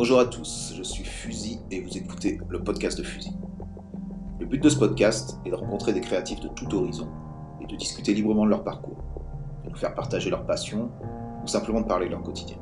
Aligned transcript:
Bonjour 0.00 0.20
à 0.20 0.26
tous, 0.26 0.74
je 0.76 0.82
suis 0.84 1.02
Fusil 1.02 1.58
et 1.72 1.80
vous 1.80 1.98
écoutez 1.98 2.40
le 2.48 2.62
podcast 2.62 2.96
de 2.96 3.02
Fusil. 3.02 3.32
Le 4.38 4.46
but 4.46 4.62
de 4.62 4.68
ce 4.68 4.78
podcast 4.78 5.40
est 5.44 5.50
de 5.50 5.56
rencontrer 5.56 5.92
des 5.92 6.00
créatifs 6.00 6.38
de 6.38 6.46
tout 6.46 6.72
horizon 6.72 7.08
et 7.60 7.66
de 7.66 7.74
discuter 7.74 8.14
librement 8.14 8.44
de 8.44 8.50
leur 8.50 8.62
parcours, 8.62 9.02
de 9.64 9.70
nous 9.70 9.76
faire 9.76 9.96
partager 9.96 10.30
leur 10.30 10.46
passion 10.46 10.92
ou 11.42 11.48
simplement 11.48 11.80
de 11.80 11.88
parler 11.88 12.06
de 12.06 12.12
leur 12.12 12.22
quotidien. 12.22 12.58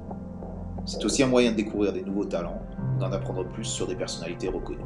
C'est 0.87 1.05
aussi 1.05 1.23
un 1.23 1.27
moyen 1.27 1.51
de 1.51 1.57
découvrir 1.57 1.93
des 1.93 2.01
nouveaux 2.01 2.25
talents 2.25 2.62
ou 2.95 3.01
d'en 3.01 3.12
apprendre 3.12 3.46
plus 3.46 3.64
sur 3.64 3.87
des 3.87 3.96
personnalités 3.96 4.48
reconnues. 4.48 4.80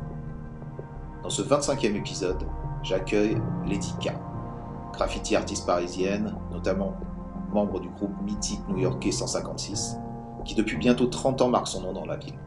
Dans 1.22 1.30
ce 1.30 1.42
25e 1.42 1.94
épisode, 1.94 2.42
j'accueille 2.82 3.36
Lady 3.64 3.94
K, 4.00 4.10
graffiti 4.92 5.36
artiste 5.36 5.68
parisienne, 5.68 6.34
notamment 6.50 6.96
membre 7.52 7.78
du 7.78 7.90
groupe 7.90 8.20
mythique 8.24 8.66
new-yorkais 8.68 9.12
156, 9.12 9.98
qui 10.44 10.54
depuis 10.54 10.76
bientôt 10.76 11.06
30 11.06 11.42
ans 11.42 11.48
marque 11.48 11.68
son 11.68 11.82
nom 11.82 11.92
dans 11.92 12.06
la 12.06 12.16
ville. 12.16 12.38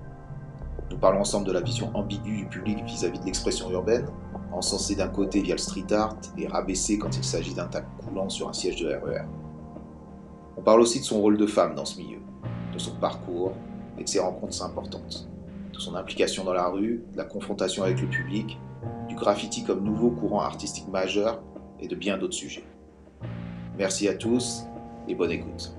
Nous 0.92 0.98
parlons 0.98 1.22
ensemble 1.22 1.48
de 1.48 1.52
la 1.52 1.62
vision 1.62 1.90
ambiguë 1.94 2.38
du 2.38 2.46
public 2.46 2.84
vis-à-vis 2.86 3.20
de 3.20 3.26
l'expression 3.26 3.72
urbaine, 3.72 4.06
encensée 4.52 4.96
d'un 4.96 5.08
côté 5.08 5.42
via 5.42 5.56
le 5.56 5.60
street 5.60 5.92
art 5.92 6.16
et 6.38 6.48
rabaissée 6.48 6.98
quand 6.98 7.18
il 7.18 7.24
s'agit 7.24 7.54
d'un 7.54 7.66
tac 7.66 7.86
coulant 7.98 8.30
sur 8.30 8.48
un 8.50 8.54
siège 8.54 8.82
de 8.82 8.88
RER. 8.88 9.22
E 9.22 9.26
On 10.58 10.62
parle 10.62 10.82
aussi 10.82 11.00
de 11.00 11.06
son 11.06 11.20
rôle 11.20 11.38
de 11.38 11.48
femme 11.48 11.76
dans 11.76 11.86
ce 11.86 11.98
milieu, 11.98 12.20
de 12.74 12.80
son 12.80 12.96
parcours 12.96 13.54
et 13.98 14.04
de 14.04 14.10
ses 14.10 14.20
rencontres 14.20 14.64
importantes, 14.64 15.28
de 15.74 15.80
son 15.80 15.96
implication 15.96 16.44
dans 16.44 16.54
la 16.54 16.68
rue, 16.68 17.04
de 17.12 17.18
la 17.18 17.26
confrontation 17.26 17.84
avec 17.84 18.00
le 18.00 18.08
public, 18.08 18.60
du 19.08 19.16
graffiti 19.16 19.64
comme 19.64 19.84
nouveau 19.84 20.12
courant 20.12 20.42
artistique 20.42 20.88
majeur 20.90 21.42
et 21.80 21.88
de 21.88 21.96
bien 21.96 22.18
d'autres 22.18 22.34
sujets. 22.34 22.66
Merci 23.78 24.08
à 24.08 24.14
tous 24.14 24.66
et 25.08 25.16
bonne 25.16 25.32
écoute. 25.32 25.76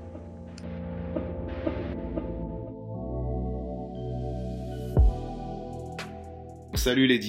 Salut 6.74 7.06
les 7.06 7.20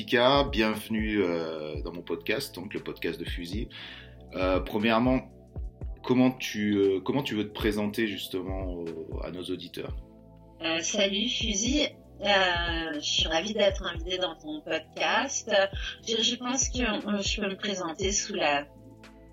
bienvenue 0.51 1.21
euh, 1.21 1.79
dans 1.83 1.93
mon 1.93 2.01
podcast, 2.01 2.55
donc 2.55 2.73
le 2.73 2.79
podcast 2.79 3.19
de 3.19 3.25
Fusil. 3.25 3.69
Euh, 4.33 4.59
premièrement, 4.59 5.21
comment 6.03 6.31
tu, 6.31 6.75
euh, 6.75 6.99
comment 6.99 7.21
tu 7.21 7.35
veux 7.35 7.47
te 7.47 7.53
présenter 7.53 8.07
justement 8.07 8.83
à 9.23 9.29
nos 9.29 9.43
auditeurs? 9.43 9.95
Salut 10.81 11.29
Fusil, 11.29 11.89
je 12.21 12.99
suis 12.99 13.27
ravie 13.27 13.53
d'être 13.53 13.83
invitée 13.83 14.17
dans 14.17 14.35
ton 14.35 14.61
podcast. 14.61 15.51
Je, 16.07 16.35
pense 16.37 16.69
que 16.69 16.79
je 16.79 17.41
peux 17.41 17.47
me 17.47 17.55
présenter 17.55 18.11
sous 18.11 18.33
la 18.33 18.65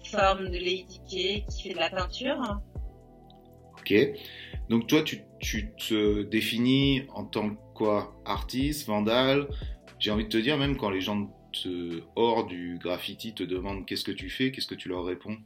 forme 0.05 0.51
de 0.51 0.59
Lady 0.59 1.01
qui 1.09 1.63
fait 1.63 1.75
de 1.75 1.79
la 1.79 1.89
peinture. 1.89 2.61
Ok. 3.79 3.95
Donc 4.69 4.87
toi, 4.89 5.03
tu, 5.03 5.23
tu 5.41 5.73
te 5.73 6.23
définis 6.23 7.05
en 7.15 7.25
tant 7.25 7.51
que 7.51 7.61
quoi? 7.75 8.15
Artiste, 8.27 8.87
vandale? 8.87 9.49
J'ai 10.03 10.11
envie 10.11 10.25
de 10.25 10.31
te 10.31 10.37
dire, 10.37 10.59
même 10.59 10.77
quand 10.77 10.91
les 10.91 11.01
gens 11.01 11.33
te, 11.53 12.03
hors 12.17 12.45
du 12.45 12.77
graffiti 12.83 13.35
te 13.35 13.45
demandent 13.45 13.87
qu'est-ce 13.87 14.03
que 14.03 14.11
tu 14.11 14.31
fais, 14.31 14.51
qu'est-ce 14.51 14.67
que 14.67 14.75
tu 14.75 14.89
leur 14.89 15.05
réponds? 15.05 15.39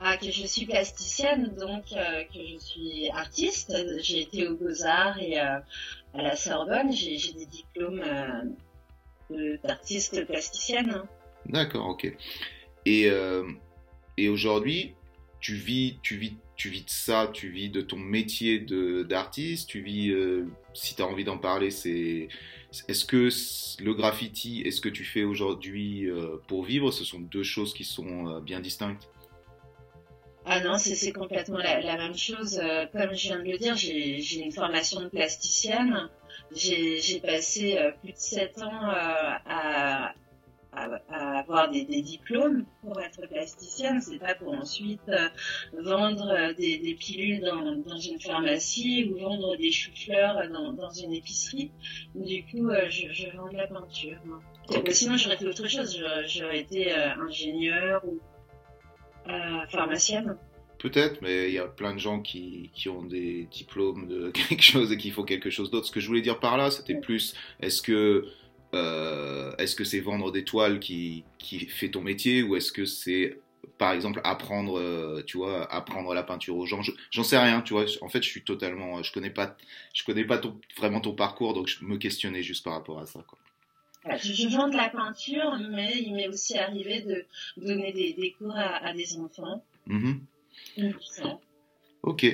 Ah, 0.00 0.18
que 0.18 0.30
je 0.30 0.46
suis 0.46 0.66
plasticienne, 0.66 1.54
donc 1.58 1.84
euh, 1.92 2.24
que 2.24 2.40
je 2.46 2.58
suis 2.58 3.08
artiste. 3.08 3.74
J'ai 4.02 4.20
été 4.20 4.46
aux 4.46 4.54
Beaux-Arts 4.54 5.18
et 5.18 5.40
euh, 5.40 5.60
à 6.12 6.22
la 6.22 6.36
Sorbonne, 6.36 6.92
j'ai 6.92 7.16
des 7.32 7.46
diplômes 7.46 8.02
euh, 9.30 9.56
d'artiste 9.64 10.26
plasticienne. 10.26 11.00
D'accord, 11.46 11.86
ok. 11.86 12.14
Et, 12.84 13.08
et 14.18 14.28
aujourd'hui, 14.28 14.92
tu 15.40 15.54
vis, 15.54 15.98
tu 16.02 16.16
vis, 16.16 16.36
tu 16.54 16.68
vis 16.68 16.84
de 16.84 16.90
ça, 16.90 17.30
tu 17.32 17.48
vis 17.48 17.70
de 17.70 17.80
ton 17.80 17.96
métier 17.96 18.60
d'artiste, 19.08 19.70
tu 19.70 19.80
vis, 19.80 20.12
si 20.74 20.94
tu 20.94 21.00
as 21.00 21.06
envie 21.06 21.24
d'en 21.24 21.38
parler, 21.38 21.70
c'est 21.70 22.28
est-ce 22.88 23.04
que 23.04 23.28
le 23.82 23.94
graffiti 23.94 24.62
et 24.62 24.70
ce 24.70 24.80
que 24.80 24.88
tu 24.88 25.04
fais 25.04 25.22
aujourd'hui 25.22 26.08
euh, 26.08 26.36
pour 26.46 26.64
vivre, 26.64 26.90
ce 26.90 27.04
sont 27.04 27.20
deux 27.20 27.42
choses 27.42 27.74
qui 27.74 27.84
sont 27.84 28.28
euh, 28.28 28.40
bien 28.40 28.60
distinctes? 28.60 29.08
Ah 30.46 30.60
non, 30.60 30.76
c'est 30.76 31.12
complètement 31.12 31.56
la, 31.56 31.96
même 31.96 32.16
chose. 32.16 32.60
Comme 32.92 33.14
je 33.14 33.28
viens 33.28 33.38
de 33.38 33.50
le 33.50 33.56
dire, 33.56 33.76
j'ai 33.76 34.38
une 34.38 34.52
formation 34.52 35.00
de 35.00 35.08
plasticienne. 35.08 36.10
J'ai 36.54 37.18
passé 37.20 37.78
plus 38.02 38.12
de 38.12 38.18
sept 38.18 38.60
ans 38.60 38.82
à, 38.82 40.12
à, 40.76 41.38
avoir 41.38 41.70
des, 41.70 41.84
diplômes 41.84 42.64
pour 42.82 43.00
être 43.00 43.26
plasticienne, 43.28 44.00
c'est 44.00 44.18
pas 44.18 44.34
pour 44.34 44.52
ensuite 44.52 45.00
euh, 45.08 45.28
vendre 45.72 46.28
euh, 46.30 46.52
des, 46.54 46.96
pilules 46.98 47.40
dans, 47.40 47.96
une 47.98 48.20
pharmacie 48.20 49.10
ou 49.10 49.18
vendre 49.18 49.56
des 49.56 49.70
choux-fleurs 49.70 50.48
dans, 50.50 50.90
une 50.90 51.12
épicerie. 51.12 51.70
Du 52.14 52.44
coup, 52.44 52.68
euh, 52.68 52.88
je, 52.88 53.36
vends 53.36 53.48
de 53.48 53.56
la 53.56 53.66
peinture. 53.66 54.18
Sinon, 54.90 55.16
j'aurais 55.16 55.36
fait 55.36 55.46
autre 55.46 55.68
chose. 55.68 56.02
J'aurais 56.26 56.60
été 56.60 56.92
ingénieur 56.92 58.02
ou 58.04 58.18
pharmacienne. 59.68 60.36
Peut-être, 60.78 61.22
mais 61.22 61.48
il 61.48 61.54
y 61.54 61.58
a 61.58 61.66
plein 61.66 61.94
de 61.94 61.98
gens 61.98 62.20
qui, 62.20 62.70
qui, 62.74 62.90
ont 62.90 63.04
des 63.04 63.48
diplômes 63.50 64.06
de 64.06 64.30
quelque 64.48 64.62
chose 64.62 64.92
et 64.92 64.98
qui 64.98 65.10
font 65.10 65.22
quelque 65.22 65.48
chose 65.48 65.70
d'autre. 65.70 65.86
Ce 65.86 65.92
que 65.92 66.00
je 66.00 66.06
voulais 66.08 66.20
dire 66.20 66.40
par 66.40 66.58
là, 66.58 66.70
c'était 66.70 66.94
plus, 66.94 67.34
est-ce 67.60 67.80
que 67.80 68.26
euh, 68.74 69.54
est-ce 69.56 69.76
que 69.76 69.84
c'est 69.84 70.00
vendre 70.00 70.32
des 70.32 70.44
toiles 70.44 70.80
qui, 70.80 71.24
qui 71.38 71.66
fait 71.66 71.90
ton 71.90 72.02
métier 72.02 72.42
ou 72.42 72.56
est-ce 72.56 72.72
que 72.72 72.84
c'est 72.84 73.38
par 73.78 73.92
exemple 73.92 74.20
apprendre 74.24 74.78
euh, 74.78 75.22
tu 75.26 75.38
vois 75.38 75.72
apprendre 75.72 76.12
la 76.14 76.22
peinture 76.22 76.56
aux 76.56 76.66
gens? 76.66 76.82
J'en 77.10 77.24
sais 77.24 77.38
rien 77.38 77.62
tu 77.62 77.72
vois 77.72 77.86
en 78.02 78.08
fait 78.08 78.22
je 78.22 78.28
suis 78.28 78.42
totalement 78.42 79.02
je 79.02 79.12
connais 79.12 79.30
pas 79.30 79.56
je 79.94 80.04
connais 80.04 80.24
pas 80.24 80.40
vraiment 80.76 81.00
ton 81.00 81.12
parcours 81.12 81.54
donc 81.54 81.68
je 81.68 81.84
me 81.84 81.96
questionnais 81.96 82.42
juste 82.42 82.64
par 82.64 82.74
rapport 82.74 82.98
à 82.98 83.06
ça 83.06 83.24
quoi. 83.26 83.38
Je, 84.06 84.54
vends 84.54 84.68
de 84.68 84.76
la 84.76 84.90
peinture, 84.90 85.58
mais 85.70 85.92
il 85.96 86.14
m'est 86.14 86.28
aussi 86.28 86.58
arrivé 86.58 87.00
de 87.00 87.24
donner 87.56 87.90
des, 87.92 88.34
cours 88.36 88.54
à, 88.54 88.92
des 88.92 89.16
enfants. 89.16 89.64
Mm 89.86 90.16
Ok. 92.02 92.26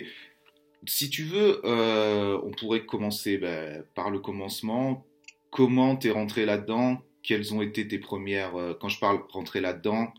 Si 0.86 1.10
tu 1.10 1.24
veux, 1.24 1.60
euh, 1.64 2.40
on 2.42 2.50
pourrait 2.50 2.84
commencer 2.84 3.38
ben, 3.38 3.84
par 3.94 4.10
le 4.10 4.18
commencement 4.18 5.04
comment 5.50 5.96
t'es 5.96 6.10
rentré 6.10 6.46
là-dedans? 6.46 7.02
Quelles 7.22 7.52
ont 7.54 7.62
été 7.62 7.86
tes 7.86 7.98
premières 7.98 8.56
euh, 8.56 8.74
Quand 8.80 8.88
je 8.88 8.98
parle 8.98 9.20
rentrer 9.30 9.60
là-dedans, 9.60 10.12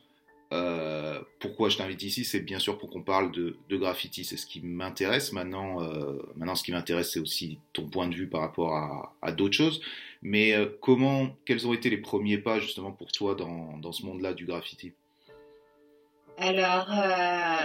euh, 0.54 1.20
pourquoi 1.40 1.70
je 1.70 1.78
t'invite 1.78 2.04
ici? 2.04 2.26
C'est 2.26 2.42
bien 2.42 2.60
sûr 2.60 2.78
pour 2.78 2.90
qu'on 2.90 3.02
parle 3.02 3.32
de, 3.32 3.58
graffiti, 3.70 4.26
c'est 4.26 4.38
ce 4.38 4.46
qui 4.46 4.62
m'intéresse. 4.62 5.32
Maintenant, 5.32 5.82
euh, 5.82 6.20
maintenant, 6.36 6.56
ce 6.56 6.64
qui 6.64 6.72
m'intéresse, 6.72 7.14
c'est 7.14 7.20
aussi 7.20 7.58
ton 7.74 7.88
point 7.88 8.08
de 8.08 8.16
vue 8.16 8.28
par 8.28 8.42
rapport 8.42 8.76
à, 9.22 9.32
d'autres 9.32 9.56
choses. 9.56 9.82
Mais 10.22 10.54
comment, 10.82 11.36
quels 11.46 11.68
ont 11.68 11.74
été 11.74 11.90
les 11.90 11.98
premiers 11.98 12.38
pas 12.38 12.60
justement 12.60 12.92
pour 12.92 13.12
toi 13.12 13.34
dans, 13.34 13.78
dans 13.78 13.92
ce 13.92 14.06
monde-là 14.06 14.34
du 14.34 14.46
graffiti? 14.46 14.92
Alors, 16.38 16.88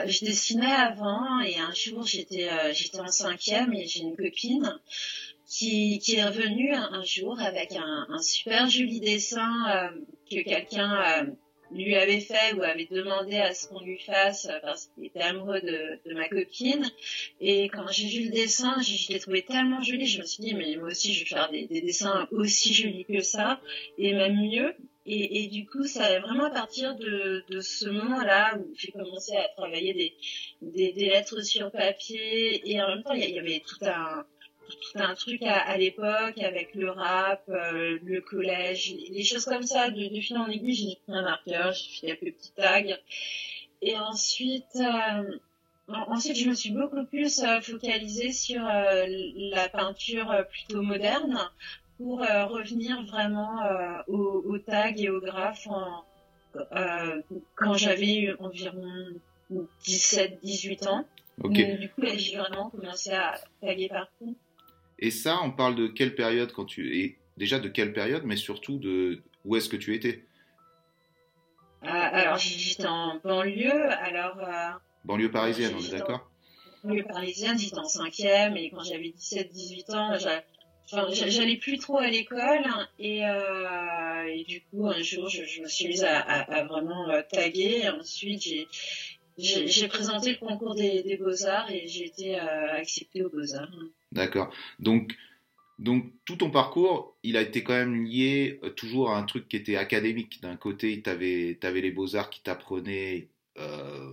je 0.07 0.25
dessinais 0.25 0.73
avant 0.73 1.41
et 1.41 1.59
un 1.59 1.73
jour 1.75 2.07
j'étais 2.07 2.49
j'étais 2.73 3.01
en 3.01 3.09
cinquième 3.09 3.75
et 3.75 3.87
j'ai 3.87 4.01
une 4.01 4.17
copine 4.17 4.79
qui, 5.47 5.99
qui 6.01 6.17
est 6.17 6.25
revenu 6.25 6.73
un, 6.75 7.03
jour 7.05 7.41
avec 7.41 7.73
un, 7.73 8.07
un, 8.09 8.19
super 8.19 8.69
joli 8.69 9.01
dessin 9.01 9.53
euh, 9.71 10.01
que 10.31 10.43
quelqu'un 10.43 11.23
euh, 11.23 11.27
lui 11.71 11.95
avait 11.95 12.21
fait 12.21 12.55
ou 12.55 12.63
avait 12.63 12.89
demandé 12.91 13.37
à 13.37 13.55
ce 13.55 13.69
qu'on 13.69 13.81
lui 13.81 13.99
fasse 13.99 14.47
euh, 14.47 14.59
parce 14.63 14.87
qu'il 14.87 15.05
était 15.05 15.23
amoureux 15.23 15.61
de, 15.61 16.01
de, 16.09 16.15
ma 16.15 16.29
copine. 16.29 16.85
Et 17.41 17.69
quand 17.69 17.87
j'ai 17.91 18.09
vu 18.09 18.25
le 18.27 18.33
dessin, 18.33 18.75
je, 18.83 19.13
l'ai 19.13 19.21
trouvé 19.21 19.43
tellement 19.43 19.83
joli, 19.83 20.07
je 20.07 20.21
me 20.21 20.27
suis 20.27 20.43
dit, 20.43 20.55
mais 20.55 20.77
moi 20.77 20.89
aussi, 20.89 21.15
je 21.15 21.21
vais 21.21 21.31
faire 21.31 21.51
des, 21.51 21.67
des 21.67 21.81
dessins 21.81 22.27
aussi 22.33 22.75
jolis 22.75 23.05
que 23.05 23.21
ça, 23.21 23.61
et 23.99 24.15
même 24.15 24.37
mieux. 24.37 24.75
Et, 25.09 25.45
et, 25.45 25.47
du 25.47 25.67
coup, 25.67 25.85
ça 25.85 26.11
est 26.11 26.19
vraiment 26.19 26.47
à 26.47 26.51
partir 26.51 26.97
de, 26.97 27.45
de 27.49 27.61
ce 27.61 27.89
moment-là 27.89 28.59
où 28.59 28.75
j'ai 28.77 28.91
commencé 28.91 29.37
à 29.37 29.47
travailler 29.57 29.95
des, 29.95 30.15
des, 30.63 30.93
des, 30.95 31.05
lettres 31.07 31.43
sur 31.43 31.71
papier. 31.71 32.69
Et 32.69 32.83
en 32.83 32.89
même 32.89 33.05
temps, 33.05 33.13
il 33.13 33.31
y 33.31 33.39
avait 33.39 33.63
tout 33.65 33.85
un, 33.85 34.27
tout 34.69 34.99
un 34.99 35.15
truc 35.15 35.43
à, 35.43 35.77
l'époque 35.77 36.39
avec 36.39 36.75
le 36.75 36.91
rap, 36.91 37.43
euh, 37.49 37.99
le 38.03 38.21
collège, 38.21 38.95
les 39.11 39.25
choses 39.25 39.45
comme 39.45 39.63
ça. 39.63 39.91
De, 39.91 40.15
de 40.15 40.21
fil 40.21 40.37
en 40.39 40.47
aiguille, 40.47 40.75
j'ai 40.75 40.97
pris 41.07 41.19
un 41.19 41.23
marqueur, 41.23 41.73
j'ai 41.73 42.09
fait 42.09 42.17
quelques 42.17 42.37
petits 42.37 42.53
tags. 42.53 42.97
Et 43.83 43.97
ensuite, 43.97 44.77
euh, 44.77 45.39
ensuite, 45.89 46.37
je 46.37 46.49
me 46.49 46.55
suis 46.55 46.71
beaucoup 46.71 47.05
plus 47.05 47.43
euh, 47.43 47.61
focalisée 47.61 48.33
sur 48.33 48.63
la 48.63 49.69
peinture 49.69 50.35
plutôt 50.51 50.83
moderne 50.83 51.39
pour 51.99 52.19
revenir 52.19 53.03
vraiment 53.07 53.59
au, 54.07 54.43
au, 54.47 54.59
tag 54.59 55.01
et 55.01 55.09
au 55.09 55.21
graphe 55.21 55.67
quand 57.55 57.75
j'avais 57.75 58.35
environ 58.39 59.07
17-18 59.85 60.89
ans. 60.89 61.05
Du 61.39 61.91
coup, 61.91 62.03
j'ai 62.17 62.37
vraiment 62.37 62.71
commencé 62.71 63.13
à 63.13 63.35
taguer 63.61 63.89
partout. 63.89 64.37
Et 64.99 65.11
ça, 65.11 65.41
on 65.43 65.51
parle 65.51 65.75
de 65.75 65.87
quelle 65.87 66.15
période 66.15 66.53
quand 66.53 66.65
tu 66.65 67.01
es 67.01 67.19
déjà 67.37 67.59
de 67.59 67.69
quelle 67.69 67.93
période, 67.93 68.23
mais 68.25 68.37
surtout 68.37 68.79
de 68.79 69.23
où 69.45 69.57
est-ce 69.57 69.69
que 69.69 69.77
tu 69.77 69.95
étais? 69.95 70.25
Euh, 71.85 71.89
Alors 71.89 72.39
j'étais 72.39 72.87
en 72.87 73.21
banlieue, 73.23 73.91
alors. 73.91 74.39
Euh, 74.41 74.71
banlieue 75.05 75.31
parisienne, 75.31 75.75
on 75.77 75.81
est 75.81 75.91
d'accord? 75.91 76.31
Banlieue 76.83 77.05
parisienne, 77.05 77.59
j'étais 77.59 77.79
en 77.79 77.85
cinquième 77.85 78.57
et 78.57 78.71
quand 78.71 78.83
j'avais 78.83 79.13
17-18 79.17 79.95
ans, 79.95 80.17
j'allais 81.13 81.57
plus 81.57 81.79
trop 81.79 81.99
à 81.99 82.09
l'école 82.09 82.65
et, 82.99 83.27
euh, 83.27 84.25
et, 84.29 84.45
du 84.45 84.63
coup 84.63 84.87
un 84.89 85.03
jour 85.03 85.29
je, 85.29 85.45
je 85.45 85.63
me 85.63 85.69
suis 85.69 85.89
mise 85.89 86.05
à, 86.05 86.21
à, 86.21 86.59
à 86.59 86.65
vraiment 86.65 87.09
euh, 87.11 87.23
taguer. 87.31 87.83
Et 87.83 87.89
ensuite 87.91 88.43
j'ai 88.43 88.69
j'ai 89.39 89.89
présenté 89.89 90.33
le 90.33 90.39
concours 90.39 90.75
des, 90.75 91.03
des 91.03 91.17
beaux-arts 91.17 91.71
et 91.71 91.87
j'ai 91.87 92.07
été 92.07 92.41
euh, 92.41 92.73
acceptée 92.73 93.23
aux 93.23 93.29
beaux-arts. 93.29 93.71
D'accord. 94.13 94.53
Donc, 94.79 95.15
donc 95.79 96.07
tout 96.25 96.37
ton 96.37 96.51
parcours, 96.51 97.17
il 97.23 97.37
a 97.37 97.43
été 97.43 97.63
quand 97.63 97.75
même 97.75 98.05
lié 98.05 98.61
euh, 98.63 98.71
toujours 98.71 99.11
à 99.11 99.19
un 99.19 99.25
truc 99.25 99.49
qui 99.49 99.57
était 99.57 99.77
académique. 99.77 100.41
D'un 100.41 100.57
côté, 100.57 101.01
tu 101.03 101.11
avais, 101.11 101.59
avais, 101.63 101.81
les 101.83 101.91
beaux-arts 101.91 102.31
qui 102.31 102.43
t'apprenaient 102.43 103.29
euh, 103.59 104.13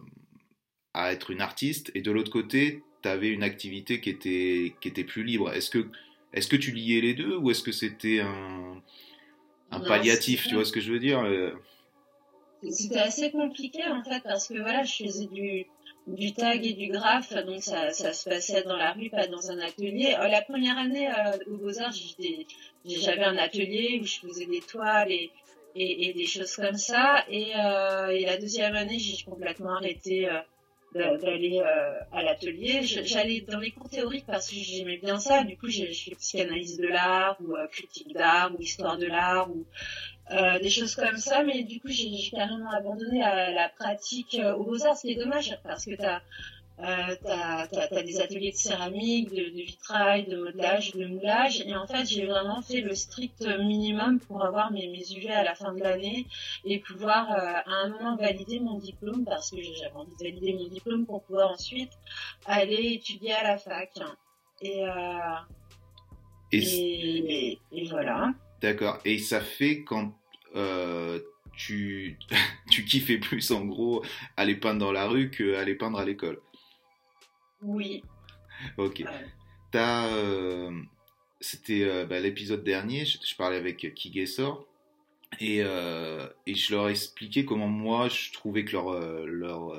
à 0.94 1.14
être 1.14 1.32
une 1.32 1.42
artiste 1.42 1.92
et 1.96 2.02
de 2.02 2.12
l'autre 2.12 2.32
côté, 2.32 2.84
tu 3.02 3.10
avais 3.10 3.30
une 3.30 3.44
activité 3.44 4.02
qui 4.02 4.10
était, 4.10 4.76
qui 4.82 4.90
était 4.90 5.06
plus 5.06 5.24
libre. 5.24 5.54
Est-ce 5.54 5.70
que, 5.70 5.88
est 6.34 6.50
que 6.50 6.58
tu 6.58 6.72
liais 6.72 7.00
les 7.00 7.14
deux 7.14 7.38
ou 7.38 7.50
est-ce 7.50 7.64
que 7.64 7.72
c'était 7.72 8.20
un, 8.20 8.82
un 9.72 9.80
palliatif 9.80 10.48
Tu 10.48 10.56
vois 10.56 10.66
ce 10.66 10.74
que 10.74 10.82
je 10.82 10.92
veux 10.92 11.00
dire 11.00 11.20
euh? 11.20 11.52
C'était 12.70 13.00
assez 13.00 13.32
compliqué 13.32 13.84
en 13.86 14.04
fait 14.04 14.22
parce 14.24 14.48
que 14.48 14.60
voilà, 14.60 14.84
je 14.84 15.04
faisais 15.04 15.28
du, 15.28 15.66
du 16.08 16.34
tag 16.34 16.66
et 16.66 16.74
du 16.74 16.88
graphe, 16.90 17.34
donc 17.46 17.64
ça, 17.64 17.92
ça 17.92 18.14
se 18.14 18.30
passait 18.30 18.64
dans 18.64 18.76
la 18.76 18.92
rue, 18.92 19.10
pas 19.10 19.28
dans 19.28 19.52
un 19.52 19.60
atelier. 19.60 20.16
Euh, 20.20 20.28
la 20.28 20.42
première 20.42 20.78
année 20.78 21.08
euh, 21.08 21.38
au 21.48 21.58
Beaux-Arts, 21.58 21.94
j'avais 22.86 23.24
un 23.24 23.38
atelier 23.38 24.00
où 24.02 24.06
je 24.06 24.20
faisais 24.20 24.46
des 24.46 24.62
toiles 24.62 25.12
et, 25.12 25.32
et, 25.76 26.14
des 26.14 26.26
choses 26.26 26.56
comme 26.56 26.76
ça. 26.76 27.24
Et, 27.30 27.54
euh, 27.56 28.10
et 28.10 28.26
la 28.26 28.38
deuxième 28.38 28.76
année, 28.76 29.00
j'ai 29.00 29.24
complètement 29.24 29.76
arrêté 29.76 30.30
euh, 30.30 31.18
d'aller 31.18 31.60
à 32.12 32.22
l'atelier. 32.22 32.82
J'allais 32.84 33.42
dans 33.42 33.60
les 33.60 33.72
cours 33.72 33.90
théoriques 33.90 34.26
parce 34.28 34.50
que 34.50 34.56
j'aimais 34.56 34.98
bien 34.98 35.20
ça. 35.20 35.44
Du 35.44 35.58
coup, 35.58 35.68
j'ai 35.68 35.92
fait 35.94 36.16
psychanalyse 36.16 36.78
de 36.78 36.88
l'art 36.88 37.38
ou 37.42 37.56
critique 37.72 38.14
d'art 38.14 38.52
ou 38.54 38.62
histoire 38.62 38.98
de 38.98 39.08
l'art 39.08 39.50
ou 39.50 39.66
euh, 40.32 40.60
des 40.60 40.70
choses 40.70 40.96
comme 40.96 41.18
ça. 41.18 41.44
Mais 41.44 41.64
du 41.64 41.80
coup, 41.80 41.90
j'ai 41.90 42.30
carrément 42.32 42.72
abandonné 42.72 43.24
à 43.24 43.52
la 43.52 43.70
pratique 43.70 44.40
aux 44.58 44.64
beaux-arts, 44.64 44.98
ce 44.98 45.08
qui 45.08 45.14
est 45.14 45.24
dommage 45.24 45.58
parce 45.64 45.86
que 45.86 45.96
tu 45.96 46.04
as 46.04 46.22
euh, 46.80 47.16
as, 47.30 47.68
des 48.04 48.20
ateliers 48.20 48.52
de 48.52 48.58
céramique, 48.58 49.30
de, 49.30 49.36
de, 49.36 49.64
vitrail, 49.64 50.26
de 50.26 50.38
modelage, 50.38 50.94
de 50.94 51.06
moulage. 51.06 51.62
Et 51.62 51.76
en 51.76 51.86
fait, 51.86 52.06
j'ai 52.06 52.26
vraiment 52.26 52.62
fait 52.62 52.82
le 52.82 52.96
strict 52.96 53.46
minimum 53.60 54.20
pour 54.20 54.44
avoir 54.44 54.72
mes, 54.72 54.88
mes 54.88 55.04
UV 55.16 55.30
à 55.30 55.44
la 55.44 55.54
fin 55.54 55.74
de 55.74 55.80
l'année 55.80 56.26
et 56.66 56.80
pouvoir 56.80 57.32
euh, 57.32 57.36
à 57.36 57.72
un 57.84 57.90
moment 57.90 58.16
valider 58.16 58.60
mon 58.60 58.80
diplôme 58.80 59.24
parce 59.24 59.52
que 59.52 59.62
j'avais 59.62 59.96
envie 59.96 60.16
de 60.16 60.24
valider 60.24 60.54
mon 60.54 60.68
diplôme 60.68 61.06
pour 61.06 61.24
pouvoir 61.24 61.52
ensuite 61.52 61.92
aller 62.46 62.94
étudier 62.94 63.34
à 63.34 63.44
la 63.44 63.58
fac. 63.58 63.92
Et, 64.62 64.84
euh, 64.88 65.36
et, 66.52 66.58
et, 66.58 67.60
et, 67.72 67.88
voilà. 67.88 68.32
D'accord. 68.64 68.98
Et 69.04 69.20
ça 69.20 69.42
fait 69.42 69.84
quand 69.84 70.18
euh, 70.56 71.20
tu, 71.58 72.18
tu 72.72 72.86
kiffais 72.86 73.18
plus 73.18 73.52
en 73.52 73.66
gros 73.66 74.04
aller 74.38 74.56
peindre 74.56 74.80
dans 74.80 74.94
la 74.94 75.06
rue 75.06 75.30
qu'aller 75.30 75.76
peindre 75.76 76.00
à 76.00 76.06
l'école 76.06 76.40
oui. 77.62 78.04
Ok. 78.78 79.04
Euh, 79.76 80.82
c'était 81.40 81.84
euh, 81.84 82.06
bah, 82.06 82.20
l'épisode 82.20 82.64
dernier, 82.64 83.06
je, 83.06 83.36
parlais 83.38 83.56
avec 83.56 83.94
Kigessor 83.96 84.66
et, 85.40 85.60
et 85.60 86.56
je 86.56 86.72
leur 86.72 86.90
ai 86.90 86.92
expliqué 86.92 87.46
comment 87.46 87.70
moi 87.70 88.10
je 88.10 88.32
trouvais 88.32 88.66
que 88.66 88.74
leur. 88.74 88.92
leur 89.26 89.74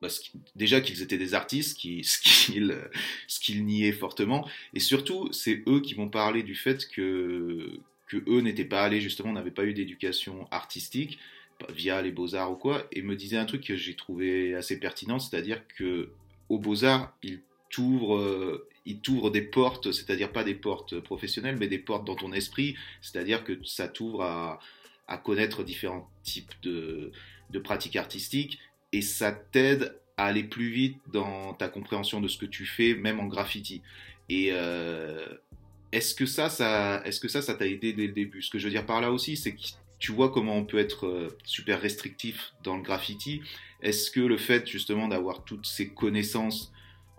bah, 0.00 0.08
déjà 0.56 0.80
qu'ils 0.80 1.02
étaient 1.02 1.18
des 1.18 1.34
artistes, 1.34 1.76
qui, 1.78 2.04
ce 2.04 3.40
qu'ils 3.40 3.64
niaient 3.64 3.92
fortement, 3.92 4.48
et 4.74 4.80
surtout 4.80 5.32
c'est 5.32 5.62
eux 5.68 5.80
qui 5.80 5.94
m'ont 5.94 6.08
parlé 6.08 6.42
du 6.42 6.54
fait 6.54 6.88
que, 6.88 7.78
que 8.06 8.16
eux 8.28 8.40
n'étaient 8.40 8.64
pas 8.64 8.82
allés 8.82 9.00
justement, 9.00 9.32
n'avaient 9.32 9.50
pas 9.50 9.64
eu 9.64 9.74
d'éducation 9.74 10.48
artistique, 10.50 11.18
via 11.68 12.00
les 12.02 12.12
beaux-arts 12.12 12.52
ou 12.52 12.56
quoi, 12.56 12.86
et 12.92 13.02
me 13.02 13.16
disait 13.16 13.36
un 13.36 13.44
truc 13.44 13.64
que 13.64 13.76
j'ai 13.76 13.94
trouvé 13.94 14.54
assez 14.54 14.78
pertinent, 14.78 15.18
c'est-à-dire 15.18 15.62
que 15.76 16.10
aux 16.48 16.58
beaux-arts, 16.58 17.14
il 17.22 17.40
t'ouvre 17.68 18.16
euh, 18.16 18.66
il 18.86 19.00
t'ouvre 19.00 19.30
des 19.30 19.42
portes, 19.42 19.92
c'est-à-dire 19.92 20.32
pas 20.32 20.42
des 20.42 20.54
portes 20.54 20.98
professionnelles, 21.00 21.56
mais 21.58 21.68
des 21.68 21.78
portes 21.78 22.06
dans 22.06 22.16
ton 22.16 22.32
esprit, 22.32 22.76
c'est-à-dire 23.02 23.44
que 23.44 23.58
ça 23.64 23.88
t'ouvre 23.88 24.22
à, 24.22 24.58
à, 25.06 25.18
connaître 25.18 25.62
différents 25.62 26.10
types 26.22 26.52
de, 26.62 27.12
de 27.50 27.58
pratiques 27.58 27.96
artistiques, 27.96 28.58
et 28.92 29.02
ça 29.02 29.32
t'aide 29.32 29.96
à 30.16 30.26
aller 30.26 30.44
plus 30.44 30.70
vite 30.70 30.98
dans 31.12 31.54
ta 31.54 31.68
compréhension 31.68 32.20
de 32.20 32.28
ce 32.28 32.38
que 32.38 32.46
tu 32.46 32.66
fais, 32.66 32.94
même 32.94 33.20
en 33.20 33.26
graffiti. 33.26 33.82
Et 34.28 34.50
euh, 34.52 35.26
est-ce 35.92 36.14
que 36.14 36.26
ça, 36.26 36.50
ça, 36.50 37.02
est-ce 37.04 37.20
que 37.20 37.28
ça, 37.28 37.42
ça 37.42 37.54
t'a 37.54 37.66
aidé 37.66 37.92
dès 37.92 38.06
le 38.06 38.12
début? 38.12 38.42
Ce 38.42 38.50
que 38.50 38.58
je 38.58 38.64
veux 38.64 38.70
dire 38.70 38.86
par 38.86 39.00
là 39.00 39.10
aussi, 39.10 39.36
c'est 39.36 39.52
que 39.52 39.60
tu 39.98 40.12
vois 40.12 40.30
comment 40.30 40.56
on 40.56 40.64
peut 40.64 40.78
être 40.78 41.06
euh, 41.06 41.36
super 41.44 41.80
restrictif 41.80 42.52
dans 42.62 42.76
le 42.76 42.82
graffiti. 42.82 43.42
Est-ce 43.82 44.10
que 44.10 44.20
le 44.20 44.36
fait 44.36 44.66
justement 44.66 45.08
d'avoir 45.08 45.44
toutes 45.44 45.66
ces 45.66 45.88
connaissances, 45.88 46.72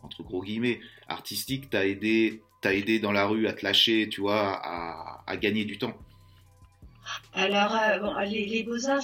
entre 0.04 0.24
gros 0.24 0.42
guillemets, 0.42 0.80
artistiques, 1.08 1.70
t'a 1.70 1.86
aidé, 1.86 2.42
t'a 2.62 2.74
aidé 2.74 3.00
dans 3.00 3.12
la 3.12 3.26
rue 3.26 3.48
à 3.48 3.54
te 3.54 3.66
lâcher, 3.66 4.10
tu 4.10 4.22
vois, 4.22 4.62
à, 4.64 5.38
gagner 5.38 5.66
du 5.66 5.78
temps? 5.78 5.98
Alors, 7.34 7.76
euh, 7.76 8.00
bon, 8.00 8.18
les, 8.20 8.46
les 8.46 8.64
beaux-arts, 8.64 9.02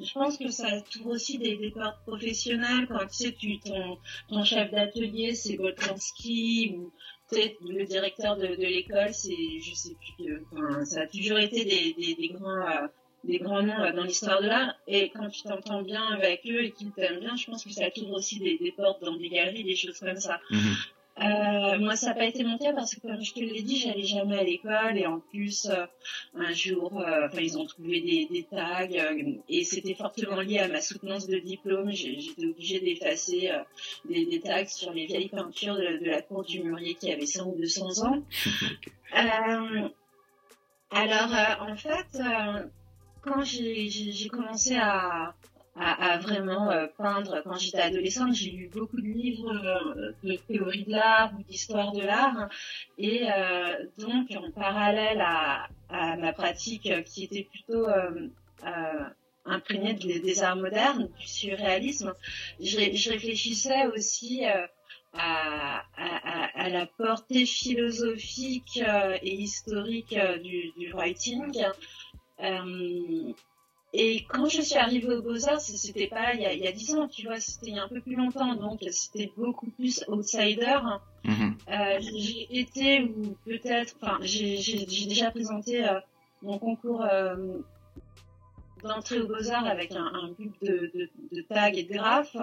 je, 0.00 0.12
pense 0.12 0.38
que 0.38 0.48
ça 0.50 0.80
tourne 0.82 1.12
aussi 1.12 1.38
des, 1.38 1.70
portes 1.70 2.02
professionnelles. 2.06 2.86
Quand 2.88 3.06
tu 3.06 3.14
sais, 3.14 3.32
tu, 3.32 3.58
ton, 3.60 3.98
ton 4.28 4.44
chef 4.44 4.70
d'atelier, 4.70 5.34
c'est 5.34 5.56
Boltanski 5.56 6.74
ou 6.76 6.92
le 7.32 7.84
directeur 7.84 8.36
de, 8.36 8.46
l'école, 8.46 9.12
c'est, 9.12 9.60
je 9.60 9.74
sais 9.74 9.96
plus, 10.16 10.44
enfin, 10.52 10.84
ça 10.84 11.02
a 11.02 11.06
toujours 11.06 11.38
été 11.38 11.64
des, 11.64 11.94
des, 11.94 12.14
des 12.14 12.28
grands, 12.28 12.66
euh, 12.66 12.86
des 13.24 13.38
grands 13.38 13.62
noms 13.62 13.80
euh, 13.80 13.92
dans 13.92 14.04
l'histoire 14.04 14.40
de 14.40 14.46
l'art. 14.46 14.74
Et 14.86 15.10
quand 15.10 15.28
tu 15.28 15.42
t'entends 15.42 15.82
bien 15.82 16.04
avec 16.08 16.42
eux 16.46 16.64
et 16.64 16.72
qu'ils 16.72 16.92
t'aiment 16.92 17.20
bien, 17.20 17.36
je 17.36 17.46
pense 17.46 17.64
que 17.64 17.70
ça 17.70 17.90
t'ouvre 17.90 18.12
aussi 18.12 18.38
des, 18.38 18.58
des, 18.58 18.72
portes 18.72 19.02
dans 19.02 19.16
des 19.16 19.28
galeries, 19.28 19.64
des 19.64 19.76
choses 19.76 19.98
comme 19.98 20.16
ça. 20.16 20.40
Mhm. 20.50 20.74
Euh, 21.20 21.78
moi, 21.78 21.94
ça 21.94 22.08
n'a 22.08 22.14
pas 22.14 22.24
été 22.24 22.42
mon 22.42 22.58
cas 22.58 22.72
parce 22.72 22.96
que, 22.96 23.00
comme 23.00 23.22
je 23.22 23.32
te 23.32 23.38
l'ai 23.38 23.62
dit, 23.62 23.76
j'allais 23.76 24.02
jamais 24.02 24.36
à 24.36 24.42
l'école 24.42 24.98
et 24.98 25.06
en 25.06 25.20
plus, 25.20 25.66
euh, 25.66 25.86
un 26.34 26.52
jour, 26.52 27.00
euh, 27.00 27.28
ils 27.40 27.56
ont 27.56 27.66
trouvé 27.66 28.00
des, 28.00 28.26
des 28.26 28.42
tags 28.42 28.88
euh, 28.90 29.34
et 29.48 29.62
c'était 29.62 29.94
fortement 29.94 30.40
lié 30.40 30.58
à 30.58 30.66
ma 30.66 30.80
soutenance 30.80 31.28
de 31.28 31.38
diplôme. 31.38 31.92
J'étais 31.92 32.46
obligée 32.46 32.80
d'effacer 32.80 33.52
des, 34.06 34.26
des, 34.26 34.40
tags 34.40 34.66
sur 34.66 34.92
les 34.92 35.06
vieilles 35.06 35.28
peintures 35.28 35.76
de, 35.76 35.98
de, 36.04 36.06
la 36.06 36.20
cour 36.20 36.42
du 36.42 36.64
Murier 36.64 36.94
qui 36.94 37.12
avait 37.12 37.26
100 37.26 37.46
ou 37.46 37.56
200 37.58 38.04
ans. 38.04 38.22
alors, 40.90 41.30
en 41.60 41.76
fait, 41.76 42.18
quand 43.22 43.44
j'ai 43.44 44.28
commencé 44.32 44.74
à, 44.74 45.34
à, 45.76 46.18
vraiment 46.18 46.70
euh, 46.70 46.86
peindre, 46.96 47.42
quand 47.44 47.58
j'étais 47.58 47.80
adolescente, 47.80 48.34
j'ai 48.34 48.50
lu 48.50 48.68
beaucoup 48.72 49.00
de 49.00 49.06
livres 49.06 49.52
euh, 49.52 50.12
de 50.22 50.36
théorie 50.36 50.84
de 50.84 50.92
l'art 50.92 51.32
ou 51.36 51.42
d'histoire 51.42 51.92
de 51.92 52.02
l'art. 52.02 52.48
Et 52.96 53.26
euh, 53.28 53.84
donc, 53.98 54.30
en 54.36 54.50
parallèle 54.52 55.20
à, 55.20 55.68
ma 55.90 56.32
pratique 56.32 56.90
qui 57.04 57.24
était 57.24 57.44
plutôt 57.44 57.86
imprégnée 59.44 59.94
des, 59.94 60.42
arts 60.42 60.56
modernes, 60.56 61.08
du 61.18 61.26
surréalisme, 61.26 62.14
je, 62.60 63.10
réfléchissais 63.10 63.86
aussi 63.86 64.44
à, 65.12 65.82
la 66.68 66.86
portée 66.98 67.46
philosophique 67.46 68.80
et 69.22 69.34
historique 69.34 70.16
du, 70.42 70.92
writing. 70.92 71.52
Et 73.96 74.24
quand 74.28 74.46
je 74.48 74.60
suis 74.60 74.74
arrivée 74.74 75.14
aux 75.14 75.22
Beaux-Arts, 75.22 75.60
c'était 75.60 76.08
pas 76.08 76.34
il 76.34 76.40
y, 76.40 76.46
a, 76.46 76.52
il 76.52 76.58
y 76.58 76.66
a 76.66 76.72
10 76.72 76.94
ans, 76.96 77.06
tu 77.06 77.26
vois, 77.26 77.38
c'était 77.38 77.78
un 77.78 77.86
peu 77.86 78.00
plus 78.00 78.16
longtemps, 78.16 78.56
donc 78.56 78.80
c'était 78.90 79.30
beaucoup 79.36 79.70
plus 79.70 80.04
outsider. 80.08 80.80
Mm-hmm. 81.24 81.52
Euh, 81.68 82.00
j'ai 82.00 82.58
été, 82.58 83.02
ou 83.02 83.36
peut-être, 83.46 83.94
enfin, 84.02 84.18
j'ai 84.20 84.84
déjà 85.06 85.30
présenté 85.30 85.88
euh, 85.88 86.00
mon 86.42 86.58
concours 86.58 87.04
euh, 87.08 87.36
d'entrée 88.82 89.20
aux 89.20 89.28
Beaux-Arts 89.28 89.66
avec 89.66 89.92
un, 89.92 90.10
un 90.12 90.32
but 90.36 90.52
de, 90.60 90.90
de, 90.92 91.08
de, 91.30 91.42
tag 91.42 91.78
et 91.78 91.84
de 91.84 91.92
graphes, 91.92 92.36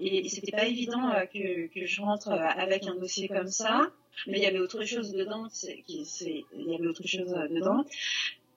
et, 0.00 0.26
et 0.26 0.28
c'était 0.28 0.52
pas 0.52 0.66
évident 0.66 1.12
que, 1.32 1.66
que 1.68 1.86
je 1.86 2.02
rentre 2.02 2.30
avec 2.30 2.86
un 2.86 2.96
dossier 2.96 3.26
comme 3.26 3.48
ça 3.48 3.90
mais 4.26 4.38
il 4.38 4.42
y 4.42 4.46
avait 4.46 4.58
autre 4.58 4.84
chose 4.84 5.12
dedans, 5.12 5.46
c'est, 5.50 5.82
il 5.88 6.44
y 6.66 6.74
avait 6.74 6.86
autre 6.86 7.06
chose 7.06 7.30
dedans. 7.50 7.84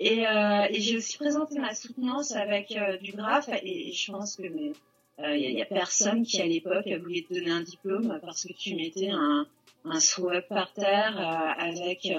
Et, 0.05 0.27
euh, 0.27 0.67
et 0.69 0.81
j'ai 0.81 0.97
aussi 0.97 1.17
présenté 1.17 1.57
ma 1.59 1.73
soutenance 1.73 2.35
avec 2.35 2.73
euh, 2.73 2.97
du 2.97 3.13
graphe 3.13 3.49
et, 3.63 3.93
je 3.93 4.11
pense 4.11 4.35
que 4.35 4.43
il 4.43 4.73
euh, 5.19 5.37
y, 5.37 5.61
a 5.61 5.65
personne 5.65 6.23
qui 6.23 6.41
à 6.41 6.45
l'époque 6.45 6.89
voulait 7.01 7.21
te 7.21 7.33
donner 7.33 7.51
un 7.51 7.61
diplôme 7.61 8.19
parce 8.21 8.43
que 8.43 8.51
tu 8.51 8.75
mettais 8.75 9.11
un, 9.11 9.47
un 9.85 9.99
swap 10.01 10.49
par 10.49 10.73
terre 10.73 11.17
avec 11.57 12.11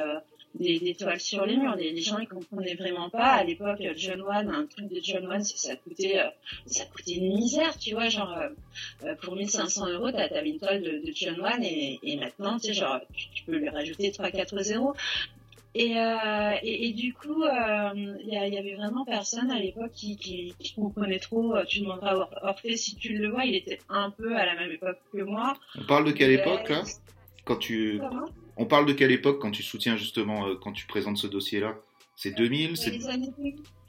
des, 0.54 0.94
toiles 0.94 1.20
sur 1.20 1.44
les 1.44 1.58
murs. 1.58 1.76
Les, 1.76 2.00
gens, 2.00 2.16
ils 2.18 2.28
comprenaient 2.28 2.76
vraiment 2.76 3.10
pas. 3.10 3.32
À 3.32 3.44
l'époque, 3.44 3.82
John 3.96 4.22
Wan, 4.22 4.48
un 4.48 4.64
truc 4.64 4.88
de 4.88 5.00
John 5.02 5.26
Wan, 5.26 5.44
ça, 5.44 5.76
coûtait, 5.76 6.22
ça 6.66 6.86
coûtait 6.86 7.16
une 7.16 7.34
misère, 7.34 7.76
tu 7.76 7.94
vois, 7.94 8.08
genre, 8.08 8.38
pour 9.22 9.34
1500 9.34 9.88
euros, 9.88 10.10
t'avais 10.12 10.48
une 10.48 10.60
toile 10.60 10.82
de, 10.82 11.02
John 11.12 11.38
Wan 11.40 11.62
et, 11.62 12.16
maintenant, 12.16 12.58
tu 12.58 12.68
sais, 12.68 12.74
genre, 12.74 13.00
tu, 13.12 13.42
peux 13.44 13.56
lui 13.56 13.68
rajouter 13.68 14.10
3-4 14.10 14.62
zéros. 14.62 14.94
Et, 15.74 15.98
euh, 15.98 16.52
et, 16.62 16.88
et, 16.88 16.92
du 16.92 17.12
coup, 17.14 17.42
il 17.44 18.26
y, 18.26 18.34
y, 18.34 18.58
avait 18.58 18.76
vraiment 18.76 19.04
personne 19.04 19.50
à 19.50 19.58
l'époque 19.58 19.90
qui, 19.92 20.16
qui, 20.16 20.54
qui, 20.58 20.74
comprenait 20.74 21.18
trop. 21.18 21.54
Tu 21.66 21.80
demanderas 21.80 22.28
à 22.42 22.50
Orphée 22.50 22.76
si 22.76 22.94
tu 22.94 23.14
le 23.18 23.30
vois, 23.30 23.44
il 23.44 23.56
était 23.56 23.80
un 23.88 24.10
peu 24.10 24.36
à 24.36 24.46
la 24.46 24.54
même 24.54 24.70
époque 24.70 24.98
que 25.12 25.22
moi. 25.22 25.54
On 25.76 25.84
parle 25.84 26.04
de 26.04 26.12
quelle 26.12 26.30
époque 26.30 26.68
là? 26.68 26.82
Quand 27.44 27.56
tu 27.56 28.00
on 28.56 28.66
parle 28.66 28.86
de 28.86 28.92
quelle 28.92 29.10
époque 29.10 29.40
quand 29.40 29.50
tu 29.50 29.62
soutiens 29.62 29.96
justement, 29.96 30.46
euh, 30.46 30.54
quand 30.54 30.72
tu 30.72 30.86
présentes 30.86 31.16
ce 31.16 31.26
dossier-là? 31.26 31.76
C'est 32.16 32.30
2000 32.30 32.76
C'est 32.76 32.90
les 32.90 33.08
années 33.08 33.32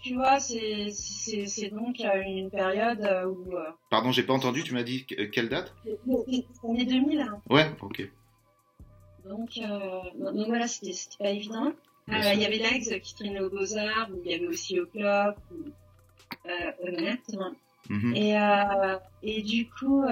tu 0.01 0.13
vois, 0.13 0.39
c'est 0.39 1.70
donc 1.72 2.00
une 2.00 2.51
période 2.51 3.01
euh, 3.01 3.25
où. 3.25 3.58
Euh, 3.58 3.63
Pardon, 3.89 4.12
j'ai 4.12 4.22
pas 4.22 4.34
entendu, 4.34 4.63
tu 4.63 4.75
m'as 4.75 4.84
dit 4.84 5.06
quelle 5.06 5.50
date? 5.50 5.74
L'année 6.06 6.86
2000. 6.86 7.22
Hein. 7.22 7.42
Ouais, 7.50 7.72
ok. 7.82 8.08
Donc, 9.27 9.60
donc 10.15 10.48
voilà, 10.48 10.67
c'était 10.67 10.94
pas 11.20 11.29
évident. 11.29 11.72
Il 12.08 12.39
y 12.39 12.46
avait 12.46 12.60
l'Axe 12.60 12.89
qui 13.01 13.15
traînait 13.15 13.41
au 13.41 13.50
Beaux-Arts, 13.50 14.10
il 14.24 14.32
y 14.32 14.36
avait 14.36 14.48
aussi 14.48 14.79
au 14.79 14.86
Club, 14.86 15.36
honnêtement. 16.84 17.51
Mhm. 17.89 18.15
et, 18.15 18.36
et 19.24 19.41
du 19.41 19.70
coup, 19.70 20.03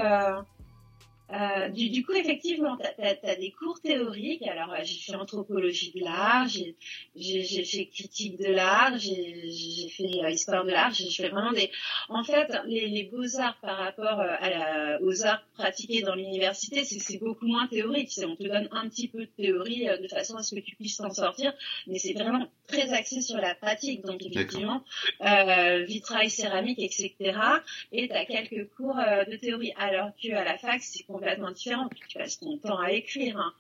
euh, 1.31 1.69
du, 1.69 1.89
du, 1.89 2.05
coup, 2.05 2.13
effectivement, 2.13 2.77
tu 2.77 3.27
as, 3.27 3.35
des 3.35 3.51
cours 3.51 3.79
théoriques. 3.79 4.45
Alors, 4.45 4.73
euh, 4.73 4.79
j'ai 4.83 4.99
fait 4.99 5.15
anthropologie 5.15 5.91
de 5.95 6.03
l'art, 6.03 6.47
j'ai 6.47 7.63
fait 7.63 7.85
critique 7.87 8.37
de 8.37 8.51
l'art, 8.51 8.97
j'ai 8.97 9.89
fait 9.89 10.23
euh, 10.23 10.29
histoire 10.29 10.65
de 10.65 10.71
l'art. 10.71 10.93
J'ai 10.93 11.09
fait 11.09 11.29
vraiment 11.29 11.53
des. 11.53 11.71
En 12.09 12.23
fait, 12.23 12.51
les, 12.65 12.87
les 12.87 13.03
beaux 13.03 13.39
arts 13.39 13.57
par 13.61 13.77
rapport 13.77 14.19
euh, 14.19 14.35
à 14.39 14.49
la, 14.49 15.01
aux 15.01 15.25
arts 15.25 15.43
pratiqués 15.55 16.01
dans 16.01 16.15
l'université, 16.15 16.83
c'est 16.83 17.17
beaucoup 17.17 17.47
moins 17.47 17.67
théorique. 17.67 18.11
On 18.27 18.35
te 18.35 18.43
donne 18.43 18.67
un 18.71 18.89
petit 18.89 19.07
peu 19.07 19.21
de 19.21 19.31
théorie 19.37 19.85
de 19.85 20.07
façon 20.09 20.35
à 20.35 20.43
ce 20.43 20.55
que 20.55 20.59
tu 20.59 20.75
puisses 20.75 20.97
t'en 20.97 21.09
sortir, 21.09 21.53
mais 21.87 21.99
c'est 21.99 22.13
vraiment 22.13 22.47
très 22.67 22.93
axé 22.93 23.21
sur 23.21 23.37
la 23.37 23.55
pratique. 23.55 24.03
Donc, 24.03 24.23
effectivement, 24.23 24.83
vitrail, 25.87 26.29
céramique, 26.29 26.79
etc. 26.79 27.15
Et 27.91 28.07
tu 28.07 28.13
as 28.13 28.25
quelques 28.25 28.69
cours 28.75 28.95
de 28.95 29.35
théorie. 29.37 29.73
Alors 29.77 30.11
qu'à 30.21 30.43
la 30.43 30.57
fac, 30.57 30.81
c'est 30.81 31.03
complètement 31.13 31.51
différent. 31.51 31.87
Tu 32.09 32.17
passes 32.17 32.39
ton 32.39 32.57
temps 32.57 32.79
à 32.79 32.91
écrire. 32.91 33.37
Hein. 33.37 33.53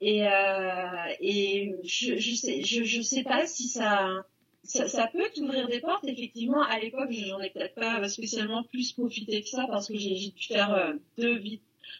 Et, 0.00 0.26
euh, 0.26 1.14
et 1.20 1.74
je, 1.84 2.16
je 2.16 2.34
sais, 2.34 2.62
je, 2.62 2.84
je 2.84 3.00
sais 3.00 3.22
pas 3.22 3.46
si 3.46 3.68
ça, 3.68 4.24
ça, 4.62 4.86
ça 4.86 5.08
peut 5.12 5.28
t'ouvrir 5.34 5.68
des 5.68 5.80
portes. 5.80 6.04
Effectivement, 6.06 6.62
à 6.62 6.78
l'époque, 6.78 7.10
j'en 7.10 7.40
ai 7.40 7.50
peut-être 7.50 7.74
pas 7.74 8.06
spécialement 8.08 8.62
plus 8.64 8.92
profité 8.92 9.42
que 9.42 9.48
ça 9.48 9.66
parce 9.68 9.88
que 9.88 9.96
j'ai 9.96 10.14
dû 10.14 10.32
faire 10.46 10.72
euh, 10.74 10.92
deux, 11.16 11.42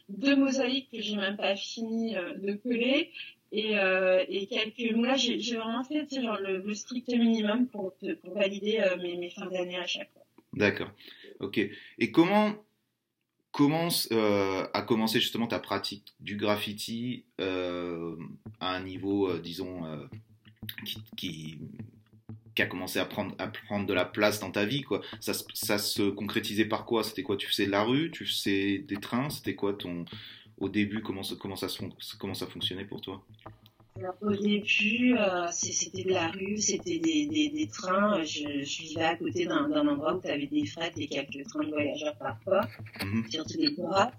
deux 0.08 0.36
mosaïques 0.36 0.90
que 0.92 1.00
j'ai 1.00 1.16
même 1.16 1.36
pas 1.36 1.56
fini 1.56 2.16
euh, 2.16 2.34
de 2.34 2.52
coller. 2.52 3.10
Et, 3.50 3.78
euh, 3.78 4.22
et 4.28 4.46
quelques 4.46 4.94
là 4.94 5.16
j'ai 5.16 5.38
vraiment 5.56 5.82
fait 5.82 6.06
genre, 6.20 6.38
le, 6.38 6.58
le, 6.58 6.74
strict 6.74 7.08
minimum 7.08 7.66
pour, 7.68 7.94
pour 8.22 8.34
valider 8.34 8.78
mes, 9.00 9.16
mes 9.16 9.30
fins 9.30 9.46
d'année 9.46 9.78
à 9.78 9.86
chaque 9.86 10.12
fois. 10.12 10.26
D'accord. 10.52 10.90
Ok. 11.40 11.58
Et 11.98 12.10
comment 12.10 12.56
commence 13.52 14.08
euh, 14.12 14.66
à 14.74 14.82
commencer 14.82 15.20
justement 15.20 15.46
ta 15.46 15.58
pratique 15.58 16.14
du 16.20 16.36
graffiti 16.36 17.24
euh, 17.40 18.16
à 18.60 18.74
un 18.74 18.80
niveau, 18.80 19.28
euh, 19.28 19.40
disons, 19.40 19.82
qui, 21.16 21.58
a 22.58 22.66
commencé 22.66 22.98
à 22.98 23.04
prendre, 23.04 23.36
à 23.38 23.46
prendre 23.46 23.86
de 23.86 23.94
la 23.94 24.04
place 24.04 24.40
dans 24.40 24.50
ta 24.50 24.64
vie 24.64 24.82
quoi. 24.82 25.00
Ça, 25.20 25.32
ça 25.54 25.78
se 25.78 26.10
concrétisait 26.10 26.64
par 26.64 26.86
quoi? 26.86 27.04
C'était 27.04 27.22
quoi? 27.22 27.36
Tu 27.36 27.46
faisais 27.46 27.66
de 27.66 27.70
la 27.70 27.84
rue? 27.84 28.10
Tu 28.10 28.26
faisais 28.26 28.78
des 28.78 28.96
trains? 28.96 29.30
C'était 29.30 29.54
quoi 29.54 29.74
ton 29.74 30.04
au 30.58 30.68
début 30.68 31.00
comment, 31.00 31.22
comment, 31.38 31.54
ça, 31.54 31.68
comment 32.18 32.34
ça 32.34 32.46
fonctionnait 32.48 32.84
pour 32.84 33.00
toi? 33.00 33.24
Au 34.20 34.32
début, 34.32 35.16
euh, 35.16 35.48
c'était 35.50 36.04
de 36.04 36.10
la 36.10 36.28
rue, 36.28 36.58
c'était 36.58 36.98
des, 36.98 37.26
des, 37.26 37.48
des, 37.50 37.68
trains. 37.68 38.22
Je, 38.22 38.62
je 38.64 38.82
vivais 38.82 39.04
à 39.04 39.16
côté 39.16 39.46
d'un 39.46 39.70
endroit 39.70 40.14
où 40.14 40.20
tu 40.20 40.28
avais 40.28 40.46
des 40.46 40.66
frettes 40.66 40.94
et 40.96 41.06
quelques 41.06 41.46
trains 41.48 41.64
de 41.64 41.70
voyageurs 41.70 42.16
parfois, 42.18 42.62
mm 43.04 43.30
surtout 43.30 43.56
des 43.58 43.74
courants. 43.74 44.10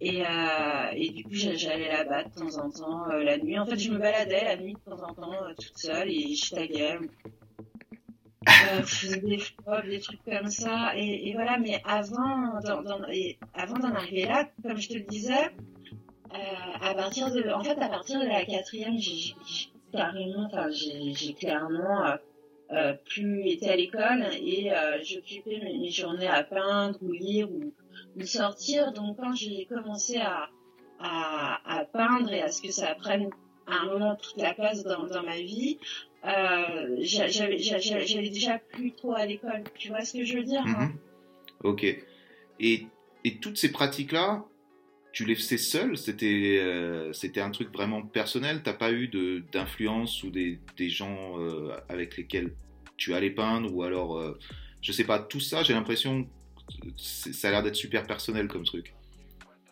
Et, 0.00 0.22
euh, 0.22 0.90
et 0.92 1.10
du 1.10 1.24
coup, 1.24 1.30
j'allais 1.32 1.88
là-bas 1.88 2.24
de 2.24 2.30
temps 2.30 2.58
en 2.58 2.70
temps 2.70 3.10
euh, 3.10 3.22
la 3.22 3.38
nuit. 3.38 3.58
En 3.58 3.66
fait, 3.66 3.78
je 3.78 3.90
me 3.90 3.98
baladais 3.98 4.44
la 4.44 4.56
nuit 4.56 4.74
de 4.74 4.90
temps 4.90 5.02
en 5.02 5.14
temps 5.14 5.32
euh, 5.32 5.54
toute 5.54 5.78
seule 5.78 6.10
et 6.10 6.34
je 6.34 6.54
taguais. 6.54 6.98
Euh, 8.46 8.80
je 8.80 8.84
faisais 8.84 9.20
des 9.20 9.38
flops, 9.38 9.88
des 9.88 10.00
trucs 10.00 10.24
comme 10.24 10.50
ça. 10.50 10.92
Et, 10.96 11.28
et 11.28 11.32
voilà, 11.32 11.58
mais 11.58 11.80
avant 11.86 12.60
d'en 12.60 13.94
arriver 13.94 14.26
là, 14.26 14.48
comme 14.62 14.76
je 14.76 14.88
te 14.88 14.94
le 14.94 15.04
disais, 15.04 15.32
euh, 15.32 15.73
à 16.80 16.94
partir 16.94 17.30
de, 17.32 17.48
en 17.50 17.62
fait, 17.62 17.78
à 17.80 17.88
partir 17.88 18.20
de 18.20 18.26
la 18.26 18.44
quatrième, 18.44 18.98
j'ai 18.98 19.34
carrément, 19.92 20.48
j'ai 20.70 21.34
clairement 21.34 22.04
euh, 22.04 22.16
euh, 22.72 22.94
plus 23.04 23.48
été 23.48 23.70
à 23.70 23.76
l'école 23.76 24.24
et 24.34 24.70
j'occupais 25.02 25.60
mes, 25.62 25.90
journées 25.90 26.26
à 26.26 26.42
peindre 26.42 26.98
ou 27.02 27.12
lire 27.12 27.48
ou, 27.50 27.72
sortir. 28.24 28.92
Donc, 28.92 29.16
quand 29.18 29.34
j'ai 29.34 29.66
commencé 29.66 30.16
à, 30.18 30.48
à, 31.00 31.78
à, 31.78 31.84
peindre 31.84 32.32
et 32.32 32.42
à 32.42 32.50
ce 32.50 32.62
que 32.62 32.72
ça 32.72 32.94
prenne 32.94 33.30
à 33.66 33.82
un 33.82 33.86
moment 33.86 34.16
toute 34.16 34.36
la 34.36 34.54
place 34.54 34.82
dans, 34.82 35.06
dans 35.06 35.22
ma 35.22 35.36
vie, 35.36 35.78
euh, 36.26 36.96
j'avais 37.00 38.30
déjà 38.30 38.58
plus 38.58 38.92
trop 38.92 39.14
à 39.14 39.26
l'école. 39.26 39.62
Tu 39.76 39.88
vois 39.88 40.04
ce 40.04 40.14
que 40.14 40.24
je 40.24 40.36
veux 40.36 40.44
dire 40.44 40.62
hein? 40.66 40.86
Mhm. 40.86 40.98
Ok. 41.64 41.84
Et, 42.60 42.86
et 43.24 43.38
toutes 43.40 43.58
ces 43.58 43.72
pratiques-là, 43.72 44.44
tu 45.14 45.24
les 45.24 45.36
faisais 45.36 45.56
seul 45.56 45.96
C'était 45.96 46.58
euh, 46.60 47.12
c'était 47.14 47.40
un 47.40 47.50
truc 47.50 47.72
vraiment 47.72 48.02
personnel 48.02 48.62
T'as 48.62 48.74
pas 48.74 48.92
eu 48.92 49.08
d'influence 49.52 50.22
ou 50.24 50.30
des, 50.30 50.58
des 50.76 50.90
gens 50.90 51.38
euh, 51.38 51.74
avec 51.88 52.16
lesquels 52.18 52.52
tu 52.96 53.14
allais 53.14 53.30
peindre 53.30 53.72
ou 53.72 53.84
alors 53.84 54.18
euh, 54.18 54.38
je 54.82 54.92
sais 54.92 55.04
pas 55.04 55.20
tout 55.20 55.40
ça 55.40 55.62
j'ai 55.62 55.72
l'impression 55.72 56.28
ça 56.96 57.48
a 57.48 57.50
l'air 57.52 57.62
d'être 57.62 57.76
super 57.76 58.06
personnel 58.06 58.48
comme 58.48 58.64
truc. 58.64 58.94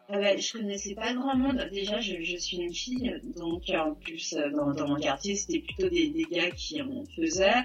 Ah 0.09 0.19
bah, 0.19 0.37
je 0.37 0.53
connaissais 0.53 0.95
pas 0.95 1.15
grand 1.15 1.35
monde. 1.35 1.67
Déjà, 1.73 2.01
je, 2.01 2.23
je 2.23 2.37
suis 2.37 2.59
une 2.59 2.75
fille, 2.75 3.19
donc 3.35 3.63
en 3.71 3.95
plus 3.95 4.35
dans, 4.55 4.75
dans 4.75 4.87
mon 4.87 4.97
quartier, 4.97 5.35
c'était 5.35 5.61
plutôt 5.61 5.89
des, 5.89 6.09
des, 6.09 6.25
gars 6.25 6.51
qui 6.51 6.83
en 6.83 7.07
faisaient. 7.17 7.65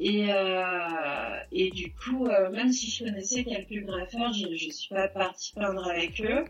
Et, 0.00 0.32
euh, 0.32 1.38
et 1.52 1.70
du 1.70 1.94
coup, 1.94 2.26
même 2.50 2.72
si 2.72 2.90
je 2.90 3.04
connaissais 3.04 3.44
quelques 3.44 3.86
graffeurs, 3.86 4.32
je, 4.32 4.56
je 4.56 4.70
suis 4.70 4.88
pas 4.88 5.06
partie 5.06 5.52
peindre 5.52 5.86
avec 5.86 6.20
eux. 6.20 6.44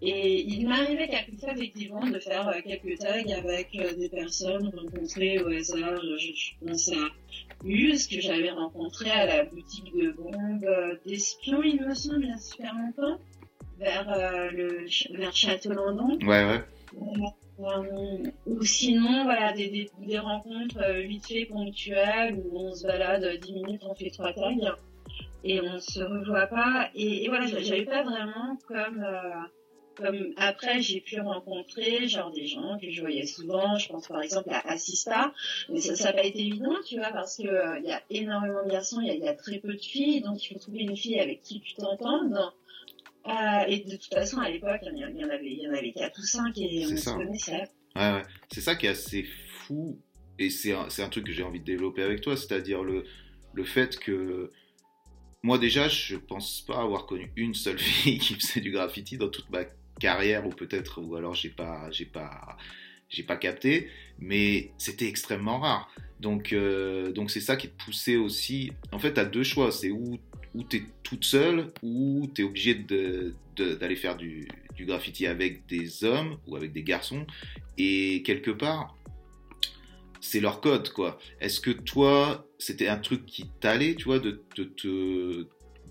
Et 0.00 0.42
il 0.42 0.68
m'arrivait 0.68 1.08
quelquefois 1.08 1.54
effectivement 1.54 2.06
de 2.06 2.20
faire 2.20 2.48
euh, 2.48 2.60
quelques 2.64 2.98
tags 2.98 3.36
avec 3.36 3.74
euh, 3.74 3.94
des 3.94 4.08
personnes 4.08 4.70
rencontrées 4.76 5.40
au 5.40 5.48
hasard. 5.48 6.00
Je, 6.18 6.64
pense 6.64 6.88
à 6.92 7.64
Use 7.64 8.06
que 8.06 8.20
j'avais 8.20 8.50
rencontré 8.50 9.10
à 9.10 9.26
la 9.26 9.44
boutique 9.44 9.92
de 9.96 10.12
bombes 10.12 10.64
euh, 10.64 10.94
d'espions, 11.04 11.62
il 11.64 11.82
me 11.84 11.94
semble, 11.94 12.24
il 12.24 12.30
y 12.30 12.32
a 12.32 12.38
super 12.38 12.72
longtemps, 12.74 13.18
vers 13.80 14.52
le 14.52 14.86
vers 15.16 15.34
Château-Landon. 15.34 16.18
Ouais, 16.24 16.44
ouais. 16.44 18.24
ou 18.46 18.64
sinon, 18.64 19.24
voilà, 19.24 19.52
des, 19.52 19.68
des, 19.68 19.90
des 20.06 20.18
rencontres 20.20 20.78
vite 21.00 21.26
fait 21.26 21.46
ponctuelles 21.46 22.36
où 22.36 22.56
on 22.56 22.72
se 22.72 22.86
balade 22.86 23.40
10 23.40 23.52
minutes, 23.52 23.82
on 23.84 23.96
fait 23.96 24.10
trois 24.10 24.32
tags 24.32 24.76
et 25.42 25.60
on 25.60 25.80
se 25.80 26.00
revoit 26.00 26.46
pas. 26.46 26.88
Et, 26.94 27.24
et 27.24 27.28
voilà, 27.28 27.46
j'avais 27.46 27.84
pas 27.84 28.04
vraiment 28.04 28.56
comme 28.68 29.04
comme 29.98 30.32
après 30.36 30.80
j'ai 30.80 31.00
pu 31.00 31.20
rencontrer 31.20 32.08
genre 32.08 32.30
des 32.30 32.46
gens 32.46 32.78
que 32.80 32.88
je 32.90 33.00
voyais 33.00 33.26
souvent, 33.26 33.76
je 33.76 33.88
pense 33.88 34.06
par 34.06 34.22
exemple 34.22 34.50
à 34.50 34.60
Assista, 34.70 35.34
mais 35.68 35.80
ça 35.80 36.04
n'a 36.04 36.12
pas 36.12 36.24
été 36.24 36.40
évident, 36.40 36.76
tu 36.86 36.96
vois, 36.96 37.10
parce 37.10 37.36
que 37.36 37.42
il 37.42 37.48
euh, 37.48 37.80
y 37.80 37.92
a 37.92 38.00
énormément 38.08 38.64
de 38.64 38.70
garçons, 38.70 39.00
il 39.00 39.12
y, 39.12 39.18
y, 39.18 39.28
a 39.28 39.34
très 39.34 39.58
peu 39.58 39.74
de 39.74 39.80
filles, 39.80 40.22
donc 40.22 40.42
il 40.42 40.54
faut 40.54 40.58
trouver 40.60 40.80
une 40.80 40.96
fille 40.96 41.18
avec 41.18 41.42
qui 41.42 41.60
tu 41.60 41.74
t'entendes. 41.74 42.38
Euh, 43.26 43.64
et 43.66 43.80
de 43.80 43.96
toute 43.96 44.14
façon, 44.14 44.38
à 44.38 44.48
l'époque, 44.48 44.80
il 44.82 44.96
y, 44.96 45.04
en 45.04 45.28
avait, 45.28 45.50
il 45.50 45.60
y 45.60 45.68
en 45.68 45.74
avait 45.74 45.92
quatre 45.92 46.18
ou 46.18 46.22
cinq 46.22 46.56
et 46.56 46.86
on 46.86 46.96
se 46.96 47.10
connaissait. 47.10 47.68
Ouais, 47.94 48.12
ouais. 48.12 48.22
C'est 48.50 48.60
ça 48.60 48.76
qui 48.76 48.86
est 48.86 48.90
assez 48.90 49.24
fou, 49.24 49.98
et 50.38 50.48
c'est 50.48 50.72
un, 50.72 50.86
un, 50.86 51.08
truc 51.08 51.26
que 51.26 51.32
j'ai 51.32 51.42
envie 51.42 51.60
de 51.60 51.64
développer 51.64 52.02
avec 52.02 52.20
toi, 52.20 52.36
c'est-à-dire 52.36 52.84
le, 52.84 53.04
le 53.52 53.64
fait 53.64 53.98
que 53.98 54.50
moi 55.42 55.58
déjà, 55.58 55.88
je 55.88 56.16
pense 56.16 56.62
pas 56.62 56.80
avoir 56.80 57.06
connu 57.06 57.32
une 57.36 57.54
seule 57.54 57.78
fille 57.78 58.18
qui 58.18 58.34
faisait 58.34 58.60
du 58.60 58.70
graffiti 58.70 59.18
dans 59.18 59.28
toute 59.28 59.50
ma 59.50 59.64
carrière 59.98 60.46
ou 60.46 60.50
peut-être 60.50 61.00
ou 61.00 61.16
alors 61.16 61.34
j'ai 61.34 61.48
pas 61.48 61.90
j'ai 61.90 62.04
pas 62.04 62.56
j'ai 63.08 63.22
pas 63.22 63.36
capté 63.36 63.88
mais 64.18 64.70
c'était 64.78 65.06
extrêmement 65.06 65.60
rare. 65.60 65.90
Donc 66.20 66.52
euh, 66.52 67.12
donc 67.12 67.30
c'est 67.30 67.40
ça 67.40 67.56
qui 67.56 67.68
te 67.68 67.84
poussait 67.84 68.16
aussi. 68.16 68.72
En 68.92 68.98
fait 68.98 69.14
tu 69.14 69.20
as 69.20 69.24
deux 69.24 69.44
choix. 69.44 69.70
C'est 69.70 69.90
où 69.90 70.18
où 70.54 70.64
tu 70.64 70.78
es 70.78 70.82
toute 71.02 71.24
seule 71.24 71.68
ou 71.82 72.28
tu 72.34 72.42
es 72.42 72.44
obligé 72.44 72.74
d'aller 72.74 73.96
faire 73.96 74.16
du, 74.16 74.48
du, 74.74 74.86
graffiti 74.86 75.26
avec 75.26 75.66
des 75.66 76.04
hommes 76.04 76.38
ou 76.46 76.56
avec 76.56 76.72
des 76.72 76.82
garçons. 76.82 77.26
Et 77.76 78.22
quelque 78.24 78.50
part 78.50 78.98
c'est 80.20 80.40
leur 80.40 80.60
code, 80.60 80.90
quoi. 80.90 81.18
Est-ce 81.40 81.60
que 81.60 81.70
toi, 81.70 82.46
c'était 82.58 82.88
un 82.88 82.98
truc 82.98 83.24
qui 83.26 83.48
t'allait, 83.60 83.94
tu 83.94 84.04
vois, 84.04 84.18
de, 84.18 84.42
te 84.54 85.46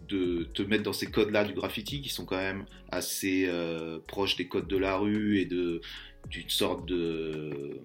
de 0.08 0.44
te 0.54 0.62
mettre 0.62 0.84
dans 0.84 0.94
ces 0.94 1.08
codes-là 1.08 1.44
du 1.44 1.54
graffiti 1.54 2.02
qui 2.02 2.10
sont 2.10 2.26
quand 2.26 2.38
même 2.38 2.66
assez 2.90 3.46
euh, 3.48 4.00
proches 4.08 4.36
des 4.36 4.48
codes 4.48 4.68
de 4.68 4.78
la 4.78 4.98
rue 4.98 5.40
et 5.40 5.46
de 5.46 5.82
d'une 6.30 6.50
sorte 6.50 6.86
de 6.86 7.80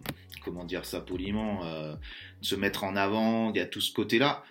comment 0.44 0.64
dire 0.64 0.84
ça 0.84 1.00
poliment, 1.00 1.64
euh, 1.64 1.94
se 2.40 2.54
mettre 2.54 2.84
en 2.84 2.96
avant. 2.96 3.52
Il 3.52 3.56
y 3.56 3.60
a 3.60 3.66
tout 3.66 3.80
ce 3.80 3.92
côté-là. 3.92 4.44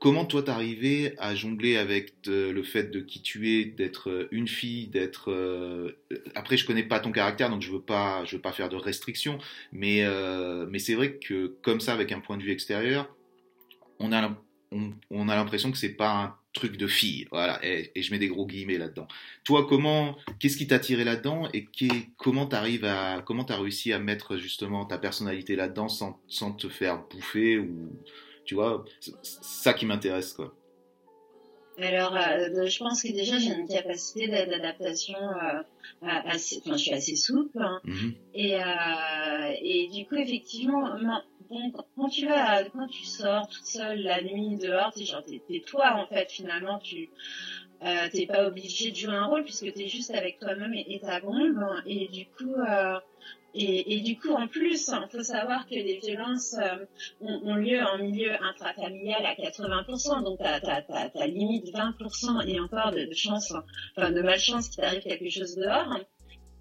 Comment 0.00 0.24
toi 0.24 0.42
t'arrivais 0.42 1.14
à 1.18 1.36
jongler 1.36 1.76
avec 1.76 2.14
le 2.26 2.60
fait 2.64 2.90
de 2.90 2.98
qui 2.98 3.22
tu 3.22 3.52
es, 3.52 3.64
d'être 3.64 4.28
une 4.32 4.48
fille, 4.48 4.88
d'être 4.88 5.30
euh, 5.30 5.96
après 6.34 6.56
je 6.56 6.66
connais 6.66 6.82
pas 6.82 6.98
ton 6.98 7.12
caractère 7.12 7.50
donc 7.50 7.62
je 7.62 7.70
veux 7.70 7.80
pas 7.80 8.24
je 8.24 8.34
veux 8.34 8.42
pas 8.42 8.50
faire 8.50 8.68
de 8.68 8.74
restrictions 8.74 9.38
mais 9.70 10.02
euh, 10.02 10.66
mais 10.68 10.80
c'est 10.80 10.96
vrai 10.96 11.18
que 11.18 11.56
comme 11.62 11.80
ça 11.80 11.92
avec 11.92 12.10
un 12.10 12.18
point 12.18 12.36
de 12.36 12.42
vue 12.42 12.50
extérieur 12.50 13.14
on 14.00 14.10
a 14.12 14.36
on, 14.72 15.28
a 15.28 15.36
l'impression 15.36 15.70
que 15.70 15.78
c'est 15.78 15.94
pas 15.94 16.10
un 16.10 16.36
truc 16.52 16.76
de 16.76 16.86
fille 16.86 17.26
voilà 17.30 17.58
et, 17.62 17.90
je 18.00 18.10
mets 18.10 18.18
des 18.18 18.28
gros 18.28 18.46
guillemets 18.46 18.78
là-dedans. 18.78 19.08
Toi 19.44 19.66
comment 19.68 20.16
qu'est-ce 20.38 20.56
qui 20.56 20.66
t'a 20.66 20.78
tiré 20.78 21.04
là-dedans 21.04 21.48
et 21.52 21.66
comment 22.16 22.46
t'arrives 22.46 22.84
à 22.84 23.22
comment 23.24 23.44
t'as 23.44 23.56
réussi 23.56 23.92
à 23.92 23.98
mettre 23.98 24.36
justement 24.36 24.84
ta 24.84 24.98
personnalité 24.98 25.56
là-dedans 25.56 25.88
sans, 25.88 26.20
sans 26.28 26.52
te 26.52 26.68
faire 26.68 27.04
bouffer 27.08 27.58
ou 27.58 27.90
tu 28.44 28.54
vois, 28.54 28.84
c'est 29.00 29.12
ça 29.22 29.72
qui 29.72 29.86
m'intéresse, 29.86 30.32
quoi. 30.32 30.54
Alors, 31.78 32.14
euh, 32.14 32.66
je 32.66 32.78
pense 32.78 33.02
que 33.02 33.08
déjà 33.08 33.38
j'ai 33.38 33.54
une 33.54 33.66
capacité 33.66 34.28
d'adaptation 34.28 35.18
euh, 35.18 35.62
assez, 36.02 36.58
enfin, 36.58 36.76
je 36.76 36.82
suis 36.82 36.92
assez 36.92 37.16
souple. 37.16 37.58
Hein. 37.58 37.80
Mm-hmm. 37.86 38.14
et, 38.34 38.56
euh, 38.56 39.54
et 39.62 39.88
du 39.88 40.06
coup, 40.06 40.16
effectivement, 40.16 40.84
quand 41.96 42.08
tu 42.08 42.26
vas, 42.26 42.64
quand 42.64 42.86
tu 42.88 43.04
sors 43.04 43.48
toute 43.48 43.66
seule 43.66 44.02
la 44.02 44.22
nuit 44.22 44.56
dehors, 44.56 44.92
t'es 44.94 45.04
genre, 45.04 45.22
t'es 45.24 45.62
toi 45.66 45.94
en 45.96 46.06
fait. 46.06 46.30
Finalement, 46.30 46.78
tu 46.78 47.10
t'es 48.12 48.26
pas 48.26 48.46
obligé 48.46 48.90
de 48.90 48.96
jouer 48.96 49.14
un 49.14 49.26
rôle 49.26 49.44
puisque 49.44 49.72
t'es 49.72 49.88
juste 49.88 50.12
avec 50.14 50.38
toi-même 50.38 50.74
et, 50.74 51.00
ta 51.00 51.20
bombe. 51.20 51.64
Et 51.86 52.08
du 52.08 52.26
coup, 52.26 52.54
et, 53.54 53.96
et, 53.96 54.00
du 54.00 54.18
coup, 54.18 54.30
en 54.30 54.48
plus, 54.48 54.88
il 54.88 55.08
faut 55.10 55.22
savoir 55.22 55.66
que 55.66 55.74
les 55.74 55.98
violences 55.98 56.54
euh, 56.54 56.86
ont, 57.20 57.54
lieu 57.54 57.82
en 57.82 57.98
milieu 57.98 58.32
intrafamilial 58.42 59.26
à 59.26 59.34
80%, 59.34 60.24
donc 60.24 60.38
tu 60.38 60.44
as, 60.44 61.26
limite 61.26 61.66
20% 61.66 62.48
et 62.48 62.60
encore 62.60 62.92
de, 62.92 63.12
chance, 63.14 63.52
enfin 63.96 64.10
de 64.10 64.22
malchance 64.22 64.68
qu'il 64.68 64.82
t'arrive 64.82 65.02
quelque 65.02 65.28
chose 65.28 65.54
dehors. 65.56 65.98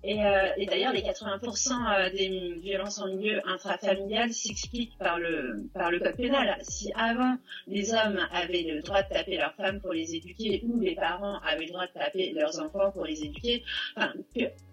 Et, 0.04 0.24
euh, 0.26 0.48
et 0.58 0.66
d'ailleurs, 0.66 0.94
les 0.94 1.02
80% 1.02 1.72
euh, 1.72 2.10
des 2.10 2.56
violences 2.60 3.00
en 3.00 3.08
milieu 3.08 3.40
intrafamilial 3.48 4.34
s'expliquent 4.34 4.98
par 4.98 5.20
le, 5.20 5.70
par 5.74 5.92
le 5.92 6.00
code 6.00 6.16
pénal. 6.16 6.58
Si 6.64 6.92
avant, 6.96 7.38
les 7.68 7.94
hommes 7.94 8.20
avaient 8.32 8.64
le 8.64 8.82
droit 8.82 9.04
de 9.04 9.10
taper 9.10 9.38
leurs 9.38 9.54
femmes 9.54 9.80
pour 9.80 9.94
les 9.94 10.16
éduquer 10.16 10.64
ou 10.68 10.80
les 10.80 10.96
parents 10.96 11.40
avaient 11.48 11.66
le 11.66 11.72
droit 11.72 11.86
de 11.86 11.94
taper 11.94 12.32
leurs 12.34 12.60
enfants 12.60 12.92
pour 12.92 13.06
les 13.06 13.24
éduquer, 13.24 13.64
enfin, 13.96 14.12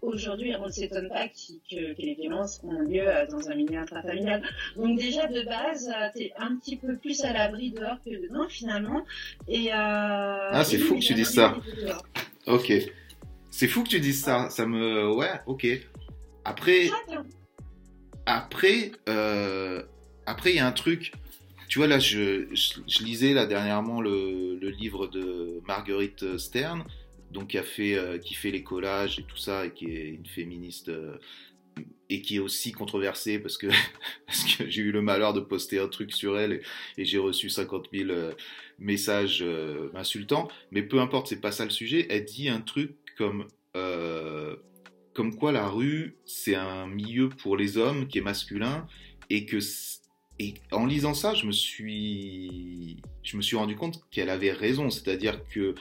aujourd'hui, 0.00 0.54
on 0.58 0.66
ne 0.66 0.72
s'étonne 0.72 1.08
pas 1.08 1.28
que, 1.28 1.74
que, 1.74 2.00
les 2.00 2.14
violences 2.14 2.60
ont 2.64 2.80
lieu 2.80 3.06
euh, 3.06 3.26
dans 3.26 3.50
un 3.50 3.54
milieu 3.54 3.80
intrafamilial. 3.80 4.42
Donc 4.76 4.98
déjà, 4.98 5.26
de 5.26 5.42
base, 5.42 5.92
tu 6.16 6.22
es 6.22 6.32
un 6.38 6.56
petit 6.56 6.76
peu 6.76 6.96
plus 6.96 7.22
à 7.24 7.34
l'abri 7.34 7.70
dehors 7.72 7.98
que 8.02 8.10
dedans, 8.10 8.48
finalement. 8.48 9.04
Et, 9.46 9.70
ah, 9.72 10.62
c'est 10.64 10.78
fou 10.78 10.94
que 10.94 11.00
tu 11.00 11.12
dises 11.14 11.34
ça. 11.34 11.54
Ok. 12.46 12.72
C'est 13.58 13.66
fou 13.66 13.82
que 13.82 13.88
tu 13.88 13.98
dises 13.98 14.22
ça. 14.22 14.50
Ça 14.50 14.66
me. 14.66 15.12
Ouais, 15.12 15.32
ok. 15.46 15.66
Après. 16.44 16.90
Après, 18.24 18.92
euh, 19.08 19.82
après, 20.26 20.50
il 20.50 20.56
y 20.56 20.58
a 20.60 20.66
un 20.68 20.70
truc. 20.70 21.10
Tu 21.66 21.80
vois, 21.80 21.88
là, 21.88 21.98
je, 21.98 22.46
lisais 23.02 23.32
là 23.32 23.46
dernièrement 23.46 24.00
le, 24.00 24.60
livre 24.78 25.08
de 25.08 25.60
Marguerite 25.66 26.38
Stern, 26.38 26.84
donc 27.32 27.48
qui 27.48 27.58
fait, 27.58 27.98
euh, 27.98 28.18
qui 28.18 28.34
fait 28.34 28.52
les 28.52 28.62
collages 28.62 29.18
et 29.18 29.24
tout 29.24 29.36
ça, 29.36 29.66
et 29.66 29.72
qui 29.72 29.86
est 29.86 30.08
une 30.10 30.26
féministe 30.26 30.90
euh, 30.90 31.16
et 32.10 32.22
qui 32.22 32.36
est 32.36 32.40
aussi 32.40 32.70
controversée 32.70 33.40
parce 33.40 33.58
que, 33.58 33.66
parce 34.26 34.44
que 34.54 34.70
j'ai 34.70 34.82
eu 34.82 34.92
le 34.92 35.02
malheur 35.02 35.32
de 35.32 35.40
poster 35.40 35.80
un 35.80 35.88
truc 35.88 36.12
sur 36.12 36.38
elle 36.38 36.60
et, 36.96 37.04
j'ai 37.04 37.18
reçu 37.18 37.50
50 37.50 37.88
000 37.92 38.12
messages 38.78 39.44
insultants. 39.94 40.46
Mais 40.70 40.82
peu 40.82 41.00
importe, 41.00 41.26
c'est 41.26 41.40
pas 41.40 41.50
ça 41.50 41.64
le 41.64 41.70
sujet. 41.70 42.06
Elle 42.08 42.24
dit 42.24 42.48
un 42.48 42.60
truc 42.60 42.92
comme, 43.18 43.46
euh, 43.76 44.56
comme 45.12 45.34
quoi 45.34 45.50
la 45.50 45.68
rue, 45.68 46.16
c'est 46.24 46.54
un 46.54 46.86
milieu 46.86 47.28
pour 47.28 47.56
les 47.56 47.76
hommes 47.76 48.06
qui 48.06 48.18
est 48.18 48.22
masculin 48.22 48.86
et 49.28 49.44
que 49.44 49.58
et 50.40 50.54
en 50.70 50.86
lisant 50.86 51.14
ça, 51.14 51.34
je 51.34 51.46
me 51.46 51.52
suis, 51.52 53.02
je 53.24 53.36
me 53.36 53.42
suis 53.42 53.56
rendu 53.56 53.74
compte 53.74 54.00
qu'elle 54.12 54.30
avait 54.30 54.52
raison, 54.52 54.88
c'est-à-dire 54.88 55.42
que 55.48 55.74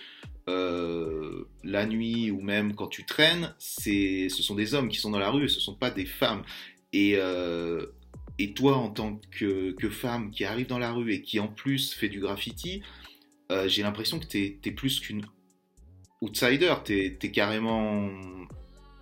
euh, 0.50 1.44
la 1.64 1.86
nuit 1.86 2.32
ou 2.32 2.42
même 2.42 2.74
quand 2.74 2.88
tu 2.88 3.06
traînes, 3.06 3.54
c'est, 3.60 4.30
ce 4.30 4.42
sont 4.42 4.56
des 4.56 4.74
hommes 4.74 4.90
qui 4.90 4.98
sont 4.98 5.12
dans 5.12 5.20
la 5.20 5.30
rue, 5.30 5.48
ce 5.48 5.58
ne 5.58 5.62
sont 5.62 5.76
pas 5.76 5.92
des 5.92 6.08
femmes. 6.08 6.42
Et, 6.92 7.18
euh, 7.18 7.86
et 8.40 8.54
toi, 8.56 8.78
en 8.78 8.90
tant 8.90 9.22
que, 9.30 9.74
que, 9.74 9.90
femme 9.92 10.32
qui 10.32 10.44
arrive 10.44 10.66
dans 10.66 10.80
la 10.80 10.92
rue 10.92 11.14
et 11.14 11.22
qui 11.22 11.40
en 11.40 11.50
plus 11.50 11.94
fait 11.94 12.10
du 12.10 12.20
graffiti, 12.20 12.82
j'ai 13.68 13.84
l'impression 13.84 14.20
que 14.20 14.26
tu 14.26 14.60
es, 14.64 14.72
plus 14.72 15.00
qu'une 15.00 15.22
outsider, 16.22 16.74
t'es 16.84 17.18
es 17.22 17.32
carrément. 17.32 18.10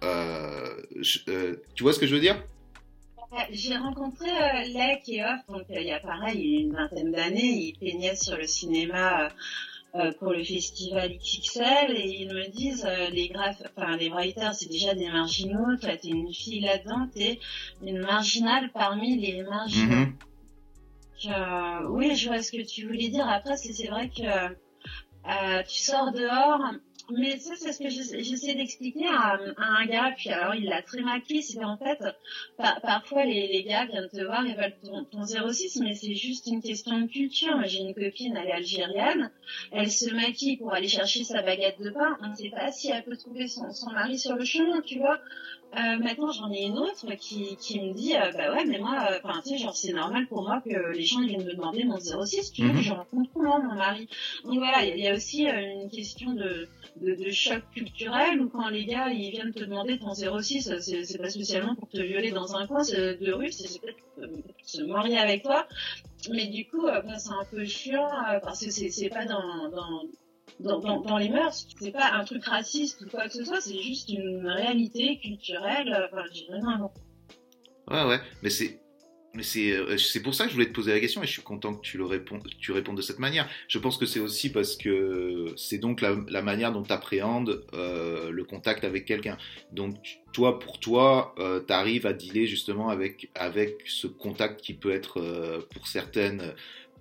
Euh, 0.03 0.81
euh, 1.27 1.55
tu 1.73 1.83
vois 1.83 1.93
ce 1.93 1.99
que 1.99 2.07
je 2.07 2.15
veux 2.15 2.21
dire? 2.21 2.41
J'ai 3.51 3.75
rencontré 3.75 4.29
euh, 4.29 4.61
Lek 4.73 5.09
et 5.09 5.23
Off, 5.23 5.41
donc 5.49 5.63
il 5.69 5.81
y 5.81 5.91
a 5.91 5.99
pareil 5.99 6.61
une 6.61 6.73
vingtaine 6.73 7.11
d'années, 7.11 7.73
il 7.73 7.77
peignait 7.77 8.15
sur 8.15 8.37
le 8.37 8.47
cinéma 8.47 9.29
pour 10.19 10.33
le 10.33 10.43
festival 10.43 11.17
XXL 11.17 11.91
et 11.91 12.05
ils 12.19 12.27
me 12.27 12.49
disent 12.49 12.85
les 13.13 13.29
graphes, 13.29 13.61
enfin 13.65 13.95
les 13.95 14.09
writers 14.09 14.53
c'est 14.53 14.69
déjà 14.69 14.93
des 14.93 15.09
marginaux, 15.09 15.77
toi 15.79 15.95
t'es 15.95 16.09
une 16.09 16.33
fille 16.33 16.59
là-dedans, 16.59 17.07
t'es 17.13 17.39
une 17.81 17.99
marginale 17.99 18.71
parmi 18.73 19.17
les 19.17 19.43
marginaux. 19.43 20.07
Mm-hmm. 21.23 21.85
oui, 21.87 22.13
je 22.13 22.27
vois 22.27 22.41
ce 22.41 22.51
que 22.51 22.61
tu 22.61 22.85
voulais 22.87 23.07
dire. 23.07 23.25
Après, 23.27 23.55
c'est 23.55 23.87
vrai 23.87 24.09
que 24.09 25.63
tu 25.63 25.79
sors 25.79 26.11
dehors, 26.11 26.59
mais 27.11 27.37
ça, 27.37 27.53
c'est 27.55 27.71
ce 27.71 27.79
que 27.79 27.89
j'essaie 27.89 28.55
d'expliquer 28.55 29.07
à, 29.07 29.37
un 29.57 29.85
gars, 29.85 30.13
puis 30.17 30.29
alors 30.29 30.55
il 30.55 30.65
l'a 30.65 30.81
très 30.81 31.01
maquillé, 31.01 31.41
c'est 31.41 31.63
en 31.63 31.77
fait, 31.77 31.99
parfois 32.57 33.25
les, 33.25 33.47
les, 33.47 33.63
gars 33.63 33.85
viennent 33.85 34.09
te 34.09 34.23
voir, 34.23 34.45
ils 34.45 34.55
veulent 34.55 34.75
ton, 34.83 35.03
ton 35.05 35.25
06, 35.25 35.81
mais 35.81 35.93
c'est 35.93 36.15
juste 36.15 36.47
une 36.47 36.61
question 36.61 36.99
de 36.99 37.07
culture. 37.07 37.61
J'ai 37.65 37.81
une 37.81 37.93
copine, 37.93 38.35
elle 38.35 38.47
est 38.47 38.53
algérienne, 38.53 39.31
elle 39.71 39.91
se 39.91 40.11
maquille 40.13 40.57
pour 40.57 40.73
aller 40.73 40.87
chercher 40.87 41.23
sa 41.23 41.41
baguette 41.41 41.79
de 41.79 41.91
pain, 41.91 42.17
on 42.21 42.29
ne 42.29 42.35
sait 42.35 42.49
pas 42.49 42.71
si 42.71 42.89
elle 42.89 43.03
peut 43.03 43.17
trouver 43.17 43.47
son, 43.47 43.71
son 43.71 43.91
mari 43.91 44.17
sur 44.17 44.35
le 44.35 44.45
chemin, 44.45 44.81
tu 44.81 44.99
vois. 44.99 45.19
Euh, 45.73 45.97
maintenant, 45.99 46.31
j'en 46.31 46.49
ai 46.51 46.63
une 46.63 46.77
autre 46.77 47.05
qui, 47.15 47.57
qui 47.57 47.81
me 47.81 47.93
dit, 47.93 48.15
euh, 48.15 48.31
bah 48.31 48.53
ouais, 48.53 48.63
mais 48.65 48.79
moi, 48.79 49.07
euh, 49.11 49.19
enfin, 49.21 49.41
tu 49.41 49.49
sais, 49.49 49.57
genre, 49.57 49.75
c'est 49.75 49.91
normal 49.91 50.25
pour 50.27 50.41
moi 50.43 50.61
que 50.61 50.93
les 50.93 51.03
gens 51.03 51.19
viennent 51.21 51.43
me 51.43 51.53
demander 51.53 51.83
mon 51.83 51.99
06, 51.99 52.53
tu 52.53 52.63
vois, 52.63 52.73
mm 52.73 52.77
-hmm. 52.77 52.81
je 52.81 52.93
rencontre 52.93 53.29
comment 53.33 53.59
mon 53.61 53.75
mari. 53.75 54.07
Donc 54.45 54.57
voilà, 54.59 54.85
il 54.85 54.97
y, 54.97 55.07
a 55.07 55.13
aussi 55.13 55.47
euh, 55.47 55.81
une 55.81 55.89
question 55.89 56.31
de, 56.33 56.69
de, 57.01 57.15
de, 57.23 57.29
choc 57.29 57.61
culturel 57.73 58.33
où 58.41 58.47
quand 58.49 58.69
les 58.69 58.85
gars, 58.85 59.09
ils 59.09 59.31
viennent 59.31 59.53
te 59.53 59.65
demander 59.65 59.99
ton 59.99 60.13
06, 60.13 60.71
c'est 60.79 61.17
pas 61.17 61.29
spécialement 61.29 61.75
pour 61.75 61.89
te 61.89 62.01
violer 62.09 62.31
dans 62.31 62.55
un 62.55 62.65
coin 62.67 62.83
de 62.83 63.31
rue, 63.39 63.51
c'est 63.51 63.81
peut-être 63.81 64.03
se 64.63 64.81
marier 64.83 65.17
avec 65.27 65.43
toi. 65.43 65.59
Mais 66.35 66.47
du 66.57 66.63
coup, 66.69 66.83
bah, 66.83 67.17
c'est 67.23 67.37
un 67.43 67.47
peu 67.51 67.65
chiant 67.65 68.07
parce 68.45 68.61
que 68.63 68.71
c'est 68.71 69.09
pas 69.17 69.25
dans, 69.33 69.69
dans 69.77 69.91
dans, 70.59 71.17
les 71.17 71.29
mœurs. 71.29 71.67
C'est 71.79 71.91
pas 71.91 72.13
un 72.13 72.23
truc 72.23 72.45
raciste 72.45 73.01
ou 73.01 73.09
quoi 73.09 73.27
que 73.27 73.33
ce 73.33 73.43
soit, 73.43 73.61
c'est 73.61 73.79
juste 73.81 74.09
une 74.09 74.47
réalité 74.47 75.19
culturelle. 75.19 76.09
Enfin, 76.11 76.23
j'ai 76.33 76.45
rien 76.49 76.89
Ouais, 77.87 78.05
ouais, 78.05 78.19
mais 78.41 78.49
c'est. 78.49 78.79
Mais 79.33 79.43
c'est, 79.43 79.73
euh, 79.73 79.97
c'est 79.97 80.21
pour 80.21 80.33
ça 80.33 80.45
que 80.45 80.51
je 80.51 80.55
voulais 80.55 80.69
te 80.69 80.73
poser 80.73 80.93
la 80.93 80.99
question 81.01 81.21
et 81.21 81.27
je 81.27 81.31
suis 81.33 81.41
content 81.41 81.75
que 81.75 81.81
tu, 81.81 81.97
le 81.97 82.05
réponds, 82.05 82.39
tu 82.57 82.71
répondes 82.71 82.95
de 82.95 83.01
cette 83.01 83.19
manière. 83.19 83.49
Je 83.67 83.79
pense 83.79 83.97
que 83.97 84.05
c'est 84.05 84.21
aussi 84.21 84.49
parce 84.49 84.77
que 84.77 85.53
c'est 85.57 85.77
donc 85.77 85.99
la, 85.99 86.41
manière 86.41 86.71
dont 86.71 86.83
tu 86.83 86.93
appréhendes 86.93 87.65
euh, 87.73 88.31
le 88.31 88.43
contact 88.45 88.85
avec 88.85 89.03
quelqu'un. 89.03 89.37
Donc, 89.73 90.21
toi, 90.31 90.59
pour 90.59 90.79
toi, 90.79 91.35
euh, 91.39 91.61
tu 91.65 91.73
arrives 91.73 92.05
à 92.05 92.13
dealer 92.13 92.45
justement 92.45 92.87
avec, 92.87 93.29
avec 93.35 93.81
ce 93.85 94.07
contact 94.07 94.61
qui 94.61 94.73
peut 94.73 94.91
être 94.91 95.19
euh, 95.19 95.59
pour 95.73 95.87
certaines 95.87 96.53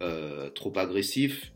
euh, 0.03 0.51
trop 0.51 0.73
agressif 0.77 1.53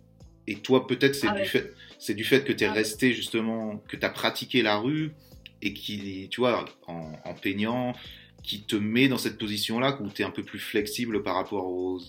et 0.49 0.55
toi, 0.57 0.87
peut-être, 0.87 1.15
c'est 1.15 1.29
ah 1.29 1.39
du 1.39 1.45
fait, 1.45 1.75
c'est 1.99 2.15
du 2.15 2.25
fait 2.25 2.43
que 2.43 2.55
tu 2.55 2.65
es 2.65 2.69
ah 2.69 2.73
resté 2.73 3.13
justement, 3.13 3.83
que 3.87 3.97
tu 3.97 4.07
as 4.07 4.09
pratiqué 4.09 4.63
la 4.63 4.79
rue 4.79 5.13
et 5.61 5.75
qui, 5.75 6.27
tu 6.31 6.41
vois, 6.41 6.65
en, 6.87 7.35
peignant, 7.35 7.95
qui 8.43 8.63
te 8.63 8.75
met 8.75 9.09
dans 9.09 9.19
cette 9.19 9.37
position-là 9.37 9.99
où 10.01 10.09
tu 10.09 10.23
es 10.23 10.25
un 10.25 10.31
peu 10.31 10.43
plus 10.43 10.59
flexible 10.59 11.23
par 11.23 11.35
rapport 11.35 11.67
aux, 11.67 12.01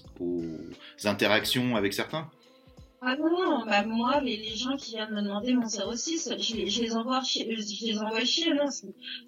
interactions 1.04 1.76
avec 1.76 1.94
certains? 1.94 2.32
Ah 3.02 3.16
non, 3.16 3.66
bah 3.66 3.86
moi, 3.86 4.20
les, 4.20 4.44
gens 4.58 4.76
qui 4.76 4.92
viennent 4.92 5.14
me 5.14 5.22
demander 5.22 5.54
mon 5.54 5.70
06, 5.70 6.34
je 6.38 6.82
les, 6.82 6.96
envoie 6.98 7.24
chier, 7.24 7.56
je 7.56 7.86
les 7.86 7.98
envoie 7.98 8.26
chier, 8.26 8.54
non. 8.54 8.70
Ce 8.70 8.82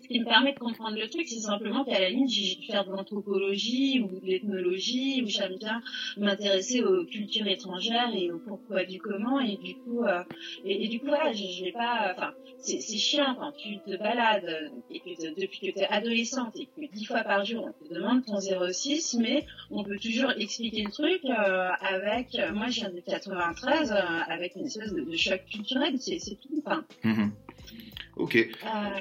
qui 0.09 0.19
me 0.19 0.25
permet 0.25 0.51
de 0.51 0.59
comprendre 0.59 0.97
le 0.97 1.07
truc, 1.07 1.25
c'est 1.25 1.39
simplement 1.39 1.85
qu'à 1.85 2.01
la 2.01 2.09
limite, 2.09 2.29
j'ai 2.29 2.55
dû 2.55 2.65
faire 2.65 2.83
de 2.83 2.91
l'anthropologie 2.91 4.01
ou 4.01 4.19
de 4.19 4.25
l'ethnologie, 4.25 5.23
ou 5.23 5.27
j'aime 5.27 5.55
bien 5.57 5.81
m'intéresser 6.17 6.83
aux 6.83 7.05
cultures 7.05 7.47
étrangères 7.47 8.13
et 8.13 8.29
au 8.29 8.39
pourquoi 8.39 8.83
du 8.83 8.99
comment, 8.99 9.39
et 9.39 9.55
du 9.55 9.75
coup, 9.75 10.03
euh, 10.03 10.21
et, 10.65 10.89
du 10.89 10.99
coup, 10.99 11.07
voilà, 11.07 11.31
je, 11.31 11.43
je 11.43 11.71
pas, 11.71 12.11
enfin, 12.13 12.33
c'est 12.57 12.81
chiant 12.81 13.35
quand 13.39 13.53
tu 13.53 13.79
te 13.79 13.95
balades, 13.95 14.69
et 14.89 14.99
que 14.99 15.39
depuis 15.39 15.71
que 15.71 15.79
tu 15.79 15.79
es 15.79 15.87
adolescente, 15.87 16.57
et 16.57 16.65
que 16.65 16.93
dix 16.93 17.05
fois 17.05 17.23
par 17.23 17.45
jour, 17.45 17.69
on 17.69 17.85
te 17.85 17.93
demande 17.93 18.25
ton 18.25 18.41
06, 18.41 19.15
mais 19.21 19.45
on 19.69 19.81
peut 19.85 19.97
toujours 19.97 20.31
expliquer 20.31 20.83
le 20.83 20.91
truc 20.91 21.21
euh, 21.23 21.69
avec, 21.79 22.37
moi, 22.53 22.67
je 22.67 22.81
viens 22.81 22.89
de 22.89 22.99
83, 22.99 23.60
euh, 23.67 24.19
avec 24.27 24.55
une 24.55 24.65
espèce 24.65 24.93
de, 24.93 25.15
choc 25.15 25.41
culturel, 25.51 25.95
c'est 25.99 26.17
tout. 26.39 26.63
Enfin, 26.65 26.85
mhm. 27.03 27.31
Ok. 28.15 28.35
Euh, 28.35 28.99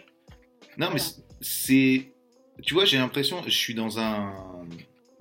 non, 0.78 0.88
mais 0.92 1.00
c'est. 1.40 2.12
Tu 2.62 2.74
vois, 2.74 2.84
j'ai 2.84 2.98
l'impression, 2.98 3.42
je 3.44 3.50
suis 3.50 3.74
dans 3.74 3.98
un. 3.98 4.66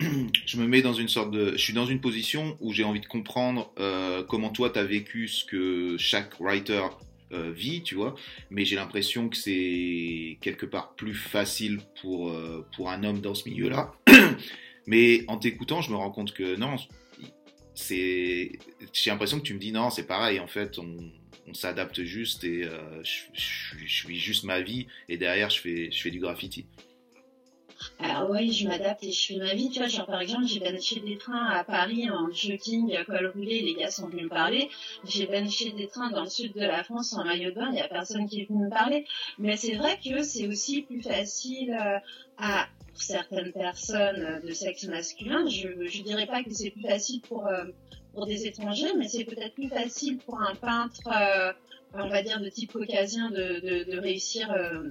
je 0.00 0.56
me 0.58 0.66
mets 0.66 0.82
dans 0.82 0.92
une 0.92 1.08
sorte 1.08 1.30
de. 1.30 1.52
Je 1.52 1.58
suis 1.62 1.72
dans 1.72 1.86
une 1.86 2.00
position 2.00 2.56
où 2.60 2.72
j'ai 2.72 2.84
envie 2.84 3.00
de 3.00 3.06
comprendre 3.06 3.72
euh, 3.78 4.22
comment 4.22 4.50
toi 4.50 4.70
tu 4.70 4.78
as 4.78 4.84
vécu 4.84 5.28
ce 5.28 5.44
que 5.44 5.96
chaque 5.98 6.38
writer 6.40 6.86
vit, 7.32 7.84
tu 7.84 7.94
vois. 7.94 8.16
Mais 8.50 8.64
j'ai 8.64 8.74
l'impression 8.74 9.28
que 9.28 9.36
c'est 9.36 10.38
quelque 10.40 10.66
part 10.66 10.96
plus 10.96 11.14
facile 11.14 11.78
pour, 12.00 12.36
pour 12.74 12.90
un 12.90 13.04
homme 13.04 13.20
dans 13.20 13.36
ce 13.36 13.48
milieu-là. 13.48 13.92
mais 14.88 15.22
en 15.28 15.36
t'écoutant, 15.36 15.80
je 15.80 15.92
me 15.92 15.96
rends 15.96 16.10
compte 16.10 16.34
que 16.34 16.56
non, 16.56 16.74
j'ai 17.74 18.58
l'impression 19.06 19.38
que 19.38 19.44
tu 19.44 19.54
me 19.54 19.58
dis 19.58 19.72
non 19.72 19.90
c'est 19.90 20.06
pareil 20.06 20.40
en 20.40 20.46
fait 20.46 20.78
on, 20.78 21.10
s'adapte 21.52 22.04
juste 22.04 22.44
et 22.44 22.62
euh, 22.62 23.02
je, 23.02 23.76
je, 23.84 24.06
vis 24.06 24.20
juste 24.20 24.44
ma 24.44 24.60
vie 24.60 24.86
et 25.08 25.18
derrière 25.18 25.50
je 25.50 25.60
fais 25.60 25.90
je 25.90 26.00
fais 26.00 26.12
du 26.12 26.20
graffiti 26.20 26.66
alors 27.98 28.30
oui, 28.30 28.52
je 28.52 28.68
m'adapte 28.68 29.02
et 29.04 29.12
je 29.12 29.26
fais 29.26 29.36
ma 29.36 29.54
vie. 29.54 29.70
Tu 29.70 29.78
vois, 29.78 29.88
genre 29.88 30.06
par 30.06 30.20
exemple, 30.20 30.46
j'ai 30.46 30.60
benché 30.60 31.00
des 31.00 31.16
trains 31.16 31.46
à 31.46 31.64
Paris 31.64 32.10
en 32.10 32.30
jogging, 32.30 32.94
col 33.06 33.32
roulé, 33.34 33.60
les 33.60 33.74
gars 33.74 33.90
sont 33.90 34.08
venus 34.08 34.24
me 34.24 34.28
parler. 34.28 34.68
J'ai 35.04 35.26
benché 35.26 35.70
des 35.72 35.88
trains 35.88 36.10
dans 36.10 36.24
le 36.24 36.28
sud 36.28 36.52
de 36.52 36.60
la 36.60 36.84
France 36.84 37.14
en 37.14 37.24
maillot 37.24 37.50
de 37.50 37.56
bain, 37.56 37.68
il 37.68 37.74
n'y 37.74 37.80
a 37.80 37.88
personne 37.88 38.28
qui 38.28 38.42
est 38.42 38.48
venu 38.48 38.64
me 38.64 38.70
parler. 38.70 39.06
Mais 39.38 39.56
c'est 39.56 39.76
vrai 39.76 39.98
que 40.02 40.22
c'est 40.22 40.46
aussi 40.46 40.82
plus 40.82 41.02
facile 41.02 41.76
euh, 41.80 41.98
certaines 43.02 43.52
personnes 43.52 44.40
de 44.44 44.52
sexe 44.52 44.84
masculin. 44.84 45.46
Je 45.48 45.68
ne 45.68 46.04
dirais 46.04 46.26
pas 46.26 46.42
que 46.42 46.52
c'est 46.52 46.70
plus 46.70 46.82
facile 46.82 47.20
pour, 47.22 47.46
euh, 47.46 47.64
pour 48.14 48.26
des 48.26 48.46
étrangers, 48.46 48.92
mais 48.96 49.08
c'est 49.08 49.24
peut-être 49.24 49.54
plus 49.54 49.68
facile 49.68 50.18
pour 50.18 50.40
un 50.40 50.54
peintre, 50.54 51.00
euh, 51.06 51.52
on 51.94 52.08
va 52.08 52.22
dire, 52.22 52.40
de 52.40 52.48
type 52.48 52.72
caucasien 52.72 53.30
de, 53.30 53.90
de, 53.90 53.98
réussir 53.98 54.50
euh, 54.52 54.90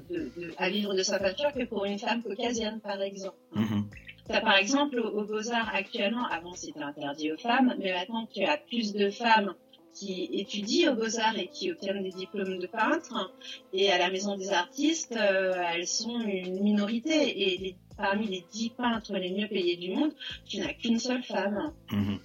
à 0.58 0.70
vivre 0.70 0.94
de 0.94 1.04
sa 1.04 1.20
peinture 1.20 1.54
que 1.54 1.66
pour 1.66 1.86
une 1.86 2.00
femme 2.00 2.24
caucasienne, 2.24 2.80
par 2.82 3.02
exemple. 3.02 3.38
Mm-hmm. 3.56 4.42
par 4.42 4.56
exemple, 4.58 5.00
aux 5.00 5.24
Beaux-Arts 5.24 5.72
actuellement, 5.74 6.26
avant 6.28 6.54
c'était 6.54 6.84
interdit 6.84 7.32
aux 7.32 7.38
femmes, 7.38 7.76
mais 7.80 7.94
maintenant 7.94 8.28
tu 8.34 8.44
as 8.44 8.58
plus 8.58 8.94
de 8.94 9.10
femmes 9.10 9.54
qui 9.94 10.30
étudient 10.34 10.94
aux 10.94 10.96
Beaux-Arts 10.96 11.38
et 11.38 11.48
qui 11.48 11.72
obtiennent 11.72 12.04
des 12.04 12.12
diplômes 12.12 12.60
de 12.60 12.68
peintre. 12.68 13.34
Et 13.74 13.92
à 13.92 13.98
la 13.98 14.12
Maison 14.12 14.38
des 14.38 14.52
Artistes, 14.52 15.16
elles 15.16 15.88
sont 15.88 16.22
une 16.22 16.62
minorité. 16.62 17.54
Et 17.54 17.58
les 17.58 17.76
parmi 18.00 18.28
les 18.28 18.46
dix 18.52 18.70
peintres 18.70 19.14
les 19.18 19.32
mieux 19.32 19.48
payés 19.48 19.76
du 19.76 19.92
monde, 19.92 20.14
tu 20.48 20.58
n'as 20.58 20.74
qu'une 20.74 21.00
seule 21.00 21.24
femme. 21.24 21.74
Mhm. 21.92 22.20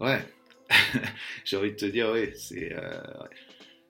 Ouais, 0.00 0.20
j'ai 1.44 1.56
envie 1.56 1.72
de 1.72 1.76
te 1.76 1.86
dire, 1.86 2.10
oui, 2.12 2.30
c'est. 2.34 2.72
Euh... 2.72 3.00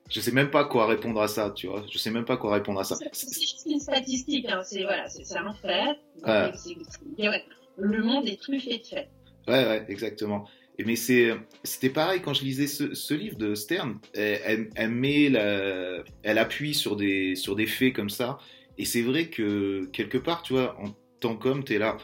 Je 0.09 0.19
sais 0.21 0.31
même 0.31 0.49
pas 0.49 0.65
quoi 0.65 0.87
répondre 0.87 1.21
à 1.21 1.27
ça, 1.27 1.51
tu 1.51 1.67
vois. 1.67 1.85
Je 1.91 1.99
sais 1.99 2.09
même 2.09 2.25
pas 2.25 2.35
quoi 2.35 2.53
répondre 2.55 2.79
à 2.79 2.83
ça. 2.83 2.95
C'est 3.11 3.69
une 3.69 3.79
statistique, 3.79 4.47
hein. 4.49 4.61
c'est 4.63 4.81
voilà, 4.81 5.07
c'est 5.07 5.37
un 5.37 5.53
fait. 5.53 5.99
Ouais. 6.25 7.43
Le 7.77 8.03
monde 8.03 8.27
est 8.27 8.41
truffé 8.41 8.79
de 8.79 8.87
faits. 8.87 9.09
Ouais, 9.47 9.65
ouais, 9.65 9.85
exactement. 9.87 10.47
Et 10.79 10.83
mais 10.83 10.95
c'est, 10.95 11.35
c'était 11.63 11.91
pareil 11.91 12.21
quand 12.21 12.33
je 12.33 12.43
lisais 12.43 12.65
ce, 12.65 12.95
ce 12.95 13.13
livre 13.13 13.37
de 13.37 13.53
Stern. 13.53 13.99
Elle, 14.15 14.71
elle, 14.75 14.89
met 14.89 15.29
la, 15.29 16.03
elle 16.23 16.37
appuie 16.39 16.73
sur 16.73 16.95
des, 16.95 17.35
sur 17.35 17.55
des 17.55 17.67
faits 17.67 17.93
comme 17.93 18.09
ça 18.09 18.39
et 18.79 18.85
c'est 18.85 19.01
vrai 19.01 19.27
que 19.27 19.89
quelque 19.91 20.17
part, 20.17 20.41
tu 20.41 20.53
vois, 20.53 20.79
en 20.81 20.95
tant 21.19 21.35
qu'homme, 21.35 21.65
tu 21.65 21.75
es 21.75 21.79
là. 21.79 21.97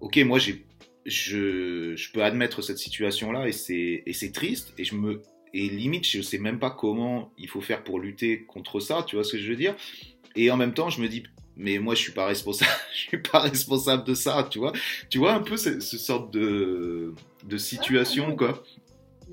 Ok, 0.00 0.16
moi, 0.18 0.40
j'ai, 0.40 0.66
je, 1.06 1.94
je 1.94 2.12
peux 2.12 2.24
admettre 2.24 2.60
cette 2.60 2.78
situation-là 2.78 3.46
et 3.46 3.52
c'est, 3.52 4.02
et 4.04 4.12
c'est 4.12 4.32
triste. 4.32 4.74
Et 4.78 4.84
je 4.84 4.96
me, 4.96 5.22
et 5.54 5.68
limite, 5.68 6.04
je 6.04 6.20
sais 6.20 6.38
même 6.38 6.58
pas 6.58 6.70
comment 6.70 7.32
il 7.38 7.48
faut 7.48 7.60
faire 7.60 7.84
pour 7.84 8.00
lutter 8.00 8.44
contre 8.46 8.80
ça. 8.80 9.04
Tu 9.06 9.14
vois 9.14 9.24
ce 9.24 9.32
que 9.34 9.38
je 9.38 9.48
veux 9.48 9.56
dire? 9.56 9.76
Et 10.34 10.50
en 10.50 10.56
même 10.56 10.74
temps, 10.74 10.90
je 10.90 11.00
me 11.00 11.06
dis, 11.08 11.22
mais 11.56 11.78
moi, 11.78 11.94
je 11.94 12.00
suis 12.00 12.12
pas 12.12 12.26
responsable. 12.26 12.72
je 12.92 12.98
suis 12.98 13.22
pas 13.22 13.38
responsable 13.38 14.02
de 14.02 14.14
ça. 14.14 14.48
Tu 14.50 14.58
vois? 14.58 14.72
Tu 15.08 15.18
vois 15.18 15.34
un 15.34 15.42
peu 15.42 15.56
ce, 15.56 15.78
ce 15.78 15.98
sorte 15.98 16.32
de, 16.32 17.14
de 17.44 17.56
situation, 17.58 18.34
quoi? 18.34 18.64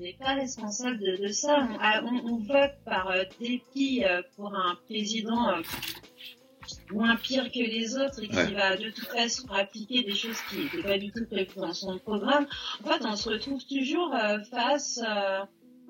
N'est 0.00 0.16
pas 0.18 0.34
responsable 0.34 0.98
de, 0.98 1.28
ça. 1.28 1.68
On, 2.04 2.36
vote 2.36 2.72
par 2.86 3.10
euh, 3.10 3.24
dépit 3.38 4.02
euh, 4.04 4.22
pour 4.34 4.54
un 4.54 4.78
président 4.86 5.50
euh, 5.50 5.62
moins 6.92 7.16
pire 7.16 7.50
que 7.50 7.58
les 7.58 7.96
autres 7.96 8.22
et 8.22 8.28
qui 8.28 8.54
va 8.54 8.76
de 8.76 8.90
toute 8.90 9.08
façon 9.08 9.48
appliquer 9.52 10.02
des 10.02 10.14
choses 10.14 10.40
qui 10.48 10.58
n'étaient 10.58 10.82
pas 10.82 10.98
du 10.98 11.10
tout 11.12 11.26
prévues 11.26 11.48
dans 11.56 11.72
son 11.72 11.98
programme, 11.98 12.46
en 12.84 12.88
fait, 12.88 13.04
on 13.04 13.16
se 13.16 13.28
retrouve 13.28 13.64
toujours 13.66 14.14
euh, 14.14 14.38
face 14.50 15.00
euh, 15.02 15.40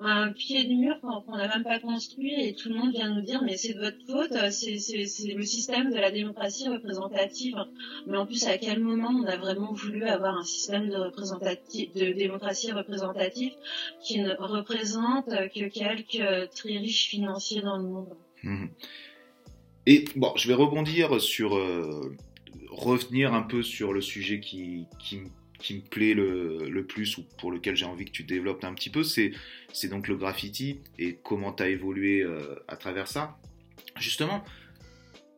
à 0.03 0.13
un 0.13 0.31
pied 0.31 0.63
de 0.63 0.73
mur 0.73 0.99
qu'on 1.01 1.37
n'a 1.37 1.47
même 1.47 1.63
pas 1.63 1.79
construit 1.79 2.33
et 2.33 2.55
tout 2.55 2.69
le 2.69 2.75
monde 2.75 2.91
vient 2.91 3.13
nous 3.13 3.21
dire 3.21 3.43
mais 3.43 3.55
c'est 3.55 3.73
de 3.73 3.79
votre 3.79 4.03
faute, 4.07 4.51
c'est 4.51 5.33
le 5.35 5.43
système 5.43 5.91
de 5.91 5.97
la 5.97 6.09
démocratie 6.09 6.67
représentative. 6.69 7.57
Mais 8.07 8.17
en 8.17 8.25
plus, 8.25 8.47
à 8.47 8.57
quel 8.57 8.79
moment 8.79 9.09
on 9.09 9.25
a 9.27 9.37
vraiment 9.37 9.73
voulu 9.73 10.03
avoir 10.05 10.35
un 10.37 10.43
système 10.43 10.89
de, 10.89 10.97
de 10.97 12.13
démocratie 12.13 12.71
représentative 12.71 13.53
qui 14.03 14.21
ne 14.21 14.33
représente 14.39 15.29
que 15.29 15.67
quelques 15.69 16.49
très 16.51 16.77
riches 16.77 17.09
financiers 17.09 17.61
dans 17.61 17.77
le 17.77 17.83
monde? 17.83 18.17
Mmh. 18.43 18.65
Et 19.85 20.05
bon, 20.15 20.31
je 20.35 20.47
vais 20.47 20.53
rebondir 20.53 21.19
sur, 21.19 21.57
euh, 21.57 22.15
revenir 22.69 23.33
un 23.33 23.41
peu 23.41 23.63
sur 23.63 23.93
le 23.93 24.01
sujet 24.01 24.39
qui, 24.39 24.85
qui, 24.99 25.21
me 25.73 25.81
plaît 25.81 26.13
le, 26.13 26.69
le, 26.69 26.85
plus 26.85 27.17
ou 27.17 27.23
pour 27.37 27.51
lequel 27.51 27.75
j'ai 27.75 27.85
envie 27.85 28.05
que 28.05 28.11
tu 28.11 28.23
développes 28.23 28.63
un 28.63 28.73
petit 28.73 28.89
peu, 28.89 29.03
c'est, 29.03 29.33
donc 29.89 30.07
le 30.07 30.15
graffiti 30.15 30.81
et 30.99 31.17
comment 31.23 31.51
tu 31.53 31.63
as 31.63 31.69
évolué 31.69 32.21
euh, 32.21 32.55
à 32.67 32.75
travers 32.75 33.07
ça. 33.07 33.37
Justement, 33.97 34.43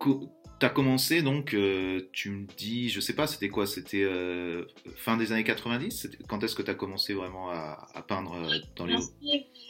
tu 0.02 0.66
as 0.66 0.70
commencé 0.70 1.22
donc, 1.22 1.54
euh, 1.54 2.10
tu 2.12 2.30
me 2.30 2.46
dis, 2.58 2.90
je 2.90 3.00
sais 3.00 3.16
pas, 3.16 3.28
c'était 3.28 3.50
quoi 3.50 3.66
C'était 3.66 4.06
fin 4.98 5.16
des 5.16 5.32
années 5.32 5.44
90 5.46 6.10
Quand 6.28 6.44
est-ce 6.44 6.56
que 6.56 6.64
tu 6.64 6.72
as 6.72 6.76
commencé 6.76 7.14
vraiment 7.14 7.50
à, 7.50 7.88
à 7.94 8.02
peindre 8.02 8.36
dans 8.76 8.86
les... 8.86 8.98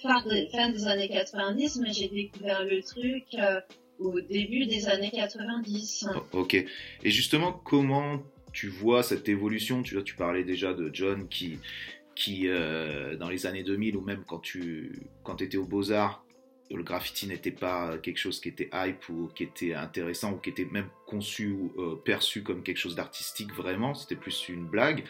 Fin, 0.01 0.21
fin 0.51 0.69
des 0.69 0.87
années 0.87 1.09
90, 1.09 1.79
mais 1.81 1.93
j'ai 1.93 2.09
découvert 2.09 2.65
le 2.65 2.81
truc 2.83 3.25
au 4.03 4.21
début 4.21 4.65
des 4.65 4.87
années 4.87 5.11
90. 5.11 6.07
ok. 6.33 6.53
Et 6.53 7.11
justement, 7.11 7.51
comment 7.51 8.21
tu 8.51 8.67
vois 8.67 9.03
cette 9.03 9.27
évolution? 9.29 9.81
Tu, 9.81 10.01
tu 10.03 10.15
parlais 10.15 10.43
déjà 10.43 10.73
de 10.73 10.89
John 10.93 11.27
qui, 11.27 11.59
qui 12.15 12.47
euh, 12.47 13.15
dans 13.15 13.29
les 13.29 13.45
années 13.45 13.63
2000 13.63 13.97
ou 13.97 14.01
même 14.01 14.23
quand 14.27 14.39
tu 14.39 14.99
quand 15.23 15.41
étais 15.41 15.57
aux 15.57 15.65
Beaux-Arts, 15.65 16.23
le 16.71 16.83
graffiti 16.83 17.27
n'était 17.27 17.51
pas 17.51 17.97
quelque 17.97 18.17
chose 18.17 18.39
qui 18.39 18.49
était 18.49 18.69
hype 18.73 19.07
ou 19.09 19.29
qui 19.35 19.43
était 19.43 19.73
intéressant 19.73 20.33
ou 20.33 20.37
qui 20.37 20.49
était 20.49 20.65
même 20.65 20.89
conçu 21.05 21.51
ou 21.51 21.73
euh, 21.77 21.95
perçu 22.03 22.43
comme 22.43 22.63
quelque 22.63 22.77
chose 22.77 22.95
d'artistique 22.95 23.53
vraiment, 23.53 23.93
c'était 23.93 24.15
plus 24.15 24.49
une 24.49 24.65
blague. 24.65 25.03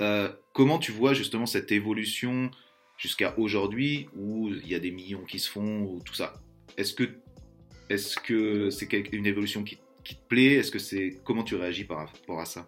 Euh, 0.00 0.30
comment 0.52 0.78
tu 0.78 0.92
vois 0.92 1.14
justement 1.14 1.46
cette 1.46 1.72
évolution 1.72 2.50
jusqu'à 2.96 3.36
aujourd'hui 3.38 4.08
où 4.16 4.48
il 4.48 4.68
y 4.68 4.74
a 4.74 4.78
des 4.78 4.90
millions 4.90 5.24
qui 5.24 5.38
se 5.38 5.50
font 5.50 5.82
ou 5.82 6.00
tout 6.04 6.14
ça? 6.14 6.34
Est-ce 6.76 6.94
que 6.94 7.04
est-ce 7.88 8.18
que 8.18 8.70
c'est 8.70 8.92
une 9.12 9.26
évolution 9.26 9.64
qui, 9.64 9.76
te 9.76 10.14
plaît? 10.28 10.54
Est-ce 10.54 10.70
que 10.70 10.78
c'est 10.78 11.20
comment 11.24 11.42
tu 11.42 11.54
réagis 11.54 11.84
par 11.84 11.98
rapport 11.98 12.40
à 12.40 12.46
ça? 12.46 12.66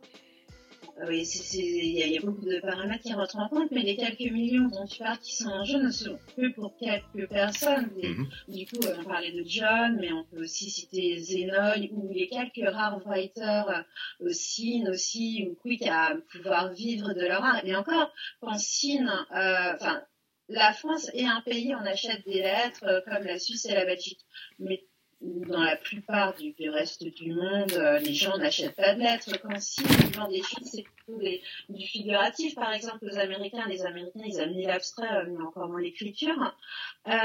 Oui, 1.08 1.26
il 1.54 2.12
y, 2.12 2.18
a 2.18 2.20
beaucoup 2.20 2.44
de 2.44 2.60
paramètres 2.60 3.02
qui 3.02 3.14
rentrent 3.14 3.38
en 3.38 3.48
compte, 3.48 3.70
mais 3.70 3.80
les 3.80 3.96
quelques 3.96 4.30
millions 4.30 4.68
dont 4.68 4.84
tu 4.84 4.98
parles 4.98 5.18
qui 5.18 5.34
sont 5.34 5.48
en 5.48 5.64
jeu 5.64 5.78
ne 5.78 5.90
sont 5.90 6.18
que 6.36 6.52
pour 6.52 6.76
quelques 6.76 7.26
personnes. 7.30 7.90
Mhm. 8.02 8.28
Du 8.48 8.66
coup, 8.66 8.86
on 8.98 9.04
parlait 9.04 9.32
de 9.32 9.42
John, 9.46 9.96
mais 9.98 10.12
on 10.12 10.24
peut 10.24 10.42
aussi 10.42 10.68
citer 10.68 11.18
Zenoy 11.18 11.88
ou 11.92 12.12
les 12.12 12.28
quelques 12.28 12.68
rares 12.70 13.00
writers 13.06 13.86
aussi, 14.20 14.84
aussi, 14.90 15.48
ou 15.48 15.54
Quick 15.54 15.86
à 15.86 16.16
pouvoir 16.32 16.74
vivre 16.74 17.14
de 17.14 17.22
leur 17.22 17.42
art. 17.42 17.64
Et 17.64 17.74
encore, 17.74 18.12
quand 18.42 18.58
Sin, 18.58 19.08
euh, 19.08 19.72
enfin, 19.76 20.02
la 20.50 20.72
France 20.72 21.10
est 21.14 21.24
un 21.24 21.40
pays, 21.40 21.74
on 21.74 21.86
achète 21.86 22.24
des 22.26 22.42
lettres 22.42 22.84
euh, 22.84 23.00
comme 23.06 23.24
la 23.24 23.38
Suisse 23.38 23.64
et 23.66 23.74
la 23.74 23.86
Belgique. 23.86 24.20
Mais 24.58 24.84
dans 25.20 25.62
la 25.62 25.76
plupart 25.76 26.34
du, 26.36 26.54
reste 26.70 27.04
du 27.04 27.34
monde, 27.34 27.72
les 28.02 28.14
gens 28.14 28.38
n'achètent 28.38 28.76
pas 28.76 28.94
de 28.94 29.00
lettres. 29.00 29.30
Quand 29.42 29.60
si 29.60 29.82
ils 29.82 30.16
vendent 30.16 30.30
des 30.30 30.42
films, 30.42 30.64
c'est 30.64 30.82
plutôt 30.82 31.20
du 31.68 31.86
figuratif. 31.86 32.54
Par 32.54 32.72
exemple, 32.72 32.98
les 33.02 33.18
Américains, 33.18 33.66
les 33.68 33.84
Américains, 33.84 34.22
ils 34.24 34.38
aiment 34.38 34.58
l'abstrait, 34.58 35.26
mais 35.26 35.42
encore 35.42 35.68
moins 35.68 35.80
l'écriture. 35.80 36.56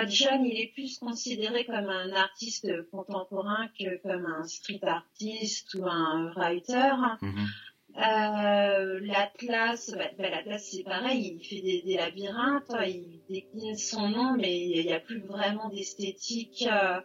John, 0.08 0.46
il 0.46 0.60
est 0.60 0.72
plus 0.74 1.00
considéré 1.00 1.66
comme 1.66 1.90
un 1.90 2.12
artiste 2.14 2.68
contemporain 2.92 3.70
que 3.80 4.02
comme 4.02 4.26
un 4.26 4.44
street 4.44 4.82
artist 4.84 5.74
ou 5.76 5.86
un 5.86 6.34
writer. 6.36 6.92
Mm-hmm. 7.22 7.48
Euh, 7.98 9.00
L'Atlas, 9.04 9.92
bah, 9.96 10.04
bah, 10.18 10.30
l'Atlas 10.30 10.70
c'est 10.70 10.84
pareil, 10.84 11.38
il 11.40 11.46
fait 11.46 11.62
des, 11.62 11.82
des, 11.82 11.96
labyrinthes, 11.96 12.76
il 12.86 13.22
décline 13.30 13.78
son 13.78 14.10
nom, 14.10 14.36
mais 14.36 14.68
il 14.68 14.86
n'y 14.86 14.92
a 14.92 15.00
plus 15.00 15.22
vraiment 15.22 15.70
d'esthétique 15.70 16.68
euh, 16.70 17.00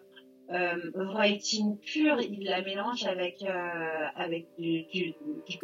euh, 0.53 0.91
writing 0.95 1.79
pur, 1.79 2.21
il 2.21 2.45
la 2.45 2.63
mélange 2.63 3.05
avec 3.05 3.43
euh, 3.43 4.07
avec 4.17 4.47
du, 4.59 4.83
du, 4.85 5.15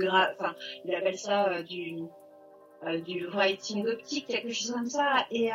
enfin, 0.09 0.55
il 0.85 0.94
appelle 0.94 1.18
ça 1.18 1.49
euh, 1.49 1.62
du 1.62 1.99
euh, 2.87 3.01
du 3.01 3.27
writing 3.27 3.87
optique, 3.87 4.27
quelque 4.29 4.53
chose 4.53 4.72
comme 4.72 4.87
ça, 4.87 5.27
et 5.31 5.51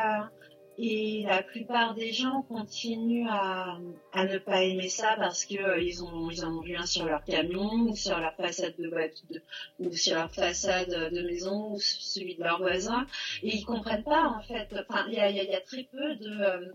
et 0.78 1.24
la 1.26 1.42
plupart 1.42 1.94
des 1.94 2.12
gens 2.12 2.42
continuent 2.42 3.28
à, 3.28 3.78
à 4.12 4.24
ne 4.24 4.38
pas 4.38 4.62
aimer 4.64 4.88
ça 4.88 5.14
parce 5.18 5.44
que 5.44 5.80
ils 5.80 6.02
ont 6.02 6.30
ils 6.30 6.44
en 6.44 6.58
ont 6.58 6.60
vu 6.62 6.76
un 6.76 6.86
sur 6.86 7.04
leur 7.04 7.22
camion 7.24 7.70
ou 7.88 7.94
sur 7.94 8.18
leur 8.18 8.34
façade 8.36 8.74
de, 8.78 8.88
de 8.88 9.42
ou 9.78 9.92
sur 9.92 10.14
leur 10.14 10.32
façade 10.32 10.88
de 10.88 11.22
maison 11.22 11.72
ou 11.72 11.78
celui 11.78 12.36
de 12.36 12.42
leur 12.42 12.58
voisin 12.58 13.06
et 13.42 13.56
ils 13.56 13.64
comprennent 13.64 14.04
pas 14.04 14.28
en 14.28 14.40
fait. 14.42 14.68
Enfin, 14.88 15.06
il 15.08 15.14
y 15.14 15.20
a, 15.20 15.60
très 15.60 15.84
peu 15.84 16.16
de, 16.16 16.72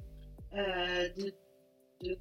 de 2.04 2.18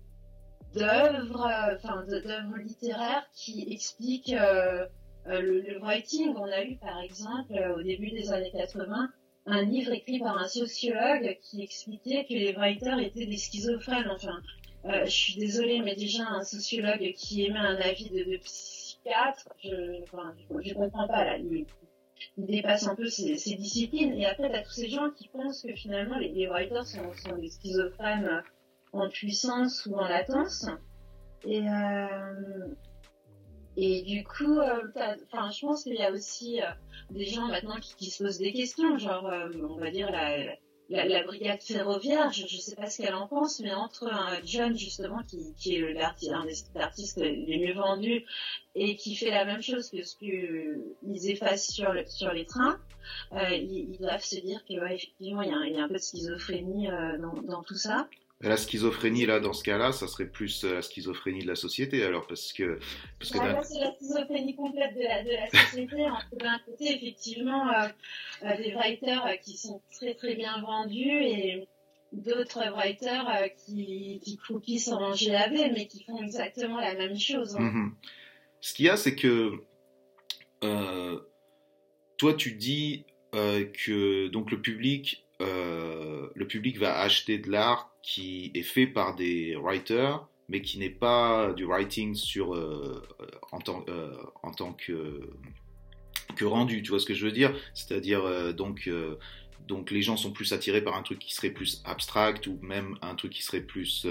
d'œuvres, 0.75 1.49
enfin 1.75 2.05
d'œuvres 2.09 2.59
littéraires 2.59 3.27
qui 3.35 3.67
expliquent 3.71 4.33
euh, 4.33 4.87
euh, 5.29 5.41
le, 5.41 5.79
writing. 5.81 6.35
On 6.37 6.45
a 6.45 6.63
eu 6.65 6.77
par 6.77 7.01
exemple 7.01 7.55
au 7.77 7.83
début 7.83 8.11
des 8.11 8.33
années 8.33 8.53
80 8.53 9.11
un 9.47 9.63
livre 9.63 9.93
écrit 9.93 10.19
par 10.19 10.37
un 10.39 10.49
sociologue 10.49 11.39
qui 11.43 11.63
expliquait 11.63 12.25
que 12.25 12.35
les 12.35 12.53
writers 12.53 12.99
étaient 12.99 13.27
des 13.27 13.37
schizophrènes. 13.37 14.11
Enfin, 14.11 14.43
euh, 14.87 15.05
je 15.05 15.11
suis 15.11 15.37
désolée, 15.37 15.81
mais 15.83 15.95
déjà 15.95 16.25
un 16.29 16.43
sociologue 16.43 17.13
qui 17.17 17.45
émet 17.45 17.59
un 17.59 17.77
avis 17.77 18.11
de, 18.11 18.37
psychiatre, 18.39 19.49
je, 19.63 20.03
enfin, 20.03 20.35
comprends 20.75 21.07
pas 21.07 21.25
là. 21.25 21.39
Il, 21.39 21.65
dépasse 22.39 22.87
un 22.87 22.95
peu 22.95 23.09
ses, 23.09 23.35
disciplines. 23.35 24.13
Et 24.15 24.27
après, 24.27 24.51
t'as 24.51 24.63
tous 24.63 24.73
ces 24.73 24.89
gens 24.89 25.11
qui 25.11 25.29
pensent 25.29 25.63
que 25.63 25.75
finalement 25.75 26.19
les, 26.19 26.47
writers 26.49 26.87
sont, 26.87 27.37
des 27.39 27.51
schizophrènes 27.51 28.43
en 28.93 29.09
puissance 29.09 29.87
ou 29.87 29.95
en 29.95 30.09
latence. 30.09 30.67
Et, 31.45 31.63
euh, 31.69 32.75
et 33.77 34.03
du 34.03 34.25
coup, 34.25 34.59
euh, 34.59 34.83
enfin, 35.31 35.51
je 35.51 35.61
pense 35.61 35.85
qu'il 35.85 35.95
y 35.95 36.03
a 36.03 36.11
aussi 36.11 36.61
euh, 36.61 36.67
des 37.11 37.27
gens 37.27 37.47
maintenant 37.47 37.77
qui, 37.81 38.11
se 38.11 38.23
posent 38.23 38.39
des 38.39 38.53
questions, 38.53 38.99
genre, 38.99 39.31
on 39.71 39.77
va 39.77 39.91
dire 39.91 40.11
la, 40.11 40.57
la, 40.89 41.23
brigade 41.25 41.63
ferroviaire. 41.63 42.33
Je, 42.33 42.43
ne 42.43 42.49
sais 42.49 42.75
pas 42.75 42.89
ce 42.89 43.03
qu'elle 43.03 43.15
en 43.15 43.29
pense, 43.29 43.61
mais 43.61 43.73
entre 43.73 44.13
un 44.13 44.41
John 44.45 44.77
justement 44.77 45.23
qui, 45.23 45.55
qui 45.55 45.77
est 45.77 45.93
l'artiste, 45.93 46.33
un 46.33 46.47
des 46.47 46.81
artistes 46.81 47.19
les 47.19 47.59
mieux 47.59 47.75
vendus 47.75 48.25
et 48.75 48.97
qui 48.97 49.15
fait 49.15 49.31
la 49.31 49.45
même 49.45 49.63
chose 49.63 49.91
que 49.91 50.03
ce 50.03 50.17
qu'ils 50.17 51.31
effacent 51.31 51.71
sur, 51.71 51.93
sur 52.09 52.33
les 52.33 52.47
trains, 52.47 52.81
ils, 53.33 53.99
doivent 54.01 54.25
se 54.25 54.41
dire 54.41 54.65
que 54.65 54.81
ouais, 54.81 54.97
effectivement 54.97 55.43
il 55.43 55.51
y, 55.51 55.79
a, 55.79 55.85
un 55.85 55.89
peu 55.89 55.95
de 55.95 55.99
schizophrénie 55.99 56.89
dans 57.45 57.63
tout 57.63 57.77
ça. 57.77 58.09
La 58.43 58.59
schizophrénie, 58.59 59.25
là, 59.25 59.41
dans 59.41 59.55
ce 59.55 59.65
cas-là, 59.65 59.93
ça 59.93 60.07
serait 60.07 60.29
plus 60.29 60.65
euh, 60.65 60.75
la 60.75 60.83
schizophrénie 60.83 61.43
de 61.43 61.47
la 61.47 61.55
société, 61.55 62.05
alors, 62.05 62.27
parce 62.27 62.53
que... 62.53 62.79
Parce 63.19 63.31
que 63.31 63.39
c'est 63.39 63.81
la 63.81 63.95
schizophrénie 63.95 64.55
complète 64.55 64.95
de 64.95 65.01
la, 65.01 65.25
de 65.25 65.31
la 65.31 65.49
société. 65.49 65.97
D'un 66.33 66.59
côté, 66.67 66.97
effectivement, 66.97 67.67
euh, 67.71 67.89
euh, 68.45 68.57
des 68.59 68.75
writers 68.75 69.41
qui 69.43 69.57
sont 69.57 69.81
très, 69.91 70.15
très 70.15 70.35
bien 70.35 70.61
vendus 70.61 71.09
et 71.09 71.67
d'autres 72.13 72.63
writers 72.73 73.49
qui, 73.65 74.21
qui 74.23 74.37
croupissent 74.37 74.85
sans 74.85 75.01
manger 75.01 75.33
la 75.33 75.49
baie, 75.49 75.71
mais 75.73 75.87
qui 75.87 76.05
font 76.05 76.23
exactement 76.23 76.79
la 76.79 76.95
même 76.95 77.19
chose. 77.19 77.57
Hein. 77.57 77.63
Mm-hmm. 77.63 77.91
Ce 78.61 78.75
qu'il 78.75 78.85
y 78.85 78.91
a, 78.91 78.99
c'est 78.99 79.15
que... 79.15 79.65
toi, 82.19 82.35
tu 82.35 82.53
dis 82.53 83.07
que 83.33 84.29
donc 84.29 84.51
le 84.51 84.61
public 84.61 85.26
euh, 85.43 86.29
le 86.35 86.47
public 86.47 86.79
va 86.79 86.99
acheter 86.99 87.39
de 87.39 87.51
l'art 87.51 87.93
qui 88.03 88.51
est 88.55 88.63
fait 88.63 88.87
par 88.87 89.15
des 89.15 89.57
writers, 89.57 90.27
mais 90.49 90.63
qui 90.63 90.79
n'est 90.79 90.91
pas 90.91 91.53
du 91.53 91.65
writing 91.65 92.15
sur, 92.15 92.55
euh, 92.55 93.03
en, 93.53 93.59
tant, 93.59 93.85
euh, 93.89 94.13
que 96.37 96.45
rendu. 96.45 96.83
Tu 96.83 96.91
vois 96.91 97.01
ce 97.01 97.07
que 97.07 97.15
je 97.15 97.27
veux 97.27 97.33
dire? 97.33 97.55
C'est-à-dire, 97.75 98.55
donc, 98.55 98.89
donc 99.67 99.91
les 99.91 100.03
gens 100.03 100.17
sont 100.17 100.33
plus 100.33 100.53
attirés 100.53 100.83
par 100.83 100.95
un 100.95 101.03
truc 101.03 101.19
qui 101.19 101.35
serait 101.35 101.51
plus 101.51 101.83
abstract 101.85 102.47
ou 102.47 102.59
même 102.63 102.97
un 103.03 103.15
truc 103.15 103.33
qui 103.33 103.43
serait 103.43 103.61
plus, 103.61 104.07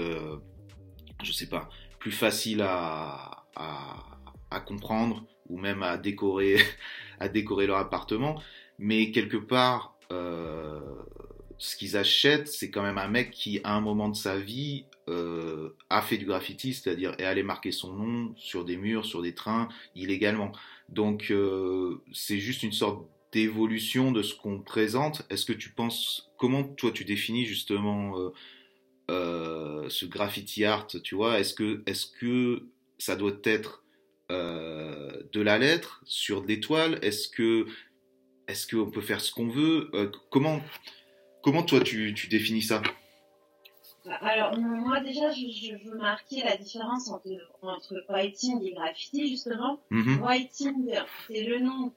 je 1.22 1.32
sais 1.32 1.48
pas, 1.48 1.68
plus 1.98 2.12
facile 2.12 2.62
à, 2.62 3.46
à, 3.56 4.04
à 4.50 4.60
comprendre 4.60 5.24
ou 5.48 5.58
même 5.58 5.82
à 5.82 5.96
décorer, 5.96 6.58
à 7.20 7.28
décorer 7.28 7.66
leur 7.66 7.78
appartement. 7.78 8.40
Mais 8.78 9.10
quelque 9.10 9.38
part, 9.38 9.95
euh, 10.12 10.80
ce 11.58 11.76
qu'ils 11.76 11.96
achètent, 11.96 12.48
c'est 12.48 12.70
quand 12.70 12.82
même 12.82 12.98
un 12.98 13.08
mec 13.08 13.30
qui, 13.30 13.60
à 13.64 13.74
un 13.74 13.80
moment 13.80 14.08
de 14.08 14.16
sa 14.16 14.38
vie, 14.38 14.84
euh, 15.08 15.70
a 15.90 16.02
fait 16.02 16.18
du 16.18 16.26
graffiti, 16.26 16.74
c'est-à-dire 16.74 17.14
est 17.18 17.24
allé 17.24 17.42
marquer 17.42 17.72
son 17.72 17.92
nom 17.92 18.34
sur 18.36 18.64
des 18.64 18.76
murs, 18.76 19.04
sur 19.04 19.22
des 19.22 19.34
trains, 19.34 19.68
illégalement. 19.94 20.52
Donc, 20.88 21.28
euh, 21.30 22.02
c'est 22.12 22.38
juste 22.38 22.62
une 22.62 22.72
sorte 22.72 23.06
d'évolution 23.32 24.12
de 24.12 24.22
ce 24.22 24.34
qu'on 24.34 24.60
présente. 24.60 25.22
Est-ce 25.30 25.46
que 25.46 25.52
tu 25.52 25.70
penses, 25.70 26.30
comment 26.38 26.64
toi 26.64 26.90
tu 26.92 27.04
définis 27.04 27.44
justement 27.44 28.32
ce 29.08 30.04
graffiti 30.06 30.64
art, 30.64 30.86
tu 30.86 31.14
vois? 31.14 31.38
Est-ce 31.38 31.54
que, 31.54 31.82
est-ce 31.86 32.06
que 32.06 32.66
ça 32.98 33.16
doit 33.16 33.38
être 33.44 33.84
de 34.30 35.40
la 35.40 35.58
lettre 35.58 36.02
sur 36.04 36.42
des 36.42 36.60
toiles 36.60 36.98
Est-ce 37.02 37.28
que 37.28 37.66
est-ce 38.48 38.66
qu'on 38.66 38.90
peut 38.90 39.00
faire 39.00 39.20
ce 39.20 39.32
qu'on 39.32 39.48
veut 39.48 39.90
euh, 39.94 40.10
comment, 40.30 40.60
comment 41.42 41.62
toi 41.62 41.80
tu, 41.80 42.14
tu 42.14 42.28
définis 42.28 42.62
ça? 42.62 42.82
Alors, 44.20 44.56
moi, 44.56 45.00
déjà, 45.00 45.30
je, 45.32 45.46
je, 45.48 45.84
veux 45.84 45.96
marquer 45.98 46.42
la 46.44 46.56
différence 46.56 47.10
entre, 47.10 47.28
entre 47.62 48.04
writing 48.08 48.62
et 48.62 48.72
graffiti, 48.72 49.28
justement. 49.28 49.80
Mm-hmm. 49.90 50.18
Writing, 50.20 50.94
c'est 51.26 51.42
le 51.42 51.58
nom 51.58 51.92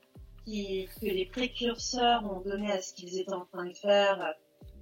qui, 0.46 0.88
que 1.00 1.06
les 1.06 1.26
précurseurs 1.26 2.24
ont 2.32 2.42
donné 2.42 2.72
à 2.72 2.82
ce 2.82 2.96
qu'ils 2.96 3.20
étaient 3.20 3.34
en 3.34 3.46
train 3.46 3.66
de 3.66 3.76
faire, 3.76 4.34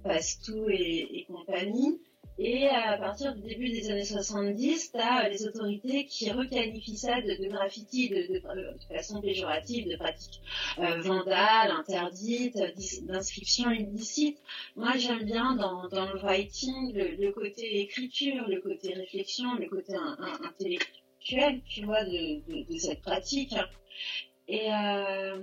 Pastou 0.04 0.68
et, 0.70 1.18
et 1.18 1.24
compagnie. 1.26 2.00
Et 2.40 2.68
à 2.68 2.96
partir 2.98 3.34
du 3.34 3.42
début 3.42 3.68
des 3.68 3.90
années 3.90 4.04
70, 4.04 4.92
tu 4.92 4.98
as 4.98 5.28
les 5.28 5.44
autorités 5.44 6.06
qui 6.06 6.30
requalifient 6.30 6.96
ça 6.96 7.20
de, 7.20 7.48
graffiti 7.48 8.08
de, 8.10 8.34
de, 8.34 8.94
façon 8.94 9.20
péjorative, 9.20 9.88
de 9.88 9.96
pratique 9.96 10.40
euh, 10.78 11.00
vandale, 11.00 11.72
interdite, 11.72 12.56
d'inscription 13.02 13.72
illicite. 13.72 14.38
Moi, 14.76 14.96
j'aime 14.98 15.24
bien 15.24 15.56
dans, 15.56 15.82
le 15.82 16.18
writing 16.20 16.92
le, 16.94 17.32
côté 17.32 17.80
écriture, 17.80 18.46
le 18.48 18.60
côté 18.60 18.94
réflexion, 18.94 19.56
le 19.56 19.68
côté 19.68 19.94
intellectuel, 19.96 21.60
tu 21.68 21.84
vois, 21.86 22.04
de 22.04 22.78
cette 22.78 23.02
pratique. 23.02 23.54
Et 24.48 24.72
euh, 24.72 25.36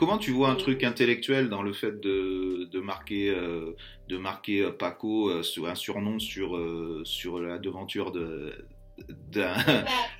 Comment 0.00 0.16
tu 0.16 0.30
vois 0.30 0.48
un 0.48 0.54
truc 0.54 0.82
intellectuel 0.82 1.50
dans 1.50 1.60
le 1.60 1.74
fait 1.74 2.00
de, 2.00 2.68
de 2.72 2.80
marquer, 2.80 3.28
euh, 3.28 3.76
de 4.08 4.16
marquer 4.16 4.62
euh, 4.62 4.70
Paco 4.70 5.28
euh, 5.28 5.42
sur 5.42 5.68
un 5.68 5.74
surnom 5.74 6.18
sur, 6.18 6.58
sur 7.04 7.38
la 7.38 7.58
devanture 7.58 8.10
de, 8.10 8.66
d'un, 9.30 9.54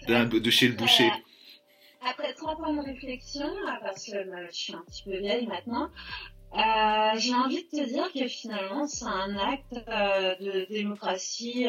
bah, 0.06 0.24
de 0.26 0.50
chez 0.50 0.68
le 0.68 0.74
boucher? 0.74 1.10
Après 2.06 2.34
30 2.34 2.60
ans 2.60 2.74
de 2.74 2.80
réflexion, 2.82 3.50
parce 3.82 4.04
que 4.04 4.30
bah, 4.30 4.46
je 4.50 4.54
suis 4.54 4.74
un 4.74 4.84
petit 4.86 5.02
peu 5.04 5.16
vieille 5.16 5.46
maintenant, 5.46 5.88
j'ai 7.16 7.34
envie 7.34 7.64
de 7.72 7.78
te 7.78 7.88
dire 7.88 8.12
que 8.12 8.28
finalement 8.28 8.86
c'est 8.86 9.06
un 9.06 9.34
acte 9.38 9.72
de 9.72 10.66
démocratie 10.70 11.68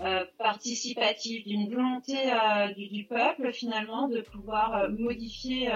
euh, 0.00 0.24
participative, 0.38 1.44
d'une 1.46 1.72
volonté 1.72 2.16
euh, 2.32 2.72
du, 2.74 2.88
du, 2.88 3.04
peuple 3.04 3.52
finalement 3.52 4.08
de 4.08 4.20
pouvoir 4.20 4.74
euh, 4.74 4.88
modifier 4.88 5.70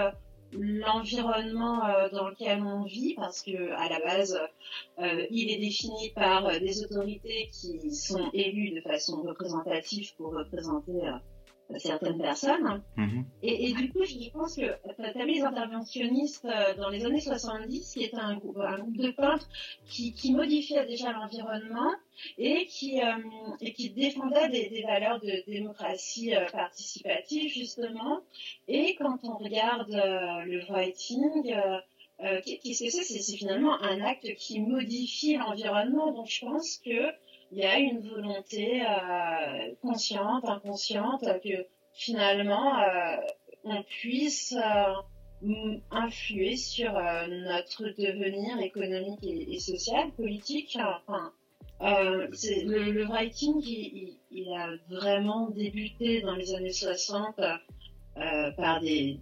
l'environnement 0.51 1.81
dans 2.13 2.29
lequel 2.29 2.63
on 2.63 2.83
vit 2.83 3.15
parce 3.15 3.41
que 3.41 3.71
à 3.73 3.89
la 3.89 3.99
base 3.99 4.39
il 5.29 5.51
est 5.51 5.59
défini 5.59 6.11
par 6.15 6.47
des 6.61 6.85
autorités 6.85 7.49
qui 7.51 7.93
sont 7.93 8.29
élues 8.31 8.71
de 8.71 8.79
façon 8.79 9.21
représentative 9.23 10.15
pour 10.15 10.33
représenter 10.33 11.01
certaines 11.75 12.19
personnes. 12.19 12.81
Mhm. 12.95 13.25
Et, 13.43 13.73
du 13.73 13.91
coup, 13.91 14.03
je 14.03 14.29
pense 14.31 14.55
que 14.55 14.61
tu 14.61 15.25
les 15.25 15.41
interventionnistes 15.41 16.45
euh, 16.45 16.75
dans 16.75 16.89
les 16.89 17.05
années 17.05 17.19
70, 17.19 17.93
qui 17.93 18.03
étaient 18.03 18.15
un 18.15 18.37
groupe, 18.37 18.57
un 18.59 18.77
groupe 18.79 18.97
de 18.97 19.11
peintres 19.11 19.47
qui, 19.85 20.13
qui 20.13 20.33
modifiaient 20.33 20.85
déjà 20.85 21.11
l'environnement 21.11 21.91
et 22.37 22.65
qui, 22.67 23.01
euh, 23.01 23.15
et 23.61 23.73
qui 23.73 23.89
défendaient 23.89 24.49
des, 24.49 24.69
des, 24.69 24.83
valeurs 24.83 25.19
de 25.19 25.43
démocratie 25.47 26.35
euh, 26.35 26.45
participative, 26.45 27.51
justement. 27.51 28.21
Et 28.67 28.95
quand 28.95 29.19
on 29.23 29.37
regarde 29.37 29.89
le 29.89 30.65
writing, 30.69 31.53
qu'est-ce 32.43 32.83
que 32.83 32.89
c'est 32.89 33.19
C'est 33.21 33.37
finalement 33.37 33.79
un 33.81 34.01
acte 34.01 34.33
qui 34.35 34.61
modifie 34.61 35.35
l'environnement. 35.35 36.11
Donc 36.13 36.27
je 36.27 36.45
pense 36.45 36.77
que 36.77 37.11
il 37.51 37.59
y 37.59 37.65
a 37.65 37.77
une 37.79 38.01
volonté 38.01 38.81
euh, 38.81 39.73
consciente, 39.81 40.47
inconsciente, 40.47 41.23
que 41.43 41.65
finalement 41.93 42.79
euh, 42.79 43.17
on 43.63 43.83
puisse 43.83 44.53
euh, 44.53 45.77
influer 45.91 46.57
sur 46.57 46.91
notre 46.93 47.85
devenir 47.97 48.59
économique 48.59 49.23
et, 49.23 49.59
social, 49.59 50.11
politique. 50.11 50.77
Enfin, 50.79 51.31
le, 51.79 52.91
le, 52.91 53.05
writing, 53.05 53.61
il, 53.61 54.53
a 54.55 54.69
vraiment 54.89 55.49
débuté 55.49 56.21
dans 56.21 56.35
les 56.35 56.55
années 56.55 56.73
60 56.73 57.39
par 58.57 58.81
des, 58.81 59.19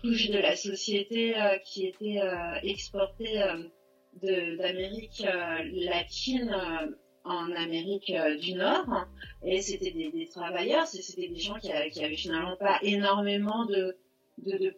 couches 0.00 0.30
de 0.30 0.38
la 0.38 0.56
société 0.56 1.34
qui 1.64 1.86
étaient 1.86 2.20
exportées 2.62 3.42
d'Amérique 4.22 5.24
latine 5.72 6.54
en 7.26 7.50
Amérique 7.52 8.10
euh, 8.10 8.36
du 8.36 8.54
Nord. 8.54 9.06
Et 9.44 9.60
c'était 9.60 9.90
des, 9.90 10.28
travailleurs, 10.28 10.86
c'était 10.86 11.28
des 11.28 11.38
gens 11.38 11.58
qui, 11.58 11.70
avaient, 11.72 12.16
finalement 12.16 12.56
pas 12.56 12.78
énormément 12.82 13.66
de, 13.66 13.96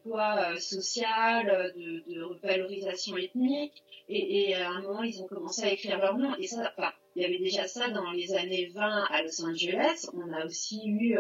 poids 0.02 0.52
euh, 0.52 0.56
social, 0.56 1.72
de, 1.76 2.12
de 2.12 2.22
revalorisation 2.22 3.16
ethnique. 3.16 3.82
Et, 4.08 4.54
à 4.54 4.70
un 4.70 4.80
moment 4.80 5.02
ils 5.02 5.22
ont 5.22 5.26
commencé 5.26 5.62
à 5.62 5.72
écrire 5.72 5.98
leur 5.98 6.16
nom. 6.16 6.34
Et 6.36 6.46
ça, 6.46 6.72
enfin, 6.76 6.92
il 7.14 7.22
y 7.22 7.24
avait 7.26 7.38
déjà 7.38 7.66
ça 7.66 7.90
dans 7.90 8.10
les 8.12 8.32
années 8.34 8.70
20 8.74 9.04
à 9.10 9.22
Los 9.22 9.44
Angeles, 9.44 10.06
on 10.14 10.32
a 10.32 10.46
aussi 10.46 10.80
eu 10.86 11.18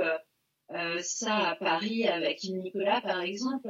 euh, 0.70 0.98
ça 1.00 1.50
à 1.50 1.56
Paris 1.56 2.06
avec 2.06 2.44
Nicolas 2.44 3.00
par 3.00 3.22
exemple 3.22 3.68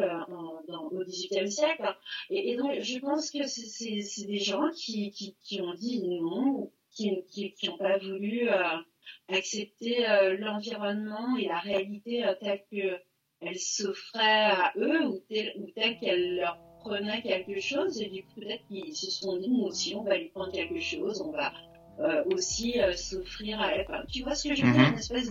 dans, 0.68 0.88
au 0.90 1.05
XVIIIe 1.05 1.51
siècle. 1.51 1.97
Et, 2.31 2.57
donc 2.57 2.81
je 2.81 2.99
pense 3.01 3.31
que 3.31 3.47
c'est 3.47 4.27
des 4.27 4.38
gens 4.38 4.71
qui, 4.77 5.11
qui, 5.11 5.37
qui 5.42 5.61
ont 5.61 5.75
dit 5.75 6.03
non 6.07 6.71
qui 6.98 7.54
n'ont 7.64 7.78
pas 7.78 7.98
voulu 7.98 8.48
euh, 8.48 8.62
accepter 9.28 10.08
euh, 10.08 10.37
l'environnement 10.38 11.37
et 11.37 11.46
la 11.46 11.58
réalité 11.58 12.24
euh, 12.24 12.34
telle 12.40 12.62
qu'elle 12.70 13.58
s'offrait 13.58 14.50
à 14.50 14.72
eux 14.76 15.06
ou 15.06 15.22
telle, 15.30 15.52
ou 15.58 15.70
telle 15.74 15.98
qu'elle 15.98 16.37
leur 16.37 16.58
prenait 16.80 17.22
quelque 17.22 17.61
chose. 17.61 18.00
Et 18.00 18.08
du 18.11 18.22
coup, 18.24 18.40
peut-être 18.40 18.66
qu'ils 18.68 18.96
se 18.96 19.11
sont 19.11 19.37
dit, 19.38 19.48
nous 19.48 19.64
aussi, 19.64 19.94
on 19.94 20.02
va 20.02 20.16
lui 20.16 20.28
prendre 20.30 20.52
quelque 20.52 20.80
chose, 20.80 21.22
on 21.22 21.32
va 21.32 21.52
aussi 22.26 22.76
s'offrir 22.94 23.61
à 23.61 23.72
elle. 23.72 23.87
tu 24.08 24.22
vois 24.22 24.37
ce 24.37 24.48
que 24.48 24.54
je 24.54 24.64
veux 24.64 24.70
dire 24.70 24.82
mhm. 24.82 24.92
Une 24.92 24.98
espèce 25.00 25.30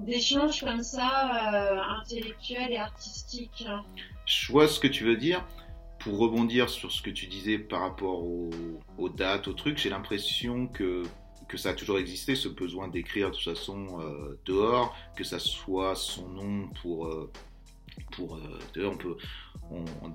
d'échange 0.00 0.60
comme 0.60 0.82
ça, 0.82 1.86
intellectuel 2.00 2.72
et 2.72 2.76
artistique. 2.76 3.64
Hein. 3.68 3.84
Je 4.26 4.50
vois 4.50 4.66
ce 4.66 4.80
que 4.80 4.88
tu 4.88 5.04
veux 5.04 5.16
dire 5.16 5.46
pour 6.02 6.18
rebondir 6.18 6.68
sur 6.68 6.90
ce 6.90 7.00
que 7.00 7.10
tu 7.10 7.26
disais 7.26 7.58
par 7.58 7.80
rapport 7.80 8.24
aux, 8.24 9.08
dates, 9.08 9.48
aux 9.48 9.52
trucs, 9.52 9.78
j'ai 9.78 9.90
l'impression 9.90 10.66
que, 10.66 11.04
que 11.48 11.56
ça 11.56 11.70
a 11.70 11.74
toujours 11.74 11.98
existé, 11.98 12.34
ce 12.34 12.48
besoin 12.48 12.88
d'écrire 12.88 13.30
de 13.30 13.36
toute 13.36 13.44
façon 13.44 14.00
euh, 14.00 14.38
dehors, 14.44 14.96
que 15.16 15.24
ça 15.24 15.38
soit 15.38 15.94
son 15.94 16.28
nom 16.28 16.68
pour... 16.80 17.06
Euh, 17.06 17.30
pour 18.10 18.36
euh, 18.36 18.90
on 18.90 18.96
peut 18.96 19.16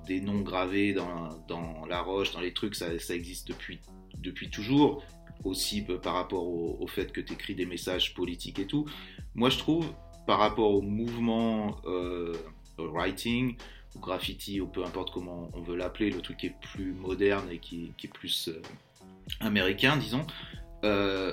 des 0.06 0.20
noms 0.20 0.40
gravés 0.40 0.92
dans, 0.92 1.30
dans, 1.48 1.84
la 1.86 2.00
roche, 2.00 2.32
dans 2.32 2.40
les 2.40 2.52
trucs, 2.52 2.74
ça, 2.74 2.98
ça 2.98 3.14
existe 3.14 3.48
depuis, 3.48 3.80
depuis 4.18 4.50
toujours. 4.50 5.02
Aussi 5.44 5.82
par 5.82 6.14
rapport 6.14 6.44
au, 6.44 6.76
au 6.80 6.86
fait 6.88 7.12
que 7.12 7.20
tu 7.20 7.32
écris 7.32 7.54
des 7.54 7.66
messages 7.66 8.14
politiques 8.14 8.58
et 8.58 8.66
tout. 8.66 8.86
Moi, 9.36 9.50
je 9.50 9.58
trouve, 9.58 9.86
par 10.26 10.40
rapport 10.40 10.72
au 10.72 10.82
mouvement 10.82 11.76
writing, 12.76 13.56
graffiti 13.96 14.60
ou 14.60 14.66
peu 14.66 14.84
importe 14.84 15.12
comment 15.12 15.50
on 15.54 15.60
veut 15.60 15.76
l'appeler, 15.76 16.10
le 16.10 16.20
truc 16.20 16.38
qui 16.38 16.46
est 16.46 16.54
plus 16.60 16.92
moderne 16.92 17.48
et 17.50 17.58
qui, 17.58 17.92
est 18.02 18.12
plus 18.12 18.48
euh, 18.48 18.60
américain, 19.40 19.96
disons. 19.96 20.26
Euh, 20.84 21.32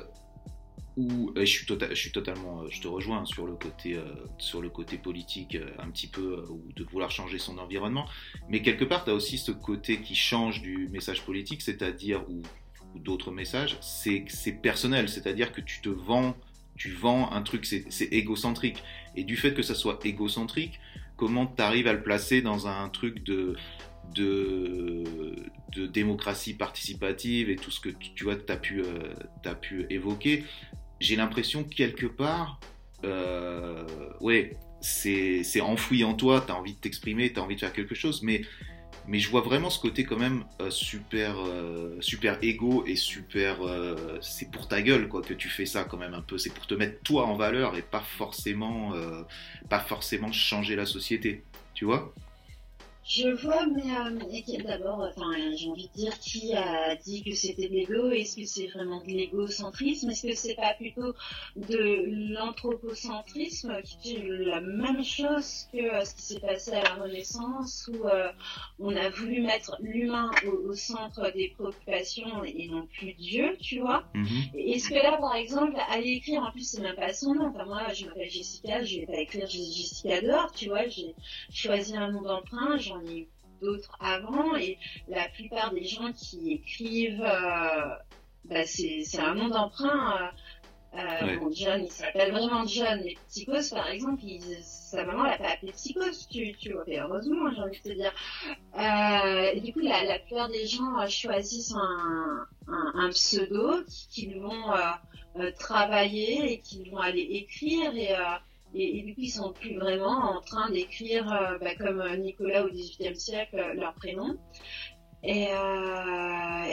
où 0.98 1.34
je 1.36 1.44
suis, 1.44 1.66
tota-, 1.66 1.90
je 1.90 1.96
suis 1.96 2.12
totalement, 2.12 2.62
euh, 2.62 2.68
je 2.70 2.80
te 2.82 2.88
rejoins 2.88 3.26
sur 3.26 3.46
le 3.46 3.56
côté, 3.56 4.00
sur 4.38 4.62
le 4.62 4.70
côté 4.70 4.98
politique 4.98 5.58
un 5.78 5.90
petit 5.90 6.08
peu, 6.08 6.46
ou 6.50 6.64
de 6.74 6.84
vouloir 6.86 7.12
changer 7.12 7.38
son 7.38 7.58
environnement, 7.58 8.06
mais 8.50 8.62
quelque 8.62 8.86
part, 8.86 9.04
tu 9.04 9.12
as 9.12 9.14
aussi 9.14 9.38
ce 9.38 9.52
côté 9.52 10.00
qui 10.00 10.16
change 10.16 10.62
du 10.62 10.88
message 10.90 11.24
politique, 11.24 11.62
c'est-à-dire, 11.62 12.24
ou, 12.30 12.42
ou 12.96 13.00
d'autres 13.00 13.32
messages, 13.32 13.78
c'est 13.82 14.62
personnel, 14.62 15.10
c'est-à-dire 15.10 15.52
que 15.52 15.60
tu 15.60 15.82
te 15.82 15.90
vends, 15.90 16.34
tu 16.78 16.92
vends 16.92 17.30
un 17.30 17.42
truc, 17.42 17.66
c'est 17.66 18.06
égocentrique, 18.14 18.82
et 19.18 19.26
du 19.26 19.36
fait 19.36 19.54
que 19.54 19.64
ça 19.64 19.76
soit 19.76 20.00
égocentrique, 20.06 20.80
comment 21.18 21.46
tu 21.48 21.62
arrives 21.62 21.88
à 21.88 21.94
le 21.94 22.02
placer 22.02 22.42
dans 22.42 22.68
un 22.68 22.90
truc 22.90 23.24
de, 23.24 23.56
de, 24.14 25.04
démocratie 25.88 26.54
participative 26.54 27.50
et 27.50 27.56
tout 27.56 27.72
ce 27.72 27.80
que 27.80 27.90
tu 27.90 28.24
vois, 28.24 28.36
as, 28.48 28.58
pu, 28.58 28.82
euh, 28.82 29.54
pu 29.62 29.86
évoquer, 29.90 30.44
j'ai 31.00 31.16
l'impression 31.16 31.64
que 31.64 31.74
quelque 31.74 32.06
part, 32.06 32.60
euh, 33.04 33.84
ouais, 34.22 34.58
c'est 34.82 35.62
enfoui 35.62 36.04
en 36.04 36.14
toi, 36.14 36.44
tu 36.46 36.52
as 36.52 36.56
envie 36.56 36.74
de 36.74 36.80
t'exprimer, 36.80 37.32
tu 37.32 37.40
as 37.40 37.44
envie 37.44 37.56
de 37.56 37.60
faire 37.60 37.74
quelque 37.74 37.96
chose, 37.96 38.22
mais 38.24 38.42
mais 39.08 39.20
je 39.20 39.30
vois 39.30 39.42
vraiment 39.42 39.70
ce 39.70 39.80
côté 39.80 40.04
quand 40.04 40.18
même 40.18 40.46
euh, 40.62 40.70
super 40.70 41.36
euh, 41.40 41.98
super 42.02 42.38
égo 42.42 42.84
et 42.88 42.96
super 42.96 43.62
euh, 43.62 44.18
c'est 44.22 44.50
pour 44.52 44.68
ta 44.68 44.82
gueule 44.82 45.08
quoi 45.08 45.22
que 45.22 45.34
tu 45.34 45.50
fais 45.50 45.66
ça 45.66 45.84
quand 45.84 45.98
même 45.98 46.14
un 46.14 46.22
peu. 46.22 46.38
C'est 46.38 46.54
pour 46.54 46.68
te 46.68 46.74
mettre 46.74 47.02
toi 47.04 47.26
en 47.26 47.36
valeur 47.36 47.76
et 47.76 47.82
pas 47.82 48.02
forcément 48.02 48.94
pas 49.70 49.80
forcément 49.80 50.32
changer 50.32 50.76
la 50.76 50.86
société. 50.86 51.44
Tu 51.74 51.86
vois? 51.86 52.14
Je 53.08 53.30
vois, 53.30 53.68
mais 53.68 53.84
euh, 53.84 54.64
d'abord, 54.64 55.08
enfin, 55.08 55.32
j'ai 55.56 55.70
envie 55.70 55.88
de 55.90 55.94
dire 55.94 56.18
qui 56.20 56.54
a 56.54 56.96
dit 56.96 57.24
que 57.24 57.36
c'était 57.36 57.68
de 57.68 57.74
l'ego? 57.74 58.10
Est-ce 58.10 58.36
que 58.36 58.46
c'est 58.46 58.66
vraiment 58.68 59.00
de 59.02 59.08
l'égocentrisme? 59.10 60.10
Est-ce 60.10 60.28
que 60.28 60.34
c'est 60.36 60.56
pas 60.56 60.74
plutôt 60.74 61.14
de 61.56 62.34
l'anthropocentrisme 62.34 63.80
qui 63.84 64.16
est 64.16 64.28
la 64.28 64.60
même 64.60 65.04
chose 65.04 65.68
que 65.72 65.78
euh, 65.78 66.04
ce 66.04 66.16
qui 66.16 66.22
s'est 66.24 66.40
passé 66.40 66.72
à 66.72 66.82
la 66.82 66.94
Renaissance 66.96 67.90
où 67.94 68.08
euh, 68.08 68.32
on 68.80 68.96
a 68.96 69.10
voulu 69.10 69.42
mettre 69.42 69.78
l'humain 69.82 70.32
au, 70.48 70.74
centre 70.74 71.32
des 71.32 71.50
préoccupations 71.50 72.44
et 72.44 72.68
non 72.70 72.88
plus 72.88 73.14
Dieu, 73.14 73.56
tu 73.62 73.82
vois? 73.82 74.04
Mm-hmm. 74.16 74.74
Est-ce 74.74 74.90
que 74.90 74.96
là, 74.96 75.18
par 75.18 75.36
exemple, 75.36 75.76
aller 75.90 76.14
écrire, 76.14 76.42
en 76.42 76.52
plus 76.52 76.68
c'est 76.68 76.82
même 76.82 76.96
pas 76.96 77.14
son 77.14 77.36
nom. 77.36 77.50
Enfin 77.50 77.66
moi, 77.66 77.94
je 77.94 78.08
m'appelle 78.08 78.32
Jessica, 78.32 78.84
je 78.84 79.02
vais 79.02 79.06
pas 79.06 79.20
écrire 79.20 79.48
Jessica 79.48 80.22
dehors, 80.22 80.52
tu 80.54 80.70
vois 80.70 80.88
J'ai 80.88 81.14
choisi 81.54 81.96
un 81.96 82.12
nom 82.12 82.24
d'emprunt 82.24 82.78
j'en 82.96 83.12
ai 83.12 83.28
d'autres 83.62 83.96
avant 84.00 84.56
et 84.56 84.78
la 85.08 85.28
plupart 85.30 85.74
des 85.74 85.84
gens 85.84 86.12
qui 86.14 86.52
écrivent, 86.52 87.24
euh, 87.24 87.96
bah 88.46 88.66
c'est 88.66 89.20
un 89.20 89.36
nom 89.36 89.48
d'emprunt. 89.48 90.32
Euh, 90.94 90.98
euh 90.98 91.50
John, 91.52 91.84
il 91.84 91.92
s'appelle 91.92 92.32
vraiment 92.32 92.66
John. 92.66 93.00
Les 93.00 93.18
Psychos, 93.28 93.76
par 93.76 93.90
exemple, 93.90 94.22
sa 94.62 95.04
maman 95.04 95.24
l'a 95.24 95.38
pas 95.38 95.50
appelé 95.50 95.74
Psychos, 95.74 96.28
tu, 96.32 96.56
tu 96.58 96.72
vois, 96.72 96.86
heureusement, 96.88 97.52
j'ai 97.54 97.62
envie 97.62 97.82
de 97.82 97.90
te 97.90 97.94
dire. 97.94 98.14
Euh, 98.80 99.52
et 99.54 99.60
du 99.60 99.74
coup, 99.74 99.80
la, 99.80 100.04
la, 100.06 100.20
plupart 100.20 100.48
des 100.48 100.66
gens 100.66 101.06
choisissent 101.08 101.74
un, 101.74 102.48
un, 102.68 102.92
un 102.96 103.10
pseudo 103.10 103.84
qu'ils 104.10 104.40
vont 104.40 104.72
travailler 105.60 106.54
et 106.54 106.60
qu'ils 106.62 106.90
vont 106.92 107.00
aller 107.00 107.28
écrire 107.30 107.94
et 107.94 108.16
et, 108.78 109.02
du 109.04 109.16
coup, 109.16 109.22
ils 109.22 109.30
sont 109.30 109.54
plus 109.54 109.76
vraiment 109.76 110.36
en 110.36 110.42
train 110.42 110.70
d'écrire 110.70 111.32
euh, 111.32 111.58
bah, 111.60 111.76
comme 111.76 112.02
euh, 112.02 112.18
Nicolas 112.18 112.66
au 112.66 112.70
XVIIIe 112.70 113.16
siècle 113.16 113.58
euh, 113.58 113.74
leur 113.74 113.94
prénom. 113.94 114.38
Et, 115.24 115.48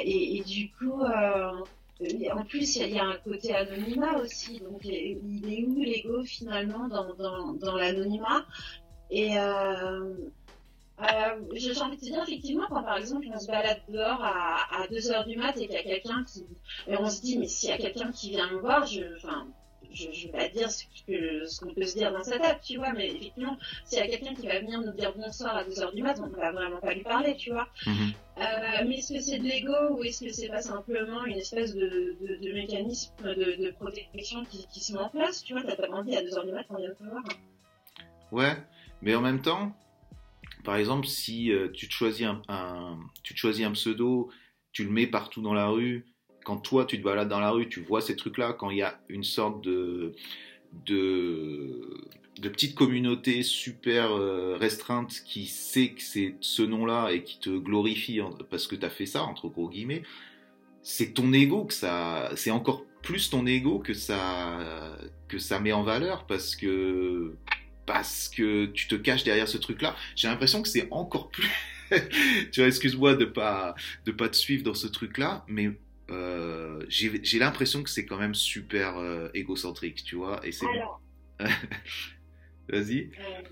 et, 0.05 0.43
du 0.45 0.71
coup, 0.73 1.01
en 1.03 2.45
plus, 2.45 2.77
il 2.77 2.91
y, 2.91 2.99
a 2.99 3.05
un 3.05 3.17
côté 3.17 3.55
anonymat 3.55 4.19
aussi. 4.19 4.61
Donc, 4.61 4.85
il 4.85 5.51
est 5.51 5.65
où 5.65 5.81
l'ego 5.81 6.23
finalement 6.23 6.87
dans, 6.89 7.15
dans, 7.15 7.55
dans 7.55 7.77
l'anonymat? 7.77 8.45
Et 9.11 9.31
j'ai 11.55 11.81
envie 11.81 11.97
de 11.97 12.03
dire, 12.03 12.23
effectivement, 12.23 12.67
quand 12.69 12.83
par 12.83 12.99
exemple 12.99 13.27
on 13.33 13.39
se 13.39 13.47
balade 13.47 13.81
dehors 13.89 14.23
à, 14.23 14.83
à 14.83 14.87
2h 14.89 15.27
du 15.27 15.39
mat 15.39 15.57
et 15.57 15.67
qu'il 15.67 15.73
y 15.73 15.77
a 15.77 15.83
quelqu'un 15.83 16.23
qui. 16.25 16.45
Et 16.89 16.99
on 16.99 17.09
se 17.09 17.23
dit, 17.23 17.39
mais 17.39 17.49
s'il 17.49 17.71
y 17.71 17.73
a 17.73 17.79
quelqu'un 17.79 18.13
qui 18.13 18.29
vient 18.31 18.51
me 18.51 18.59
voir, 18.59 18.85
je. 18.85 19.17
Enfin, 19.17 19.47
je 19.95 20.09
ne 20.09 20.27
vais 20.27 20.29
pas 20.29 20.49
dire 20.49 20.71
ce 20.71 21.61
qu'on 21.61 21.75
peut 21.75 21.87
se 21.87 21.97
dire 21.97 22.13
dans 22.13 22.25
sa 22.25 22.39
tête, 22.39 22.61
tu 22.63 22.77
vois, 22.77 22.93
mais 22.93 23.09
effectivement, 23.09 23.57
s'il 23.85 23.99
y 23.99 24.03
a 24.03 24.09
quelqu'un 24.09 24.35
qui 24.35 24.47
va 24.47 24.61
venir 24.61 24.81
nous 24.81 24.93
dire 24.93 25.13
bonsoir 25.17 25.57
à 25.57 25.65
2h 25.65 25.95
du 25.95 26.03
mat, 26.03 26.19
on 26.23 26.29
ne 26.29 26.37
va 26.37 26.53
vraiment 26.53 26.81
pas 26.81 26.95
lui 26.95 27.03
parler, 27.03 27.37
tu 27.37 27.51
vois. 27.51 27.69
Mhm. 27.87 28.13
Euh, 28.39 28.43
mais 28.87 28.97
est-ce 28.97 29.13
que 29.13 29.21
c'est 29.21 29.39
de 29.39 29.45
l'ego 29.45 29.75
ou 29.91 30.05
est-ce 30.05 30.25
que 30.25 30.33
c'est 30.33 30.49
pas 30.49 30.63
simplement 30.63 31.25
une 31.25 31.37
espèce 31.37 31.75
de, 31.75 32.17
mécanisme 32.55 33.13
de, 33.23 33.71
protection 33.73 34.45
qui, 34.45 34.81
se 34.81 34.93
met 34.93 34.99
en 34.99 35.09
place, 35.09 35.43
tu 35.45 35.53
vois, 35.53 35.63
t'as 35.63 35.77
pas 35.77 35.89
envie 35.91 36.17
à 36.17 36.23
2h 36.23 36.47
du 36.47 36.53
mat, 36.53 36.65
on 36.71 36.77
vient 36.77 36.89
de 36.89 36.95
te 36.95 37.05
voir. 37.05 37.23
Ouais, 38.31 38.57
mais 39.03 39.15
en 39.15 39.21
même 39.21 39.43
temps, 39.43 39.77
par 40.65 40.77
exemple, 40.77 41.07
si 41.07 41.53
euh, 41.53 41.69
tu, 41.73 41.89
te 41.89 41.93
choisis 41.93 42.27
un, 42.27 42.99
tu 43.23 43.35
te 43.35 43.39
choisis 43.39 43.67
un 43.67 43.73
pseudo, 43.73 44.31
tu 44.73 44.85
le 44.85 44.91
mets 44.91 45.07
partout 45.07 45.43
dans 45.43 45.55
la 45.55 45.69
rue, 45.69 46.07
quand 46.45 46.59
toi 46.59 46.85
tu 46.85 46.99
te 46.99 47.05
balades 47.05 47.29
dans 47.29 47.41
la 47.41 47.51
rue, 47.51 47.69
tu 47.69 47.81
vois 47.81 48.01
ces 48.01 48.17
trucs-là, 48.17 48.53
quand 48.53 48.71
il 48.71 48.79
y 48.79 48.83
a 48.83 49.01
une 49.09 49.25
sorte 49.25 49.63
de, 49.63 50.15
de, 50.87 51.89
petite 52.41 52.75
communauté 52.75 53.43
super 53.43 54.13
euh, 54.13 54.57
restreinte 54.59 55.23
qui 55.25 55.47
sait 55.47 55.91
que 55.91 56.03
c'est 56.03 56.35
ce 56.41 56.63
nom-là 56.63 57.11
et 57.11 57.23
qui 57.23 57.39
te 57.39 57.51
glorifie 57.51 58.21
parce 58.51 58.67
que 58.67 58.75
tu 58.75 58.85
as 58.85 58.91
fait 58.91 59.07
ça, 59.07 59.23
entre 59.23 59.49
gros 59.49 59.69
guillemets, 59.69 60.03
c'est 60.83 61.15
ton 61.15 61.33
ego 61.33 61.65
que 61.65 61.75
ça. 61.75 62.31
C'est 62.37 62.51
encore 62.51 62.85
plus 63.03 63.31
ton 63.31 63.47
ego 63.47 63.79
que 63.79 63.95
ça, 63.95 64.97
que 65.29 65.39
ça 65.39 65.61
met 65.61 65.73
en 65.73 65.83
valeur 65.83 66.27
parce 66.27 66.57
que 66.57 67.37
parce 67.87 68.29
que 68.29 68.67
tu 68.67 68.87
te 68.89 68.95
caches 68.95 69.25
derrière 69.25 69.49
ce 69.49 69.59
truc-là. 69.59 69.97
J'ai 70.15 70.29
l'impression 70.29 70.63
que 70.63 70.69
c'est 70.69 70.89
encore 70.91 71.31
plus. 71.31 71.51
tu 72.53 72.61
vois, 72.61 72.69
excuse-moi 72.69 73.15
de 73.15 73.25
pas 73.25 73.75
de 74.07 74.13
pas 74.13 74.29
te 74.29 74.37
suivre 74.37 74.63
dans 74.63 74.75
ce 74.75 74.87
truc-là, 74.87 75.45
mais 75.49 75.71
euh, 76.11 76.85
j'ai 76.89 77.39
l'impression 77.39 77.83
que 77.83 77.91
c'est 77.91 78.07
quand 78.07 78.19
même 78.19 78.35
super 78.35 78.99
euh, 78.99 79.29
égocentrique, 79.35 80.05
tu 80.05 80.17
vois. 80.17 80.45
Et 80.47 80.53
c'est. 80.53 80.67
Vas-y. 82.69 83.11
Euh, 83.19 83.43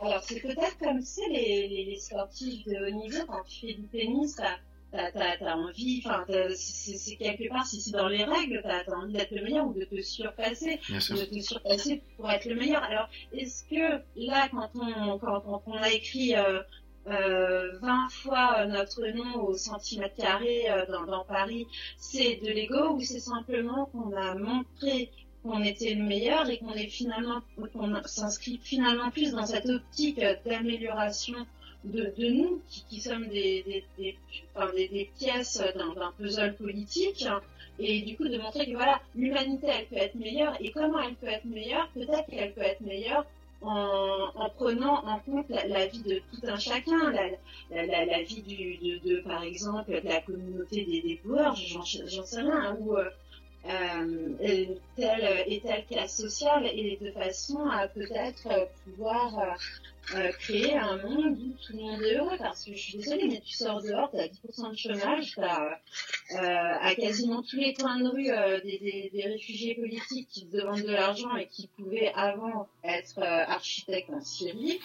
alors 0.00 0.22
c'est 0.22 0.40
peut-être 0.40 0.78
comme 0.78 1.00
c'est 1.00 1.28
les, 1.28 1.68
les, 1.68 1.84
les, 1.84 1.98
sportifs 1.98 2.64
de 2.66 2.86
haut 2.86 2.90
niveau 2.90 3.24
quand 3.26 3.42
tu 3.44 3.66
fais 3.66 3.74
du 3.74 3.86
tennis 3.88 4.40
t'as 5.12 5.54
envie, 5.54 6.02
enfin, 6.04 6.24
c'est 6.54 7.16
quelque 7.16 7.48
part, 7.48 7.66
si 7.66 7.80
c'est 7.80 7.92
dans 7.92 8.08
les 8.08 8.24
règles, 8.24 8.60
t'as 8.62 8.82
as 8.82 8.96
envie 8.96 9.12
d'être 9.12 9.32
le 9.32 9.42
meilleur 9.42 9.66
ou 9.66 9.74
de 9.74 9.84
te 9.84 10.00
surpasser, 10.00 10.80
de 10.88 11.24
te 11.24 11.40
surpasser 11.40 12.02
pour 12.16 12.30
être 12.30 12.44
le 12.46 12.54
meilleur. 12.54 12.82
Alors, 12.82 13.08
est-ce 13.32 13.64
que 13.64 14.02
là, 14.16 14.48
quand 14.50 14.70
on, 14.74 15.18
quand, 15.18 15.62
on 15.66 15.74
a 15.74 15.90
écrit 15.90 16.36
euh, 16.36 16.60
20 17.06 18.08
fois 18.10 18.66
notre 18.66 19.06
nom 19.08 19.44
au 19.44 19.54
centimètre 19.56 20.16
carré 20.16 20.70
euh, 20.70 20.86
dans, 20.86 21.24
Paris, 21.24 21.66
c'est 21.98 22.36
de 22.36 22.48
l'ego 22.48 22.94
ou 22.94 23.00
c'est 23.00 23.20
simplement 23.20 23.86
qu'on 23.86 24.12
a 24.16 24.34
montré 24.34 25.10
qu'on 25.42 25.62
était 25.62 25.94
le 25.94 26.02
meilleur 26.02 26.48
et 26.48 26.58
qu'on 26.58 26.72
s'inscrit 28.06 28.58
finalement 28.62 29.10
plus 29.10 29.32
dans 29.32 29.44
cette 29.44 29.68
optique 29.68 30.18
d'amélioration 30.46 31.46
de, 31.84 32.14
nous 32.30 32.62
qui, 32.88 32.98
sommes 32.98 33.28
des, 33.28 33.84
des 33.98 35.10
pièces 35.18 35.62
d'un 35.76 36.12
puzzle 36.16 36.54
politique 36.56 37.26
et 37.78 38.02
du 38.02 38.16
coup 38.16 38.28
de 38.28 38.38
montrer 38.38 38.66
que 38.66 38.72
voilà 38.72 39.00
l'humanité 39.14 39.66
elle 39.68 39.86
peut 39.86 39.96
être 39.96 40.14
meilleure 40.14 40.56
et 40.60 40.70
comment 40.70 41.00
elle 41.00 41.16
peut 41.16 41.26
être 41.26 41.44
meilleure 41.44 41.88
peut-être 41.92 42.26
qu'elle 42.26 42.52
peut 42.52 42.62
être 42.62 42.80
meilleure 42.80 43.26
en, 43.66 44.30
en, 44.34 44.50
prenant 44.50 45.04
en 45.06 45.18
compte 45.20 45.48
la, 45.48 45.86
vie 45.86 46.02
de 46.02 46.20
tout 46.30 46.46
un 46.46 46.56
chacun, 46.56 47.12
la, 47.70 48.04
la, 48.04 48.22
vie 48.22 48.42
du, 48.42 48.98
de, 48.98 49.20
par 49.20 49.42
exemple, 49.42 50.00
la 50.04 50.20
communauté 50.20 50.84
des, 50.84 51.20
joueurs, 51.24 51.54
j'en 51.56 51.84
sais 51.84 52.40
rien, 52.40 52.76
ou 52.80 52.96
euh, 52.96 53.10
euh, 53.68 54.66
telle 54.96 55.44
et 55.46 55.60
telle 55.60 55.84
classe 55.86 56.16
sociale, 56.16 56.66
et 56.66 56.98
de 57.00 57.10
façon 57.12 57.66
à 57.66 57.88
peut-être 57.88 58.68
pouvoir 58.84 59.56
euh, 60.14 60.30
créer 60.32 60.76
un 60.76 60.98
monde 60.98 61.38
où 61.38 61.54
tout 61.66 61.72
le 61.72 61.82
monde 61.82 62.02
est 62.02 62.16
heureux 62.16 62.36
parce 62.38 62.64
que 62.64 62.72
je 62.72 62.78
suis 62.78 62.98
désolée 62.98 63.26
mais 63.26 63.40
tu 63.40 63.54
sors 63.54 63.82
dehors 63.82 64.10
t'as 64.12 64.26
10% 64.26 64.70
de 64.70 64.76
chômage 64.76 65.32
t'as 65.34 65.62
euh, 65.62 66.78
à 66.80 66.94
quasiment 66.94 67.42
tous 67.42 67.56
les 67.56 67.72
coins 67.72 67.98
de 67.98 68.08
rue 68.08 68.30
euh, 68.30 68.60
des, 68.60 69.10
réfugiés 69.24 69.74
politiques 69.74 70.28
qui 70.28 70.46
te 70.46 70.58
demandent 70.58 70.82
de 70.82 70.92
l'argent 70.92 71.34
et 71.36 71.46
qui 71.46 71.68
pouvaient 71.68 72.12
avant 72.14 72.68
être 72.84 73.18
architectes 73.22 74.10
en 74.10 74.20
Syrie 74.20 74.78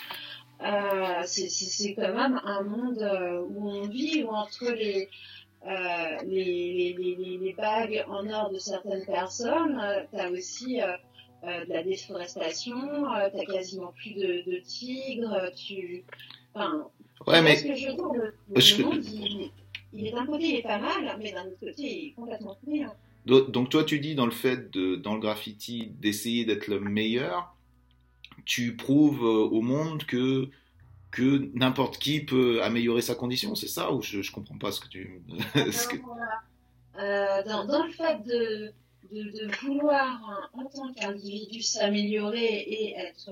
c'est 1.25 1.93
quand 1.95 2.13
même 2.13 2.39
un 2.45 2.63
monde 2.63 3.45
où 3.49 3.69
on 3.69 3.87
vit 3.87 4.23
où 4.23 4.29
entre 4.29 4.71
les 4.71 5.09
les, 5.65 6.23
les, 6.25 6.95
les, 6.97 7.37
les, 7.37 7.53
bagues 7.53 8.05
en 8.07 8.25
or 8.29 8.49
de 8.49 8.57
certaines 8.57 9.05
personnes, 9.05 9.77
tu 10.09 10.17
as 10.17 10.31
aussi 10.31 10.79
euh, 11.43 11.65
de 11.65 11.73
la 11.73 11.83
déforestation, 11.83 12.77
euh, 13.13 13.29
t'as 13.33 13.45
quasiment 13.45 13.93
plus 13.93 14.13
de, 14.13 14.51
de, 14.51 14.57
tigres, 14.59 15.51
tu... 15.55 16.03
Enfin, 16.53 16.87
ouais, 17.27 17.41
mais... 17.41 17.55
ce 17.55 17.63
que 17.63 17.75
je 17.75 17.87
veux 17.87 17.93
dire, 17.93 18.07
le, 18.13 18.33
le 18.55 18.83
monde, 18.83 19.05
il, 19.05 19.51
il 19.93 20.07
est 20.07 20.11
d'un 20.11 20.25
côté, 20.25 20.49
il 20.49 20.55
est 20.55 20.63
pas 20.63 20.79
mal, 20.79 21.17
mais 21.19 21.31
d'un 21.31 21.45
autre 21.45 21.59
côté, 21.59 21.81
il 21.81 22.07
est 22.07 22.13
complètement 22.13 22.57
pourri. 22.63 22.83
Hein. 22.83 22.93
Donc 23.25 23.69
toi, 23.69 23.83
tu 23.83 23.99
dis 23.99 24.15
dans 24.15 24.25
le 24.25 24.31
fait, 24.31 24.71
de, 24.71 24.95
dans 24.95 25.13
le 25.13 25.19
graffiti, 25.19 25.91
d'essayer 25.99 26.45
d'être 26.45 26.67
le 26.67 26.79
meilleur, 26.79 27.55
tu 28.45 28.75
prouves 28.75 29.23
euh, 29.23 29.47
au 29.47 29.61
monde 29.61 30.03
que 30.05 30.49
que 31.11 31.49
n'importe 31.55 31.97
qui 31.97 32.19
peut 32.23 32.61
améliorer 32.61 33.01
sa 33.01 33.15
condition, 33.15 33.55
c'est 33.55 33.67
ça 33.67 33.91
ou 33.91 34.01
je, 34.03 34.21
je 34.21 34.31
comprends 34.31 34.59
pas 34.59 34.71
ce 34.71 34.79
que 34.79 34.87
tu... 34.87 35.23
ce 35.55 35.87
que... 35.87 35.97
Euh, 36.99 37.43
dans, 37.47 37.65
dans, 37.65 37.83
le 37.83 37.91
fait 37.91 38.23
de, 38.25 38.71
de, 39.11 39.23
de 39.23 39.55
vouloir 39.61 40.49
en 40.53 40.65
tant 40.65 40.93
qu'individu 40.93 41.61
s'améliorer 41.61 42.59
et 42.59 42.97
être 42.97 43.31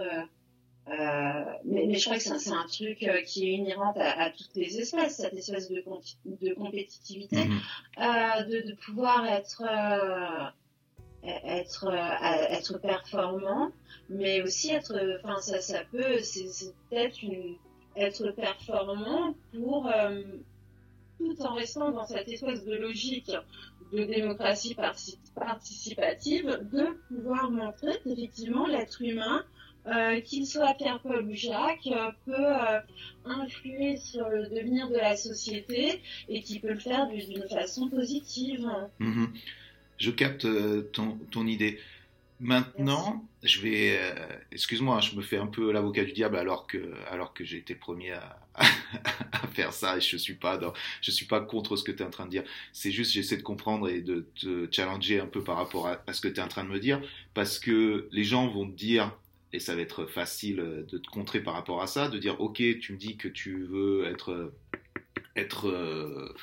euh, 0.90 1.44
mais, 1.66 1.86
mais, 1.86 1.96
je 1.96 2.06
crois 2.06 2.18
que 2.18 2.24
c'est 2.24 2.50
un, 2.50 2.60
un, 2.60 2.66
truc 2.66 3.04
euh, 3.04 3.22
qui 3.24 3.50
est 3.50 3.54
inhérent 3.56 3.94
à, 3.98 4.24
à, 4.24 4.30
toutes 4.30 4.56
les 4.56 4.80
espèces, 4.80 5.18
cette 5.18 5.34
espèce 5.34 5.70
de, 5.70 5.84
de 6.26 6.54
compétitivité, 6.54 7.40
euh, 7.98 8.44
de, 8.44 8.70
de, 8.70 8.74
pouvoir 8.86 9.26
être 9.26 9.64
euh, 9.70 11.28
être 11.46 11.88
euh, 11.88 12.56
être 12.56 12.78
performant, 12.80 13.72
mais 14.10 14.42
aussi 14.42 14.72
être, 14.72 14.98
enfin 15.22 15.42
ça, 15.42 15.60
ça 15.60 15.84
peut, 15.92 16.20
c'est 16.22 16.74
peut-être 16.90 17.22
une 17.22 17.58
être 17.98 18.32
performant 18.32 19.34
pour 19.54 19.88
euh, 19.88 20.22
tout 21.18 21.42
en 21.42 21.54
restant 21.54 21.92
dans 21.92 22.06
cette 22.06 22.28
espèce 22.28 22.66
de 22.66 22.76
logique 22.76 23.32
de 23.94 24.04
démocratie 24.04 24.76
participative, 25.36 26.60
de 26.72 26.98
pouvoir 27.08 27.50
montrer 27.52 27.94
qu'effectivement 28.04 28.68
l'être 28.68 29.02
humain, 29.02 29.46
euh, 29.88 30.20
qu'il 30.20 30.46
soit 30.46 30.74
Pierre, 30.74 31.00
Paul 31.02 31.26
ou 31.26 31.34
Jacques, 31.34 31.88
euh, 31.88 32.12
peut 32.26 32.34
euh, 32.36 32.80
influer 33.24 33.96
sur 33.96 34.28
le 34.28 34.50
devenir 34.50 34.90
de 34.90 34.98
la 34.98 35.16
société 35.16 36.02
et 36.28 36.42
qui 36.42 36.60
peut 36.60 36.74
le 36.74 36.80
faire 36.80 37.08
d'une 37.08 37.48
façon 37.48 37.88
positive. 37.88 38.68
Mmh. 39.00 39.28
Je 39.98 40.12
capte 40.12 40.46
ton, 40.92 41.18
ton 41.32 41.48
idée. 41.48 41.80
Maintenant, 42.40 43.28
je 43.42 43.62
vais, 43.62 43.98
euh, 44.00 44.14
excuse-moi, 44.52 45.02
je 45.02 45.16
me 45.16 45.24
fais 45.24 45.38
un 45.38 45.48
peu 45.48 45.72
l'avocat 45.72 46.04
du 46.04 46.12
diable 46.12 46.38
alors 46.38 46.68
que, 46.68 46.94
alors 47.10 47.34
que 47.34 47.44
j'ai 47.44 47.58
été 47.58 47.74
premier 47.74 48.12
à, 48.12 48.40
à, 48.56 49.48
faire 49.48 49.74
ça 49.74 49.98
et 49.98 50.02
je 50.02 50.18
suis 50.18 50.36
pas 50.36 50.60
je 51.02 51.10
suis 51.10 51.26
pas 51.26 51.42
contre 51.42 51.76
ce 51.78 51.84
que 51.84 51.92
tu 51.92 52.04
es 52.04 52.06
en 52.06 52.12
train 52.12 52.26
de 52.26 52.32
dire. 52.32 52.44
C'est 52.74 52.92
juste, 52.92 53.12
j'essaie 53.12 53.38
de 53.38 53.42
comprendre 53.42 53.90
et 53.90 54.02
de 54.02 54.28
te 54.36 54.68
challenger 54.72 55.20
un 55.20 55.26
peu 55.26 55.44
par 55.44 55.58
rapport 55.58 55.88
à, 55.88 56.04
à 56.06 56.14
ce 56.14 56.22
que 56.22 56.28
tu 56.28 56.40
es 56.40 56.44
en 56.44 56.48
train 56.48 56.64
de 56.64 56.70
me 56.70 56.80
dire 56.80 57.02
parce 57.34 57.58
que 57.58 58.08
les 58.12 58.24
gens 58.24 58.48
vont 58.48 58.68
te 58.70 58.76
dire, 58.76 59.18
et 59.52 59.60
ça 59.60 59.76
va 59.76 59.82
être 59.82 60.06
facile 60.06 60.58
de 60.58 60.98
te 61.00 61.08
contrer 61.10 61.42
par 61.42 61.56
rapport 61.56 61.82
à 61.82 61.88
ça, 61.88 62.08
de 62.08 62.20
dire, 62.20 62.40
ok, 62.40 62.62
tu 62.80 62.94
me 62.94 62.98
dis 62.98 63.18
que 63.18 63.28
tu 63.28 63.64
veux 63.64 64.06
être, 64.06 64.54
être, 65.36 65.70
euh, 65.70 66.36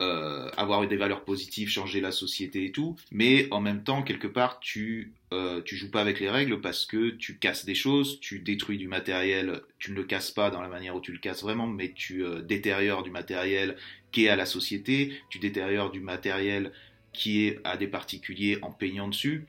euh, 0.00 0.48
avoir 0.56 0.86
des 0.86 0.96
valeurs 0.96 1.24
positives, 1.24 1.68
changer 1.68 2.00
la 2.00 2.12
société 2.12 2.66
et 2.66 2.70
tout, 2.70 2.94
mais 3.10 3.48
en 3.50 3.60
même 3.60 3.82
temps, 3.82 4.04
quelque 4.04 4.28
part, 4.28 4.60
tu, 4.60 5.12
euh, 5.32 5.60
tu 5.62 5.76
joues 5.76 5.90
pas 5.90 6.00
avec 6.00 6.20
les 6.20 6.30
règles 6.30 6.60
parce 6.60 6.86
que 6.86 7.10
tu 7.10 7.36
casses 7.36 7.64
des 7.64 7.74
choses, 7.74 8.20
tu 8.20 8.38
détruis 8.38 8.78
du 8.78 8.86
matériel, 8.86 9.60
tu 9.80 9.90
ne 9.90 9.96
le 9.96 10.04
casses 10.04 10.30
pas 10.30 10.50
dans 10.50 10.62
la 10.62 10.68
manière 10.68 10.94
où 10.94 11.00
tu 11.00 11.10
le 11.10 11.18
casses 11.18 11.42
vraiment, 11.42 11.66
mais 11.66 11.92
tu 11.96 12.24
euh, 12.24 12.42
détériores 12.42 13.02
du 13.02 13.10
matériel 13.10 13.76
qui 14.12 14.26
est 14.26 14.28
à 14.28 14.36
la 14.36 14.46
société, 14.46 15.20
tu 15.30 15.40
détériores 15.40 15.90
du 15.90 15.98
matériel 15.98 16.70
qui 17.12 17.46
est 17.46 17.58
à 17.64 17.76
des 17.76 17.88
particuliers 17.88 18.58
en 18.62 18.70
peignant 18.70 19.08
dessus. 19.08 19.46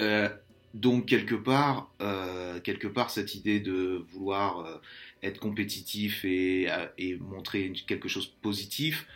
Euh, 0.00 0.28
donc 0.74 1.06
quelque 1.06 1.36
part, 1.36 1.92
euh, 2.00 2.58
quelque 2.58 2.88
part, 2.88 3.10
cette 3.10 3.36
idée 3.36 3.60
de 3.60 4.04
vouloir 4.10 4.80
être 5.22 5.38
compétitif 5.38 6.24
et, 6.24 6.66
et 6.98 7.14
montrer 7.18 7.72
quelque 7.86 8.08
chose 8.08 8.30
de 8.30 8.40
positif, 8.42 9.06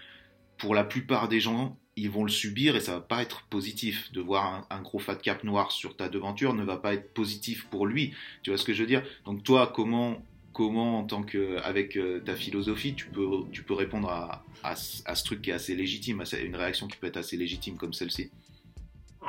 pour 0.58 0.74
la 0.74 0.84
plupart 0.84 1.28
des 1.28 1.40
gens, 1.40 1.76
ils 1.96 2.10
vont 2.10 2.24
le 2.24 2.30
subir 2.30 2.76
et 2.76 2.80
ça 2.80 2.94
va 2.94 3.00
pas 3.00 3.22
être 3.22 3.42
positif. 3.44 4.12
De 4.12 4.20
voir 4.20 4.66
un, 4.70 4.82
gros 4.82 4.98
fat 4.98 5.16
cap 5.16 5.42
noir 5.44 5.72
sur 5.72 5.96
ta 5.96 6.08
devanture 6.08 6.54
ne 6.54 6.64
va 6.64 6.76
pas 6.76 6.94
être 6.94 7.12
positif 7.12 7.66
pour 7.70 7.86
lui. 7.86 8.12
Tu 8.42 8.50
vois 8.50 8.58
ce 8.58 8.64
que 8.64 8.72
je 8.72 8.82
veux 8.82 8.88
dire? 8.88 9.02
Donc 9.24 9.42
toi, 9.42 9.72
comment, 9.74 10.22
comment 10.52 10.98
en 10.98 11.04
tant 11.04 11.22
que 11.22 11.58
avec 11.58 11.96
euh, 11.96 12.20
ta 12.20 12.36
philosophie, 12.36 12.94
tu 12.94 13.06
peux, 13.06 13.28
tu 13.52 13.62
peux 13.62 13.74
répondre 13.74 14.08
à, 14.08 14.44
à, 14.62 14.72
à 14.72 15.14
ce 15.14 15.24
truc 15.24 15.42
qui 15.42 15.50
est 15.50 15.54
assez 15.54 15.74
légitime, 15.74 16.20
à 16.20 16.36
une 16.38 16.56
réaction 16.56 16.86
qui 16.86 16.96
peut 16.96 17.06
être 17.06 17.16
assez 17.16 17.36
légitime 17.36 17.76
comme 17.76 17.92
celle-ci? 17.92 18.30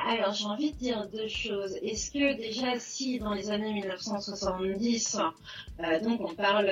Alors 0.06 0.32
j'ai 0.32 0.46
envie 0.46 0.72
de 0.72 0.78
dire 0.78 1.08
deux 1.08 1.28
choses. 1.28 1.76
Est-ce 1.82 2.10
que 2.10 2.36
déjà 2.36 2.78
si 2.78 3.18
dans 3.18 3.34
les 3.34 3.50
années 3.50 3.72
1970, 3.72 5.18
euh, 5.80 6.00
donc 6.00 6.20
on 6.20 6.34
parle 6.34 6.70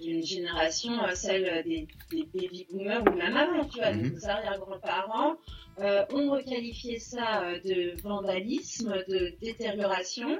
d'une 0.00 0.24
génération, 0.24 0.92
euh, 1.04 1.14
celle 1.14 1.62
des, 1.64 1.88
des, 2.10 2.24
baby 2.34 2.66
boomers 2.70 3.02
ou 3.02 3.16
même 3.16 3.36
avant, 3.36 3.64
tu 3.64 3.78
vois, 3.78 3.92
-hmm. 3.92 4.14
des 4.14 4.26
arrière-grands-parents, 4.26 5.36
euh, 5.80 6.04
on 6.12 6.30
requalifiait 6.30 6.98
ça 6.98 7.42
de 7.64 8.00
vandalisme, 8.02 8.92
de 9.08 9.34
détérioration. 9.40 10.38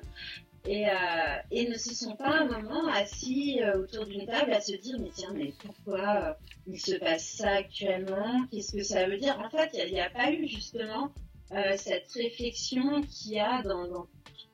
et, 0.66 0.84
et, 1.50 1.68
ne 1.68 1.78
se 1.78 1.94
sont 1.94 2.16
pas 2.16 2.34
un 2.40 2.46
moment 2.46 2.86
assis 2.88 3.60
autour 3.80 4.04
d'une 4.04 4.26
table 4.26 4.52
à 4.52 4.60
se 4.60 4.74
dire 4.84 4.96
mais 4.98 5.12
tiens 5.14 5.32
mais 5.34 5.52
pourquoi 5.62 6.36
il 6.66 6.78
se 6.78 6.96
passe 6.96 7.26
ça 7.38 7.50
actuellement? 7.62 8.44
Qu'est-ce 8.50 8.72
que 8.76 8.82
ça 8.82 9.06
veut 9.06 9.16
dire? 9.16 9.38
En 9.38 9.48
fait, 9.48 9.70
il 9.72 9.92
n'y 9.94 10.00
a, 10.00 10.10
pas 10.10 10.30
eu 10.30 10.46
justement 10.46 11.10
cette 11.76 12.10
réflexion 12.12 13.02
qu'il 13.02 13.32
y 13.32 13.40
a 13.40 13.62
dans, 13.62 13.86
dans 13.88 14.06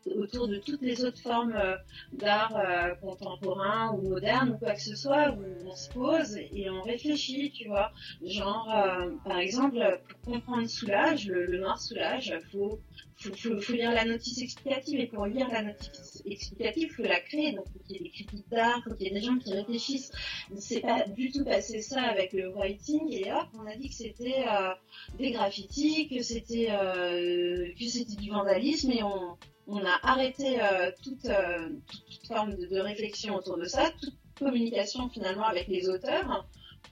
autour 0.06 0.48
de 0.48 0.56
toutes 0.56 0.82
les 0.82 1.04
autres 1.04 1.20
formes 1.20 1.54
euh, 1.56 1.76
d'art 2.12 2.56
euh, 2.56 2.94
contemporain 2.96 3.92
ou 3.92 4.08
moderne 4.08 4.50
ou 4.50 4.58
quoi 4.58 4.74
que 4.74 4.82
ce 4.82 4.94
soit, 4.94 5.30
où 5.30 5.44
on 5.66 5.74
se 5.74 5.90
pose 5.90 6.36
et 6.36 6.68
on 6.70 6.82
réfléchit, 6.82 7.50
tu 7.52 7.68
vois. 7.68 7.92
Genre, 8.22 8.70
euh, 8.74 9.10
par 9.24 9.38
exemple, 9.38 10.00
pour 10.22 10.32
comprendre 10.32 10.68
Soulage, 10.68 11.26
le, 11.28 11.58
noir 11.58 11.80
Soulage, 11.80 12.38
faut, 12.52 12.80
faut, 13.16 13.72
lire 13.72 13.92
la 13.92 14.04
notice 14.04 14.40
explicative 14.42 15.00
et 15.00 15.06
pour 15.06 15.26
lire 15.26 15.48
la 15.50 15.62
notice 15.62 16.22
explicative, 16.26 16.88
il 16.90 16.94
faut 16.94 17.02
la 17.02 17.20
créer. 17.20 17.52
Donc, 17.52 17.64
il 17.68 17.72
faut 17.72 17.84
qu'il 17.86 17.96
y 17.96 17.98
ait 18.00 18.02
des 18.02 18.10
critiques 18.10 18.48
d'art, 18.50 18.78
il 18.78 18.90
faut 18.90 18.96
qu'il 18.96 19.06
y 19.06 19.10
ait 19.10 19.14
des 19.14 19.22
gens 19.22 19.38
qui 19.38 19.52
réfléchissent. 19.52 20.12
C'est 20.58 20.80
pas 20.80 21.06
du 21.08 21.30
tout 21.30 21.44
passé 21.44 21.80
ça 21.80 22.02
avec 22.02 22.32
le 22.32 22.50
writing 22.50 23.10
et 23.10 23.32
hop, 23.32 23.48
on 23.54 23.66
a 23.66 23.76
dit 23.76 23.88
que 23.88 23.94
c'était 23.94 24.44
des 25.18 25.30
graffitis, 25.30 26.08
que 26.08 26.22
c'était 26.22 26.66
que 26.66 27.84
c'était 27.86 28.16
du 28.16 28.30
vandalisme 28.30 28.90
et 28.90 29.02
on, 29.02 29.36
on 29.66 29.84
a 29.84 29.98
arrêté 30.02 30.60
euh, 30.60 30.90
toute, 31.02 31.24
euh, 31.26 31.68
toute, 32.10 32.26
forme 32.26 32.54
de, 32.54 32.78
réflexion 32.78 33.36
autour 33.36 33.56
de 33.56 33.64
ça, 33.64 33.90
toute 34.00 34.14
communication 34.38 35.08
finalement 35.08 35.44
avec 35.44 35.68
les 35.68 35.88
auteurs. 35.88 36.46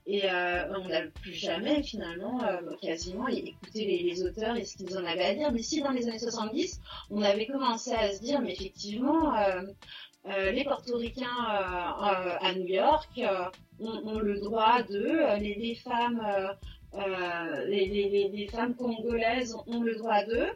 Et 0.04 0.22
euh, 0.24 0.64
on 0.76 0.88
n'a 0.88 1.02
plus 1.02 1.34
jamais 1.34 1.82
finalement 1.82 2.40
quasiment 2.80 3.28
écouté 3.28 3.84
les, 3.86 4.02
les, 4.02 4.24
auteurs 4.24 4.56
et 4.56 4.64
ce 4.64 4.76
qu'ils 4.76 4.98
en 4.98 5.04
avaient 5.04 5.24
à 5.24 5.34
dire. 5.34 5.52
Mais 5.52 5.62
si 5.62 5.80
dans 5.80 5.92
les 5.92 6.08
années 6.08 6.18
70, 6.18 6.80
on 7.10 7.22
avait 7.22 7.46
commencé 7.46 7.92
à 7.92 8.12
se 8.12 8.20
dire, 8.20 8.40
mais 8.40 8.52
effectivement, 8.52 9.32
les 10.24 10.64
portoricains 10.64 11.26
à 11.38 12.52
New 12.56 12.66
York 12.66 13.20
ont, 13.78 14.18
le 14.18 14.40
droit 14.40 14.82
de, 14.82 15.38
les, 15.38 15.54
les 15.54 15.76
femmes 15.76 16.20
euh, 16.94 17.64
les, 17.66 18.48
femmes 18.50 18.74
congolaises 18.74 19.56
ont 19.66 19.82
le 19.82 19.96
droit 19.96 20.24
d'eux. 20.24 20.48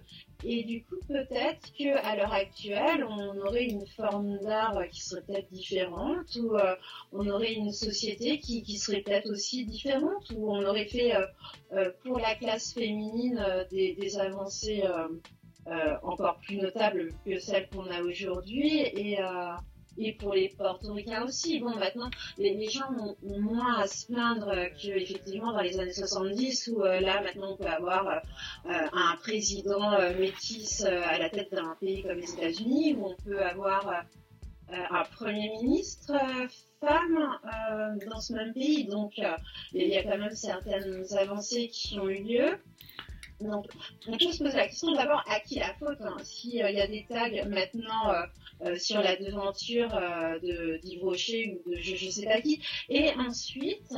Et 0.44 0.64
du 0.64 0.84
coup, 0.84 0.96
peut-être 1.08 1.72
qu'à 1.72 2.14
l'heure 2.14 2.32
actuelle, 2.32 3.06
on 3.08 3.38
aurait 3.38 3.64
une 3.64 3.86
forme 3.86 4.38
d'art 4.40 4.78
qui 4.92 5.00
serait 5.00 5.22
peut-être 5.22 5.50
différente, 5.50 6.36
ou 6.36 6.56
euh, 6.56 6.76
on 7.12 7.26
aurait 7.28 7.54
une 7.54 7.72
société 7.72 8.38
qui, 8.38 8.78
serait 8.78 9.00
peut-être 9.00 9.30
aussi 9.30 9.64
différente, 9.64 10.30
ou 10.36 10.52
on 10.52 10.62
aurait 10.66 10.84
fait 10.84 11.14
euh, 11.72 11.90
pour 12.04 12.18
la 12.18 12.34
classe 12.34 12.74
féminine 12.74 13.42
des, 13.70 13.94
des, 13.94 14.18
avancées 14.18 14.84
encore 16.02 16.38
plus 16.46 16.58
notables 16.58 17.08
que 17.24 17.38
celles 17.38 17.68
qu'on 17.70 17.86
a 17.90 18.02
aujourd'hui. 18.02 18.80
Et 18.80 19.18
et 19.98 20.12
pour 20.12 20.34
les 20.34 20.48
portoricains 20.50 21.24
aussi. 21.24 21.60
Bon, 21.60 21.74
maintenant, 21.76 22.10
les, 22.38 22.68
gens 22.68 22.88
ont, 22.98 23.16
moins 23.40 23.78
à 23.78 23.86
se 23.86 24.06
plaindre 24.06 24.52
qu'effectivement 24.80 25.52
dans 25.52 25.60
les 25.60 25.78
années 25.78 25.92
70 25.92 26.70
où 26.72 26.82
euh, 26.82 27.00
là, 27.00 27.22
maintenant, 27.22 27.52
on 27.52 27.56
peut 27.56 27.66
avoir 27.66 28.08
euh, 28.08 28.70
un 28.92 29.16
président 29.16 29.92
euh, 29.92 30.18
métis 30.18 30.82
à 30.82 31.18
la 31.18 31.30
tête 31.30 31.52
d'un 31.52 31.76
pays 31.80 32.02
comme 32.02 32.18
les 32.18 32.32
États-Unis, 32.32 32.94
où 32.94 33.06
on 33.06 33.16
peut 33.24 33.42
avoir 33.42 34.04
un 34.68 35.04
premier 35.16 35.48
ministre 35.60 36.12
femme 36.80 37.38
dans 38.10 38.20
ce 38.20 38.32
même 38.32 38.52
pays. 38.52 38.84
Donc, 38.86 39.12
il 39.72 39.86
y 39.86 39.96
a 39.96 40.02
quand 40.02 40.18
même 40.18 40.34
certaines 40.34 41.04
avancées 41.16 41.68
qui 41.68 41.98
ont 42.00 42.08
eu 42.08 42.22
lieu. 42.22 42.58
Donc, 43.40 43.66
on 44.08 44.16
peut 44.16 44.32
se 44.32 44.42
poser 44.42 44.56
la 44.56 44.66
question 44.66 44.92
d'abord 44.92 45.22
à 45.28 45.40
qui 45.40 45.58
la 45.58 45.74
faute 45.74 46.00
hein. 46.00 46.16
S'il 46.22 46.54
y 46.54 46.62
a 46.62 46.86
des 46.86 47.06
tags 47.08 47.44
maintenant 47.48 48.12
euh, 48.62 48.76
sur 48.78 49.02
la 49.02 49.16
devanture 49.16 49.94
euh, 49.94 50.38
de 50.40 50.78
d'Yves 50.82 51.02
Rocher 51.02 51.60
ou 51.66 51.70
de 51.70 51.76
je, 51.76 52.06
ne 52.06 52.10
sais 52.10 52.24
pas 52.24 52.40
qui. 52.40 52.62
Et 52.88 53.12
ensuite, 53.18 53.92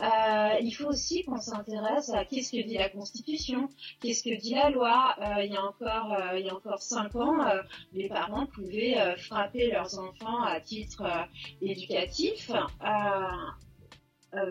euh, 0.00 0.58
il 0.60 0.72
faut 0.72 0.88
aussi 0.88 1.22
qu'on 1.22 1.38
s'intéresse 1.38 2.10
à 2.10 2.24
qu'est-ce 2.24 2.50
que 2.50 2.66
dit 2.66 2.74
la 2.74 2.88
Constitution, 2.88 3.68
qu'est-ce 4.00 4.24
que 4.24 4.36
dit 4.36 4.54
la 4.54 4.70
loi. 4.70 5.14
Euh, 5.20 5.44
il 5.44 5.52
y 5.52 5.56
a 5.56 5.64
encore, 5.64 6.12
euh, 6.12 6.38
il 6.38 6.46
y 6.46 6.50
a 6.50 6.54
encore 6.54 6.82
cinq 6.82 7.14
ans, 7.14 7.38
les 7.92 8.08
parents 8.08 8.46
pouvaient 8.46 8.96
frapper 9.18 9.70
leurs 9.70 9.98
enfants 9.98 10.42
à 10.42 10.60
titre 10.60 11.04
éducatif. 11.60 12.50
Euh, 14.34 14.50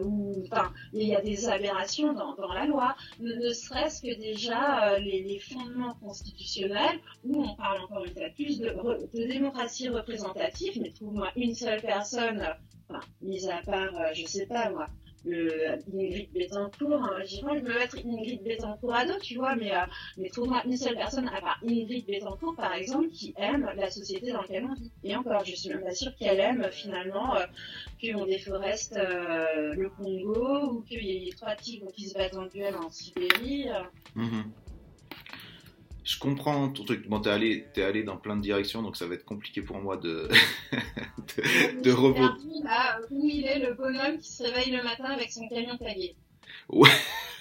il 0.93 1.07
y 1.07 1.15
a 1.15 1.21
des 1.21 1.49
aberrations 1.49 2.13
dans, 2.13 2.35
la 2.53 2.65
loi, 2.65 2.95
ne, 3.19 3.51
serait-ce 3.51 4.01
que 4.01 4.15
déjà 4.15 4.91
euh, 4.91 4.99
les, 4.99 5.39
fondements 5.39 5.95
constitutionnels, 5.95 6.99
où 7.23 7.43
on 7.43 7.55
parle 7.55 7.81
encore 7.81 8.05
une 8.05 8.13
fois 8.13 8.29
plus 8.35 8.59
de, 8.59 9.27
démocratie 9.27 9.89
représentative, 9.89 10.79
mais 10.81 10.91
trouve-moi 10.91 11.31
une 11.35 11.55
seule 11.55 11.81
personne, 11.81 12.45
mise 13.21 13.49
à 13.49 13.61
part, 13.63 13.95
euh, 13.95 14.13
je 14.13 14.25
sais 14.27 14.45
pas 14.45 14.69
moi, 14.69 14.87
le 15.25 15.77
Ingrid 15.93 16.29
Betancourt, 16.33 17.03
hein. 17.03 17.19
envie 17.19 17.61
de 17.61 17.67
me 17.67 17.73
mettre 17.77 17.97
Ingrid 17.97 18.43
Betancourt 18.43 18.93
à 18.93 19.05
dos, 19.05 19.19
tu 19.21 19.35
vois, 19.35 19.55
mais, 19.55 19.73
euh, 19.73 19.81
mais 20.17 20.29
trouve-moi 20.29 20.63
une 20.65 20.77
seule 20.77 20.95
personne, 20.95 21.27
à 21.27 21.41
part 21.41 21.59
Ingrid 21.63 22.05
Betancourt, 22.07 22.55
par 22.55 22.73
exemple, 22.73 23.09
qui 23.09 23.33
aime 23.37 23.69
la 23.75 23.89
société 23.91 24.31
dans 24.31 24.41
laquelle 24.41 24.65
on 24.65 24.73
vit. 24.73 24.91
Et 25.03 25.15
encore, 25.15 25.45
je 25.45 25.55
suis 25.55 25.69
même 25.69 25.83
pas 25.83 25.93
sûre 25.93 26.15
qu'elle 26.15 26.39
aime, 26.39 26.67
finalement, 26.71 27.35
euh, 27.35 27.45
qu'on 28.01 28.25
déforeste 28.25 28.97
euh, 28.97 29.73
le 29.75 29.89
Congo, 29.89 30.71
ou 30.71 30.81
qu'il 30.81 31.03
y 31.03 31.29
ait 31.29 31.33
trois 31.33 31.55
tigres 31.55 31.91
qui 31.91 32.07
se 32.07 32.15
battent 32.15 32.37
en 32.37 32.47
duel 32.47 32.75
en 32.75 32.89
Sibérie. 32.89 33.67
Mm-hmm 34.15 34.43
je 36.11 36.19
comprends 36.19 36.67
ton 36.69 36.83
truc. 36.83 37.07
Bon, 37.07 37.21
t'es 37.21 37.29
allé, 37.29 37.65
es 37.75 37.81
allé 37.81 38.03
dans 38.03 38.17
plein 38.17 38.35
de 38.35 38.41
directions, 38.41 38.81
donc 38.81 38.97
ça 38.97 39.07
va 39.07 39.15
être 39.15 39.23
compliqué 39.23 39.61
pour 39.61 39.77
moi 39.77 39.95
de, 39.95 40.27
de, 40.73 41.81
de 41.81 41.91
rebondir. 41.91 42.37
où 43.09 43.29
il 43.29 43.45
est 43.45 43.59
le 43.59 43.73
bonhomme 43.75 44.17
qui 44.17 44.29
se 44.29 44.43
réveille 44.43 44.71
le 44.71 44.83
matin 44.83 45.05
avec 45.05 45.31
son 45.31 45.47
camion 45.47 45.77
tagué. 45.77 46.15
Ouais. 46.67 46.89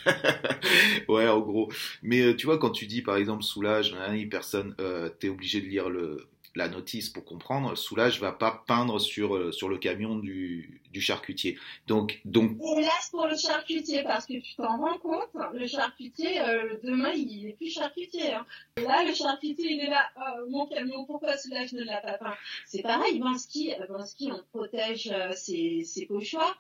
ouais, 1.09 1.27
en 1.27 1.41
gros. 1.41 1.73
Mais 2.03 2.21
euh, 2.21 2.37
tu 2.37 2.47
vois, 2.47 2.59
quand 2.59 2.71
tu 2.71 2.87
dis 2.87 3.03
par 3.03 3.17
exemple 3.17 3.43
soulage, 3.43 3.97
personne, 4.31 4.77
euh, 4.81 5.09
t'es 5.09 5.29
obligé 5.29 5.61
de 5.61 5.67
lire 5.67 5.89
le, 5.89 6.29
la 6.57 6.69
notice 6.69 7.09
pour 7.11 7.25
comprendre, 7.25 7.77
Soulage 7.77 8.21
va 8.21 8.33
pas 8.33 8.65
peindre 8.67 8.99
sur, 8.99 9.37
euh, 9.37 9.53
sur 9.53 9.69
le 9.69 9.79
camion 9.79 10.17
du, 10.17 10.81
du 10.91 11.01
charcutier. 11.01 11.57
Donc, 11.87 12.21
donc. 12.25 12.57
Hélas 12.77 13.09
pour 13.11 13.27
le 13.27 13.37
charcutier, 13.37 14.03
parce 14.03 14.27
que 14.27 14.41
tu 14.41 14.57
t'en 14.57 14.79
rends 14.79 14.99
compte, 14.99 15.31
le 15.55 15.67
charcutier, 15.67 16.41
euh, 16.41 16.77
demain, 16.83 17.13
il 17.13 17.47
est 17.49 17.53
plus 17.53 17.71
charcutier. 17.73 18.33
Hein. 18.33 18.45
Là, 18.79 19.05
le 19.05 19.15
charcutier, 19.15 19.75
il 19.75 19.81
est 19.81 19.91
là, 19.91 20.09
oh, 20.17 20.51
mon 20.51 20.67
camion, 20.67 21.05
pourquoi 21.05 21.37
Soulage 21.37 21.73
ne 21.73 21.85
l'a 21.85 22.01
pas 22.01 22.19
peint? 22.19 22.35
C'est 22.67 22.83
pareil, 22.83 23.21
Bansky, 23.21 23.73
Bansky, 23.89 24.33
on 24.33 24.43
protège 24.59 25.09
euh, 25.13 25.33
ses, 25.33 25.85
ses 25.85 26.07
pochoirs. 26.07 26.59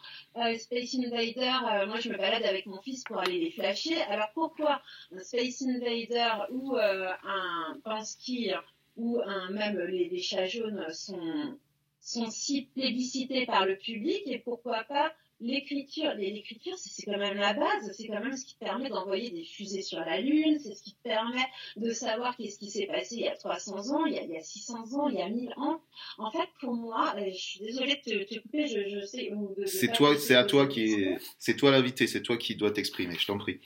Space 0.58 0.94
Invader, 0.94 1.86
moi, 1.86 1.98
je 2.00 2.08
me 2.08 2.16
balade 2.16 2.44
avec 2.44 2.66
mon 2.66 2.80
fils 2.80 3.02
pour 3.04 3.18
aller 3.18 3.40
les 3.40 3.50
flasher. 3.50 4.00
Alors, 4.02 4.28
pourquoi 4.34 4.80
un 5.14 5.22
Space 5.22 5.62
Invader 5.62 6.30
ou 6.50 6.76
un 6.76 7.76
Bansky 7.84 8.52
où 9.00 9.20
même 9.50 9.78
les, 9.80 10.20
chats 10.20 10.46
jaunes 10.46 10.84
sont, 10.92 11.56
sont 12.00 12.30
si 12.30 12.68
plébiscités 12.74 13.46
par 13.46 13.66
le 13.66 13.76
public 13.76 14.22
et 14.26 14.38
pourquoi 14.38 14.84
pas 14.84 15.12
l'écriture. 15.40 16.12
L'écriture, 16.14 16.76
c'est 16.76 17.04
quand 17.04 17.18
même 17.18 17.38
la 17.38 17.54
base, 17.54 17.92
c'est 17.96 18.06
quand 18.06 18.20
même 18.20 18.36
ce 18.36 18.44
qui 18.44 18.56
permet 18.56 18.88
d'envoyer 18.88 19.30
des 19.30 19.44
fusées 19.44 19.82
sur 19.82 20.00
la 20.00 20.20
Lune, 20.20 20.58
c'est 20.60 20.74
ce 20.74 20.82
qui 20.82 20.96
permet 21.02 21.46
de 21.76 21.90
savoir 21.92 22.36
qu'est-ce 22.36 22.58
qui 22.58 22.70
s'est 22.70 22.86
passé 22.86 23.16
il 23.16 23.22
y 23.22 23.28
a 23.28 23.36
300 23.36 23.90
ans, 23.94 24.06
il 24.06 24.14
y 24.14 24.18
a, 24.18 24.22
il 24.22 24.30
y 24.30 24.36
a 24.36 24.42
600 24.42 24.94
ans, 24.94 25.08
il 25.08 25.18
y 25.18 25.22
a 25.22 25.28
1000 25.28 25.52
ans. 25.56 25.80
En 26.18 26.30
fait, 26.30 26.48
pour 26.60 26.74
moi, 26.74 27.14
euh, 27.16 27.30
je 27.32 27.38
suis 27.38 27.60
désolée 27.60 28.00
de 28.06 28.24
te, 28.24 28.40
couper, 28.40 28.66
je, 28.66 28.88
je 28.88 29.06
sais. 29.06 29.32
C'est 29.66 29.92
toi, 29.92 30.16
c'est 30.18 30.36
à 30.36 30.44
toi 30.44 30.66
qui 30.66 31.06
c'est 31.38 31.56
toi 31.56 31.70
l'invité, 31.70 32.06
c'est 32.06 32.22
toi 32.22 32.36
qui 32.36 32.54
dois 32.54 32.70
t'exprimer, 32.70 33.14
je 33.18 33.26
t'en 33.26 33.38
prie. 33.38 33.60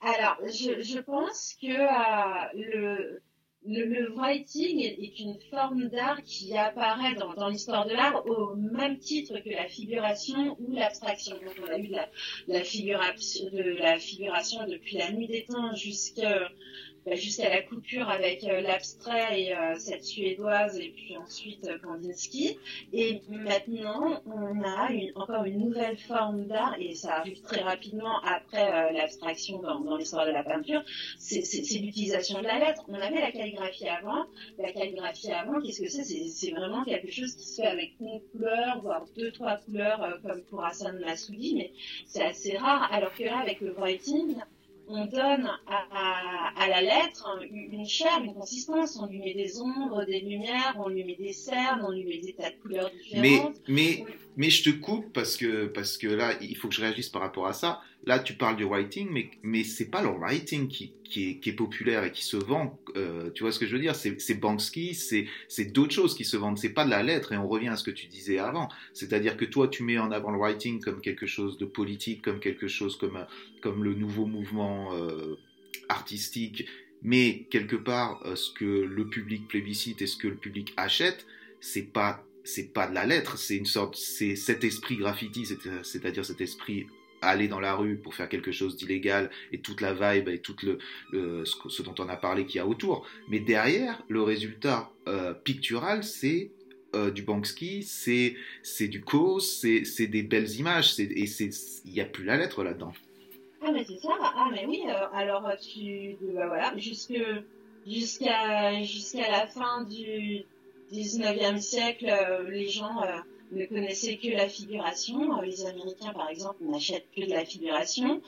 Alors, 0.00 0.38
je, 0.46 0.80
je 0.80 0.98
pense 1.00 1.54
que 1.60 1.66
euh, 1.66 2.48
le 2.54 3.22
le, 3.66 4.14
writing 4.14 4.80
est, 4.80 5.20
une 5.20 5.38
forme 5.50 5.88
d'art 5.88 6.22
qui 6.24 6.56
apparaît 6.56 7.14
dans, 7.14 7.48
l'histoire 7.48 7.86
de 7.86 7.92
l'art 7.92 8.24
au 8.26 8.54
même 8.56 8.98
titre 8.98 9.38
que 9.40 9.50
la 9.50 9.68
figuration 9.68 10.56
ou 10.60 10.72
l'abstraction. 10.72 11.36
on 11.62 11.70
a 11.70 11.78
eu 11.78 11.88
la, 11.88 12.08
la, 12.48 12.60
de, 12.60 13.78
la 13.78 13.98
figuration 13.98 14.66
depuis 14.66 14.96
la 14.96 15.12
nuit 15.12 15.28
des 15.28 15.44
temps 15.44 15.74
jusqu'à 15.74 16.48
bah, 17.06 17.14
jusqu'à 17.14 17.48
la 17.48 17.62
coupure 17.62 18.08
avec 18.10 18.44
euh, 18.44 18.60
l'abstrait 18.60 19.40
et 19.40 19.56
euh, 19.56 19.74
cette 19.78 20.04
suédoise 20.04 20.78
et 20.78 20.92
puis 20.94 21.16
ensuite 21.16 21.66
euh, 21.66 21.78
Kandinsky. 21.78 22.58
Et 22.92 23.22
maintenant, 23.28 24.22
on 24.26 24.62
a 24.62 24.90
encore 25.14 25.44
une 25.44 25.60
nouvelle 25.60 25.96
forme 25.96 26.46
d'art 26.46 26.76
et 26.78 26.94
ça 26.94 27.16
arrive 27.16 27.40
très 27.40 27.62
rapidement 27.62 28.20
après 28.22 28.92
l'abstraction 28.92 29.60
dans, 29.60 29.80
dans 29.80 29.96
l'histoire 29.96 30.26
de 30.26 30.30
la 30.30 30.42
peinture. 30.42 30.82
C'est 31.18 31.40
l'utilisation 31.80 32.40
de 32.40 32.44
la 32.44 32.58
lettre. 32.58 32.82
On 32.88 32.94
avait 32.94 33.20
la 33.20 33.32
calligraphie 33.32 33.88
avant. 33.88 34.26
La 34.58 34.72
calligraphie 34.72 35.32
avant, 35.32 35.60
qu'est-ce 35.60 35.80
que 35.80 35.88
c'est? 35.88 36.04
C'est 36.04 36.50
vraiment 36.50 36.84
quelque 36.84 37.10
chose 37.10 37.34
qui 37.34 37.46
se 37.46 37.62
fait 37.62 37.68
avec 37.68 37.92
une 38.00 38.20
couleur, 38.32 38.80
voire 38.82 39.06
deux, 39.16 39.30
trois 39.32 39.56
couleurs 39.56 40.18
comme 40.22 40.42
pour 40.44 40.64
Hassan 40.64 40.98
Massoudi, 41.00 41.54
mais 41.54 41.72
c'est 42.06 42.22
assez 42.22 42.56
rare. 42.56 42.88
Alors 42.92 43.14
que 43.14 43.24
là, 43.24 43.38
avec 43.38 43.60
le 43.60 43.72
writing, 43.72 44.36
on 44.90 45.06
donne 45.06 45.50
à, 45.66 46.68
la 46.68 46.82
lettre 46.82 47.38
une 47.50 47.86
chair, 47.86 48.20
une 48.22 48.34
consistance. 48.34 48.98
On 49.00 49.06
lui 49.06 49.18
met 49.18 49.34
des 49.34 49.60
ombres, 49.60 50.04
des 50.04 50.20
lumières, 50.20 50.76
on 50.78 50.88
lui 50.88 51.04
met 51.04 51.16
des 51.16 51.32
cernes, 51.32 51.84
on 51.86 51.90
lui 51.90 52.04
met 52.04 52.18
des 52.18 52.32
tas 52.34 52.50
de 52.50 52.56
couleurs 52.56 52.90
différentes. 52.90 53.56
Mais, 53.68 54.04
mais, 54.04 54.04
mais 54.36 54.50
je 54.50 54.64
te 54.64 54.70
coupe 54.70 55.12
parce 55.12 55.36
que, 55.36 55.66
parce 55.66 55.96
que 55.96 56.08
là, 56.08 56.32
il 56.40 56.56
faut 56.56 56.68
que 56.68 56.74
je 56.74 56.80
réagisse 56.80 57.08
par 57.08 57.22
rapport 57.22 57.46
à 57.46 57.52
ça. 57.52 57.80
Là, 58.04 58.18
tu 58.18 58.34
parles 58.34 58.56
du 58.56 58.64
writing, 58.64 59.08
mais, 59.10 59.30
mais 59.42 59.62
c'est 59.62 59.90
pas 59.90 60.02
le 60.02 60.08
writing 60.08 60.68
qui, 60.68 60.94
qui, 61.04 61.38
est, 61.44 61.52
populaire 61.52 62.04
et 62.04 62.12
qui 62.12 62.24
se 62.24 62.36
vend. 62.38 62.78
Euh, 62.96 63.30
tu 63.30 63.42
vois 63.42 63.52
ce 63.52 63.58
que 63.58 63.66
je 63.66 63.72
veux 63.74 63.80
dire? 63.80 63.94
C'est 63.94 64.40
Banksy, 64.40 64.94
c'est 64.94 65.64
d'autres 65.66 65.92
choses 65.92 66.14
qui 66.14 66.24
se 66.24 66.36
vendent. 66.38 66.56
C'est 66.56 66.72
pas 66.72 66.86
de 66.86 66.90
la 66.90 67.02
lettre. 67.02 67.32
Et 67.32 67.36
on 67.36 67.46
revient 67.46 67.68
à 67.68 67.76
ce 67.76 67.84
que 67.84 67.90
tu 67.90 68.06
disais 68.06 68.38
avant. 68.38 68.68
C'est-à-dire 68.94 69.36
que 69.36 69.44
toi, 69.44 69.68
tu 69.68 69.82
mets 69.82 69.98
en 69.98 70.12
avant 70.12 70.30
le 70.30 70.38
writing 70.38 70.80
comme 70.80 71.02
quelque 71.02 71.26
chose 71.26 71.58
de 71.58 71.66
politique, 71.66 72.22
comme 72.22 72.40
quelque 72.40 72.68
chose 72.68 72.96
comme, 72.96 73.26
comme 73.60 73.84
le 73.84 73.94
nouveau 73.94 74.24
mouvement 74.24 74.94
euh, 74.94 75.36
artistique. 75.90 76.66
Mais 77.02 77.46
quelque 77.50 77.76
part, 77.76 78.22
euh, 78.24 78.34
ce 78.34 78.50
que 78.50 78.64
le 78.64 79.08
public 79.08 79.46
plébiscite 79.46 80.00
et 80.00 80.06
ce 80.06 80.16
que 80.16 80.28
le 80.28 80.36
public 80.36 80.72
achète, 80.76 81.26
c'est 81.60 81.92
pas 81.92 82.24
c'est 82.42 82.72
pas 82.72 82.86
de 82.86 82.94
la 82.94 83.04
lettre, 83.04 83.36
c'est 83.36 83.56
une 83.56 83.66
sorte, 83.66 83.96
c'est 83.96 84.34
cet 84.34 84.64
esprit 84.64 84.96
graffiti, 84.96 85.46
c'est-à-dire 85.82 86.24
cet 86.24 86.40
esprit 86.40 86.86
aller 87.22 87.48
dans 87.48 87.60
la 87.60 87.74
rue 87.74 87.96
pour 87.96 88.14
faire 88.14 88.28
quelque 88.28 88.52
chose 88.52 88.76
d'illégal 88.76 89.30
et 89.52 89.60
toute 89.60 89.80
la 89.80 89.92
vibe 89.92 90.28
et 90.28 90.38
tout 90.38 90.56
le, 90.62 91.44
ce, 91.44 91.82
dont 91.82 91.94
on 91.98 92.08
a 92.08 92.16
parlé 92.16 92.46
qu'il 92.46 92.56
y 92.56 92.60
a 92.60 92.66
autour. 92.66 93.06
Mais 93.28 93.40
derrière, 93.40 94.02
le 94.08 94.22
résultat 94.22 94.90
euh, 95.08 95.34
pictural, 95.34 96.04
c'est 96.04 96.50
euh, 96.94 97.10
du 97.10 97.22
Banksy, 97.22 97.82
c'est 97.82 98.34
c'est 98.62 98.88
du 98.88 99.00
cause, 99.00 99.60
c'est 99.84 100.06
des 100.06 100.22
belles 100.22 100.50
images, 100.56 100.98
et 100.98 101.04
il 101.04 101.92
n'y 101.92 102.00
a 102.00 102.04
plus 102.04 102.24
la 102.24 102.36
lettre 102.36 102.64
là-dedans. 102.64 102.92
Ah 103.62 103.70
mais 103.72 103.84
c'est 103.84 103.98
ça, 103.98 104.08
ah 104.20 104.48
mais 104.50 104.64
oui, 104.66 104.82
euh, 104.88 105.06
alors 105.12 105.48
tu, 105.60 106.16
bah, 106.34 106.48
voilà, 106.48 106.76
jusque 106.78 107.14
jusqu'à 107.86 108.82
jusqu'à 108.82 109.30
la 109.30 109.46
fin 109.46 109.84
du 109.84 110.44
19e 110.92 111.60
siècle, 111.60 112.12
les 112.48 112.68
gens 112.68 113.02
ne 113.52 113.66
connaissaient 113.66 114.16
que 114.16 114.28
la 114.28 114.48
figuration. 114.48 115.40
Les 115.42 115.66
Américains, 115.66 116.12
par 116.12 116.28
exemple, 116.28 116.62
n'achètent 116.62 117.08
que 117.16 117.22
de 117.22 117.30
la 117.30 117.44
figuration. 117.44 118.20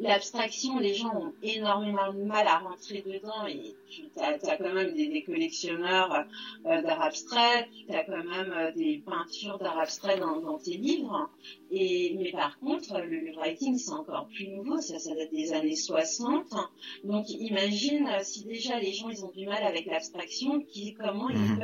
L'abstraction, 0.00 0.78
les 0.78 0.94
gens 0.94 1.12
ont 1.12 1.32
énormément 1.42 2.12
de 2.12 2.22
mal 2.22 2.46
à 2.46 2.58
rentrer 2.58 3.02
dedans 3.04 3.46
et 3.48 3.74
tu 3.90 4.04
as, 4.20 4.56
quand 4.56 4.72
même 4.72 4.94
des, 4.94 5.24
collectionneurs 5.24 6.24
euh, 6.66 6.82
d'art 6.82 7.02
abstrait, 7.02 7.68
tu 7.88 7.92
as 7.92 8.04
quand 8.04 8.22
même 8.22 8.52
euh, 8.56 8.70
des 8.76 9.02
peintures 9.04 9.58
d'art 9.58 9.80
abstrait 9.80 10.20
dans, 10.20 10.58
tes 10.58 10.76
livres. 10.76 11.28
Et, 11.72 12.14
mais 12.16 12.30
par 12.30 12.60
contre, 12.60 13.00
le, 13.00 13.34
writing, 13.36 13.76
c'est 13.76 13.90
encore 13.90 14.28
plus 14.28 14.46
nouveau, 14.46 14.80
ça, 14.80 15.00
ça 15.00 15.16
date 15.16 15.32
des 15.32 15.52
années 15.52 15.74
60. 15.74 16.46
Donc 17.02 17.28
imagine 17.30 18.06
euh, 18.06 18.20
si 18.22 18.44
déjà 18.44 18.78
les 18.78 18.92
gens, 18.92 19.08
ils 19.08 19.24
ont 19.24 19.32
du 19.32 19.46
mal 19.46 19.64
avec 19.64 19.86
l'abstraction, 19.86 20.62
comment 21.00 21.28
ils 21.28 21.38
mhm. 21.38 21.58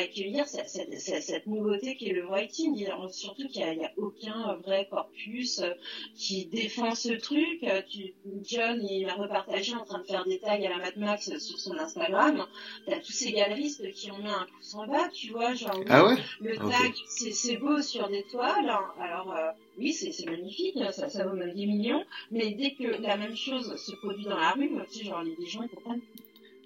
Accueillir 0.00 0.46
cette, 0.46 0.68
cette, 0.68 0.98
cette, 0.98 1.46
nouveauté 1.46 1.96
qui 1.96 2.08
est 2.08 2.12
le 2.12 2.26
writing. 2.26 2.86
Surtout 3.10 3.48
qu'il 3.48 3.64
n'y 3.64 3.84
a, 3.84 3.88
a, 3.88 3.90
aucun 3.96 4.54
vrai 4.64 4.86
corpus 4.90 5.60
euh, 5.60 5.72
qui 6.16 6.46
défend 6.46 6.94
ce 6.94 7.12
truc. 7.12 7.62
Euh, 7.64 7.82
tu, 7.88 8.14
John, 8.42 8.82
il 8.82 9.06
m'a 9.06 9.14
repartagé 9.14 9.74
en 9.74 9.84
train 9.84 10.00
de 10.00 10.04
faire 10.04 10.24
des 10.24 10.38
tags 10.38 10.52
à 10.52 10.58
la 10.58 10.78
Mad 10.78 10.96
Max 10.96 11.36
sur 11.38 11.58
son 11.58 11.76
Instagram. 11.78 12.46
T'as 12.86 13.00
tous 13.00 13.12
ces 13.12 13.32
galeristes 13.32 13.90
qui 13.92 14.10
ont 14.10 14.18
mis 14.18 14.28
un 14.28 14.46
pouce 14.56 14.74
en 14.74 14.86
bas, 14.86 15.08
tu 15.12 15.30
vois, 15.30 15.54
genre 15.54 15.80
ah 15.88 16.06
ouais 16.06 16.16
le 16.40 16.56
tag, 16.56 16.92
c'est 17.06 17.56
beau 17.56 17.80
sur 17.80 18.08
des 18.08 18.22
toiles. 18.24 18.70
Alors 19.00 19.34
euh, 19.36 19.50
oui, 19.78 19.92
c'est 19.92 20.26
magnifique, 20.26 20.76
ça, 20.92 21.08
ça 21.08 21.26
vaut 21.26 21.36
même 21.36 21.52
10 21.52 21.66
millions, 21.66 22.04
mais 22.30 22.50
dès 22.50 22.72
que 22.72 23.00
la 23.02 23.16
même 23.16 23.36
chose 23.36 23.76
se 23.76 23.94
produit 23.96 24.24
dans 24.24 24.38
la 24.38 24.52
rue, 24.52 24.70
tu 24.90 24.98
sais, 24.98 25.04
genre 25.04 25.22
les 25.22 25.46
gens 25.46 25.62
ils 25.62 25.68
comprennent 25.70 26.02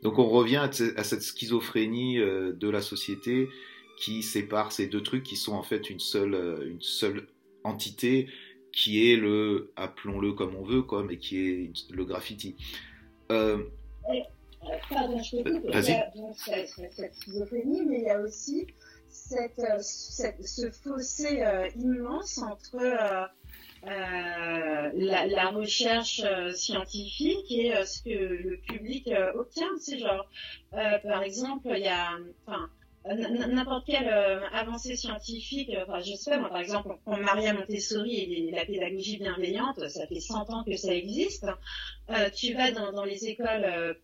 donc 0.02 0.18
on 0.18 0.28
revient 0.28 0.68
à, 0.96 1.04
cette 1.04 1.22
schizophrénie 1.22 2.18
euh, 2.18 2.52
de 2.52 2.68
la 2.68 2.82
société 2.82 3.48
qui 3.98 4.22
sépare 4.22 4.72
ces 4.72 4.86
deux 4.86 5.02
trucs 5.02 5.22
qui 5.22 5.36
sont 5.36 5.54
en 5.54 5.62
fait 5.62 5.88
une 5.88 6.00
seule, 6.00 6.34
euh, 6.34 6.70
une 6.70 6.82
seule 6.82 7.28
entité 7.64 8.28
qui 8.72 9.10
est 9.10 9.16
le, 9.16 9.72
appelons-le 9.76 10.34
comme 10.34 10.54
on 10.54 10.62
veut, 10.62 10.82
quoi, 10.82 11.02
mais 11.02 11.16
qui 11.16 11.38
est 11.38 11.72
le 11.90 12.04
graffiti. 12.04 12.56
Euh, 13.32 13.64
pardon, 14.90 15.22
je 15.22 15.38
te 15.38 15.48
Il 15.48 15.88
y 15.88 15.92
a 15.92 16.10
donc 16.14 16.36
cette, 16.36 17.14
schizophrénie, 17.14 17.86
mais 17.86 18.00
il 18.00 18.04
y 18.04 18.10
a 18.10 18.20
aussi 18.20 18.66
cette, 19.08 19.62
ce 19.80 20.70
fossé 20.70 21.42
immense 21.74 22.36
entre 22.38 23.30
euh, 23.86 24.90
la, 24.94 25.50
recherche 25.50 26.20
euh, 26.24 26.52
scientifique 26.52 27.50
et 27.50 27.72
euh, 27.72 27.84
ce 27.84 28.02
que 28.02 28.10
le 28.10 28.56
public 28.58 29.08
obtient. 29.34 29.68
C'est 29.80 29.98
genre, 29.98 30.28
par 30.70 31.22
exemple, 31.22 31.68
il 31.70 31.84
y 31.84 31.88
a, 31.88 32.10
n'importe 33.48 33.86
quelle 33.86 34.08
avancée 34.52 34.96
scientifique, 34.96 35.70
je 36.04 36.14
sais 36.14 36.30
pas, 36.30 36.48
par 36.48 36.58
exemple, 36.58 36.96
Maria 37.06 37.52
Montessori 37.54 38.16
et 38.16 38.50
la 38.50 38.64
pédagogie 38.64 39.18
bienveillante, 39.18 39.88
ça 39.88 40.06
fait 40.06 40.20
100 40.20 40.50
ans 40.50 40.64
que 40.64 40.76
ça 40.76 40.92
existe. 40.92 41.46
tu 42.34 42.54
vas 42.54 42.72
dans 42.72 43.04
les 43.04 43.26
écoles 43.26 43.96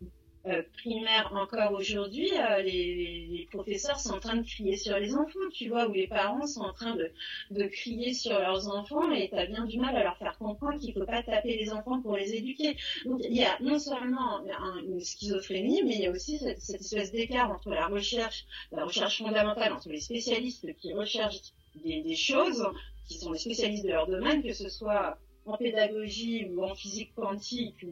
euh, 0.47 0.62
primaire 0.72 1.32
encore 1.34 1.72
aujourd'hui, 1.72 2.30
euh, 2.36 2.62
les, 2.62 3.47
professeurs 3.53 4.01
sont 4.01 4.14
en 4.14 4.20
train 4.20 4.36
de 4.36 4.43
crier 4.43 4.76
sur 4.76 4.99
les 4.99 5.14
enfants, 5.14 5.38
tu 5.53 5.68
vois, 5.68 5.86
ou 5.86 5.93
les 5.93 6.09
parents 6.09 6.47
sont 6.47 6.62
en 6.62 6.72
train 6.72 6.97
de, 6.97 7.66
crier 7.66 8.12
sur 8.12 8.32
leurs 8.32 8.68
enfants 8.68 9.12
et 9.12 9.28
tu 9.28 9.36
as 9.36 9.47
bien 9.47 9.64
du 9.66 9.78
mal 9.78 9.95
à 9.97 10.03
leur 10.03 10.16
faire 10.16 10.36
comprendre 10.38 10.78
qu'il 10.80 10.95
faut 10.95 11.05
pas 11.05 11.22
taper 11.22 11.57
les 11.57 11.72
enfants 11.72 12.01
pour 12.03 12.16
les 12.16 12.34
éduquer. 12.34 12.76
Donc 13.05 13.20
il 13.22 13.36
y 13.36 13.45
a 13.45 13.57
non 13.61 13.78
seulement 13.78 14.43
une 14.84 15.01
schizophrénie, 15.01 15.82
mais 15.84 15.95
il 15.95 16.01
y 16.01 16.07
a 16.07 16.11
aussi 16.11 16.38
cette, 16.38 16.61
cette 16.61 16.80
espèce 16.80 17.12
d'écart 17.12 17.51
entre 17.51 17.70
la 17.70 17.86
recherche, 17.86 18.45
la 18.72 18.84
recherche 18.84 19.18
fondamentale, 19.18 19.72
entre 19.72 19.90
les 19.90 20.01
spécialistes 20.01 20.74
qui 20.76 20.93
recherchent 20.93 21.53
des, 21.84 22.16
choses, 22.16 22.66
qui 23.07 23.18
sont 23.18 23.32
les 23.32 23.38
spécialistes 23.38 23.84
de 23.84 23.90
leur 23.90 24.07
domaine, 24.07 24.43
que 24.43 24.53
ce 24.53 24.68
soit 24.68 25.18
en 25.47 25.57
pédagogie 25.57 26.49
ou 26.51 26.64
en 26.64 26.74
physique 26.74 27.14
quantique 27.14 27.84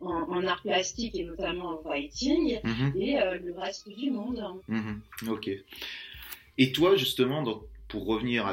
en, 0.00 0.46
art 0.46 0.62
plastique 0.62 1.16
et 1.16 1.24
notamment 1.24 1.80
en 1.80 1.82
writing, 1.82 2.60
mhm. 2.62 2.92
et 2.96 3.20
euh, 3.20 3.38
le 3.38 3.54
reste 3.58 3.88
du 3.88 4.10
monde. 4.10 4.42
Mhm. 4.68 5.00
Ok. 5.28 5.50
Et 6.58 6.72
toi, 6.72 6.96
justement, 6.96 7.42
donc, 7.42 7.62
pour 7.88 8.06
revenir 8.06 8.46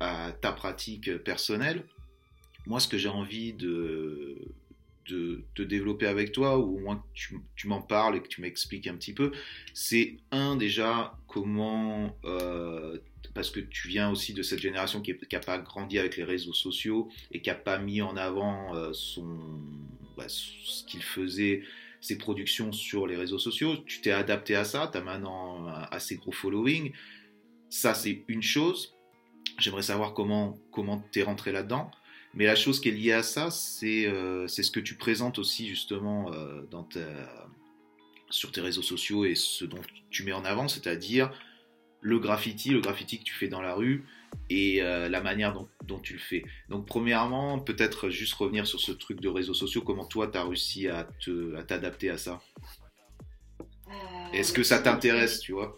à, 0.00 0.32
ta 0.40 0.52
pratique 0.52 1.18
personnelle, 1.18 1.84
moi, 2.66 2.80
ce 2.80 2.88
que 2.88 2.96
j'ai 2.96 3.08
envie 3.08 3.52
de, 3.52 4.38
de, 5.08 5.64
développer 5.64 6.06
avec 6.06 6.32
toi, 6.32 6.58
ou 6.58 6.76
au 6.76 6.80
moins 6.80 6.96
que 6.96 7.06
tu, 7.12 7.38
tu 7.54 7.68
m'en 7.68 7.82
parles 7.82 8.16
et 8.16 8.22
que 8.22 8.28
tu 8.28 8.40
m'expliques 8.40 8.86
un 8.86 8.96
petit 8.96 9.12
peu, 9.12 9.30
c'est 9.74 10.16
un 10.30 10.56
déjà 10.56 11.18
comment 11.26 12.16
euh, 12.24 12.98
parce 13.34 13.50
que 13.50 13.60
tu 13.60 13.88
viens 13.88 14.10
aussi 14.10 14.34
de 14.34 14.42
cette 14.42 14.58
génération 14.60 15.00
qui 15.00 15.14
n'a 15.32 15.40
pas 15.40 15.58
grandi 15.58 15.98
avec 15.98 16.16
les 16.16 16.24
réseaux 16.24 16.52
sociaux 16.52 17.08
et 17.32 17.40
qui 17.40 17.48
n'a 17.48 17.54
pas 17.54 17.78
mis 17.78 18.02
en 18.02 18.16
avant 18.16 18.74
euh, 18.74 18.92
bah, 20.16 20.28
ce 20.28 20.84
qu'il 20.84 21.02
faisait, 21.02 21.62
ses 22.00 22.18
productions 22.18 22.72
sur 22.72 23.06
les 23.06 23.16
réseaux 23.16 23.38
sociaux. 23.38 23.76
Tu 23.86 24.00
t'es 24.00 24.10
adapté 24.10 24.56
à 24.56 24.64
ça, 24.64 24.88
tu 24.90 24.98
as 24.98 25.02
maintenant 25.02 25.68
un 25.68 25.82
assez 25.90 26.16
gros 26.16 26.32
following. 26.32 26.92
Ça, 27.68 27.94
c'est 27.94 28.24
une 28.28 28.42
chose. 28.42 28.96
J'aimerais 29.58 29.82
savoir 29.82 30.14
comment 30.14 30.58
comment 30.72 31.04
es 31.14 31.22
rentré 31.22 31.52
là-dedans. 31.52 31.90
Mais 32.34 32.46
la 32.46 32.54
chose 32.54 32.80
qui 32.80 32.88
est 32.88 32.92
liée 32.92 33.12
à 33.12 33.22
ça, 33.22 33.50
c'est 33.50 34.06
euh, 34.06 34.46
ce 34.46 34.70
que 34.70 34.80
tu 34.80 34.94
présentes 34.94 35.38
aussi 35.38 35.68
justement 35.68 36.32
euh, 36.32 36.62
sur 38.30 38.52
tes 38.52 38.60
réseaux 38.60 38.82
sociaux 38.82 39.24
et 39.24 39.34
ce 39.34 39.64
dont 39.64 39.80
tu 40.10 40.22
mets 40.22 40.32
en 40.32 40.44
avant, 40.44 40.68
c'est-à-dire 40.68 41.32
le 42.00 42.18
graffiti, 42.18 42.70
le 42.70 42.80
graffiti 42.80 43.18
que 43.18 43.24
tu 43.24 43.34
fais 43.34 43.48
dans 43.48 43.60
la 43.60 43.74
rue 43.74 44.04
et 44.48 44.82
euh, 44.82 45.08
la 45.08 45.20
manière 45.20 45.54
dont, 45.86 45.98
tu 45.98 46.14
le 46.14 46.18
fais. 46.18 46.44
Donc 46.68 46.86
premièrement, 46.86 47.58
peut-être 47.58 48.10
juste 48.10 48.34
revenir 48.34 48.66
sur 48.66 48.80
ce 48.80 48.92
truc 48.92 49.20
de 49.20 49.28
réseaux 49.28 49.54
sociaux, 49.54 49.82
comment 49.82 50.04
toi 50.04 50.28
tu 50.28 50.38
as 50.38 50.44
réussi 50.44 50.88
à 50.88 51.06
t'adapter 51.66 52.10
à, 52.10 52.18
ça? 52.18 52.40
Euh, 53.88 54.32
Est-ce 54.32 54.52
que 54.52 54.62
ça 54.62 54.78
t'intéresse, 54.78 55.40
tu 55.40 55.52
vois? 55.52 55.76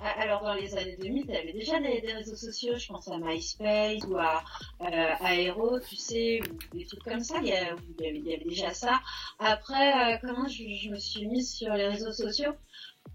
Ah, 0.00 0.14
alors 0.20 0.42
dans 0.42 0.54
les 0.54 0.76
années 0.76 0.96
2000, 1.00 1.24
il 1.28 1.34
y 1.34 1.36
avait 1.36 1.52
déjà 1.52 1.80
des, 1.80 2.12
réseaux 2.12 2.36
sociaux, 2.36 2.74
je 2.78 2.86
pense 2.86 3.08
à 3.08 3.18
MySpace 3.18 4.04
ou 4.06 4.16
à 4.16 4.44
euh, 4.82 5.26
Aero, 5.26 5.80
tu 5.80 5.96
sais, 5.96 6.40
ou 6.40 6.76
des 6.76 6.86
trucs 6.86 7.02
comme 7.02 7.20
ça, 7.20 7.38
il 7.42 7.48
y, 7.48 7.52
avait, 7.52 8.44
déjà 8.44 8.72
ça. 8.72 9.00
Après, 9.40 10.20
comment 10.20 10.46
je, 10.46 10.90
me 10.90 10.98
suis 10.98 11.26
mise 11.26 11.52
sur 11.52 11.74
les 11.74 11.88
réseaux 11.88 12.12
sociaux? 12.12 12.52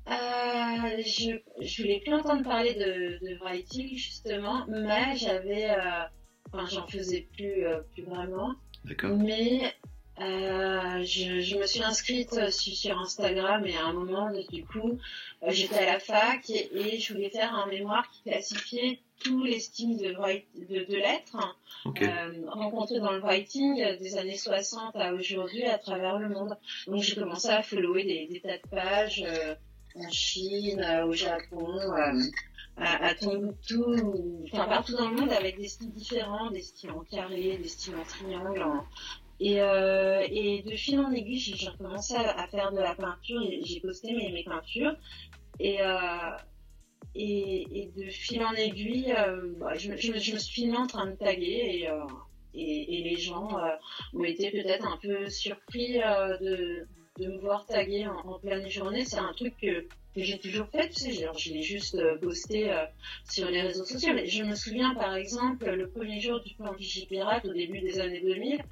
Je, 0.08 1.40
je 1.62 1.82
voulais 1.82 2.00
plus 2.00 2.14
entendre 2.14 2.44
parler 2.44 2.74
de, 2.74 3.26
de 3.26 3.38
writing 3.40 3.96
justement, 3.96 4.66
mais 4.68 5.16
j'avais, 5.16 5.70
euh, 5.70 6.04
enfin 6.52 6.66
j'en 6.66 6.88
faisais 6.88 7.28
plus, 7.36 7.66
euh, 7.66 7.82
plus 7.94 8.04
vraiment. 8.04 8.54
D'accord. 8.86 9.18
Mais 9.18 9.74
euh, 10.20 11.04
je, 11.04 11.58
me 11.58 11.66
suis 11.66 11.82
inscrite 11.82 12.52
sur, 12.52 12.98
Instagram 13.00 13.66
et 13.66 13.76
à 13.76 13.86
un 13.86 13.94
moment, 13.94 14.32
du 14.52 14.64
coup, 14.64 15.00
euh, 15.42 15.48
j'étais 15.50 15.80
à 15.80 15.94
la 15.94 16.00
fac 16.00 16.50
et, 16.50 17.00
je 17.00 17.14
voulais 17.14 17.30
faire 17.30 17.54
un 17.56 17.66
mémoire 17.66 18.08
qui 18.12 18.22
classifiait 18.30 19.00
tous 19.24 19.44
les 19.44 19.60
styles 19.60 19.98
de, 19.98 20.12
de, 20.12 20.96
lettres 20.96 21.58
euh, 21.86 22.46
rencontrés 22.48 23.00
dans 23.00 23.12
le 23.12 23.22
writing 23.22 23.98
des 24.00 24.18
années 24.18 24.38
60 24.38 24.96
à 24.96 25.14
aujourd'hui 25.14 25.64
à 25.64 25.80
travers 25.80 26.20
le 26.20 26.30
monde. 26.30 26.58
Donc 26.88 27.02
j'ai 27.02 27.16
commencé 27.16 27.48
à 27.48 27.64
follower 27.64 28.04
des, 28.04 28.40
tas 28.42 28.58
de 28.58 28.70
pages 28.70 29.26
en 29.96 30.10
Chine, 30.10 30.86
au 31.06 31.14
Japon, 31.14 31.68
à, 32.78 33.06
à 33.06 33.16
Tombouctou, 33.16 34.44
enfin 34.52 34.66
partout 34.66 34.96
dans 34.96 35.10
le 35.10 35.16
monde 35.16 35.32
avec 35.32 35.58
des 35.58 35.68
styles 35.68 35.92
différents, 35.92 36.50
des 36.52 36.62
styles 36.62 36.92
en 36.92 37.02
carré, 37.02 37.58
des 37.58 37.68
styles 37.68 37.96
en 37.96 38.04
triangle, 38.04 38.64
et, 39.40 39.62
euh, 39.62 40.26
et 40.30 40.64
de 40.64 40.76
fil 40.76 41.00
en 41.00 41.12
aiguille, 41.12 41.40
j'ai 41.40 41.70
recommencé 41.70 42.16
à, 42.16 42.48
faire 42.48 42.72
de 42.72 42.80
la 42.80 42.96
peinture 42.96 43.42
j'ai 43.64 43.80
posté 43.80 44.14
mes, 44.14 44.32
mes 44.32 44.44
peintures. 44.44 44.96
Et, 45.60 45.82
euh, 45.82 45.98
et, 47.16 47.82
et, 47.82 47.92
de 47.96 48.10
fil 48.10 48.44
en 48.44 48.54
aiguille, 48.54 49.14
euh, 49.18 49.54
bah, 49.60 49.76
je, 49.76 49.92
me 49.92 49.98
suis 49.98 50.40
filmée 50.40 50.78
en 50.78 50.88
train 50.88 51.08
de 51.08 51.16
taguer 51.16 51.82
et, 51.82 51.90
euh, 51.90 52.06
et, 52.54 53.04
les 53.04 53.18
gens 53.18 53.60
euh, 53.60 53.70
ont 54.14 54.24
été 54.24 54.50
peut-être 54.50 54.88
un 54.88 54.98
peu 54.98 55.30
surpris 55.30 56.02
euh, 56.02 56.38
de, 56.40 56.88
de 57.20 57.28
me 57.28 57.38
voir 57.40 57.66
taguer 57.66 58.08
en, 58.08 58.40
pleine 58.40 58.70
journée. 58.70 59.06
C'est 59.06 59.20
un 59.20 59.34
truc 59.34 59.56
que 59.62 59.88
que 60.16 60.22
j'ai 60.22 60.38
toujours 60.38 60.68
fait, 60.68 60.90
tu 60.90 61.02
sais, 61.02 61.12
genre, 61.12 61.36
je 61.40 61.52
l'ai 61.52 61.64
juste 61.64 61.98
posté 62.22 62.72
euh, 62.72 62.86
sur 63.32 63.50
les 63.50 63.62
réseaux 63.62 63.84
sociaux. 63.84 64.14
Mais 64.14 64.28
je 64.28 64.44
me 64.44 64.54
souviens, 64.54 64.94
par 64.94 65.16
exemple, 65.16 65.68
le 65.68 65.90
premier 65.90 66.20
jour 66.20 66.40
du 66.40 66.54
plan 66.54 66.72
Pirate 67.10 67.46
au 67.46 67.54
début 67.54 67.80
des 67.80 68.00
années 68.00 68.22
2000, 68.22 68.64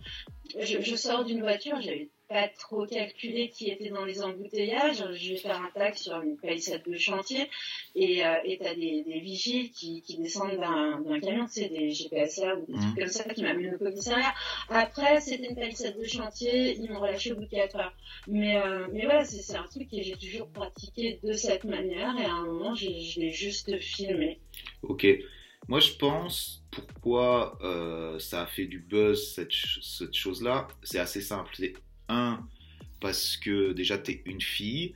je, 0.60 0.82
je 0.82 0.96
sors 0.96 1.26
d'une 1.26 1.42
voiture, 1.42 1.82
j'avais 1.82 2.12
pas 2.32 2.47
trop 2.47 2.86
calculé 2.86 3.49
qui 3.49 3.69
était 3.69 3.89
dans 3.89 4.05
les 4.05 4.21
embouteillages. 4.21 5.03
Je 5.13 5.29
vais 5.29 5.38
faire 5.38 5.61
un 5.61 5.69
tag 5.73 5.95
sur 5.95 6.21
une 6.21 6.38
palissade 6.38 6.82
de 6.88 6.97
chantier 6.97 7.49
et 7.95 8.25
euh, 8.25 8.36
et 8.45 8.57
t'as 8.57 8.73
des, 8.73 9.03
des 9.03 9.19
vigiles 9.19 9.71
qui, 9.71 10.01
qui 10.01 10.17
descendent 10.17 10.57
d'un 10.57 11.19
camion, 11.19 11.45
c'est 11.47 11.67
des 11.67 11.89
GPSR 11.89 12.53
ou 12.61 12.71
des 12.71 12.79
trucs 12.79 12.95
mmh. 12.95 12.99
comme 12.99 13.07
ça 13.07 13.34
qui 13.34 13.43
m'amènent 13.43 13.75
au 13.75 13.77
commissariat. 13.77 14.34
Après, 14.69 15.19
c'était 15.19 15.49
une 15.49 15.55
palissade 15.55 15.97
de 15.99 16.05
chantier, 16.05 16.77
ils 16.77 16.89
m'ont 16.89 17.01
relâché 17.01 17.34
au 17.34 17.36
bout 17.36 17.45
de 17.45 17.49
4 17.49 17.75
heures. 17.75 17.93
Mais 18.27 18.55
euh, 18.57 18.88
mais 18.93 19.03
voilà, 19.03 19.25
c'est 19.25 19.55
un 19.55 19.67
truc 19.67 19.89
que 19.89 20.01
j'ai 20.01 20.15
toujours 20.15 20.47
pratiqué 20.49 21.19
de 21.23 21.34
cette 21.34 21.65
manière 21.65 22.17
et 22.17 22.25
à 22.25 22.32
un 22.32 22.45
moment, 22.45 22.75
je 22.75 22.88
l'ai 23.19 23.32
juste 23.32 23.77
filmé. 23.79 24.39
Ok. 24.84 25.05
Moi, 25.67 25.79
je 25.79 25.91
pense 25.91 26.63
pourquoi 26.71 27.59
euh, 27.61 28.17
ça 28.19 28.43
a 28.43 28.45
fait 28.47 28.65
du 28.65 28.79
buzz 28.79 29.34
cette, 29.36 29.51
cette 29.51 30.13
chose-là. 30.13 30.67
C'est 30.82 30.99
assez 30.99 31.21
simple. 31.21 31.53
Un, 32.10 32.45
parce 32.99 33.38
que 33.38 33.74
déjà, 33.74 33.97
tu 33.97 34.12
es 34.12 34.22
une 34.26 34.41
fille. 34.41 34.95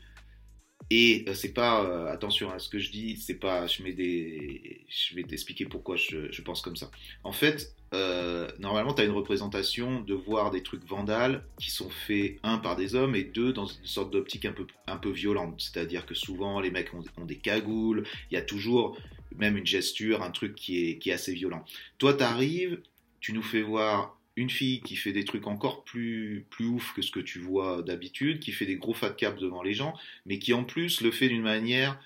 Et 0.91 1.26
euh, 1.28 1.34
c'est 1.34 1.53
pas, 1.53 1.84
euh, 1.84 2.12
attention 2.12 2.51
à 2.51 2.60
ce 2.60 2.70
que 2.70 2.78
je 2.78 2.91
dis, 2.91 3.18
c'est 3.18 3.39
pas, 3.39 3.66
je 3.66 3.82
mets 3.82 3.93
des, 3.93 4.86
je 4.88 5.16
vais 5.16 5.24
t'expliquer 5.24 5.66
pourquoi 5.66 5.95
je, 5.95 6.41
pense 6.43 6.62
comme 6.62 6.76
ça. 6.76 6.91
En 7.24 7.32
fait, 7.32 7.76
euh, 7.93 8.47
normalement, 8.60 8.93
tu 8.93 9.01
as 9.01 9.06
une 9.06 9.12
représentation 9.12 10.01
de 10.01 10.14
voir 10.14 10.51
des 10.51 10.62
trucs 10.62 10.84
vandales 10.86 11.43
qui 11.60 11.72
sont 11.72 11.89
faits, 11.89 12.38
un, 12.43 12.60
par 12.60 12.76
des 12.76 12.93
hommes 12.93 13.16
et 13.16 13.24
deux, 13.24 13.51
dans 13.51 13.66
une 13.66 13.86
sorte 13.86 14.12
d'optique 14.12 14.45
un 14.45 14.51
peu, 14.51 14.68
un 14.86 14.97
peu 14.97 15.10
violente. 15.10 15.56
C'est-à-dire 15.60 16.06
que 16.06 16.14
souvent, 16.14 16.60
les 16.60 16.70
mecs 16.70 16.93
ont, 16.93 17.03
ont 17.18 17.26
des 17.26 17.38
cagoules, 17.38 18.03
il 18.30 18.36
y 18.36 18.38
a 18.38 18.43
toujours 18.43 18.95
même 19.36 19.58
une 19.58 19.66
gesture, 19.66 20.22
un 20.22 20.32
truc 20.32 20.56
qui 20.56 20.88
est, 20.89 20.97
qui 20.99 21.10
est 21.10 21.14
assez 21.14 21.34
violent. 21.34 21.66
Toi, 21.97 22.14
tu 22.14 22.24
arrives, 22.24 22.80
tu 23.20 23.34
nous 23.34 23.43
fais 23.43 23.62
voir 23.62 24.20
une 24.36 24.49
fille 24.49 24.81
qui 24.81 24.95
fait 24.95 25.13
des 25.13 25.23
trucs 25.23 25.47
encore 25.47 25.83
plus, 25.83 26.45
plus 26.49 26.67
ouf 26.67 26.93
que 26.93 27.01
ce 27.01 27.11
que 27.11 27.19
tu 27.19 27.39
vois 27.39 27.81
d'habitude, 27.81 28.39
qui 28.39 28.51
fait 28.51 28.65
des 28.65 28.75
gros 28.75 28.93
fat 28.93 29.11
caps 29.11 29.39
devant 29.39 29.63
les 29.63 29.73
gens, 29.73 29.93
mais 30.25 30.39
qui 30.39 30.53
en 30.53 30.63
plus 30.63 31.01
le 31.01 31.11
fait 31.11 31.29
d'une 31.29 31.41
manière 31.41 31.99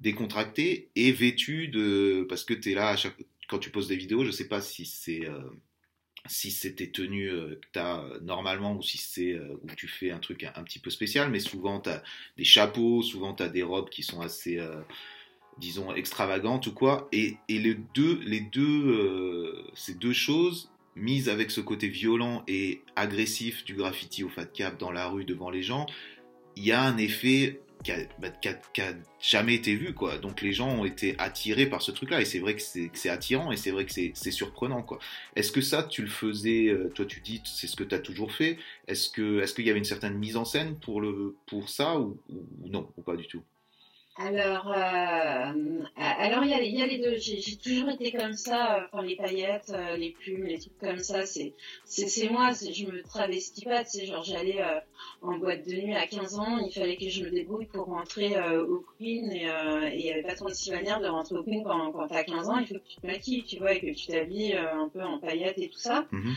décontractée 0.00 0.88
et 0.96 1.12
vêtue 1.12 1.68
de. 1.68 2.26
Parce 2.28 2.44
que 2.44 2.54
tu 2.54 2.72
es 2.72 2.74
là 2.74 2.88
à 2.90 2.96
chaque... 2.96 3.16
quand 3.48 3.58
tu 3.58 3.70
poses 3.70 3.88
des 3.88 3.96
vidéos, 3.96 4.24
je 4.24 4.30
sais 4.30 4.48
pas 4.48 4.60
si 4.60 4.86
c'est. 4.86 5.26
Euh, 5.26 5.40
si 6.26 6.50
c'était 6.50 6.90
tenu 6.90 7.28
euh, 7.28 7.56
que 7.60 7.66
tu 7.74 7.78
as 7.78 8.00
euh, 8.00 8.18
normalement 8.20 8.74
ou 8.74 8.82
si 8.82 8.96
c'est 8.96 9.38
où 9.38 9.66
tu 9.76 9.88
fais 9.88 10.10
un 10.10 10.18
truc 10.18 10.44
un, 10.44 10.62
petit 10.62 10.78
peu 10.78 10.88
spécial, 10.88 11.30
mais 11.30 11.40
souvent 11.40 11.80
tu 11.80 11.90
as 11.90 12.02
des 12.38 12.44
chapeaux, 12.44 13.02
souvent 13.02 13.34
tu 13.34 13.42
as 13.42 13.50
des 13.50 13.62
robes 13.62 13.90
qui 13.90 14.02
sont 14.02 14.22
assez, 14.22 14.58
disons, 15.58 15.94
extravagantes 15.94 16.66
ou 16.66 16.72
quoi. 16.72 17.08
Et, 17.12 17.36
et 17.48 17.58
les 17.58 17.74
deux, 17.74 18.20
les 18.24 18.40
deux, 18.40 19.66
ces 19.74 19.94
deux 19.94 20.14
choses, 20.14 20.70
mise 20.96 21.28
avec 21.28 21.50
ce 21.50 21.60
côté 21.60 21.88
violent 21.88 22.44
et 22.48 22.82
agressif 22.96 23.64
du 23.64 23.74
graffiti 23.74 24.24
au 24.24 24.28
fat 24.28 24.46
cap 24.46 24.78
dans 24.78 24.92
la 24.92 25.08
rue 25.08 25.24
devant 25.24 25.50
les 25.50 25.62
gens, 25.62 25.86
il 26.56 26.64
y 26.64 26.72
a 26.72 26.82
un 26.82 26.96
effet 26.98 27.60
qui 27.82 27.92
a, 27.92 27.98
bah, 28.18 28.32
jamais 29.20 29.54
été 29.54 29.74
vu 29.76 29.92
quoi. 29.92 30.18
Donc 30.18 30.40
les 30.40 30.52
gens 30.52 30.70
ont 30.70 30.84
été 30.84 31.14
attirés 31.18 31.66
par 31.66 31.82
ce 31.82 31.92
truc-là 31.92 32.20
et 32.20 32.24
c'est 32.24 32.38
vrai 32.38 32.56
que 32.56 32.62
c'est 32.62 33.08
attirant 33.08 33.52
et 33.52 33.56
c'est 33.56 33.70
vrai 33.70 33.84
que 33.84 33.92
c'est 33.92 34.30
surprenant 34.30 34.82
quoi. 34.82 34.98
Est-ce 35.36 35.52
que 35.52 35.60
ça 35.60 35.82
tu 35.82 36.02
le 36.02 36.08
faisais, 36.08 36.68
euh, 36.68 36.90
toi 36.94 37.04
tu 37.04 37.20
dis 37.20 37.42
c'est 37.44 37.66
ce 37.66 37.76
que 37.76 37.84
tu 37.84 37.94
as 37.94 37.98
toujours 37.98 38.32
fait? 38.32 38.58
Est-ce 38.88 39.10
que 39.10 39.40
est-ce 39.40 39.54
qu'il 39.54 39.66
y 39.66 39.70
avait 39.70 39.78
une 39.78 39.84
certaine 39.84 40.16
mise 40.16 40.36
en 40.36 40.44
scène 40.44 40.76
pour 40.78 41.00
le 41.00 41.36
pour 41.46 41.68
ça 41.68 42.00
ou 42.00 42.18
non 42.64 42.88
ou 42.96 43.02
pas 43.02 43.16
du 43.16 43.26
tout? 43.26 43.42
Alors, 44.16 44.68
euh, 44.68 45.82
alors 45.96 46.44
il 46.44 46.50
y, 46.50 46.82
a, 46.82 46.86
les 46.86 46.98
deux. 46.98 47.16
J'ai 47.18 47.56
toujours 47.56 47.88
été 47.88 48.12
comme 48.12 48.34
ça. 48.34 48.76
Euh, 48.76 48.86
enfin, 48.92 49.02
les 49.02 49.16
paillettes, 49.16 49.72
euh, 49.74 49.96
les 49.96 50.10
plumes, 50.10 50.44
les 50.44 50.60
trucs 50.60 50.78
comme 50.78 50.98
ça, 50.98 51.26
c'est 51.26 51.52
c'est 51.84 52.28
moi. 52.28 52.50
Je 52.52 52.86
me 52.86 53.02
travestis 53.02 53.64
pas. 53.64 53.84
Sais, 53.84 54.06
genre 54.06 54.22
j'allais 54.22 54.60
euh, 54.60 54.78
en 55.20 55.36
boîte 55.38 55.66
de 55.66 55.72
nuit 55.72 55.94
à 55.94 56.06
15 56.06 56.38
ans. 56.38 56.58
Il 56.58 56.72
fallait 56.72 56.96
que 56.96 57.08
je 57.08 57.24
me 57.24 57.30
débrouille 57.30 57.66
pour 57.66 57.86
rentrer 57.86 58.38
au 58.60 58.84
Queen 58.98 59.32
et 59.32 59.48
il 59.94 60.00
y 60.00 60.12
avait 60.12 60.22
pas 60.22 60.36
36 60.36 60.70
manières 60.70 61.00
de 61.00 61.08
rentrer 61.08 61.34
au 61.34 61.42
Queen 61.42 61.64
quand 61.64 61.90
quand 61.90 62.06
t'as 62.06 62.22
15 62.22 62.48
ans. 62.50 62.58
Il 62.58 62.68
faut 62.68 62.74
que 62.74 62.88
tu 62.88 63.00
te 63.00 63.06
maquilles, 63.08 63.44
tu 63.44 63.58
vois, 63.58 63.72
et 63.72 63.80
que 63.80 63.98
tu 63.98 64.06
t'habilles 64.06 64.54
un 64.54 64.88
peu 64.90 65.02
en 65.02 65.18
paillettes 65.18 65.58
et 65.58 65.68
tout 65.68 65.78
ça. 65.78 66.06
Mm-hmm. 66.12 66.34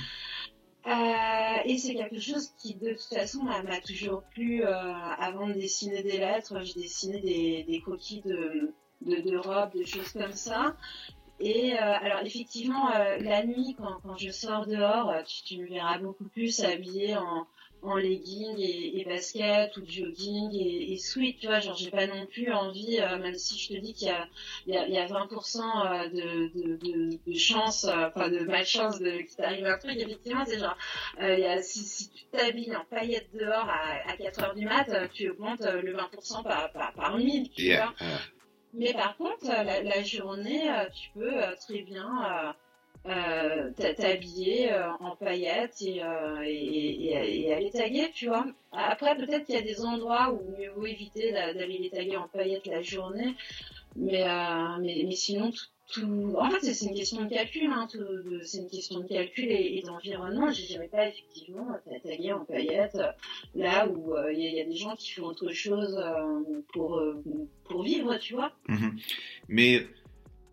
Euh, 0.87 1.57
et 1.65 1.77
c'est 1.77 1.95
quelque 1.95 2.19
chose 2.19 2.51
qui, 2.57 2.75
de 2.75 2.91
toute 2.91 3.13
façon, 3.13 3.43
m'a 3.43 3.81
toujours 3.81 4.23
plu. 4.33 4.63
Euh, 4.63 4.71
avant 4.71 5.47
de 5.47 5.53
dessiner 5.53 6.01
des 6.01 6.17
lettres, 6.17 6.63
je 6.63 6.73
dessinais 6.73 7.19
des, 7.19 7.65
des 7.67 7.81
coquilles 7.81 8.21
de, 8.21 8.73
de, 9.01 9.21
de, 9.21 9.37
robes, 9.37 9.73
de 9.77 9.83
choses 9.83 10.13
comme 10.13 10.31
ça. 10.31 10.75
Et 11.39 11.73
euh, 11.73 11.77
alors, 11.79 12.21
effectivement, 12.23 12.89
euh, 12.95 13.17
la 13.17 13.45
nuit, 13.45 13.75
quand, 13.77 13.99
quand, 14.01 14.17
je 14.17 14.31
sors 14.31 14.65
dehors, 14.65 15.13
tu, 15.25 15.43
tu, 15.43 15.57
me 15.61 15.67
verras 15.67 15.97
beaucoup 15.99 16.29
plus 16.29 16.61
habillée 16.61 17.17
en, 17.17 17.45
en 17.81 17.95
legging 17.95 18.57
et, 18.59 18.99
et, 18.99 19.05
basket 19.05 19.75
ou 19.77 19.81
jogging 19.85 20.51
et, 20.53 20.93
et 20.93 20.97
sweat, 20.97 21.39
tu 21.39 21.47
vois, 21.47 21.59
genre 21.59 21.75
j'ai 21.75 21.91
pas 21.91 22.07
non 22.07 22.25
plus 22.25 22.51
envie, 22.51 22.99
euh, 22.99 23.17
même 23.19 23.35
si 23.35 23.57
je 23.57 23.73
te 23.73 23.79
dis 23.79 23.93
qu'il 23.93 24.07
y 24.07 24.11
a, 24.11 24.27
il 24.65 24.73
y 24.73 24.77
a, 24.77 24.87
il 24.87 24.93
y 24.93 24.97
a 24.97 25.05
20% 25.05 25.59
euh, 25.59 26.09
de, 26.09 26.59
de, 26.59 26.75
de, 26.77 27.19
de 27.25 27.37
chance, 27.37 27.85
euh, 27.85 28.07
enfin 28.07 28.29
de 28.29 28.39
malchance 28.39 28.99
de 28.99 29.11
qu'il 29.17 29.35
t'arrive 29.35 29.65
un 29.65 29.77
truc, 29.77 29.95
effectivement 29.97 30.45
c'est 30.45 30.59
genre, 30.59 30.77
il 31.19 31.39
y 31.39 31.45
a, 31.45 31.61
si, 31.61 31.79
si 31.79 32.09
tu 32.09 32.25
t'habilles 32.25 32.75
en 32.75 32.85
paillettes 32.85 33.29
dehors 33.33 33.69
à, 33.69 34.11
à 34.11 34.17
4 34.17 34.43
heures 34.43 34.55
du 34.55 34.65
mat, 34.65 34.89
tu 35.13 35.29
augmentes 35.29 35.61
le 35.61 35.95
20% 35.95 36.43
par, 36.43 36.71
par, 36.71 36.93
par 36.93 37.17
1000, 37.17 37.49
tu 37.51 37.75
vois. 37.75 37.93
Mais 38.73 38.93
par 38.93 39.15
contre, 39.17 39.45
la, 39.47 39.81
la 39.81 40.03
journée, 40.03 40.69
tu 40.93 41.09
peux 41.13 41.41
très 41.59 41.81
bien 41.83 42.53
euh, 43.05 43.71
t'habiller 43.97 44.71
euh, 44.71 44.91
en 44.99 45.15
paillettes 45.15 45.81
et, 45.81 46.03
euh, 46.03 46.43
et, 46.45 47.53
aller 47.53 47.71
taguer, 47.71 48.09
tu 48.13 48.27
vois. 48.27 48.45
Après, 48.71 49.15
peut-être 49.15 49.45
qu'il 49.45 49.55
y 49.55 49.57
a 49.57 49.61
des 49.61 49.81
endroits 49.81 50.33
où 50.33 50.41
mieux 50.59 50.71
vaut 50.71 50.85
éviter 50.85 51.31
d'aller 51.31 51.77
les 51.77 51.89
taguer 51.89 52.17
en 52.17 52.27
paillettes 52.27 52.67
la 52.67 52.81
journée, 52.81 53.35
mais, 53.95 54.23
euh, 54.23 54.77
mais, 54.81 55.09
sinon, 55.15 55.51
tout, 55.93 56.35
en 56.37 56.49
fait, 56.49 56.73
c'est 56.73 56.85
une 56.85 56.95
question 56.95 57.23
de 57.23 57.29
calcul, 57.29 57.69
hein, 57.71 57.87
c'est 58.43 58.57
une 58.57 58.69
question 58.69 58.99
de 58.99 59.07
calcul 59.07 59.45
et, 59.49 59.81
d'environnement. 59.85 60.51
Je 60.51 60.65
dirais 60.65 60.89
pas 60.89 61.07
effectivement 61.07 61.67
taguer 62.03 62.33
en 62.33 62.43
paillettes 62.43 62.97
là 63.55 63.87
où 63.87 64.13
il 64.31 64.39
y, 64.39 64.59
a 64.59 64.65
des 64.65 64.75
gens 64.75 64.95
qui 64.97 65.11
font 65.13 65.27
autre 65.27 65.51
chose 65.53 65.97
pour, 66.73 67.01
pour 67.63 67.83
vivre, 67.83 68.17
tu 68.17 68.33
vois. 68.33 68.51
Mm-hmm. 68.67 68.91
Mais 69.47 69.87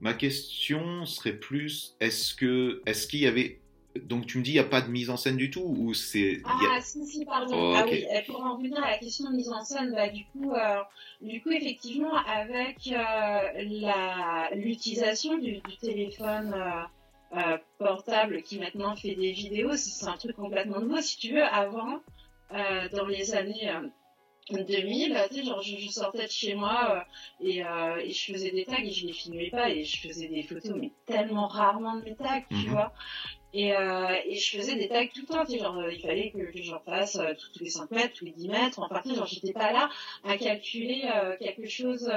Ma 0.05 0.13
question 0.13 1.07
serait 1.07 1.33
plus 1.33 1.97
est-ce 1.99 2.35
que 2.35 2.83
est-ce 2.85 3.07
qu'il 3.07 3.21
y 3.21 3.27
avait 3.27 3.63
donc 4.03 4.27
tu 4.27 4.37
me 4.37 4.43
dis 4.43 4.51
il 4.51 4.55
n'y 4.55 4.61
a 4.61 4.65
pas 4.65 4.83
de 4.83 4.91
mise 4.91 5.09
en 5.09 5.17
scène 5.17 5.39
du 5.39 5.51
tout 5.51 5.65
ou 5.65 5.95
c'est 5.95 6.43
ah 6.45 6.79
si 6.83 7.07
si 7.07 7.25
pardon. 7.25 7.55
Oh, 7.57 7.75
ah 7.75 7.87
oui 7.89 8.05
pour 8.27 8.45
en 8.45 8.57
revenir 8.57 8.85
à 8.85 8.91
la 8.91 8.99
question 8.99 9.31
de 9.31 9.37
mise 9.37 9.49
en 9.49 9.65
scène 9.65 9.93
bah, 9.93 10.11
du 10.11 10.27
coup 10.27 10.53
euh, 10.53 10.81
du 11.23 11.41
coup 11.41 11.53
effectivement 11.53 12.15
avec 12.27 12.87
euh, 12.93 14.51
l'utilisation 14.55 15.39
du, 15.39 15.53
du, 15.61 15.77
téléphone 15.79 16.53
euh, 16.55 17.39
euh 17.39 17.57
portable 17.79 18.43
qui 18.43 18.59
maintenant 18.59 18.95
fait 18.97 19.15
des 19.15 19.33
vidéos 19.33 19.75
c'est 19.77 20.07
un 20.07 20.19
truc 20.19 20.37
complètement 20.37 20.81
nouveau. 20.81 21.01
Si 21.01 21.17
tu 21.17 21.33
veux 21.33 21.45
avant 21.45 22.01
euh, 22.53 22.91
dans 22.91 23.07
les 23.07 23.35
années 23.35 23.71
2000, 24.51 25.19
tu 25.31 25.37
sais, 25.37 25.45
genre, 25.45 25.63
je, 25.63 25.89
sortais 25.89 26.27
de 26.27 26.31
chez 26.31 26.55
moi 26.55 27.05
euh, 27.41 27.47
et, 27.47 27.65
euh, 27.65 27.97
et, 27.97 28.13
je 28.13 28.33
faisais 28.33 28.51
des 28.51 28.65
tags 28.65 28.77
et 28.79 28.91
je 28.91 29.07
les 29.07 29.13
filmais 29.13 29.51
pas 29.51 29.71
et 29.71 29.85
je 29.85 30.01
faisais 30.01 30.29
des 30.29 30.43
photos, 30.43 30.73
mais 30.77 30.93
tellement 31.07 31.47
rarement 31.47 31.97
de 31.97 32.05
mes 32.05 32.15
tags, 32.15 32.43
tu 32.51 32.57
mhm. 32.57 32.69
vois. 32.69 32.93
Et, 33.55 33.75
euh, 33.75 34.17
et 34.27 34.35
je 34.35 34.57
faisais 34.57 34.75
des 34.75 34.89
tags 34.89 35.07
tout 35.07 35.23
le 35.23 35.27
temps, 35.27 35.45
tu 35.45 35.53
sais, 35.53 35.59
genre, 35.61 35.89
il 35.89 36.01
fallait 36.01 36.31
que, 36.31 36.53
que 36.53 36.63
j'en 36.63 36.81
fasse 36.81 37.19
tous 37.55 37.63
les 37.63 37.71
5 37.71 37.91
mètres, 37.93 38.15
tous 38.19 38.25
les 38.25 38.33
10 38.33 38.49
mètres. 38.49 38.89
Tu 39.03 39.11
sais, 39.11 39.15
genre, 39.15 39.27
j'étais 39.27 39.53
pas 39.53 39.73
là 39.73 39.89
à 40.25 40.37
calculer 40.37 41.09
quelque 41.41 41.69
chose 41.69 42.11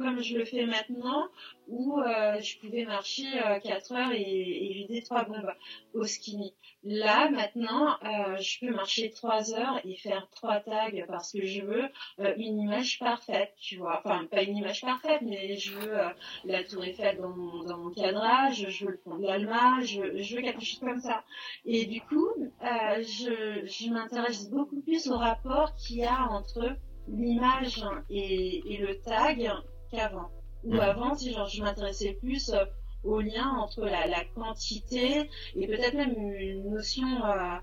comme 0.00 0.20
je 0.20 0.38
le 0.38 0.44
fais 0.44 0.64
maintenant, 0.66 1.28
où 1.68 2.00
euh, 2.00 2.40
je 2.40 2.58
pouvais 2.58 2.84
marcher 2.84 3.26
euh, 3.46 3.60
4 3.60 3.92
heures 3.92 4.12
et, 4.12 4.20
et 4.20 4.72
vider 4.74 5.02
trois 5.02 5.24
bombes 5.24 5.52
au 5.94 6.04
skinny. 6.04 6.54
Là, 6.82 7.30
maintenant, 7.30 7.96
euh, 8.02 8.38
je 8.38 8.60
peux 8.60 8.74
marcher 8.74 9.10
3 9.10 9.54
heures 9.54 9.80
et 9.84 9.96
faire 9.96 10.28
trois 10.30 10.60
tags 10.60 10.90
parce 11.06 11.32
que 11.32 11.44
je 11.44 11.62
veux 11.62 11.84
euh, 12.20 12.34
une 12.38 12.58
image 12.58 12.98
parfaite, 12.98 13.54
tu 13.60 13.76
vois. 13.76 14.00
Enfin, 14.04 14.26
pas 14.26 14.42
une 14.42 14.56
image 14.56 14.80
parfaite, 14.80 15.22
mais 15.22 15.56
je 15.56 15.72
veux 15.72 15.96
la 16.44 16.64
tour 16.64 16.84
Eiffel 16.84 17.18
dans 17.18 17.28
mon, 17.28 17.90
cadrage, 17.90 18.68
je 18.68 18.84
veux 18.86 18.92
le 18.92 18.98
pont 18.98 19.16
de 19.16 19.26
l'Alma, 19.26 19.80
je, 19.82 20.18
je 20.18 20.36
veux 20.36 20.42
quelque 20.42 20.64
chose 20.64 20.80
comme 20.80 21.00
ça. 21.00 21.22
Et 21.64 21.84
du 21.84 22.00
coup, 22.00 22.28
je, 22.62 23.90
m'intéresse 23.90 24.48
beaucoup 24.48 24.80
plus 24.80 25.08
au 25.08 25.16
rapport 25.16 25.74
qu'il 25.76 25.98
y 25.98 26.04
a 26.04 26.28
entre 26.30 26.76
l'image 27.08 27.82
et 28.08 28.78
le 28.80 29.00
tag 29.00 29.50
qu'avant. 29.90 30.30
Ou 30.64 30.74
Mhm. 30.74 30.80
avant, 30.80 31.14
si 31.16 31.32
genre, 31.32 31.48
je 31.48 31.62
m'intéressais 31.62 32.14
plus 32.20 32.50
euh, 32.50 32.64
au 33.02 33.20
lien 33.20 33.48
entre 33.58 33.82
la, 33.86 34.06
la 34.06 34.24
quantité 34.34 35.28
et 35.56 35.66
peut-être 35.66 35.94
même 35.94 36.14
une 36.16 36.70
notion 36.70 37.06
euh, 37.24 37.56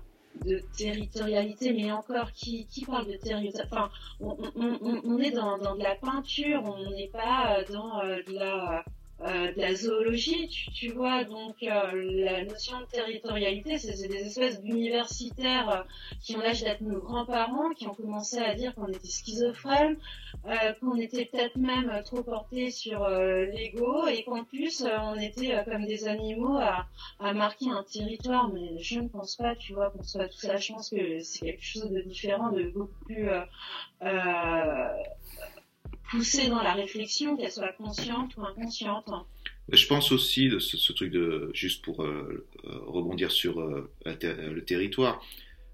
de 0.44 0.58
territorialité, 0.76 1.72
mais 1.72 1.90
encore, 1.92 2.32
qui, 2.32 2.66
qui 2.66 2.84
parle 2.84 3.06
de 3.06 3.12
territorialité 3.16 3.62
Enfin, 3.70 3.90
on, 4.20 4.36
on, 4.56 4.78
on, 4.80 5.00
on 5.04 5.18
est 5.18 5.30
dans, 5.30 5.58
dans 5.58 5.76
de 5.76 5.82
la 5.82 5.94
peinture, 5.96 6.62
on 6.64 6.90
n'est 6.90 7.08
pas 7.08 7.58
euh, 7.58 7.64
dans 7.72 8.00
euh, 8.00 8.22
de 8.26 8.32
la... 8.34 8.84
euh, 9.20 9.52
de 9.52 9.60
la 9.60 9.74
zoologie, 9.74 10.48
tu, 10.48 10.70
tu 10.70 10.88
vois, 10.92 11.24
donc 11.24 11.56
euh, 11.62 11.90
la 12.24 12.44
notion 12.44 12.78
de 12.80 12.86
territorialité, 12.86 13.76
c'est 13.78 14.06
des 14.06 14.26
espèces 14.26 14.62
d'universitaires 14.62 15.68
euh, 15.70 15.82
qui 16.22 16.36
ont 16.36 16.40
l'âge 16.40 16.62
d'être 16.62 16.82
nos 16.82 17.00
grands-parents, 17.00 17.70
qui 17.70 17.88
ont 17.88 17.94
commencé 17.94 18.38
à 18.38 18.54
dire 18.54 18.74
qu'on 18.76 18.86
était 18.86 19.08
schizophrènes, 19.08 19.96
euh, 20.46 20.72
qu'on 20.80 20.94
était 20.96 21.24
peut-être 21.24 21.56
même 21.56 21.90
trop 22.04 22.22
portés 22.22 22.70
sur 22.70 23.02
euh, 23.02 23.44
l'ego 23.46 24.06
et 24.06 24.22
qu'en 24.22 24.44
plus 24.44 24.84
on 24.84 25.16
était 25.16 25.64
comme 25.64 25.84
des 25.86 26.06
animaux 26.06 26.58
à, 26.58 26.86
à 27.18 27.32
marquer 27.32 27.70
un 27.70 27.82
territoire. 27.82 28.48
Mais 28.52 28.78
je 28.78 29.00
ne 29.00 29.08
pense 29.08 29.34
pas, 29.36 29.56
tu 29.56 29.72
vois, 29.74 29.90
qu'on 29.90 30.02
soit 30.04 30.28
tous 30.28 30.44
là. 30.44 30.56
Je 30.56 30.72
pense 30.72 30.90
que 30.90 31.18
c'est 31.20 31.46
quelque 31.46 31.64
chose 31.64 31.90
de 31.90 32.02
différent, 32.02 32.52
de 32.52 32.70
beaucoup 32.70 33.04
plus 33.04 33.28
euh, 36.12 36.16
euh, 36.16 36.18
poussé 36.18 36.48
dans 36.48 36.62
la 36.62 36.74
réflexion, 36.74 37.36
qu'elle 37.36 37.52
soit 37.52 37.72
consciente 37.72 38.36
ou 38.36 38.44
inconsciente. 38.44 39.10
Je 39.70 39.86
pense 39.86 40.12
aussi 40.12 40.48
de 40.48 40.58
ce, 40.58 40.92
truc 40.92 41.12
de 41.12 41.50
juste 41.52 41.84
pour 41.84 42.02
euh, 42.02 42.46
euh, 42.64 42.78
rebondir 42.86 43.30
sur 43.30 43.60
euh, 43.60 43.90
le 44.06 44.60
territoire. 44.60 45.22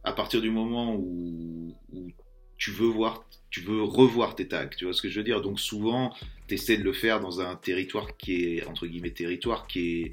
À 0.03 0.13
partir 0.13 0.43
du 0.43 0.51
moment 0.51 0.95
où, 0.97 1.75
où 1.93 2.11
tu 2.59 2.73
veux 2.73 2.89
voir, 2.89 3.25
tu 3.51 3.61
veux 3.61 3.83
revoir 3.83 4.35
tes 4.35 4.49
tags, 4.49 4.67
tu 4.67 4.85
vois 4.85 4.95
ce 4.95 5.01
que 5.01 5.09
je 5.09 5.19
veux 5.19 5.25
dire? 5.25 5.41
Donc 5.43 5.61
souvent, 5.61 6.13
tu 6.49 6.55
essaies 6.55 6.77
de 6.77 6.83
le 6.83 6.93
faire 6.93 7.21
dans 7.21 7.41
un 7.41 7.55
territoire 7.55 8.17
qui 8.17 8.57
est 8.57 8.67
entre 8.67 8.87
guillemets 8.87 9.13
territoire 9.13 9.69
qui 9.69 10.03
est 10.03 10.13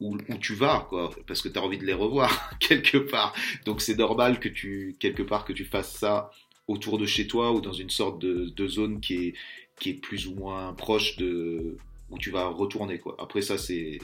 où, 0.00 0.16
où 0.16 0.38
tu 0.38 0.54
vas, 0.54 0.86
quoi, 0.88 1.10
parce 1.26 1.42
que 1.42 1.48
tu 1.48 1.58
as 1.58 1.62
envie 1.62 1.76
de 1.76 1.84
les 1.84 1.92
revoir 1.92 2.58
quelque 2.58 2.96
part. 2.96 3.34
Donc 3.66 3.82
c'est 3.82 3.98
normal 3.98 4.40
que 4.40 4.48
tu 4.48 4.96
quelque 4.98 5.22
part 5.22 5.44
que 5.44 5.52
tu 5.52 5.66
fasses 5.66 5.92
ça 5.92 6.30
autour 6.70 6.98
de 6.98 7.06
chez 7.06 7.26
toi 7.26 7.52
ou 7.52 7.60
dans 7.60 7.72
une 7.72 7.90
sorte 7.90 8.20
de, 8.20 8.68
zone 8.68 9.00
qui 9.00 9.14
est 9.14 9.34
qui 9.78 9.90
est 9.90 9.94
plus 9.94 10.26
ou 10.26 10.34
moins 10.34 10.72
proche 10.74 11.16
de 11.16 11.76
où 12.10 12.18
tu 12.18 12.30
vas 12.30 12.46
retourner 12.48 12.98
quoi. 12.98 13.16
Après 13.18 13.42
ça 13.42 13.58
c'est 13.58 13.98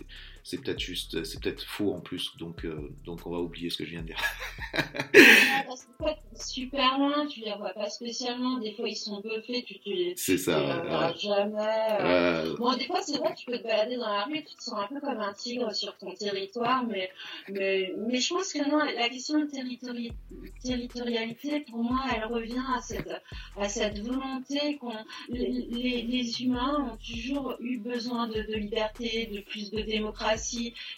c'est 0.48 0.62
peut-être 0.62 0.78
juste 0.78 1.24
c'est 1.24 1.40
peut-être 1.42 1.64
faux 1.64 1.92
en 1.92 2.00
plus 2.00 2.36
donc 2.36 2.64
euh, 2.64 2.92
donc 3.04 3.26
on 3.26 3.30
va 3.30 3.38
oublier 3.40 3.68
ce 3.68 3.78
que 3.78 3.84
je 3.84 3.90
viens 3.90 4.02
de 4.02 4.06
dire. 4.06 4.22
Ouais, 6.00 6.16
super 6.38 6.98
loin, 6.98 7.26
tu 7.26 7.40
les 7.40 7.54
vois 7.54 7.70
pas 7.70 7.88
spécialement. 7.88 8.58
Des 8.58 8.72
fois, 8.74 8.86
ils 8.88 8.94
sont 8.96 9.20
buffés, 9.22 9.64
tu 9.66 9.78
te 9.80 9.88
les 9.88 10.12
C'est 10.16 10.36
ça, 10.36 10.58
verras 10.60 11.08
ouais. 11.12 11.18
jamais. 11.18 11.56
euh. 12.00 12.52
Euh, 12.52 12.56
Bon, 12.58 12.74
des 12.76 12.84
fois, 12.84 13.00
c'est 13.02 13.16
vrai 13.18 13.34
tu 13.34 13.46
peux 13.46 13.58
te 13.58 13.62
balader 13.62 13.96
dans 13.96 14.08
la 14.08 14.24
rue 14.24 14.44
tu 14.44 14.54
te 14.54 14.62
sens 14.62 14.74
un 14.78 14.86
peu 14.86 15.00
comme 15.00 15.18
un 15.20 15.32
tigre 15.32 15.74
sur 15.74 15.96
ton 15.96 16.12
territoire, 16.14 16.84
mais, 16.86 17.10
mais, 17.48 17.92
mais 18.06 18.20
je 18.20 18.28
pense 18.34 18.52
que 18.52 18.68
non, 18.70 18.78
la 18.78 19.08
question 19.08 19.40
de 19.40 19.46
territori- 19.46 20.12
territorialité, 20.62 21.60
pour 21.60 21.82
moi, 21.82 22.00
elle 22.14 22.24
revient 22.26 22.62
à 22.76 22.80
cette, 22.82 23.10
à 23.58 23.68
cette 23.68 23.98
volonté 24.00 24.76
qu'on, 24.76 24.92
les, 25.30 25.48
les- 25.70 26.02
les 26.02 26.42
humains 26.42 26.92
ont 26.92 26.96
toujours 26.98 27.56
eu 27.60 27.78
besoin 27.78 28.28
de, 28.28 28.42
de 28.42 28.54
liberté, 28.54 29.26
de 29.32 29.40
plus 29.40 29.70
de 29.70 29.80
démocratie. 29.80 30.35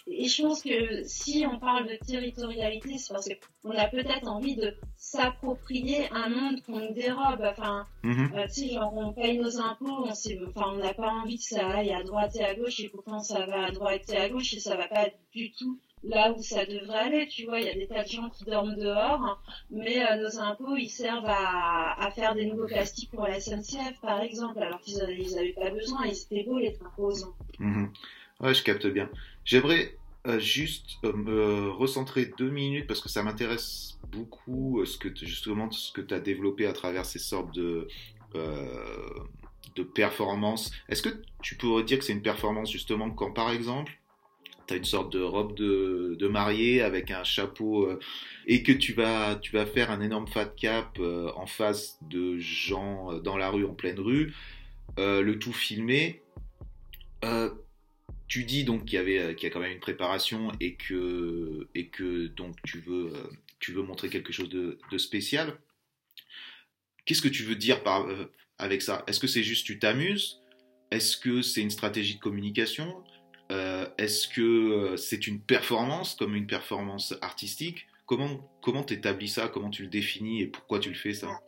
Et 0.07 0.27
je 0.27 0.41
pense 0.41 0.61
que 0.61 1.03
si 1.05 1.45
on 1.51 1.59
parle 1.59 1.87
de 1.87 1.95
territorialité, 2.05 2.97
c'est 2.97 3.13
parce 3.13 3.29
qu'on 3.61 3.71
a 3.71 3.87
peut-être 3.87 4.27
envie 4.27 4.55
de 4.55 4.73
s'approprier 4.95 6.09
un 6.11 6.29
monde 6.29 6.61
qu'on 6.65 6.79
nous 6.79 6.93
dérobe. 6.93 7.41
Enfin, 7.41 7.85
mhm. 8.03 8.31
euh, 8.35 8.43
tu 8.47 8.53
sais, 8.53 8.69
genre, 8.69 8.93
on 8.95 9.13
paye 9.13 9.37
nos 9.37 9.59
impôts, 9.59 10.05
on 10.05 10.09
enfin, 10.09 10.75
n'a 10.77 10.93
pas 10.93 11.09
envie 11.09 11.37
que 11.37 11.43
ça 11.43 11.67
aille 11.67 11.93
à 11.93 12.03
droite 12.03 12.35
et 12.35 12.43
à 12.43 12.55
gauche, 12.55 12.79
et 12.79 12.89
pourtant 12.89 13.19
ça 13.19 13.45
va 13.45 13.65
à 13.65 13.71
droite 13.71 14.09
et 14.09 14.17
à 14.17 14.29
gauche, 14.29 14.53
et 14.53 14.59
ça 14.59 14.75
va 14.75 14.87
pas 14.87 15.07
du 15.33 15.51
tout 15.51 15.79
là 16.03 16.31
où 16.31 16.41
ça 16.41 16.65
devrait 16.65 16.97
aller, 16.97 17.27
tu 17.27 17.45
vois, 17.45 17.59
il 17.59 17.65
y 17.65 17.69
a 17.69 17.73
des 17.73 17.87
tas 17.87 18.03
de 18.03 18.09
gens 18.09 18.29
qui 18.29 18.45
dorment 18.45 18.75
dehors, 18.75 19.41
mais 19.69 20.01
euh, 20.01 20.15
nos 20.15 20.39
impôts, 20.39 20.77
ils 20.77 20.89
servent 20.89 21.25
à, 21.27 22.01
à 22.01 22.11
faire 22.11 22.35
des 22.35 22.45
nouveaux 22.45 22.67
plastiques 22.67 23.11
pour 23.11 23.27
la 23.27 23.39
SNCF, 23.39 23.99
par 24.01 24.21
exemple, 24.21 24.59
alors 24.59 24.79
qu'ils 24.79 25.01
avaient, 25.01 25.17
ils 25.17 25.37
avaient 25.37 25.53
pas 25.53 25.71
besoin, 25.71 26.05
ils 26.05 26.17
étaient 26.17 26.43
beaux, 26.43 26.57
les 26.57 26.73
trains. 26.73 26.89
Ouais, 28.39 28.53
je 28.53 28.63
capte 28.63 28.87
bien. 28.87 29.09
J'aimerais 29.43 29.97
euh, 30.27 30.39
juste 30.39 30.97
euh, 31.03 31.13
me 31.13 31.69
recentrer 31.69 32.31
deux 32.37 32.49
minutes 32.49 32.87
parce 32.87 33.01
que 33.01 33.09
ça 33.09 33.23
m'intéresse 33.23 33.97
beaucoup 34.11 34.81
euh, 34.81 34.85
ce 34.85 34.97
que 34.97 35.09
justement 35.15 35.71
ce 35.71 35.91
que 35.91 36.01
tu 36.01 36.13
as 36.13 36.19
développé 36.19 36.65
à 36.65 36.73
travers 36.73 37.05
ces 37.05 37.19
sortes 37.19 37.53
de 37.53 37.87
de 39.75 39.83
performances. 39.83 40.71
Est-ce 40.87 41.01
que 41.01 41.09
tu 41.41 41.55
pourrais 41.55 41.83
dire 41.83 41.97
que 41.97 42.03
c'est 42.03 42.13
une 42.13 42.21
performance 42.21 42.71
justement 42.71 43.09
quand 43.09 43.31
par 43.31 43.49
exemple 43.49 43.99
tu 44.67 44.73
as 44.75 44.77
une 44.77 44.83
sorte 44.83 45.11
de 45.11 45.21
robe 45.21 45.55
de, 45.55 46.15
de 46.19 46.27
mariée 46.27 46.83
avec 46.83 47.09
un 47.09 47.23
chapeau 47.23 47.89
et 48.45 48.61
que 48.61 48.71
tu 48.71 48.93
vas 48.93 49.35
tu 49.35 49.51
vas 49.51 49.65
faire 49.65 49.89
un 49.89 50.01
énorme 50.01 50.27
fat 50.27 50.45
cap 50.45 50.99
en 50.99 51.47
face 51.47 51.97
de 52.07 52.37
gens 52.37 53.19
dans 53.19 53.35
la 53.35 53.49
rue 53.49 53.65
en 53.65 53.73
pleine 53.73 53.99
rue, 53.99 54.35
le 54.97 55.33
tout 55.33 55.53
filmé. 55.53 56.21
Tu 58.27 58.43
dis 58.43 58.63
donc 58.63 58.85
qu'il 58.85 58.93
y 58.93 58.97
avait 58.97 59.19
euh, 59.19 59.33
qu'il 59.33 59.47
y 59.47 59.51
a 59.51 59.53
quand 59.53 59.59
même 59.59 59.71
une 59.71 59.79
préparation 59.79 60.51
et 60.59 60.75
que 60.75 61.67
et 61.73 61.87
que 61.87 62.27
donc 62.27 62.55
tu 62.63 62.79
veux 62.79 63.11
euh, 63.15 63.23
tu 63.59 63.71
veux 63.71 63.81
montrer 63.81 64.09
quelque 64.09 64.31
chose 64.31 64.49
de, 64.49 64.77
spécial. 64.97 65.57
Qu'est-ce 67.05 67.23
que 67.23 67.27
tu 67.27 67.43
veux 67.43 67.55
dire 67.55 67.81
par 67.83 68.07
euh, 68.07 68.31
avec 68.59 68.81
ça? 68.81 69.03
Est-ce 69.07 69.19
que 69.19 69.27
c'est 69.27 69.43
juste 69.43 69.65
tu 69.65 69.79
t'amuses? 69.79 70.41
Est-ce 70.91 71.17
que 71.17 71.41
c'est 71.41 71.61
une 71.61 71.71
stratégie 71.71 72.15
de 72.15 72.19
communication? 72.19 73.03
Est-ce 73.97 74.27
que 74.27 74.95
c'est 74.95 75.25
une 75.25 75.41
performance 75.41 76.13
comme 76.15 76.35
une 76.35 76.45
performance 76.45 77.15
artistique? 77.21 77.87
Comment 78.05 78.47
comment 78.61 78.83
t'établis 78.83 79.27
ça? 79.27 79.47
Comment 79.47 79.71
tu 79.71 79.83
le 79.83 79.89
définis? 79.89 80.41
Et 80.41 80.47
pourquoi 80.47 80.79
tu 80.79 80.89
le 80.89 80.95
fais 80.95 81.13
ça? 81.13 81.39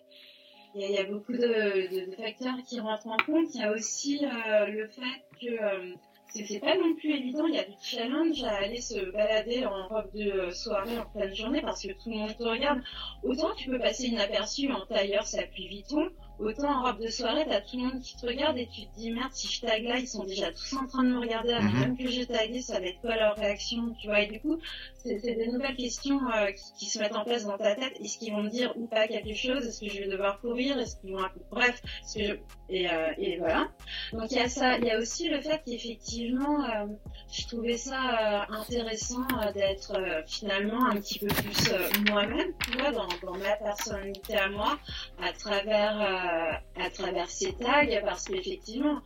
Il 0.74 0.89
y, 0.89 0.97
a, 0.97 1.03
beaucoup 1.03 1.34
de, 1.34 2.16
facteurs 2.16 2.57
qui 2.68 2.80
rentrent 2.80 3.07
en 3.07 3.18
compte. 3.18 3.53
Il 3.53 3.62
y 3.62 3.64
a 3.64 3.72
aussi 3.72 4.20
le 4.22 4.88
fait 4.88 5.22
que 5.39 5.95
c'est 6.34 6.59
pas 6.59 6.75
non 6.77 6.95
plus 6.95 7.11
évident. 7.11 7.45
Il 7.47 7.55
y 7.55 7.59
a 7.59 7.63
du 7.63 7.75
challenge 7.82 8.43
à 8.43 8.55
aller 8.57 8.82
se 8.82 9.11
balader 9.11 9.65
en 9.65 9.88
robe 9.88 10.11
de 10.13 10.32
euh, 10.32 10.51
soirée 10.51 10.97
en 10.97 11.05
pleine 11.05 11.36
journée 11.36 11.61
parce 11.61 11.84
que 11.84 11.91
tout 11.91 12.09
le 12.09 12.17
monde 12.17 12.38
te 12.38 12.43
regarde. 12.43 12.82
Autant 13.23 13.53
tu 13.55 13.69
peux 13.69 13.79
passer 13.79 14.07
inaperçu 14.07 14.71
en 14.71 14.86
tailleur, 14.86 15.25
ça 15.25 15.41
appuie 15.41 15.67
Vuitton. 15.67 16.09
Autant 16.41 16.69
en 16.79 16.83
robe 16.83 16.99
de 17.01 17.07
soirée, 17.07 17.45
t'as 17.47 17.61
tout 17.61 17.77
le 17.77 17.83
monde 17.83 18.01
qui 18.01 18.15
te 18.17 18.25
regarde 18.25 18.57
et 18.57 18.67
tu 18.67 18.81
te 18.87 18.95
dis 18.97 19.11
merde, 19.11 19.31
si 19.33 19.47
je 19.47 19.61
tag 19.61 19.83
là, 19.83 19.97
ils 19.99 20.07
sont 20.07 20.23
déjà 20.23 20.51
tous 20.51 20.73
en 20.75 20.87
train 20.87 21.03
de 21.03 21.09
me 21.09 21.19
regarder 21.19 21.53
avant 21.53 21.69
Mhm. 21.69 21.79
même 21.79 21.97
que 21.97 22.07
j'ai 22.09 22.25
tagué, 22.25 22.61
ça 22.61 22.79
va 22.79 22.85
être 22.87 22.99
quoi 23.01 23.15
leur 23.15 23.35
réaction, 23.35 23.93
tu 23.99 24.07
vois. 24.07 24.21
Et 24.21 24.27
du 24.27 24.39
coup, 24.39 24.57
c'est 25.03 25.19
des 25.21 25.47
nouvelles 25.47 25.75
questions 25.75 26.19
euh, 26.35 26.51
qui, 26.51 26.73
qui 26.79 26.85
se 26.87 26.99
mettent 26.99 27.15
en 27.15 27.23
place 27.23 27.45
dans 27.45 27.57
ta 27.57 27.75
tête. 27.75 27.93
Est-ce 28.01 28.17
qu'ils 28.17 28.33
vont 28.33 28.43
me 28.43 28.49
dire 28.49 28.73
ou 28.75 28.87
pas 28.87 29.07
quelque 29.07 29.33
chose? 29.35 29.65
Est-ce 29.67 29.81
que 29.81 29.89
je 29.89 29.99
vais 30.01 30.07
devoir 30.07 30.39
courir? 30.41 30.77
Est-ce 30.79 30.95
qu'ils 30.97 31.11
vont 31.13 31.19
bref 31.51 31.81
est-ce 32.03 32.17
que 32.17 32.23
je... 32.25 32.33
et, 32.69 32.89
euh, 32.89 33.11
et 33.17 33.37
voilà. 33.37 33.67
Donc 34.13 34.31
il 34.31 34.37
y 34.37 34.39
a 34.41 34.49
ça. 34.49 34.77
Il 34.77 34.85
y 34.85 34.91
a 34.91 34.97
aussi 34.99 35.27
le 35.29 35.41
fait 35.41 35.61
qu'effectivement, 35.65 36.63
euh, 36.65 36.85
je 37.31 37.45
trouvais 37.47 37.77
ça 37.77 38.45
intéressant 38.49 39.25
d'être 39.53 39.93
finalement 40.27 40.85
un 40.87 40.95
petit 40.95 41.19
peu 41.19 41.27
plus 41.27 41.71
moi-même, 42.09 42.51
tu 42.65 42.77
vois, 42.77 42.91
dans, 42.91 43.07
dans 43.23 43.37
ma 43.37 43.55
personnalité 43.57 44.35
à 44.35 44.49
moi, 44.49 44.77
à 45.21 45.31
travers 45.33 46.30
à 46.75 46.89
travers 46.89 47.29
ces 47.29 47.53
tags, 47.53 48.01
parce 48.05 48.25
qu'effectivement. 48.25 48.99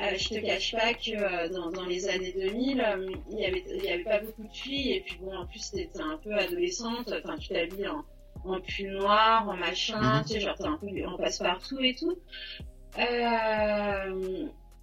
Euh, 0.00 0.16
je 0.16 0.28
te 0.28 0.44
cache 0.44 0.72
pas 0.72 0.92
que 0.94 1.12
euh, 1.16 1.48
dans, 1.50 1.70
dans 1.70 1.86
les 1.86 2.08
années 2.08 2.32
2000, 2.32 2.80
euh, 2.80 3.08
il 3.30 3.38
y 3.38 3.46
avait 3.46 3.64
il 3.68 3.84
y 3.84 3.88
avait 3.92 4.02
pas 4.02 4.18
beaucoup 4.18 4.42
de 4.42 4.52
filles 4.52 4.90
et 4.94 5.00
puis 5.02 5.16
bon 5.20 5.32
en 5.36 5.46
plus 5.46 5.70
t'étais 5.70 6.00
un 6.00 6.18
peu 6.18 6.34
adolescente, 6.34 7.14
enfin 7.24 7.38
tu 7.38 7.50
t'habilles 7.50 7.86
en, 7.86 8.04
en 8.44 8.60
pull 8.60 8.90
noir, 8.90 9.48
en 9.48 9.56
machin, 9.56 10.00
Mhm. 10.00 10.24
tu 10.24 10.32
sais 10.32 10.40
genre 10.40 10.56
t'es 10.56 10.66
un 10.66 10.78
peu 10.78 10.88
en 11.06 11.16
passe 11.16 11.38
partout 11.38 11.78
et 11.78 11.94
tout. 11.94 12.18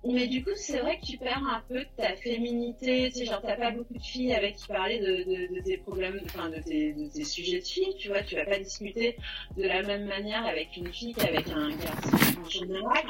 Mais 0.03 0.27
du 0.27 0.43
coup, 0.43 0.49
c'est 0.55 0.79
vrai 0.79 0.99
que 0.99 1.05
tu 1.05 1.17
perds 1.17 1.43
un 1.47 1.61
peu 1.69 1.85
ta 1.95 2.15
féminité. 2.15 3.11
Tu 3.11 3.19
sais, 3.19 3.25
genre, 3.25 3.41
t'as 3.41 3.55
pas 3.55 3.69
beaucoup 3.69 3.93
de 3.93 4.01
filles 4.01 4.33
avec 4.33 4.55
qui 4.55 4.67
parler 4.67 4.99
de, 4.99 5.55
de, 5.55 5.63
tes 5.63 5.77
problèmes, 5.77 6.19
enfin, 6.25 6.49
de 6.49 6.59
tes, 6.59 6.93
de 6.93 7.07
tes 7.07 7.23
sujets 7.23 7.59
de 7.59 7.65
filles. 7.65 7.95
Tu 7.99 8.07
vois, 8.07 8.23
tu 8.23 8.35
vas 8.35 8.45
pas 8.45 8.57
discuter 8.57 9.15
de 9.57 9.63
la 9.63 9.83
même 9.83 10.05
manière 10.05 10.43
avec 10.45 10.75
une 10.75 10.91
fille 10.91 11.13
qu'avec 11.13 11.47
un 11.49 11.69
garçon 11.69 12.41
en 12.43 12.49
général. 12.49 13.03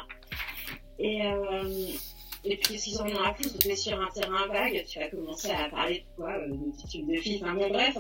Et, 1.00 1.26
euh, 1.26 1.88
et 2.44 2.58
puis, 2.58 2.78
s'ils 2.78 3.02
ont 3.02 3.06
rien 3.06 3.24
à 3.24 3.34
foutre, 3.36 3.58
tu 3.58 3.70
es 3.70 3.76
sur 3.76 4.00
un 4.00 4.08
terrain 4.08 4.48
vague, 4.48 4.84
tu 4.86 5.00
vas 5.00 5.08
commencer 5.08 5.52
à 5.52 5.70
parler 5.70 6.00
de 6.00 6.16
quoi, 6.18 6.34
euh, 6.40 6.50
de 6.50 6.88
type 6.88 7.08
de 7.08 7.16
filles. 7.16 7.40
Enfin, 7.42 7.54
bon, 7.54 7.70
bref. 7.70 7.98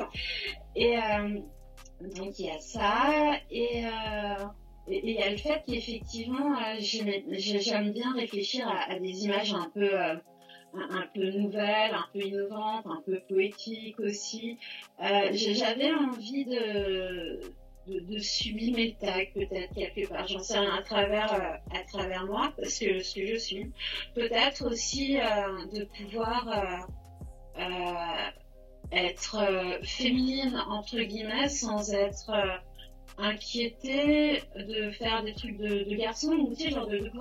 Et 0.75 0.97
euh, 0.97 1.39
donc, 2.15 2.37
il 2.39 2.45
y 2.45 2.49
a 2.49 2.59
ça. 2.59 3.39
Et. 3.49 3.85
Euh, 3.85 4.45
et 4.87 5.01
il 5.03 5.15
y 5.15 5.21
a 5.21 5.29
le 5.29 5.37
fait 5.37 5.63
qu'effectivement, 5.67 6.57
euh, 6.57 6.75
j'aime 6.79 7.91
bien 7.91 8.13
réfléchir 8.13 8.67
à, 8.67 8.97
des 8.97 9.25
images 9.25 9.53
un 9.53 9.69
peu, 9.73 9.93
euh, 9.93 10.15
un, 10.73 11.07
peu 11.13 11.29
nouvelles, 11.31 11.93
un 11.93 12.05
peu 12.11 12.19
innovantes, 12.19 12.85
un 12.85 13.01
peu 13.05 13.19
poétiques 13.29 13.99
aussi. 13.99 14.57
Euh, 15.03 15.29
j'avais 15.33 15.93
envie 15.93 16.45
de, 16.45 17.41
de, 17.87 18.17
sublimer 18.19 18.87
le 18.99 19.05
tag 19.05 19.31
peut-être 19.33 19.73
quelque 19.75 20.09
part, 20.09 20.27
j'en 20.27 20.39
sais 20.39 20.57
rien, 20.57 20.73
à 20.73 20.81
travers, 20.81 21.61
à 21.71 21.83
travers 21.91 22.25
moi, 22.25 22.51
parce 22.57 22.79
que 22.79 23.03
ce 23.03 23.15
que 23.15 23.25
je 23.27 23.35
suis. 23.35 23.71
Peut-être 24.15 24.65
aussi 24.71 25.17
de 25.73 25.83
pouvoir 25.85 26.87
être 28.91 29.37
féminine, 29.83 30.59
entre 30.67 30.99
guillemets, 31.01 31.49
sans 31.49 31.93
être 31.93 32.31
inquiété 33.17 34.41
de 34.55 34.91
faire 34.91 35.23
des 35.23 35.33
trucs 35.33 35.57
de, 35.57 35.89
de 35.89 35.95
garçons, 35.95 36.33
ou 36.33 36.53
tu 36.55 36.63
sais, 36.63 36.69
genre 36.71 36.87
de, 36.87 36.97
de 36.97 37.11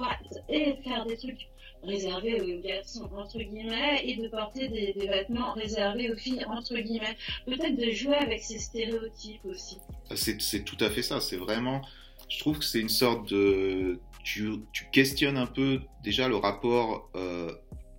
et 0.48 0.76
faire 0.82 1.04
des 1.06 1.16
trucs 1.16 1.48
réservés 1.82 2.40
aux 2.40 2.60
garçons, 2.60 3.08
entre 3.16 3.38
guillemets, 3.38 4.02
et 4.04 4.16
de 4.16 4.28
porter 4.28 4.68
des, 4.68 4.92
vêtements 4.92 5.52
réservés 5.54 6.10
aux 6.10 6.16
filles, 6.16 6.44
entre 6.46 6.76
guillemets. 6.76 7.16
Peut-être 7.46 7.76
de 7.76 7.90
jouer 7.90 8.16
avec 8.16 8.42
ces 8.42 8.58
stéréotypes 8.58 9.44
aussi. 9.44 9.78
C'est 10.14 10.64
tout 10.64 10.76
à 10.80 10.90
fait 10.90 11.02
ça, 11.02 11.20
c'est 11.20 11.36
vraiment... 11.36 11.82
Je 12.28 12.38
trouve 12.38 12.58
que 12.58 12.64
c'est 12.64 12.80
une 12.80 12.88
sorte 12.88 13.28
de... 13.30 13.98
Tu, 14.22 14.50
tu, 14.72 14.84
questionnes 14.92 15.38
un 15.38 15.46
peu 15.46 15.80
déjà 16.02 16.28
le 16.28 16.36
rapport... 16.36 17.10
Euh, 17.14 17.52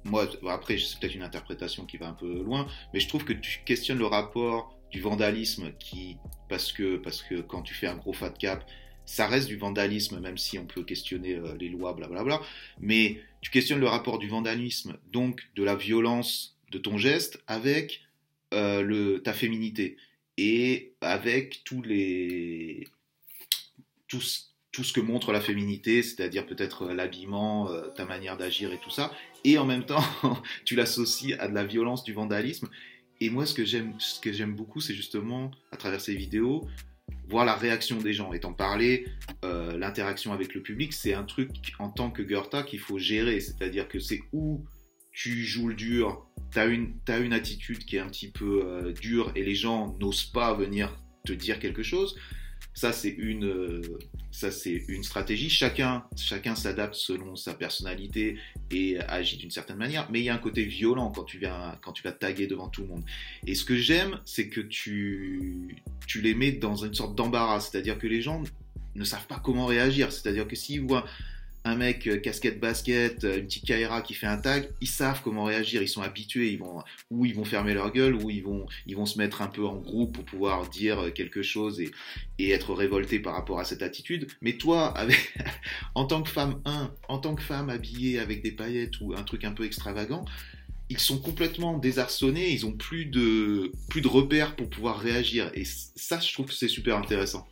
moi, 0.04 0.28
après, 0.50 0.78
c'est 0.78 1.00
peut-être 1.00 1.16
une 1.16 1.22
interprétation 1.22 1.86
qui 1.86 1.98
va 1.98 2.08
un 2.08 2.14
peu 2.14 2.42
loin, 2.42 2.66
mais 2.94 3.00
je 3.00 3.08
trouve 3.08 3.24
que 3.24 3.34
tu 3.34 3.62
questionnes 3.66 4.00
le 4.00 4.08
rapport 4.08 4.76
du 4.92 5.00
vandalisme 5.00 5.72
qui 5.80 6.18
parce 6.50 6.72
que 6.72 6.98
parce 6.98 7.24
que 7.24 7.36
quand 7.36 7.62
tu 7.62 7.74
fais 7.74 7.88
un 7.88 7.96
gros 7.96 8.14
fat 8.14 8.32
cap 8.32 8.70
ça 9.06 9.28
reste 9.28 9.48
du 9.48 9.58
vandalisme 9.58 10.20
même 10.20 10.38
si 10.38 10.60
on 10.60 10.66
peut 10.66 10.84
questionner 10.84 11.36
euh, 11.36 11.56
les 11.60 11.70
lois 11.70 11.94
blablabla 11.94 12.42
mais 12.80 13.22
tu 13.42 13.50
questionnes 13.50 13.80
le 13.80 13.88
rapport 13.88 14.20
du 14.20 14.28
vandalisme 14.28 14.98
donc 15.12 15.50
de 15.56 15.64
la 15.64 15.76
violence 15.76 16.58
de 16.72 16.78
ton 16.78 16.98
geste 16.98 17.42
avec 17.48 18.02
euh, 18.54 18.82
le 18.82 19.24
ta 19.24 19.34
féminité 19.34 19.98
et 20.38 20.94
avec 21.02 21.62
tous 21.64 21.82
les 21.82 22.86
tout, 24.08 24.22
tout 24.74 24.84
ce 24.84 24.92
que 24.92 25.00
montre 25.00 25.32
la 25.32 25.40
féminité, 25.40 26.04
c'est-à-dire 26.04 26.46
peut-être 26.46 26.84
euh, 26.84 26.94
l'habillement, 26.94 27.70
ta 27.96 28.06
manière 28.06 28.36
d'agir 28.36 28.74
et 28.74 28.80
tout 28.80 28.90
ça, 28.90 29.12
et 29.44 29.58
en 29.58 29.66
même 29.66 29.86
temps 29.86 30.04
tu 30.66 30.76
l'associes 30.76 31.34
à 31.40 31.48
de 31.48 31.54
la 31.54 31.64
violence 31.64 32.04
du 32.04 32.14
vandalisme, 32.14 32.70
et 33.22 33.30
moi, 33.30 33.46
ce 33.46 33.54
que 33.54 33.64
j'aime, 33.64 33.94
ce 34.00 34.20
que 34.20 34.34
j'aime 34.34 34.56
beaucoup, 34.56 34.82
c'est 34.82 34.96
justement, 34.96 35.52
à 35.72 35.78
travers 35.78 36.02
ces 36.02 36.16
vidéos, 36.16 36.68
voir 37.30 37.46
la 37.46 37.56
réaction 37.56 37.98
des 37.98 38.14
gens. 38.14 38.34
Étant 38.34 38.52
parlé, 38.52 39.06
euh, 39.46 39.78
l'interaction 39.78 40.34
avec 40.34 40.56
le 40.56 40.62
public, 40.62 40.92
c'est 40.92 41.14
un 41.14 41.24
truc 41.24 41.50
en 41.78 41.92
tant 41.92 42.10
que 42.10 42.24
Goethe 42.24 42.66
qu'il 42.66 42.80
faut 42.80 42.98
gérer. 42.98 43.40
C'est-à-dire 43.40 43.88
que 43.88 44.00
c'est 44.00 44.22
où 44.34 44.66
tu 45.12 45.46
joues 45.46 45.68
le 45.68 45.76
dur, 45.76 46.26
tu 46.52 46.58
as 46.58 46.66
une, 46.66 46.96
as 47.08 47.20
une 47.20 47.34
attitude 47.34 47.86
qui 47.86 47.98
est 47.98 48.00
un 48.00 48.08
petit 48.08 48.32
peu 48.32 48.64
euh, 48.66 48.92
dure 48.92 49.32
et 49.36 49.44
les 49.44 49.56
gens 49.56 49.96
n'osent 50.00 50.26
pas 50.26 50.56
venir 50.56 50.98
te 51.24 51.32
dire 51.32 51.60
quelque 51.60 51.84
chose. 51.84 52.18
Ça, 52.74 52.92
c'est 52.92 53.10
une, 53.10 53.46
euh, 53.46 53.82
ça, 54.32 54.50
c'est 54.50 54.86
une 54.88 55.04
stratégie. 55.04 55.50
Chacun, 55.50 56.06
chacun 56.16 56.56
s'adapte 56.56 56.96
selon 56.96 57.36
sa 57.36 57.54
personnalité 57.54 58.38
et 58.72 58.98
agit 59.02 59.38
d'une 59.38 59.52
certaine 59.52 59.76
manière. 59.76 60.10
Mais 60.10 60.22
il 60.22 60.24
y 60.24 60.30
a 60.30 60.34
un 60.34 60.40
côté 60.40 60.64
violent 60.64 61.12
quand 61.12 61.26
tu 61.26 61.38
viens, 61.38 61.78
quand 61.82 61.92
tu 61.92 62.02
vas 62.02 62.14
taguer 62.14 62.48
devant 62.48 62.70
tout 62.70 62.82
le 62.82 62.88
monde. 62.88 63.04
Et 63.46 63.56
ce 63.56 63.66
que 63.66 63.76
j'aime, 63.76 64.20
c'est 64.24 64.48
que 64.48 64.62
tu, 64.62 65.76
tu 66.08 66.22
les 66.22 66.34
mets 66.34 66.54
dans 66.54 66.78
une 66.78 66.94
sorte 66.94 67.14
d'embarras. 67.16 67.60
C'est-à-dire 67.60 68.00
que 68.00 68.08
les 68.08 68.22
gens 68.22 68.42
ne 68.96 69.04
savent 69.04 69.28
pas 69.28 69.40
comment 69.44 69.66
réagir. 69.66 70.14
C'est-à-dire 70.14 70.48
que 70.48 70.56
s'ils 70.56 70.82
voient 70.82 71.06
un 71.64 71.76
mec 71.76 72.08
euh, 72.08 72.18
casquette 72.18 72.60
basket, 72.60 73.24
euh, 73.24 73.38
une 73.38 73.46
petite 73.46 73.66
Kaira 73.66 74.02
qui 74.02 74.14
fait 74.14 74.28
un 74.28 74.38
tag, 74.38 74.70
ils 74.82 74.88
savent 74.88 75.22
comment 75.24 75.44
réagir, 75.44 75.82
ils 75.82 75.88
sont 75.88 76.02
habitués, 76.02 76.52
ils 76.52 76.60
vont 76.60 76.84
ou 77.12 77.26
ils 77.26 77.36
vont 77.36 77.46
fermer 77.46 77.74
leur 77.74 77.92
gueule 77.92 78.16
ou 78.16 78.30
ils 78.30 78.44
vont 78.44 78.66
ils 78.88 78.96
vont 78.96 79.06
se 79.06 79.18
mettre 79.18 79.42
un 79.42 79.48
peu 79.48 79.66
en 79.66 79.76
groupe 79.76 80.14
pour 80.14 80.26
pouvoir 80.26 80.68
dire 80.70 81.00
euh, 81.00 81.10
quelque 81.12 81.44
chose 81.44 81.80
et, 81.80 81.92
et 82.40 82.50
être 82.50 82.74
révolté 82.74 83.20
par 83.20 83.36
rapport 83.36 83.60
à 83.60 83.66
cette 83.66 83.84
attitude. 83.84 84.28
Mais 84.42 84.54
toi, 84.54 84.94
en 85.96 86.06
tant 86.06 86.24
que 86.24 86.30
femme 86.30 86.62
1, 86.66 86.92
en 87.08 87.18
tant 87.20 87.36
que 87.36 87.44
femme 87.44 87.70
habillée 87.70 88.20
avec 88.20 88.42
des 88.42 88.52
paillettes 88.52 89.00
ou 89.02 89.14
un 89.14 89.24
truc 89.24 89.44
un 89.44 89.52
peu 89.52 89.66
extravagant, 89.66 90.26
ils 90.90 91.00
sont 91.00 91.20
complètement 91.20 91.78
désarçonnés, 91.78 92.52
ils 92.52 92.66
ont 92.66 92.74
plus 92.74 93.06
de 93.06 93.72
plus 93.90 94.02
de 94.02 94.08
repères 94.08 94.56
pour 94.56 94.70
pouvoir 94.70 95.00
réagir 95.00 95.52
et 95.54 95.64
ça 95.64 96.20
je 96.20 96.34
trouve 96.34 96.48
que 96.48 96.54
c'est 96.54 96.68
super 96.68 96.98
intéressant. 96.98 97.48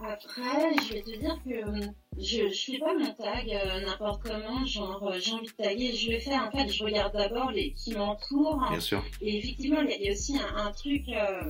Après, 0.00 0.74
je 0.88 0.94
vais 0.94 1.02
te 1.02 1.18
dire 1.18 1.38
que 1.44 2.09
je, 2.18 2.48
je 2.48 2.72
fais 2.72 2.78
pas 2.78 2.92
mon 2.92 3.12
tag 3.14 3.48
euh, 3.48 3.80
n'importe 3.80 4.22
comment, 4.24 4.64
genre 4.66 5.08
euh, 5.08 5.18
j'ai 5.20 5.32
envie 5.32 5.46
de 5.46 5.52
taguer, 5.52 5.92
je 5.92 6.10
le 6.10 6.18
fais 6.18 6.36
en 6.36 6.50
fait, 6.50 6.68
je 6.68 6.82
regarde 6.82 7.12
d'abord 7.12 7.50
les 7.52 7.72
qui 7.72 7.94
m'entourent. 7.94 8.66
Bien 8.68 8.80
sûr. 8.80 9.02
Et 9.22 9.38
effectivement, 9.38 9.80
il 9.80 10.02
y, 10.02 10.08
a 10.08 10.12
aussi 10.12 10.36
un, 10.36 10.72
truc 10.72 11.08
euh, 11.08 11.40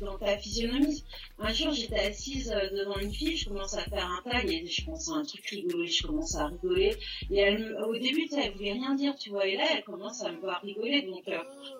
dans 0.00 0.16
ta 0.16 0.36
physionomie. 0.38 1.04
Un 1.38 1.52
jour, 1.52 1.72
j'étais 1.72 1.98
assise 1.98 2.50
euh, 2.52 2.70
devant 2.70 2.96
une 2.98 3.12
fille, 3.12 3.36
je 3.36 3.48
commence 3.48 3.74
à 3.74 3.82
faire 3.82 4.08
un 4.08 4.30
tag 4.30 4.50
et 4.50 4.66
je 4.66 4.84
pense 4.84 5.10
à 5.10 5.14
un 5.14 5.24
truc 5.24 5.44
rigolo, 5.46 5.84
je 5.84 6.06
commence 6.06 6.36
à 6.36 6.46
rigoler. 6.46 6.96
Et 7.30 7.38
elle, 7.38 7.76
au 7.86 7.94
début, 7.94 8.28
elle 8.36 8.52
voulait 8.52 8.72
rien 8.72 8.94
dire, 8.94 9.16
tu 9.16 9.30
vois, 9.30 9.46
et 9.46 9.56
là, 9.56 9.64
elle 9.74 9.82
commence 9.82 10.22
à 10.22 10.30
me 10.30 10.38
voir 10.38 10.60
rigoler, 10.62 11.02
donc 11.02 11.24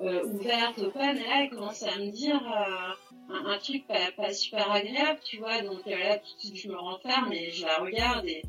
ouverte, 0.01 0.79
open, 0.79 1.17
et 1.17 1.21
là, 1.21 1.43
elle 1.45 1.51
commence 1.51 1.83
à 1.83 1.97
me 1.99 2.11
dire 2.11 2.43
un, 3.31 3.53
un, 3.53 3.59
truc 3.59 3.87
pas, 3.87 4.11
pas, 4.17 4.33
super 4.33 4.71
agréable, 4.71 5.21
tu 5.25 5.39
vois, 5.39 5.63
donc 5.63 5.87
là, 5.87 6.19
tout 6.19 6.35
de 6.37 6.41
suite, 6.41 6.57
je 6.57 6.69
me 6.69 6.77
renferme 6.77 7.33
et 7.33 7.51
je 7.51 7.65
la 7.65 7.79
regarde 7.79 8.24
et 8.27 8.43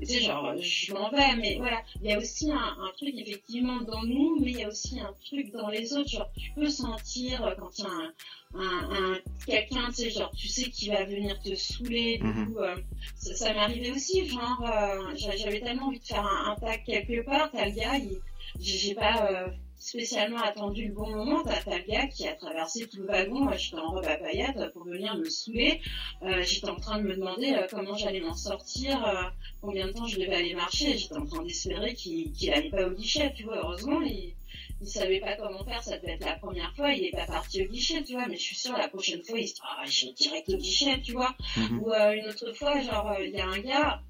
tu 0.00 0.06
sais, 0.06 0.20
genre, 0.20 0.54
je 0.58 0.92
m'en 0.92 1.10
vais, 1.10 1.36
mais 1.36 1.56
voilà. 1.58 1.82
Il 2.02 2.10
y 2.10 2.12
a 2.14 2.18
aussi 2.18 2.50
un, 2.50 2.56
un, 2.56 2.90
truc, 2.96 3.14
effectivement, 3.16 3.80
dans 3.82 4.02
nous, 4.02 4.38
mais 4.40 4.50
il 4.52 4.58
y 4.58 4.64
a 4.64 4.68
aussi 4.68 5.00
un 5.00 5.12
truc 5.24 5.52
dans 5.52 5.68
les 5.68 5.92
autres. 5.92 6.08
Genre, 6.08 6.30
tu 6.36 6.50
peux 6.52 6.68
sentir 6.68 7.44
euh, 7.44 7.54
quand 7.58 7.78
il 7.78 7.84
y 7.84 7.86
a 7.86 7.90
un, 7.90 8.14
un, 8.54 9.12
un 9.14 9.18
quelqu'un, 9.46 9.88
tu 9.88 9.94
sais, 9.94 10.10
genre, 10.10 10.32
tu 10.36 10.48
sais 10.48 10.70
qui 10.70 10.88
va 10.88 11.04
venir 11.04 11.38
te 11.40 11.54
saouler. 11.54 12.18
Du 12.18 12.24
mhm. 12.24 12.54
coup, 12.54 12.58
euh, 12.60 12.76
ça, 13.16 13.34
ça 13.34 13.52
m'est 13.52 13.60
arrivé 13.60 13.92
aussi, 13.92 14.26
genre, 14.26 14.64
euh, 14.64 15.14
j'avais 15.16 15.60
tellement 15.60 15.86
envie 15.86 16.00
de 16.00 16.04
faire 16.04 16.26
un, 16.26 16.52
un 16.52 16.56
tag 16.56 16.82
quelque 16.84 17.24
part, 17.24 17.50
t'as 17.50 17.66
le 17.66 17.72
gars, 17.72 17.98
j'ai 18.60 18.94
pas 18.94 19.30
euh, 19.30 19.48
spécialement 19.82 20.38
attendu 20.38 20.86
le 20.86 20.94
bon 20.94 21.10
moment. 21.10 21.42
T'as 21.42 21.76
le 21.76 21.84
gars 21.84 22.06
qui 22.06 22.26
a 22.26 22.34
traversé 22.34 22.86
tout 22.86 22.98
le 22.98 23.06
wagon, 23.06 23.50
j'étais 23.56 23.76
en 23.76 23.90
robe 23.90 24.06
à 24.06 24.16
paillettes 24.16 24.72
pour 24.72 24.84
venir 24.84 25.16
me 25.16 25.28
saouler. 25.28 25.80
Euh, 26.22 26.42
j'étais 26.42 26.70
en 26.70 26.76
train 26.76 26.98
de 26.98 27.04
me 27.04 27.16
demander 27.16 27.52
euh, 27.52 27.66
comment 27.68 27.96
j'allais 27.96 28.20
m'en 28.20 28.34
sortir, 28.34 29.04
euh, 29.04 29.24
combien 29.60 29.86
de 29.88 29.92
temps 29.92 30.06
je 30.06 30.20
devais 30.20 30.36
aller 30.36 30.54
marcher. 30.54 30.96
J'étais 30.96 31.16
en 31.16 31.26
train 31.26 31.42
d'espérer 31.42 31.94
qu'il 31.94 32.32
qu 32.32 32.50
allait 32.50 32.70
pas 32.70 32.86
au 32.86 32.90
guichet, 32.90 33.32
tu 33.34 33.42
vois. 33.42 33.58
Heureusement, 33.58 34.00
il, 34.02 34.34
il 34.80 34.86
savait 34.86 35.20
pas 35.20 35.34
comment 35.36 35.64
faire, 35.64 35.82
ça 35.82 35.98
devait 35.98 36.12
être 36.12 36.24
la 36.24 36.36
première 36.36 36.72
fois, 36.76 36.92
il 36.92 37.04
est 37.04 37.10
pas 37.10 37.26
parti 37.26 37.62
au 37.62 37.68
guichet, 37.68 38.04
tu 38.04 38.12
vois, 38.12 38.26
mais 38.28 38.36
je 38.36 38.42
suis 38.42 38.56
sûre 38.56 38.76
la 38.76 38.88
prochaine 38.88 39.22
fois, 39.24 39.38
il 39.38 39.48
se 39.48 39.54
dit, 39.54 39.60
ah, 39.64 39.84
je 39.84 40.06
vais 40.06 40.12
direct 40.12 40.48
au 40.48 40.56
guichet, 40.56 41.00
tu 41.02 41.12
vois. 41.12 41.34
Mhm. 41.56 41.80
Ou 41.80 41.92
une 41.92 42.26
autre 42.28 42.52
fois, 42.52 42.80
genre, 42.80 43.16
il 43.20 43.30
y 43.30 43.40
a 43.40 43.48
un 43.48 43.58
gars, 43.58 44.00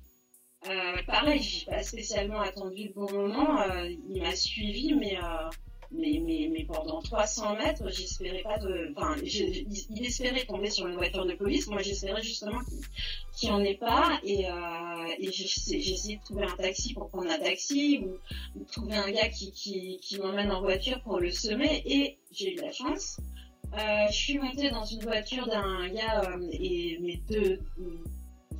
euh, 0.68 1.02
pareil, 1.06 1.42
j'ai 1.42 1.66
pas 1.66 1.82
spécialement 1.82 2.40
attendu 2.40 2.88
le 2.88 2.92
bon 2.94 3.10
moment. 3.10 3.60
Euh, 3.62 3.90
il 4.08 4.22
m'a 4.22 4.34
suivi, 4.36 4.94
mais, 4.94 5.16
euh, 5.16 5.50
mais, 5.90 6.20
mais, 6.24 6.48
mais, 6.52 6.64
pendant 6.64 7.02
300 7.02 7.56
mètres, 7.56 7.82
j'espérais 7.90 8.42
pas. 8.42 8.58
Enfin, 8.96 9.16
il 9.24 10.06
espérait 10.06 10.44
tomber 10.44 10.70
sur 10.70 10.86
une 10.86 10.94
voiture 10.94 11.26
de 11.26 11.34
police. 11.34 11.66
Moi, 11.66 11.82
j'espérais 11.82 12.22
justement 12.22 12.60
qu'il 13.36 13.48
n'y 13.48 13.54
en 13.54 13.64
ait 13.64 13.76
pas. 13.76 14.20
Et, 14.24 14.46
j'ai 15.18 15.78
essayé 15.78 16.16
de 16.16 16.22
trouver 16.22 16.44
un 16.44 16.56
taxi 16.56 16.94
pour 16.94 17.08
prendre 17.08 17.30
un 17.30 17.38
taxi 17.38 18.00
ou, 18.04 18.60
ou 18.60 18.64
trouver 18.64 18.94
un 18.94 19.10
gars 19.10 19.28
qui, 19.28 19.50
qui, 19.52 19.98
qui 20.00 20.18
m'emmène 20.18 20.52
en 20.52 20.60
voiture 20.60 21.00
pour 21.02 21.18
le 21.18 21.32
semer. 21.32 21.82
Et 21.86 22.18
j'ai 22.30 22.54
eu 22.54 22.60
la 22.60 22.70
chance. 22.70 23.20
Je 23.74 24.14
suis 24.14 24.38
montée 24.38 24.70
dans 24.70 24.84
une 24.84 25.00
voiture 25.00 25.48
d'un 25.48 25.88
gars 25.88 26.36
et 26.52 26.98
mes 27.00 27.16
deux 27.28 27.58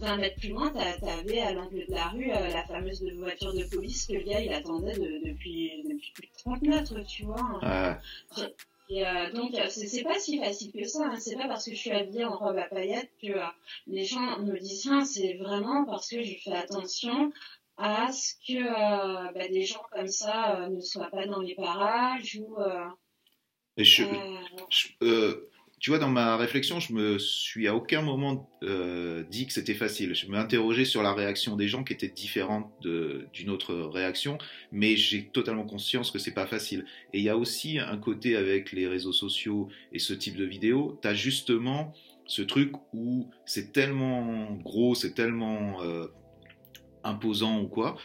20 0.03 0.16
mètres 0.16 0.36
plus 0.40 0.48
loin, 0.48 0.70
t'avais 0.70 1.40
à 1.40 1.53
l'angle 1.53 1.86
de 1.86 1.94
la 1.94 2.09
rue 2.09 2.30
euh, 2.30 2.48
la 2.48 2.64
fameuse 2.64 3.05
voiture 3.18 3.55
de 3.55 3.62
police 3.64 4.07
que 4.07 4.14
le 4.14 4.22
gars 4.22 4.40
il 4.40 4.53
attendait 4.53 4.94
depuis, 4.94 5.82
depuis 5.84 6.12
plus 6.12 6.26
de 6.26 6.32
30 6.38 6.62
mètres, 6.62 7.07
tu 7.07 7.24
vois. 7.24 7.98
Et 8.88 9.07
euh, 9.07 9.32
donc 9.32 9.55
euh, 9.55 9.68
c'est 9.68 10.03
pas 10.03 10.18
si 10.18 10.38
facile 10.38 10.72
que 10.72 10.84
ça. 10.84 11.07
Hein. 11.07 11.16
C'est 11.18 11.36
pas 11.36 11.46
parce 11.46 11.64
que 11.64 11.70
je 11.70 11.76
suis 11.76 11.92
habillée 11.92 12.24
en 12.24 12.36
robe 12.36 12.59
à 12.59 12.64
paillettes 12.64 13.12
que 13.22 13.32
les 13.86 14.05
gens 14.05 14.40
me 14.40 14.59
disent 14.59 14.90
c'est 15.05 15.34
vraiment 15.34 15.84
parce 15.84 16.11
que 16.11 16.22
je 16.22 16.34
fais 16.42 16.53
attention 16.53 17.32
à 17.78 18.11
ce 18.12 18.34
que 18.46 19.32
bah, 19.32 19.48
des 19.48 19.64
gens 19.64 19.82
comme 19.92 20.09
ça 20.09 20.68
ne 20.68 20.80
soient 20.80 21.11
pas 21.11 21.26
dans 21.26 21.40
les 21.40 21.55
parages 21.55 22.40
ou. 22.42 22.57
Et 23.76 23.84
je, 23.84 24.03
tu 25.83 25.91
vois, 25.91 25.99
dans 25.99 26.09
ma 26.09 26.37
réflexion, 26.37 26.78
je 26.78 26.93
me 26.93 27.18
suis 27.18 27.66
à 27.66 27.74
aucun 27.74 28.03
moment 28.03 28.49
euh, 28.62 29.24
dit 29.28 29.49
que 29.49 29.53
c'était 29.53 29.74
facile. 29.74 30.14
Je 30.14 30.28
me 30.28 30.39
interrogeais 30.39 30.85
sur 30.85 31.03
la 31.03 31.12
réaction 31.12 31.57
des 31.57 31.66
gens 31.66 31.83
qui 31.83 31.93
était 31.93 32.07
différente 32.07 32.70
d'une 32.80 33.51
autre 33.51 33.74
réaction, 33.74 34.39
mais 34.70 34.95
j'ai 34.95 35.26
totalement 35.26 35.64
conscience 35.64 36.12
que 36.12 36.20
c'est 36.20 36.35
pas 36.35 36.47
facile. 36.47 36.85
Et 37.12 37.18
il 37.18 37.24
y 37.24 37.28
a 37.28 37.37
aussi 37.37 37.80
un 37.80 37.97
côté 37.97 38.37
avec 38.37 38.70
les 38.70 38.87
réseaux 38.87 39.12
sociaux 39.12 39.70
et 39.93 39.99
ce 39.99 40.14
type 40.14 40.37
de 40.37 40.45
vidéos, 40.45 41.01
tu 41.03 41.09
as 41.09 41.14
justement 41.14 41.93
ce 42.26 42.43
truc 42.43 42.70
où 42.93 43.28
c'est 43.45 43.72
tellement 43.72 44.53
gros, 44.62 44.95
c'est 44.95 45.14
tellement 45.14 45.83
euh, 45.83 46.07
imposant 47.03 47.61
ou 47.61 47.66
quoi, 47.66 47.97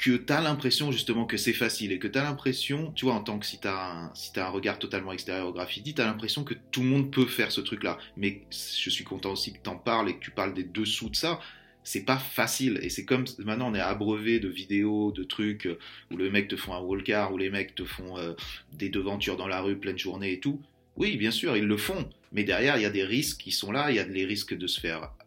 que 0.00 0.16
tu 0.16 0.32
as 0.32 0.40
l'impression 0.40 0.90
justement 0.90 1.26
que 1.26 1.36
c'est 1.36 1.52
facile 1.52 1.92
et 1.92 1.98
que 1.98 2.08
tu 2.08 2.18
as 2.18 2.24
l'impression, 2.24 2.90
tu 2.92 3.04
vois, 3.04 3.14
en 3.14 3.22
tant 3.22 3.38
que 3.38 3.44
si 3.44 3.60
tu 3.60 3.68
as, 3.68 4.10
si 4.14 4.32
as 4.38 4.46
un 4.46 4.48
regard 4.48 4.78
totalement 4.78 5.12
extérieur 5.12 5.46
au 5.46 5.52
graffiti, 5.52 5.94
tu 5.94 6.00
as 6.00 6.06
l'impression 6.06 6.42
que 6.42 6.54
tout 6.70 6.80
le 6.80 6.88
monde 6.88 7.10
peut 7.10 7.26
faire 7.26 7.52
ce 7.52 7.60
truc-là. 7.60 7.98
Mais 8.16 8.42
je 8.50 8.88
suis 8.88 9.04
content 9.04 9.32
aussi 9.32 9.52
que 9.52 9.58
tu 9.62 9.68
en 9.68 9.76
parles 9.76 10.08
et 10.08 10.14
que 10.14 10.20
tu 10.20 10.30
parles 10.30 10.54
des 10.54 10.64
dessous 10.64 11.10
de 11.10 11.16
ça. 11.16 11.38
C'est 11.84 12.04
pas 12.04 12.18
facile 12.18 12.78
et 12.82 12.88
c'est 12.88 13.04
comme 13.04 13.24
maintenant 13.38 13.70
on 13.70 13.74
est 13.74 13.80
abreuvé 13.80 14.38
de 14.38 14.48
vidéos, 14.48 15.12
de 15.12 15.22
trucs 15.22 15.68
où 16.10 16.16
les 16.16 16.30
mecs 16.30 16.48
te 16.48 16.56
font 16.56 16.74
un 16.74 16.80
wallcar, 16.80 17.32
où 17.32 17.38
les 17.38 17.50
mecs 17.50 17.74
te 17.74 17.84
font 17.84 18.18
euh, 18.18 18.32
des 18.72 18.88
devantures 18.88 19.36
dans 19.36 19.48
la 19.48 19.60
rue 19.60 19.78
pleine 19.78 19.98
journée 19.98 20.32
et 20.32 20.40
tout. 20.40 20.60
Oui, 20.96 21.16
bien 21.16 21.30
sûr, 21.30 21.56
ils 21.56 21.66
le 21.66 21.76
font, 21.76 22.08
mais 22.32 22.44
derrière 22.44 22.76
il 22.76 22.82
y 22.82 22.86
a 22.86 22.90
des 22.90 23.04
risques 23.04 23.40
qui 23.40 23.52
sont 23.52 23.72
là, 23.72 23.90
il 23.90 23.96
y 23.96 23.98
a 23.98 24.04
les 24.06 24.24
risques 24.24 24.56
de 24.56 24.66
se 24.66 24.80
faire 24.80 25.04
euh, 25.04 25.19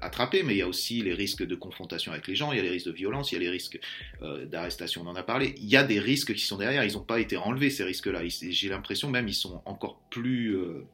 attraper, 0.00 0.42
mais 0.42 0.54
il 0.54 0.58
y 0.58 0.62
a 0.62 0.68
aussi 0.68 1.02
les 1.02 1.14
risques 1.14 1.44
de 1.46 1.54
confrontation 1.54 2.12
avec 2.12 2.26
les 2.26 2.34
gens, 2.34 2.52
il 2.52 2.56
y 2.56 2.60
a 2.60 2.62
les 2.62 2.70
risques 2.70 2.86
de 2.86 2.92
violence, 2.92 3.32
il 3.32 3.34
y 3.34 3.38
a 3.38 3.40
les 3.40 3.50
risques 3.50 3.78
euh, 4.22 4.44
d'arrestation, 4.46 5.02
on 5.02 5.06
en 5.06 5.14
a 5.14 5.22
parlé. 5.22 5.54
Il 5.58 5.68
y 5.68 5.76
a 5.76 5.84
des 5.84 6.00
risques 6.00 6.34
qui 6.34 6.44
sont 6.44 6.58
derrière, 6.58 6.84
ils 6.84 6.94
n'ont 6.94 7.04
pas 7.04 7.20
été 7.20 7.36
enlevés 7.36 7.70
ces 7.70 7.84
risques-là. 7.84 8.22
J'ai 8.26 8.68
l'impression 8.68 9.10
même 9.10 9.28
ils 9.28 9.34
sont 9.34 9.62
encore 9.64 10.00
plus 10.10 10.56
euh, 10.56 10.84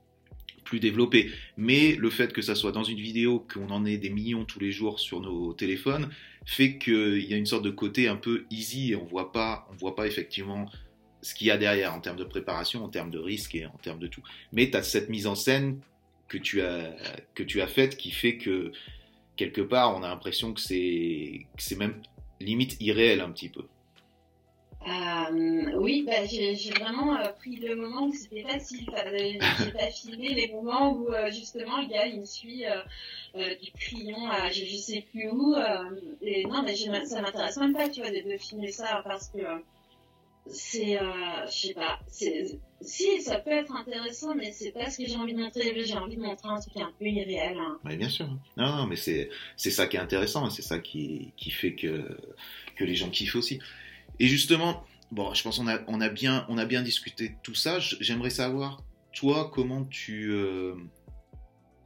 plus 0.65 0.81
développés. 0.81 1.31
Mais 1.57 1.95
le 1.95 2.11
fait 2.11 2.33
que 2.33 2.43
ça 2.43 2.55
soit 2.55 2.73
dans 2.73 2.85
une 2.85 3.01
vidéo, 3.01 3.47
qu'on 3.53 3.71
en 3.71 3.87
ait 3.87 3.97
des 3.97 4.11
millions 4.11 4.45
tous 4.45 4.61
les 4.61 4.71
jours 4.71 5.01
sur 5.01 5.21
nos 5.21 5.55
téléphones, 5.55 6.11
fait 6.45 6.77
qu'il 6.77 7.25
y 7.25 7.33
a 7.33 7.37
une 7.37 7.47
sorte 7.47 7.65
de 7.65 7.71
côté 7.71 8.07
un 8.07 8.17
peu 8.17 8.45
easy 8.51 8.93
et 8.93 8.97
on 8.97 9.05
voit 9.05 9.33
pas, 9.33 9.67
on 9.73 9.77
voit 9.77 9.97
pas 9.97 10.07
effectivement 10.07 10.71
ce 11.23 11.35
qu'il 11.35 11.47
y 11.47 11.51
a 11.51 11.57
derrière 11.57 11.95
en 11.95 12.01
termes 12.01 12.19
de 12.19 12.25
préparation, 12.25 12.85
en 12.85 12.89
termes 12.89 13.11
de 13.11 13.19
risque 13.19 13.55
et 13.55 13.67
en 13.67 13.79
termes 13.83 13.99
de 13.99 14.07
tout. 14.07 14.23
Mais 14.53 14.71
tu 14.71 14.77
as 14.77 14.83
cette 14.83 15.09
mise 15.09 15.27
en 15.27 15.35
scène 15.35 15.81
que 16.29 16.39
tu 16.39 16.63
as 16.63 16.95
que 17.35 17.43
tu 17.43 17.61
as 17.61 17.67
faite 17.67 17.97
qui 17.97 18.11
fait 18.11 18.37
que 18.37 18.73
quelque 19.37 19.61
part 19.61 19.97
on 19.97 20.03
a 20.03 20.09
l'impression 20.09 20.53
que 20.53 20.61
c'est 20.61 21.47
c'est 21.57 21.77
même 21.77 22.03
limite 22.41 22.77
irréel 22.81 23.21
un 23.21 23.31
petit 23.31 23.49
peu. 23.49 23.65
Euh, 24.87 25.73
oui, 25.77 26.05
bah, 26.07 26.25
j'ai 26.25 26.71
vraiment 26.71 27.17
euh, 27.17 27.29
pris 27.33 27.57
le 27.57 27.75
moment 27.75 28.07
où 28.07 28.15
c'était 28.15 28.43
facile. 28.43 28.89
J'ai 29.59 29.73
pas 29.73 29.91
filmé 29.91 30.29
les 30.35 30.53
moments 30.53 30.93
où 30.93 31.09
euh, 31.09 31.31
justement 31.31 31.81
le 31.83 31.89
gars 31.89 32.07
il 32.07 32.21
me 32.21 32.25
suit 32.25 32.65
du 33.35 33.73
crayon 33.73 34.31
à 34.31 34.51
je, 34.51 34.65
sais 34.77 35.05
plus 35.11 35.29
où. 35.31 35.57
et 36.23 36.45
non, 36.47 36.63
mais 36.63 36.77
ça 36.77 37.21
m'intéresse 37.21 37.57
même 37.57 37.75
pas, 37.75 37.89
tu 37.89 38.01
vois, 38.01 38.11
de, 38.11 38.31
de, 38.31 38.39
filmer 38.39 38.71
ça 38.71 39.03
parce 39.05 39.29
que 39.29 39.41
c'est, 40.51 40.99
je 41.47 41.51
sais 41.53 41.75
pas, 41.75 41.99
si, 42.81 43.23
ça 43.23 43.39
peut 43.41 43.51
être 43.51 43.75
intéressant, 43.75 44.35
mais 44.35 44.53
c'est 44.53 44.71
pas 44.71 44.89
ce 44.91 44.99
que 44.99 45.07
j'ai 45.07 45.17
envie 45.17 45.35
de 45.35 45.41
montrer. 45.41 45.85
J'ai 45.85 45.95
envie 45.95 46.17
de 46.17 46.23
montrer 46.23 46.49
un 46.49 46.61
truc 46.61 46.77
un 46.77 46.93
peu 46.99 47.07
irréel. 47.07 47.57
Hein. 47.59 47.79
Oui, 47.85 47.97
bien 47.97 48.09
sûr. 48.09 48.27
Non, 48.57 48.77
non 48.77 48.87
mais 48.87 48.97
c'est, 48.97 49.31
ça 49.57 49.87
qui 49.87 49.97
est 49.97 50.01
intéressant, 50.01 50.49
c'est 50.51 50.63
ça 50.63 50.79
qui, 50.79 51.33
qui 51.37 51.51
fait 51.51 51.75
que, 51.75 52.17
que 52.77 52.85
les 52.85 52.95
gens 52.95 53.11
kiffent 53.11 53.37
aussi. 53.37 53.59
Et 54.21 54.27
justement, 54.27 54.85
bon, 55.11 55.35
je 55.35 55.43
pense 55.43 55.59
qu'on 55.59 55.69
a, 55.69 55.81
on 55.87 56.01
a, 56.01 56.09
bien, 56.09 56.47
on 56.49 56.59
a 56.59 56.65
bien 56.65 56.83
discuté 56.83 57.37
tout 57.43 57.55
ça. 57.55 57.79
J'aimerais 57.79 58.31
savoir, 58.31 58.83
toi, 59.13 59.51
comment 59.53 59.85
tu. 59.85 60.31
Euh, 60.33 60.75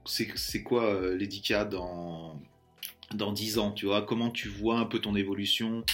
c'est, 0.05 0.63
quoi 0.63 0.85
euh, 0.85 1.65
dans, 1.71 2.41
dans 3.15 3.33
10 3.33 3.59
ans, 3.59 3.73
tu 3.73 3.87
vois? 3.87 4.03
Comment 4.03 4.31
tu 4.31 4.49
vois 4.49 4.79
un 4.79 4.85
peu 4.85 4.99
ton 4.99 5.15
évolution? 5.17 5.85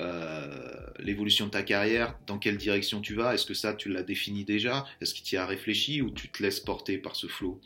Euh, 0.00 0.86
l'évolution 0.98 1.46
de 1.46 1.50
ta 1.50 1.62
carrière, 1.62 2.18
dans 2.26 2.38
quelle 2.38 2.58
direction 2.58 3.00
tu 3.00 3.14
vas? 3.14 3.34
Est-ce 3.34 3.46
que 3.46 3.54
ça, 3.54 3.74
tu 3.74 3.88
l'as 3.88 4.02
défini 4.02 4.44
déjà? 4.44 4.84
Est-ce 5.00 5.14
que 5.14 5.20
tu 5.20 5.34
y 5.34 5.38
as 5.38 5.46
réfléchi 5.46 6.02
ou 6.02 6.10
tu 6.10 6.28
te 6.28 6.42
laisses 6.42 6.60
porter 6.60 6.98
par 6.98 7.16
ce 7.16 7.26
flot 7.26 7.60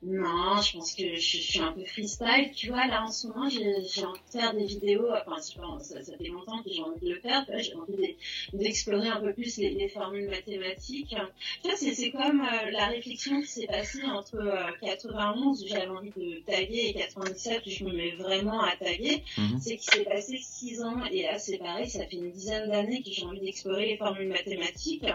non, 0.00 0.62
je 0.62 0.74
pense 0.74 0.94
que 0.94 1.16
je, 1.16 1.38
suis 1.38 1.58
un 1.58 1.72
peu 1.72 1.84
freestyle. 1.84 2.52
Tu 2.54 2.68
vois, 2.68 2.86
là 2.86 3.02
en 3.02 3.10
ce 3.10 3.26
moment, 3.26 3.48
j'ai 3.48 4.04
envie 4.04 4.20
de 4.20 4.30
faire 4.30 4.54
des 4.54 4.64
vidéos. 4.64 5.08
Enfin, 5.10 5.40
ça, 5.40 6.02
ça, 6.02 6.16
fait 6.16 6.28
longtemps 6.28 6.62
que 6.62 6.70
j'ai 6.70 6.82
envie 6.82 7.00
de 7.00 7.14
le 7.14 7.20
faire. 7.20 7.44
J'ai 7.58 7.74
envie 7.74 8.14
d'explorer 8.52 9.08
un 9.08 9.20
peu 9.20 9.32
plus 9.32 9.56
les, 9.56 9.88
formules 9.88 10.30
mathématiques. 10.30 11.16
Tu 11.62 11.68
vois, 11.68 11.76
c'est 11.76 12.10
comme 12.12 12.42
euh, 12.42 12.70
la 12.70 12.86
réflexion 12.86 13.40
qui 13.40 13.48
s'est 13.48 13.66
passée 13.66 14.04
entre 14.04 14.38
91 14.82 15.62
euh, 15.62 15.64
où 15.64 15.68
j'avais 15.68 15.88
envie 15.88 16.12
de 16.16 16.44
taguer 16.46 16.90
et 16.90 16.94
97 16.94 17.66
où 17.66 17.70
je 17.70 17.84
me 17.84 17.92
mets 17.92 18.12
vraiment 18.12 18.60
à 18.60 18.76
taguer. 18.76 19.24
Mhm. 19.36 19.58
C'est 19.60 19.78
qu'il 19.78 19.90
s'est 19.92 20.04
passé 20.04 20.38
6 20.40 20.82
ans 20.82 21.04
et 21.10 21.22
là, 21.22 21.38
c'est 21.40 21.58
pareil. 21.58 21.90
Ça 21.90 22.06
fait 22.06 22.16
une 22.16 22.30
dizaine 22.30 22.70
d'années 22.70 23.02
que 23.02 23.10
j'ai 23.10 23.24
envie 23.24 23.40
d'explorer 23.40 23.86
les 23.86 23.96
formules 23.96 24.28
mathématiques 24.28 25.06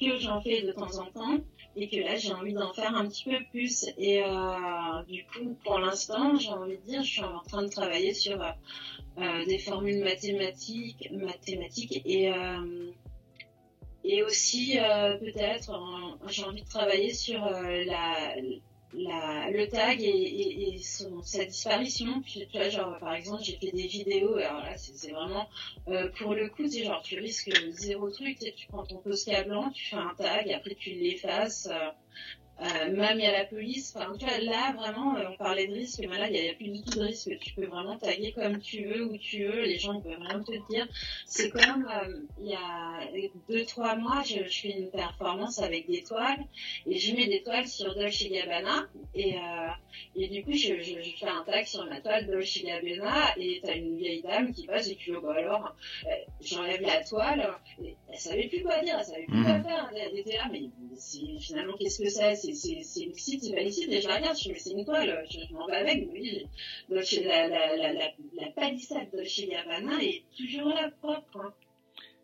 que 0.00 0.18
j'en 0.18 0.40
fais 0.40 0.62
de 0.62 0.72
temps 0.72 0.98
en 0.98 1.06
temps 1.06 1.40
et 1.76 1.88
que 1.88 1.96
là 1.96 2.16
j'ai 2.16 2.32
envie 2.32 2.52
d'en 2.52 2.72
faire 2.72 2.94
un 2.96 3.06
petit 3.06 3.24
peu 3.24 3.38
plus. 3.50 3.86
Et 3.98 4.22
euh, 4.22 5.02
du 5.08 5.24
coup 5.26 5.56
pour 5.64 5.78
l'instant 5.78 6.36
j'ai 6.36 6.50
envie 6.50 6.78
de 6.78 6.82
dire 6.82 7.02
je 7.02 7.10
suis 7.10 7.24
en 7.24 7.40
train 7.40 7.62
de 7.62 7.68
travailler 7.68 8.14
sur 8.14 8.40
euh, 8.42 8.50
euh 9.18 9.44
des 9.44 9.58
formules 9.58 10.02
mathématiques 10.02 11.08
mathématiques 11.12 12.00
et 12.04 12.30
et 14.02 14.22
aussi 14.22 14.78
peut-être 15.20 15.72
j'ai 16.28 16.44
envie 16.44 16.62
de 16.62 16.68
travailler 16.68 17.12
sur 17.12 17.40
la 17.40 18.34
la, 18.92 19.50
le 19.50 19.68
tag 19.68 20.00
et, 20.02 20.78
son, 20.82 21.22
sa 21.22 21.44
disparition. 21.44 22.20
Puis, 22.22 22.46
tu 22.50 22.58
vois, 22.58 22.68
genre, 22.68 22.98
par 22.98 23.14
exemple, 23.14 23.42
j'ai 23.42 23.56
fait 23.56 23.70
des 23.72 23.86
vidéos, 23.86 24.36
alors 24.36 24.60
là, 24.62 24.76
c'est 24.76 25.10
vraiment, 25.10 25.48
euh, 25.88 26.08
pour 26.18 26.34
le 26.34 26.48
coup, 26.48 26.68
tu 26.68 26.84
genre, 26.84 27.02
tu 27.02 27.18
risques 27.18 27.50
zéro 27.70 28.10
truc, 28.10 28.38
tu 28.38 28.66
prends 28.68 28.84
ton 28.84 28.98
Posca 28.98 29.44
blanc, 29.44 29.70
tu 29.70 29.86
fais 29.86 29.96
un 29.96 30.14
tag, 30.16 30.50
après 30.52 30.74
tu 30.74 30.90
l'effaces, 30.90 31.68
euh, 31.70 31.90
euh, 32.60 32.94
même 32.94 33.18
il 33.18 33.24
y 33.24 33.26
a 33.26 33.32
la 33.32 33.46
police. 33.46 33.94
Enfin, 33.96 34.12
tu 34.18 34.26
vois, 34.26 34.38
là, 34.38 34.72
vraiment, 34.76 35.16
euh, 35.16 35.30
on 35.32 35.36
parlait 35.36 35.66
de 35.66 35.72
risque, 35.72 36.00
mais 36.00 36.18
là, 36.18 36.28
il 36.28 36.32
n'y 36.32 36.48
a, 36.48 36.54
plus 36.54 36.68
du 36.68 36.82
tout 36.82 36.98
de 36.98 37.04
risque. 37.04 37.30
Tu 37.40 37.54
peux 37.54 37.66
vraiment 37.66 37.96
taguer 37.96 38.32
comme 38.32 38.60
tu 38.60 38.84
veux, 38.84 39.04
où 39.04 39.16
tu 39.16 39.44
veux. 39.44 39.62
Les 39.62 39.78
gens, 39.78 39.94
ils 39.94 40.02
peuvent 40.02 40.20
rien 40.20 40.40
te 40.42 40.52
dire. 40.70 40.86
C'est 41.26 41.50
comme, 41.50 41.88
euh, 41.90 42.20
il 42.42 42.50
y 42.50 42.54
a 42.54 43.00
deux, 43.48 43.64
trois 43.64 43.96
mois, 43.96 44.22
je, 44.24 44.44
je, 44.44 44.60
fais 44.60 44.70
une 44.70 44.90
performance 44.90 45.58
avec 45.58 45.88
des 45.88 46.02
toiles, 46.02 46.44
et 46.86 46.98
je 46.98 47.14
mets 47.14 47.28
des 47.28 47.42
toiles 47.42 47.66
sur 47.66 47.94
Dolce 47.94 48.28
Gabbana, 48.28 48.86
et, 49.14 49.36
et 50.16 50.28
du 50.28 50.44
coup, 50.44 50.52
je, 50.52 50.82
je, 50.82 51.00
je, 51.02 51.16
fais 51.16 51.28
un 51.28 51.42
tag 51.44 51.64
sur 51.66 51.84
ma 51.86 52.00
toile 52.00 52.26
Dolce 52.26 52.62
Gabbana, 52.62 53.34
et 53.38 53.60
t'as 53.62 53.76
une 53.76 53.96
vieille 53.96 54.22
dame 54.22 54.52
qui 54.52 54.66
passe, 54.66 54.88
et 54.88 54.96
tu 54.96 55.10
dis, 55.10 55.16
oh, 55.16 55.22
bah 55.22 55.34
alors, 55.38 55.74
j'enlève 56.42 56.82
la 56.82 57.02
toile, 57.04 57.54
et 57.82 57.96
elle 58.12 58.18
savait 58.18 58.48
plus 58.48 58.62
quoi 58.62 58.80
dire, 58.80 58.96
elle 58.98 59.04
savait 59.04 59.26
plus 59.26 59.42
quoi 59.42 59.54
mhm. 59.54 59.64
faire. 59.64 59.90
Elle 59.94 60.18
était 60.18 60.36
là, 60.36 60.48
mais 60.50 60.68
finalement, 61.40 61.74
qu'est-ce 61.78 62.02
que 62.02 62.10
c'est 62.10 62.49
c'est 62.54 63.04
licite, 63.04 63.44
c'est 63.44 63.54
pas 63.54 63.62
licite, 63.62 63.90
et 63.90 64.00
je 64.00 64.08
la 64.08 64.16
regarde, 64.16 64.38
je 64.38 64.50
me 64.50 64.54
c'est 64.56 64.70
une 64.70 64.84
toile, 64.84 65.24
je, 65.30 65.52
m'en 65.54 65.66
vais 65.66 65.76
avec, 65.76 66.08
oui, 66.12 66.46
la, 66.88 67.48
la, 67.48 68.50
palissade 68.54 69.08
de 69.12 69.24
chez 69.24 69.46
Gabbana 69.46 70.02
est 70.02 70.22
toujours 70.36 70.68
là 70.68 70.90
propre. 71.00 71.36
Hein. 71.36 71.52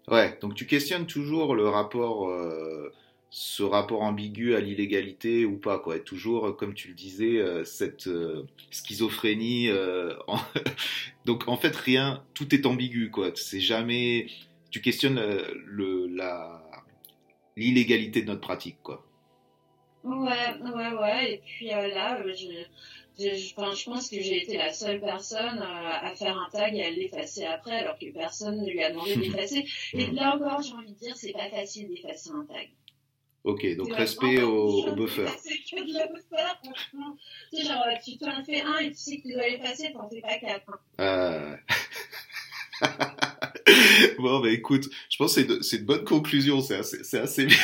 Ouais, 0.09 0.39
donc 0.41 0.55
tu 0.55 0.67
questionnes 0.67 1.07
toujours 1.07 1.55
le 1.57 1.69
rapport, 1.69 2.29
euh, 2.29 2.93
ce 3.31 3.65
rapport 3.65 4.03
ambigu 4.03 4.55
à 4.55 4.61
l'illégalité 4.61 5.45
ou 5.45 5.57
pas, 5.59 5.79
quoi. 5.81 5.97
Et 5.97 6.03
toujours, 6.03 6.57
comme 6.57 6.75
tu 6.75 6.89
le 6.89 6.95
disais, 6.95 7.39
euh, 7.39 7.65
cette 7.65 8.07
euh, 8.07 8.45
schizophrénie. 8.71 9.69
donc 11.25 11.49
en 11.49 11.57
fait, 11.57 11.75
rien, 11.75 12.23
tout 12.35 12.55
est 12.55 12.67
ambigu, 12.67 13.11
quoi. 13.11 13.31
C'est 13.35 13.61
jamais. 13.61 14.29
Tu 14.71 14.81
questionnes 14.81 15.21
l'illégalité 17.57 18.23
de 18.23 18.27
notre 18.27 18.43
pratique, 18.43 18.77
quoi. 18.83 19.06
Ouais, 20.07 20.55
ouais, 20.63 20.93
ouais. 21.01 21.33
Et 21.33 21.39
puis 21.39 21.73
euh, 21.73 21.89
là, 21.89 22.21
euh, 22.21 22.33
je, 22.33 22.47
je, 23.19 23.35
je, 23.35 23.55
pense 23.85 24.09
que 24.09 24.21
j'ai 24.21 24.43
été 24.43 24.57
la 24.57 24.73
seule 24.73 25.01
personne 25.01 25.59
euh, 25.59 25.91
à 26.01 26.15
faire 26.15 26.39
un 26.39 26.49
tag 26.51 26.77
et 26.77 26.85
à 26.85 26.91
l'effacer 26.91 27.45
après, 27.45 27.81
alors 27.81 27.99
que 27.99 28.13
personne 28.13 28.63
ne 28.63 28.71
lui 28.71 28.83
a 28.85 28.91
demandé 28.91 29.17
d'effacer. 29.17 29.67
et 29.95 30.07
là 30.13 30.37
encore, 30.37 30.63
j'ai 30.63 30.75
envie 30.75 30.93
de 30.93 30.99
dire, 30.99 31.17
c'est 31.17 31.33
pas 31.33 31.51
facile 31.51 31.89
d'effacer 31.89 32.31
un 32.31 32.45
tag. 32.45 32.69
Ok, 33.43 33.77
donc 33.77 33.93
respect 33.95 34.43
au, 34.43 34.87
au 34.87 34.95
buffer. 34.95 35.27
C'est 35.43 35.59
que 35.59 35.85
de 35.85 35.93
la 35.93 36.07
buffer, 36.07 36.55
franchement. 36.65 37.17
Tu 37.51 37.57
sais, 37.57 37.65
genre, 37.65 37.85
tu 38.05 38.19
t'en 38.19 38.45
fais 38.45 38.61
un 38.61 38.79
et 38.79 38.91
tu 38.91 38.97
sais 38.97 39.17
que 39.17 39.23
tu 39.23 39.33
dois 39.33 39.49
l'effacer, 39.49 39.93
t'en 39.93 40.09
fais 40.09 40.21
pas 40.21 40.39
quatre. 40.39 40.71
Hein. 40.99 41.57
bon, 44.19 44.41
bah 44.41 44.51
écoute, 44.51 44.89
je 45.09 45.17
pense 45.17 45.35
que 45.35 45.63
c'est 45.63 45.79
une 45.79 45.85
bonne 45.85 46.05
conclusion, 46.05 46.61
c'est 46.61 46.77
assez, 46.77 47.17
assez 47.17 47.47
bien. 47.47 47.57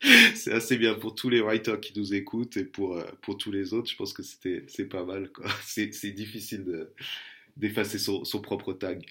c'est 0.34 0.52
assez 0.52 0.76
bien 0.76 0.94
pour 0.94 1.14
tous 1.14 1.28
les 1.28 1.40
writers 1.40 1.80
qui 1.80 1.98
nous 1.98 2.14
écoutent 2.14 2.56
et 2.56 2.64
pour, 2.64 2.96
euh, 2.96 3.04
pour 3.22 3.36
tous 3.36 3.50
les 3.50 3.74
autres. 3.74 3.90
Je 3.90 3.96
pense 3.96 4.12
que 4.12 4.22
c'était, 4.22 4.64
c'est 4.68 4.88
pas 4.88 5.04
mal, 5.04 5.30
quoi. 5.30 5.46
C'est, 5.64 5.92
c'est 5.92 6.12
difficile 6.12 6.64
de, 6.64 6.92
d'effacer 7.56 7.98
son, 7.98 8.22
propre 8.40 8.72
tag. 8.72 9.04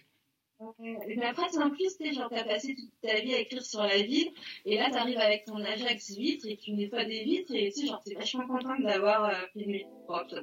Mais 0.79 1.23
après, 1.23 1.55
en 1.57 1.69
plus, 1.69 1.97
tu 1.99 2.13
genre, 2.13 2.33
as 2.33 2.43
passé 2.43 2.75
toute 2.75 2.89
ta 3.01 3.19
vie 3.19 3.35
à 3.35 3.39
écrire 3.39 3.63
sur 3.63 3.81
la 3.81 4.01
ville, 4.01 4.29
et 4.65 4.77
là, 4.77 4.89
tu 4.89 4.97
arrives 4.97 5.19
avec 5.19 5.45
ton 5.45 5.57
Ajax 5.57 6.17
vitre, 6.17 6.47
et 6.47 6.57
tu 6.57 6.71
nettoies 6.71 7.05
des 7.05 7.23
vitres, 7.23 7.53
et 7.53 7.71
tu 7.71 7.81
sais, 7.81 7.87
genre, 7.87 8.01
t'es 8.03 8.15
vachement 8.15 8.47
contente 8.47 8.81
d'avoir 8.81 9.25
euh, 9.25 9.33
filmé. 9.53 9.85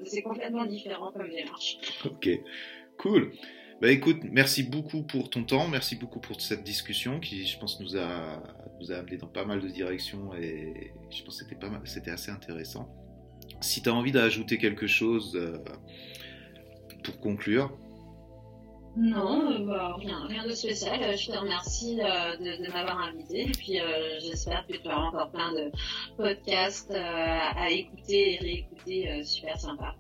c'est 0.05 0.23
complètement 0.23 0.67
différent 0.67 1.11
comme 1.11 1.31
démarche. 1.31 1.79
Ok, 2.05 2.29
cool. 2.99 3.33
Bah 3.81 3.91
écoute, 3.91 4.19
merci 4.23 4.63
beaucoup 4.63 5.03
pour 5.03 5.31
ton 5.31 5.43
temps, 5.43 5.67
merci 5.67 5.97
beaucoup 5.97 6.21
pour 6.21 6.41
cette 6.41 6.63
discussion 6.63 7.19
qui, 7.19 7.45
je 7.45 7.59
pense, 7.59 7.81
nous 7.81 7.97
a, 7.97 8.41
nous 8.81 8.93
a 8.93 8.97
amené 8.97 9.17
dans 9.17 9.27
pas 9.27 9.45
mal 9.45 9.61
de 9.61 9.69
directions, 9.69 10.35
et 10.35 10.93
je 11.11 11.23
pense 11.23 11.39
que 11.39 11.45
c'était, 11.45 11.55
pas 11.55 11.69
mal, 11.69 11.81
c'était 11.85 12.11
assez 12.11 12.31
intéressant. 12.31 12.89
Si 13.61 13.83
tu 13.83 13.89
as 13.89 13.95
envie 13.95 14.13
d'ajouter 14.13 14.59
quelque 14.59 14.87
chose 14.87 15.37
euh, 15.37 15.59
pour 17.03 17.19
conclure, 17.21 17.77
non, 18.97 19.65
bah, 19.67 19.97
rien, 19.99 20.25
rien, 20.29 20.47
de 20.47 20.53
spécial. 20.53 21.03
Euh, 21.03 21.17
je 21.17 21.27
te 21.27 21.37
remercie 21.37 21.99
euh, 22.01 22.37
de, 22.37 22.71
m'avoir 22.71 23.01
invité. 23.01 23.49
Et 23.49 23.51
puis 23.51 23.79
j'espère 24.21 24.65
que 24.69 24.75
tu 24.75 24.87
auras 24.87 25.09
encore 25.09 25.31
plein 25.33 25.53
de 25.53 25.73
podcasts 26.17 26.93
à 26.93 27.71
écouter 27.71 28.35
et 28.35 28.39
réécouter. 28.39 29.25
super 29.25 29.59
sympa. 29.59 29.97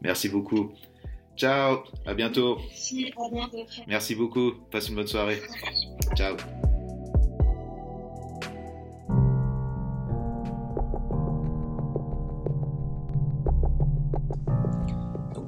Merci 0.00 0.30
beaucoup. 0.30 0.72
Ciao, 1.36 1.84
à 2.06 2.14
bientôt. 2.14 2.56
Merci, 2.56 3.12
à 3.16 3.30
bientôt. 3.30 3.66
Merci 3.86 4.14
beaucoup. 4.14 4.52
Passe 4.70 4.88
une 4.88 4.94
bonne 4.94 5.06
soirée. 5.06 5.40
Ciao. 6.16 6.36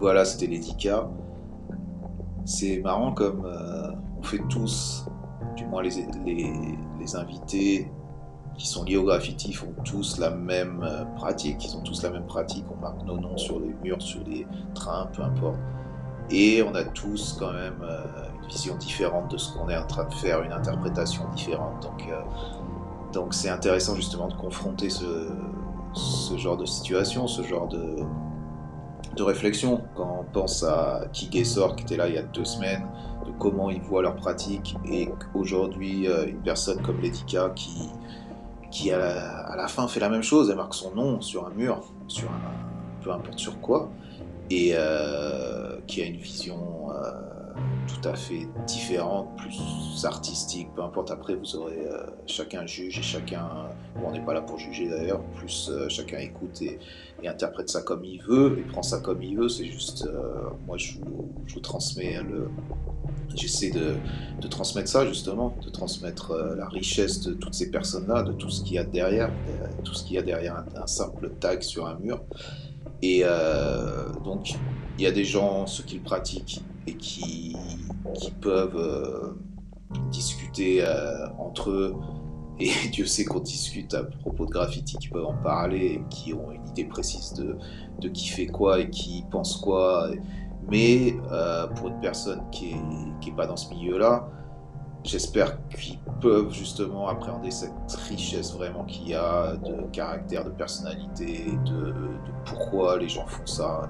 Voilà, 0.02 0.24
c'était 0.24 0.48
Ledika. 0.48 1.08
C'est 2.44 2.80
marrant 2.80 3.12
comme 3.12 3.44
euh, 3.46 3.92
on 4.18 4.22
fait 4.24 4.42
tous, 4.50 5.06
du 5.56 5.64
moins 5.66 5.80
les, 5.80 5.96
invités 7.14 7.88
qui 8.58 8.66
sont 8.66 8.82
liés 8.84 8.96
au 8.96 9.04
graffiti 9.04 9.52
font 9.52 9.72
tous 9.84 10.18
la 10.18 10.30
même 10.30 10.82
euh, 10.82 11.04
pratique, 11.16 11.64
ils 11.64 11.76
ont 11.76 11.82
tous 11.82 12.02
la 12.02 12.10
même 12.10 12.26
pratique, 12.26 12.64
on 12.76 12.80
marque 12.80 13.04
nos 13.04 13.16
noms 13.16 13.36
sur 13.36 13.60
les 13.60 13.72
murs, 13.84 14.02
sur 14.02 14.24
les 14.24 14.44
trains, 14.74 15.06
peu 15.12 15.22
importe. 15.22 15.58
Et 16.30 16.64
on 16.64 16.74
a 16.74 16.82
tous 16.82 17.36
quand 17.38 17.52
même 17.52 17.80
euh, 17.82 18.04
une 18.42 18.48
vision 18.48 18.76
différente 18.76 19.30
de 19.30 19.36
ce 19.36 19.52
qu'on 19.52 19.68
est 19.68 19.76
en 19.76 19.86
train 19.86 20.04
de 20.04 20.14
faire, 20.14 20.42
une 20.42 20.52
interprétation 20.52 21.22
différente. 21.32 21.80
Donc 21.80 22.08
donc 23.12 23.34
c'est 23.34 23.50
intéressant 23.50 23.94
justement 23.94 24.26
de 24.26 24.34
confronter 24.34 24.88
ce 24.90 26.36
genre 26.36 26.56
de 26.56 26.66
situation, 26.66 27.28
ce 27.28 27.42
genre 27.42 27.68
de, 27.68 28.04
de 29.16 29.22
réflexion 29.22 29.82
quand 29.94 30.20
on 30.20 30.32
pense 30.32 30.62
à 30.62 31.04
Kigessor 31.12 31.76
qui 31.76 31.84
était 31.84 31.96
là 31.96 32.08
il 32.08 32.14
y 32.14 32.18
a 32.18 32.22
deux 32.22 32.44
semaines, 32.44 32.86
de 33.26 33.32
comment 33.38 33.70
ils 33.70 33.80
voient 33.82 34.02
leur 34.02 34.16
pratique 34.16 34.76
et 34.90 35.08
aujourd'hui 35.34 36.08
euh, 36.08 36.26
une 36.26 36.40
personne 36.40 36.80
comme 36.82 37.00
Ledika 37.00 37.50
qui, 37.54 37.88
qui 38.70 38.90
à 38.90 39.54
la, 39.56 39.68
fin 39.68 39.86
fait 39.86 40.00
la 40.00 40.08
même 40.08 40.22
chose, 40.22 40.50
elle 40.50 40.56
marque 40.56 40.74
son 40.74 40.94
nom 40.94 41.20
sur 41.20 41.46
un 41.46 41.50
mur, 41.50 41.82
sur 42.08 42.28
un, 42.28 43.02
peu 43.02 43.12
importe 43.12 43.38
sur 43.38 43.60
quoi, 43.60 43.90
et 44.50 44.72
euh, 44.74 45.78
qui 45.86 46.02
a 46.02 46.06
une 46.06 46.16
vision 46.16 46.90
euh, 46.90 47.31
tout 47.92 48.08
à 48.08 48.14
fait 48.14 48.48
différente, 48.66 49.36
plus 49.36 50.04
artistique, 50.04 50.68
peu 50.74 50.82
importe. 50.82 51.10
Après, 51.10 51.34
vous 51.34 51.56
aurez 51.56 51.86
euh, 51.86 52.06
chacun 52.26 52.66
juge 52.66 52.98
et 52.98 53.02
chacun, 53.02 53.48
on 54.02 54.12
n'est 54.12 54.24
pas 54.24 54.34
là 54.34 54.40
pour 54.40 54.58
juger 54.58 54.88
d'ailleurs, 54.88 55.22
plus 55.36 55.70
euh, 55.70 55.88
chacun 55.88 56.18
écoute 56.18 56.62
et, 56.62 56.78
interprète 57.26 57.70
ça 57.70 57.82
comme 57.82 58.04
il 58.04 58.20
veut 58.20 58.58
et 58.58 58.62
prend 58.62 58.82
ça 58.82 58.98
comme 58.98 59.22
il 59.22 59.36
veut. 59.36 59.48
C'est 59.48 59.66
juste, 59.66 60.06
euh, 60.06 60.50
moi 60.66 60.76
je 60.76 60.94
vous, 60.98 61.60
transmets 61.60 62.20
le. 62.22 62.48
J'essaie 63.34 63.70
de, 63.70 63.94
transmettre 64.48 64.88
ça 64.88 65.06
justement, 65.06 65.56
de 65.64 65.70
transmettre 65.70 66.34
la 66.34 66.68
richesse 66.68 67.20
de 67.20 67.32
toutes 67.32 67.54
ces 67.54 67.70
personnes-là, 67.70 68.24
de 68.24 68.32
tout 68.32 68.50
ce 68.50 68.62
qu'il 68.62 68.74
y 68.74 68.78
a 68.78 68.84
derrière, 68.84 69.30
tout 69.84 69.94
ce 69.94 70.04
qu'il 70.04 70.16
y 70.16 70.18
a 70.18 70.22
derrière 70.22 70.64
un, 70.76 70.86
simple 70.86 71.30
tag 71.40 71.62
sur 71.62 71.86
un 71.86 71.94
mur. 71.94 72.20
Et 73.00 73.24
donc, 74.22 74.54
il 75.02 75.06
y 75.06 75.08
a 75.08 75.10
des 75.10 75.24
gens, 75.24 75.66
ceux 75.66 75.82
qui 75.82 75.96
le 75.96 76.02
pratiquent, 76.04 76.62
et 76.86 76.94
qui, 76.94 77.56
peuvent 78.40 78.76
euh, 78.76 79.34
discuter 80.12 80.84
euh, 80.84 81.26
entre 81.38 81.70
eux. 81.70 81.96
Et 82.60 82.70
Dieu 82.92 83.04
sait 83.06 83.24
qu'on 83.24 83.40
discute 83.40 83.94
à 83.94 84.04
propos 84.04 84.46
de 84.46 84.52
graffiti, 84.52 84.96
qui 84.98 85.08
peuvent 85.08 85.26
en 85.26 85.34
parler, 85.42 85.94
et 85.94 86.02
qui 86.08 86.32
ont 86.32 86.52
une 86.52 86.68
idée 86.68 86.84
précise 86.84 87.32
de, 87.34 87.56
de 88.00 88.08
qui 88.10 88.28
fait 88.28 88.46
quoi 88.46 88.78
et 88.78 88.90
qui 88.90 89.24
pense 89.28 89.56
quoi. 89.56 90.08
Mais 90.70 91.16
euh, 91.32 91.66
pour 91.66 91.88
une 91.88 91.98
personne 91.98 92.42
qui 92.52 92.76
n'est 92.76 93.12
qui 93.20 93.30
est 93.30 93.34
pas 93.34 93.48
dans 93.48 93.56
ce 93.56 93.74
milieu-là, 93.74 94.28
j'espère 95.04 95.58
qu'ils 95.70 95.98
peuvent 96.20 96.52
justement 96.52 97.08
appréhender 97.08 97.50
cette 97.50 97.72
richesse 98.08 98.52
vraiment 98.52 98.84
qu'il 98.84 99.08
y 99.08 99.14
a 99.14 99.56
de 99.56 99.82
caractère, 99.92 100.44
de 100.44 100.50
personnalité, 100.50 101.46
de, 101.66 101.92
pourquoi 102.44 102.98
les 102.98 103.08
gens 103.08 103.26
font 103.26 103.46
ça. 103.46 103.88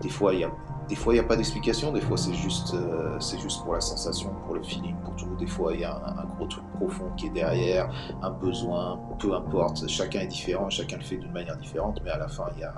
Des 0.00 0.08
fois, 0.08 0.34
il 0.34 0.40
y 0.40 0.44
a 0.44 0.50
des 0.88 0.94
fois, 0.94 1.12
il 1.12 1.16
n'y 1.16 1.24
a 1.24 1.28
pas 1.28 1.36
d'explication, 1.36 1.92
des 1.92 2.00
fois, 2.00 2.16
c'est 2.16 2.32
juste, 2.32 2.72
euh, 2.72 3.20
c'est 3.20 3.38
juste 3.38 3.62
pour 3.62 3.74
la 3.74 3.80
sensation, 3.80 4.30
pour 4.46 4.54
le 4.54 4.62
feeling, 4.62 4.96
pour 5.04 5.14
tout. 5.16 5.28
Des 5.38 5.46
fois, 5.46 5.74
il 5.74 5.80
y 5.80 5.84
a 5.84 5.94
un, 5.94 6.24
gros 6.24 6.46
truc 6.46 6.64
profond 6.76 7.10
qui 7.16 7.26
est 7.26 7.30
derrière, 7.30 7.92
un 8.22 8.30
besoin, 8.30 8.98
peu 9.18 9.34
importe. 9.34 9.86
Chacun 9.86 10.20
est 10.20 10.28
différent, 10.28 10.70
chacun 10.70 10.96
le 10.96 11.02
fait 11.02 11.16
d'une 11.16 11.32
manière 11.32 11.58
différente, 11.58 12.00
mais 12.02 12.10
à 12.10 12.16
la 12.16 12.28
fin, 12.28 12.46
il 12.56 12.60
y 12.60 12.64
a, 12.64 12.74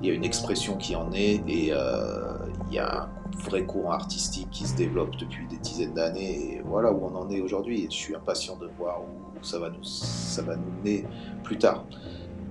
il 0.00 0.08
y 0.08 0.10
a 0.10 0.14
une 0.14 0.24
expression 0.24 0.76
qui 0.76 0.96
en 0.96 1.12
est 1.12 1.42
et 1.46 1.68
euh, 1.72 2.38
il 2.68 2.74
y 2.74 2.78
a 2.78 3.02
un 3.02 3.08
vrai 3.44 3.64
courant 3.64 3.92
artistique 3.92 4.48
qui 4.50 4.66
se 4.66 4.74
développe 4.74 5.14
depuis 5.16 5.46
des 5.48 5.58
dizaines 5.58 5.94
d'années. 5.94 6.54
Et 6.54 6.62
voilà 6.64 6.92
où 6.92 7.04
on 7.04 7.14
en 7.14 7.28
est 7.28 7.42
aujourd'hui. 7.42 7.88
Je 7.90 7.96
suis 7.96 8.14
impatient 8.14 8.56
de 8.56 8.70
voir 8.78 9.02
où 9.02 9.44
ça 9.44 9.58
va 9.58 9.68
nous, 9.68 9.84
ça 9.84 10.40
va 10.40 10.56
nous 10.56 10.70
mener 10.80 11.04
plus 11.44 11.58
tard. 11.58 11.84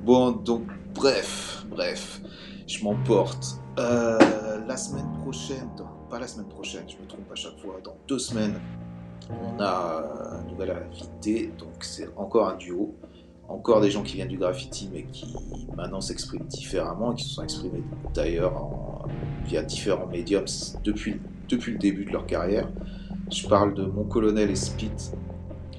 Bon, 0.03 0.31
donc, 0.31 0.64
bref, 0.93 1.65
bref, 1.68 2.22
je 2.68 2.84
m'emporte. 2.84 3.59
Euh, 3.79 4.17
la 4.67 4.75
semaine 4.75 5.11
prochaine, 5.21 5.69
pas 6.09 6.19
la 6.19 6.27
semaine 6.27 6.47
prochaine, 6.47 6.83
je 6.87 6.97
me 6.97 7.07
trompe 7.07 7.31
à 7.31 7.35
chaque 7.35 7.57
fois, 7.59 7.79
dans 7.83 7.95
deux 8.07 8.17
semaines, 8.17 8.59
on 9.29 9.59
a 9.59 10.39
un 10.39 10.49
nouvel 10.49 10.71
invité, 10.71 11.51
donc 11.59 11.83
c'est 11.83 12.09
encore 12.17 12.49
un 12.49 12.55
duo, 12.55 12.95
encore 13.47 13.81
des 13.81 13.91
gens 13.91 14.01
qui 14.01 14.15
viennent 14.15 14.27
du 14.29 14.37
graffiti 14.37 14.89
mais 14.91 15.03
qui 15.03 15.35
maintenant 15.75 16.01
s'expriment 16.01 16.47
différemment 16.47 17.13
qui 17.13 17.25
se 17.25 17.35
sont 17.35 17.43
exprimés 17.43 17.83
d'ailleurs 18.13 19.07
via 19.45 19.61
différents 19.61 20.07
médiums 20.07 20.45
depuis, 20.83 21.21
le 21.51 21.77
début 21.77 22.05
de 22.05 22.11
leur 22.11 22.25
carrière. 22.25 22.67
Je 23.31 23.47
parle 23.47 23.75
de 23.75 23.85
Mon 23.85 24.05
Colonel 24.05 24.49
et 24.49 24.55
Spit, 24.55 25.11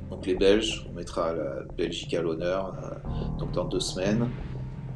donc 0.08 0.24
les 0.24 0.36
Belges, 0.36 0.86
on 0.88 0.94
mettra 0.94 1.32
la 1.32 1.62
Belgique 1.76 2.14
à 2.14 2.22
l'honneur, 2.22 2.74
euh, 2.80 3.44
dans 3.52 3.64
deux 3.64 3.80
semaines. 3.80 4.28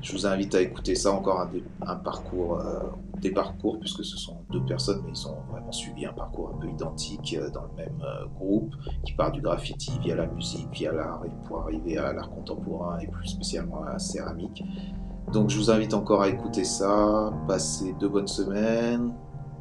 Je 0.02 0.10
vous 0.10 0.26
invite 0.26 0.52
à 0.56 0.60
écouter 0.60 0.96
ça, 0.96 1.12
encore 1.12 1.46
un, 1.86 1.94
parcours, 1.94 2.58
euh, 2.58 2.80
des 3.20 3.30
parcours, 3.30 3.78
puisque 3.78 4.04
ce 4.04 4.16
sont 4.16 4.36
deux 4.50 4.62
personnes, 4.64 5.00
mais 5.04 5.12
ils 5.12 5.28
ont 5.28 5.36
vraiment 5.48 5.70
suivi 5.70 6.04
un 6.04 6.12
parcours 6.12 6.50
un 6.52 6.58
peu 6.58 6.68
identique 6.68 7.36
euh, 7.38 7.48
dans 7.50 7.62
le 7.62 7.76
même 7.76 8.02
euh, 8.02 8.26
groupe, 8.34 8.74
qui 9.04 9.12
part 9.12 9.30
du 9.30 9.40
graffiti 9.40 9.92
via 10.02 10.16
la 10.16 10.26
musique, 10.26 10.68
via 10.72 10.90
l'art, 10.90 11.22
pour 11.46 11.60
arriver 11.60 11.98
à 11.98 12.12
l'art 12.12 12.30
contemporain 12.30 12.98
et 12.98 13.06
plus 13.06 13.28
spécialement 13.28 13.84
à 13.84 13.92
la 13.92 13.98
céramique. 14.00 14.64
Donc 15.32 15.50
je 15.50 15.56
vous 15.56 15.70
invite 15.70 15.94
encore 15.94 16.22
à 16.22 16.28
écouter 16.28 16.64
ça, 16.64 17.32
passez 17.46 17.94
deux 18.00 18.08
bonnes 18.08 18.26
semaines. 18.26 19.12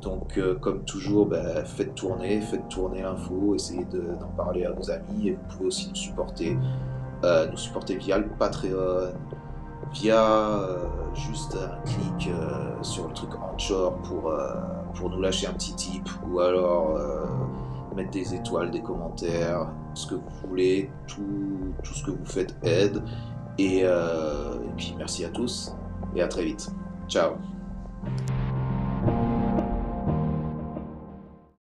Donc 0.02 0.40
comme 0.60 0.84
toujours, 0.86 1.28
ben, 1.28 1.64
faites 1.64 1.94
tourner, 1.94 2.42
faites 2.42 2.68
tourner 2.68 3.04
l'info, 3.04 3.54
essayez 3.54 3.86
d'en 3.86 4.30
parler 4.36 4.66
à 4.66 4.72
vos 4.72 4.90
amis 4.90 5.28
et 5.28 5.32
vous 5.34 5.44
pouvez 5.50 5.66
aussi 5.68 5.90
nous 5.90 5.96
supporter, 5.96 6.58
nous 7.24 7.58
supporter 7.58 7.98
via 7.98 8.18
le 8.18 8.28
Patreon, 8.40 9.14
via 9.94 10.24
euh, 10.24 10.86
juste 11.14 11.58
un 11.58 11.82
clic 11.90 12.30
euh, 12.30 12.82
sur 12.82 13.08
le 13.08 13.14
truc 13.14 13.32
Anchor 13.36 13.96
pour, 14.04 14.30
euh, 14.30 14.56
pour 14.96 15.10
nous 15.10 15.22
lâcher 15.22 15.48
un 15.48 15.54
petit 15.54 15.76
tip 15.76 16.10
ou 16.28 16.40
alors 16.40 17.00
mettre 17.96 18.12
des 18.12 18.34
étoiles, 18.34 18.72
des 18.72 18.82
commentaires, 18.82 19.68
ce 19.94 20.08
que 20.08 20.16
vous 20.16 20.48
voulez, 20.48 20.90
tout, 21.08 21.74
tout 21.84 21.94
ce 21.94 22.06
que 22.06 22.12
vous 22.12 22.26
faites 22.26 22.56
aide. 22.64 23.04
Et, 23.58 23.80
et 23.80 24.72
puis 24.78 24.96
merci 24.98 25.26
à 25.26 25.30
tous 25.30 25.76
et 26.16 26.22
à 26.22 26.28
très 26.28 26.46
vite. 26.46 26.72
Ciao 27.10 27.32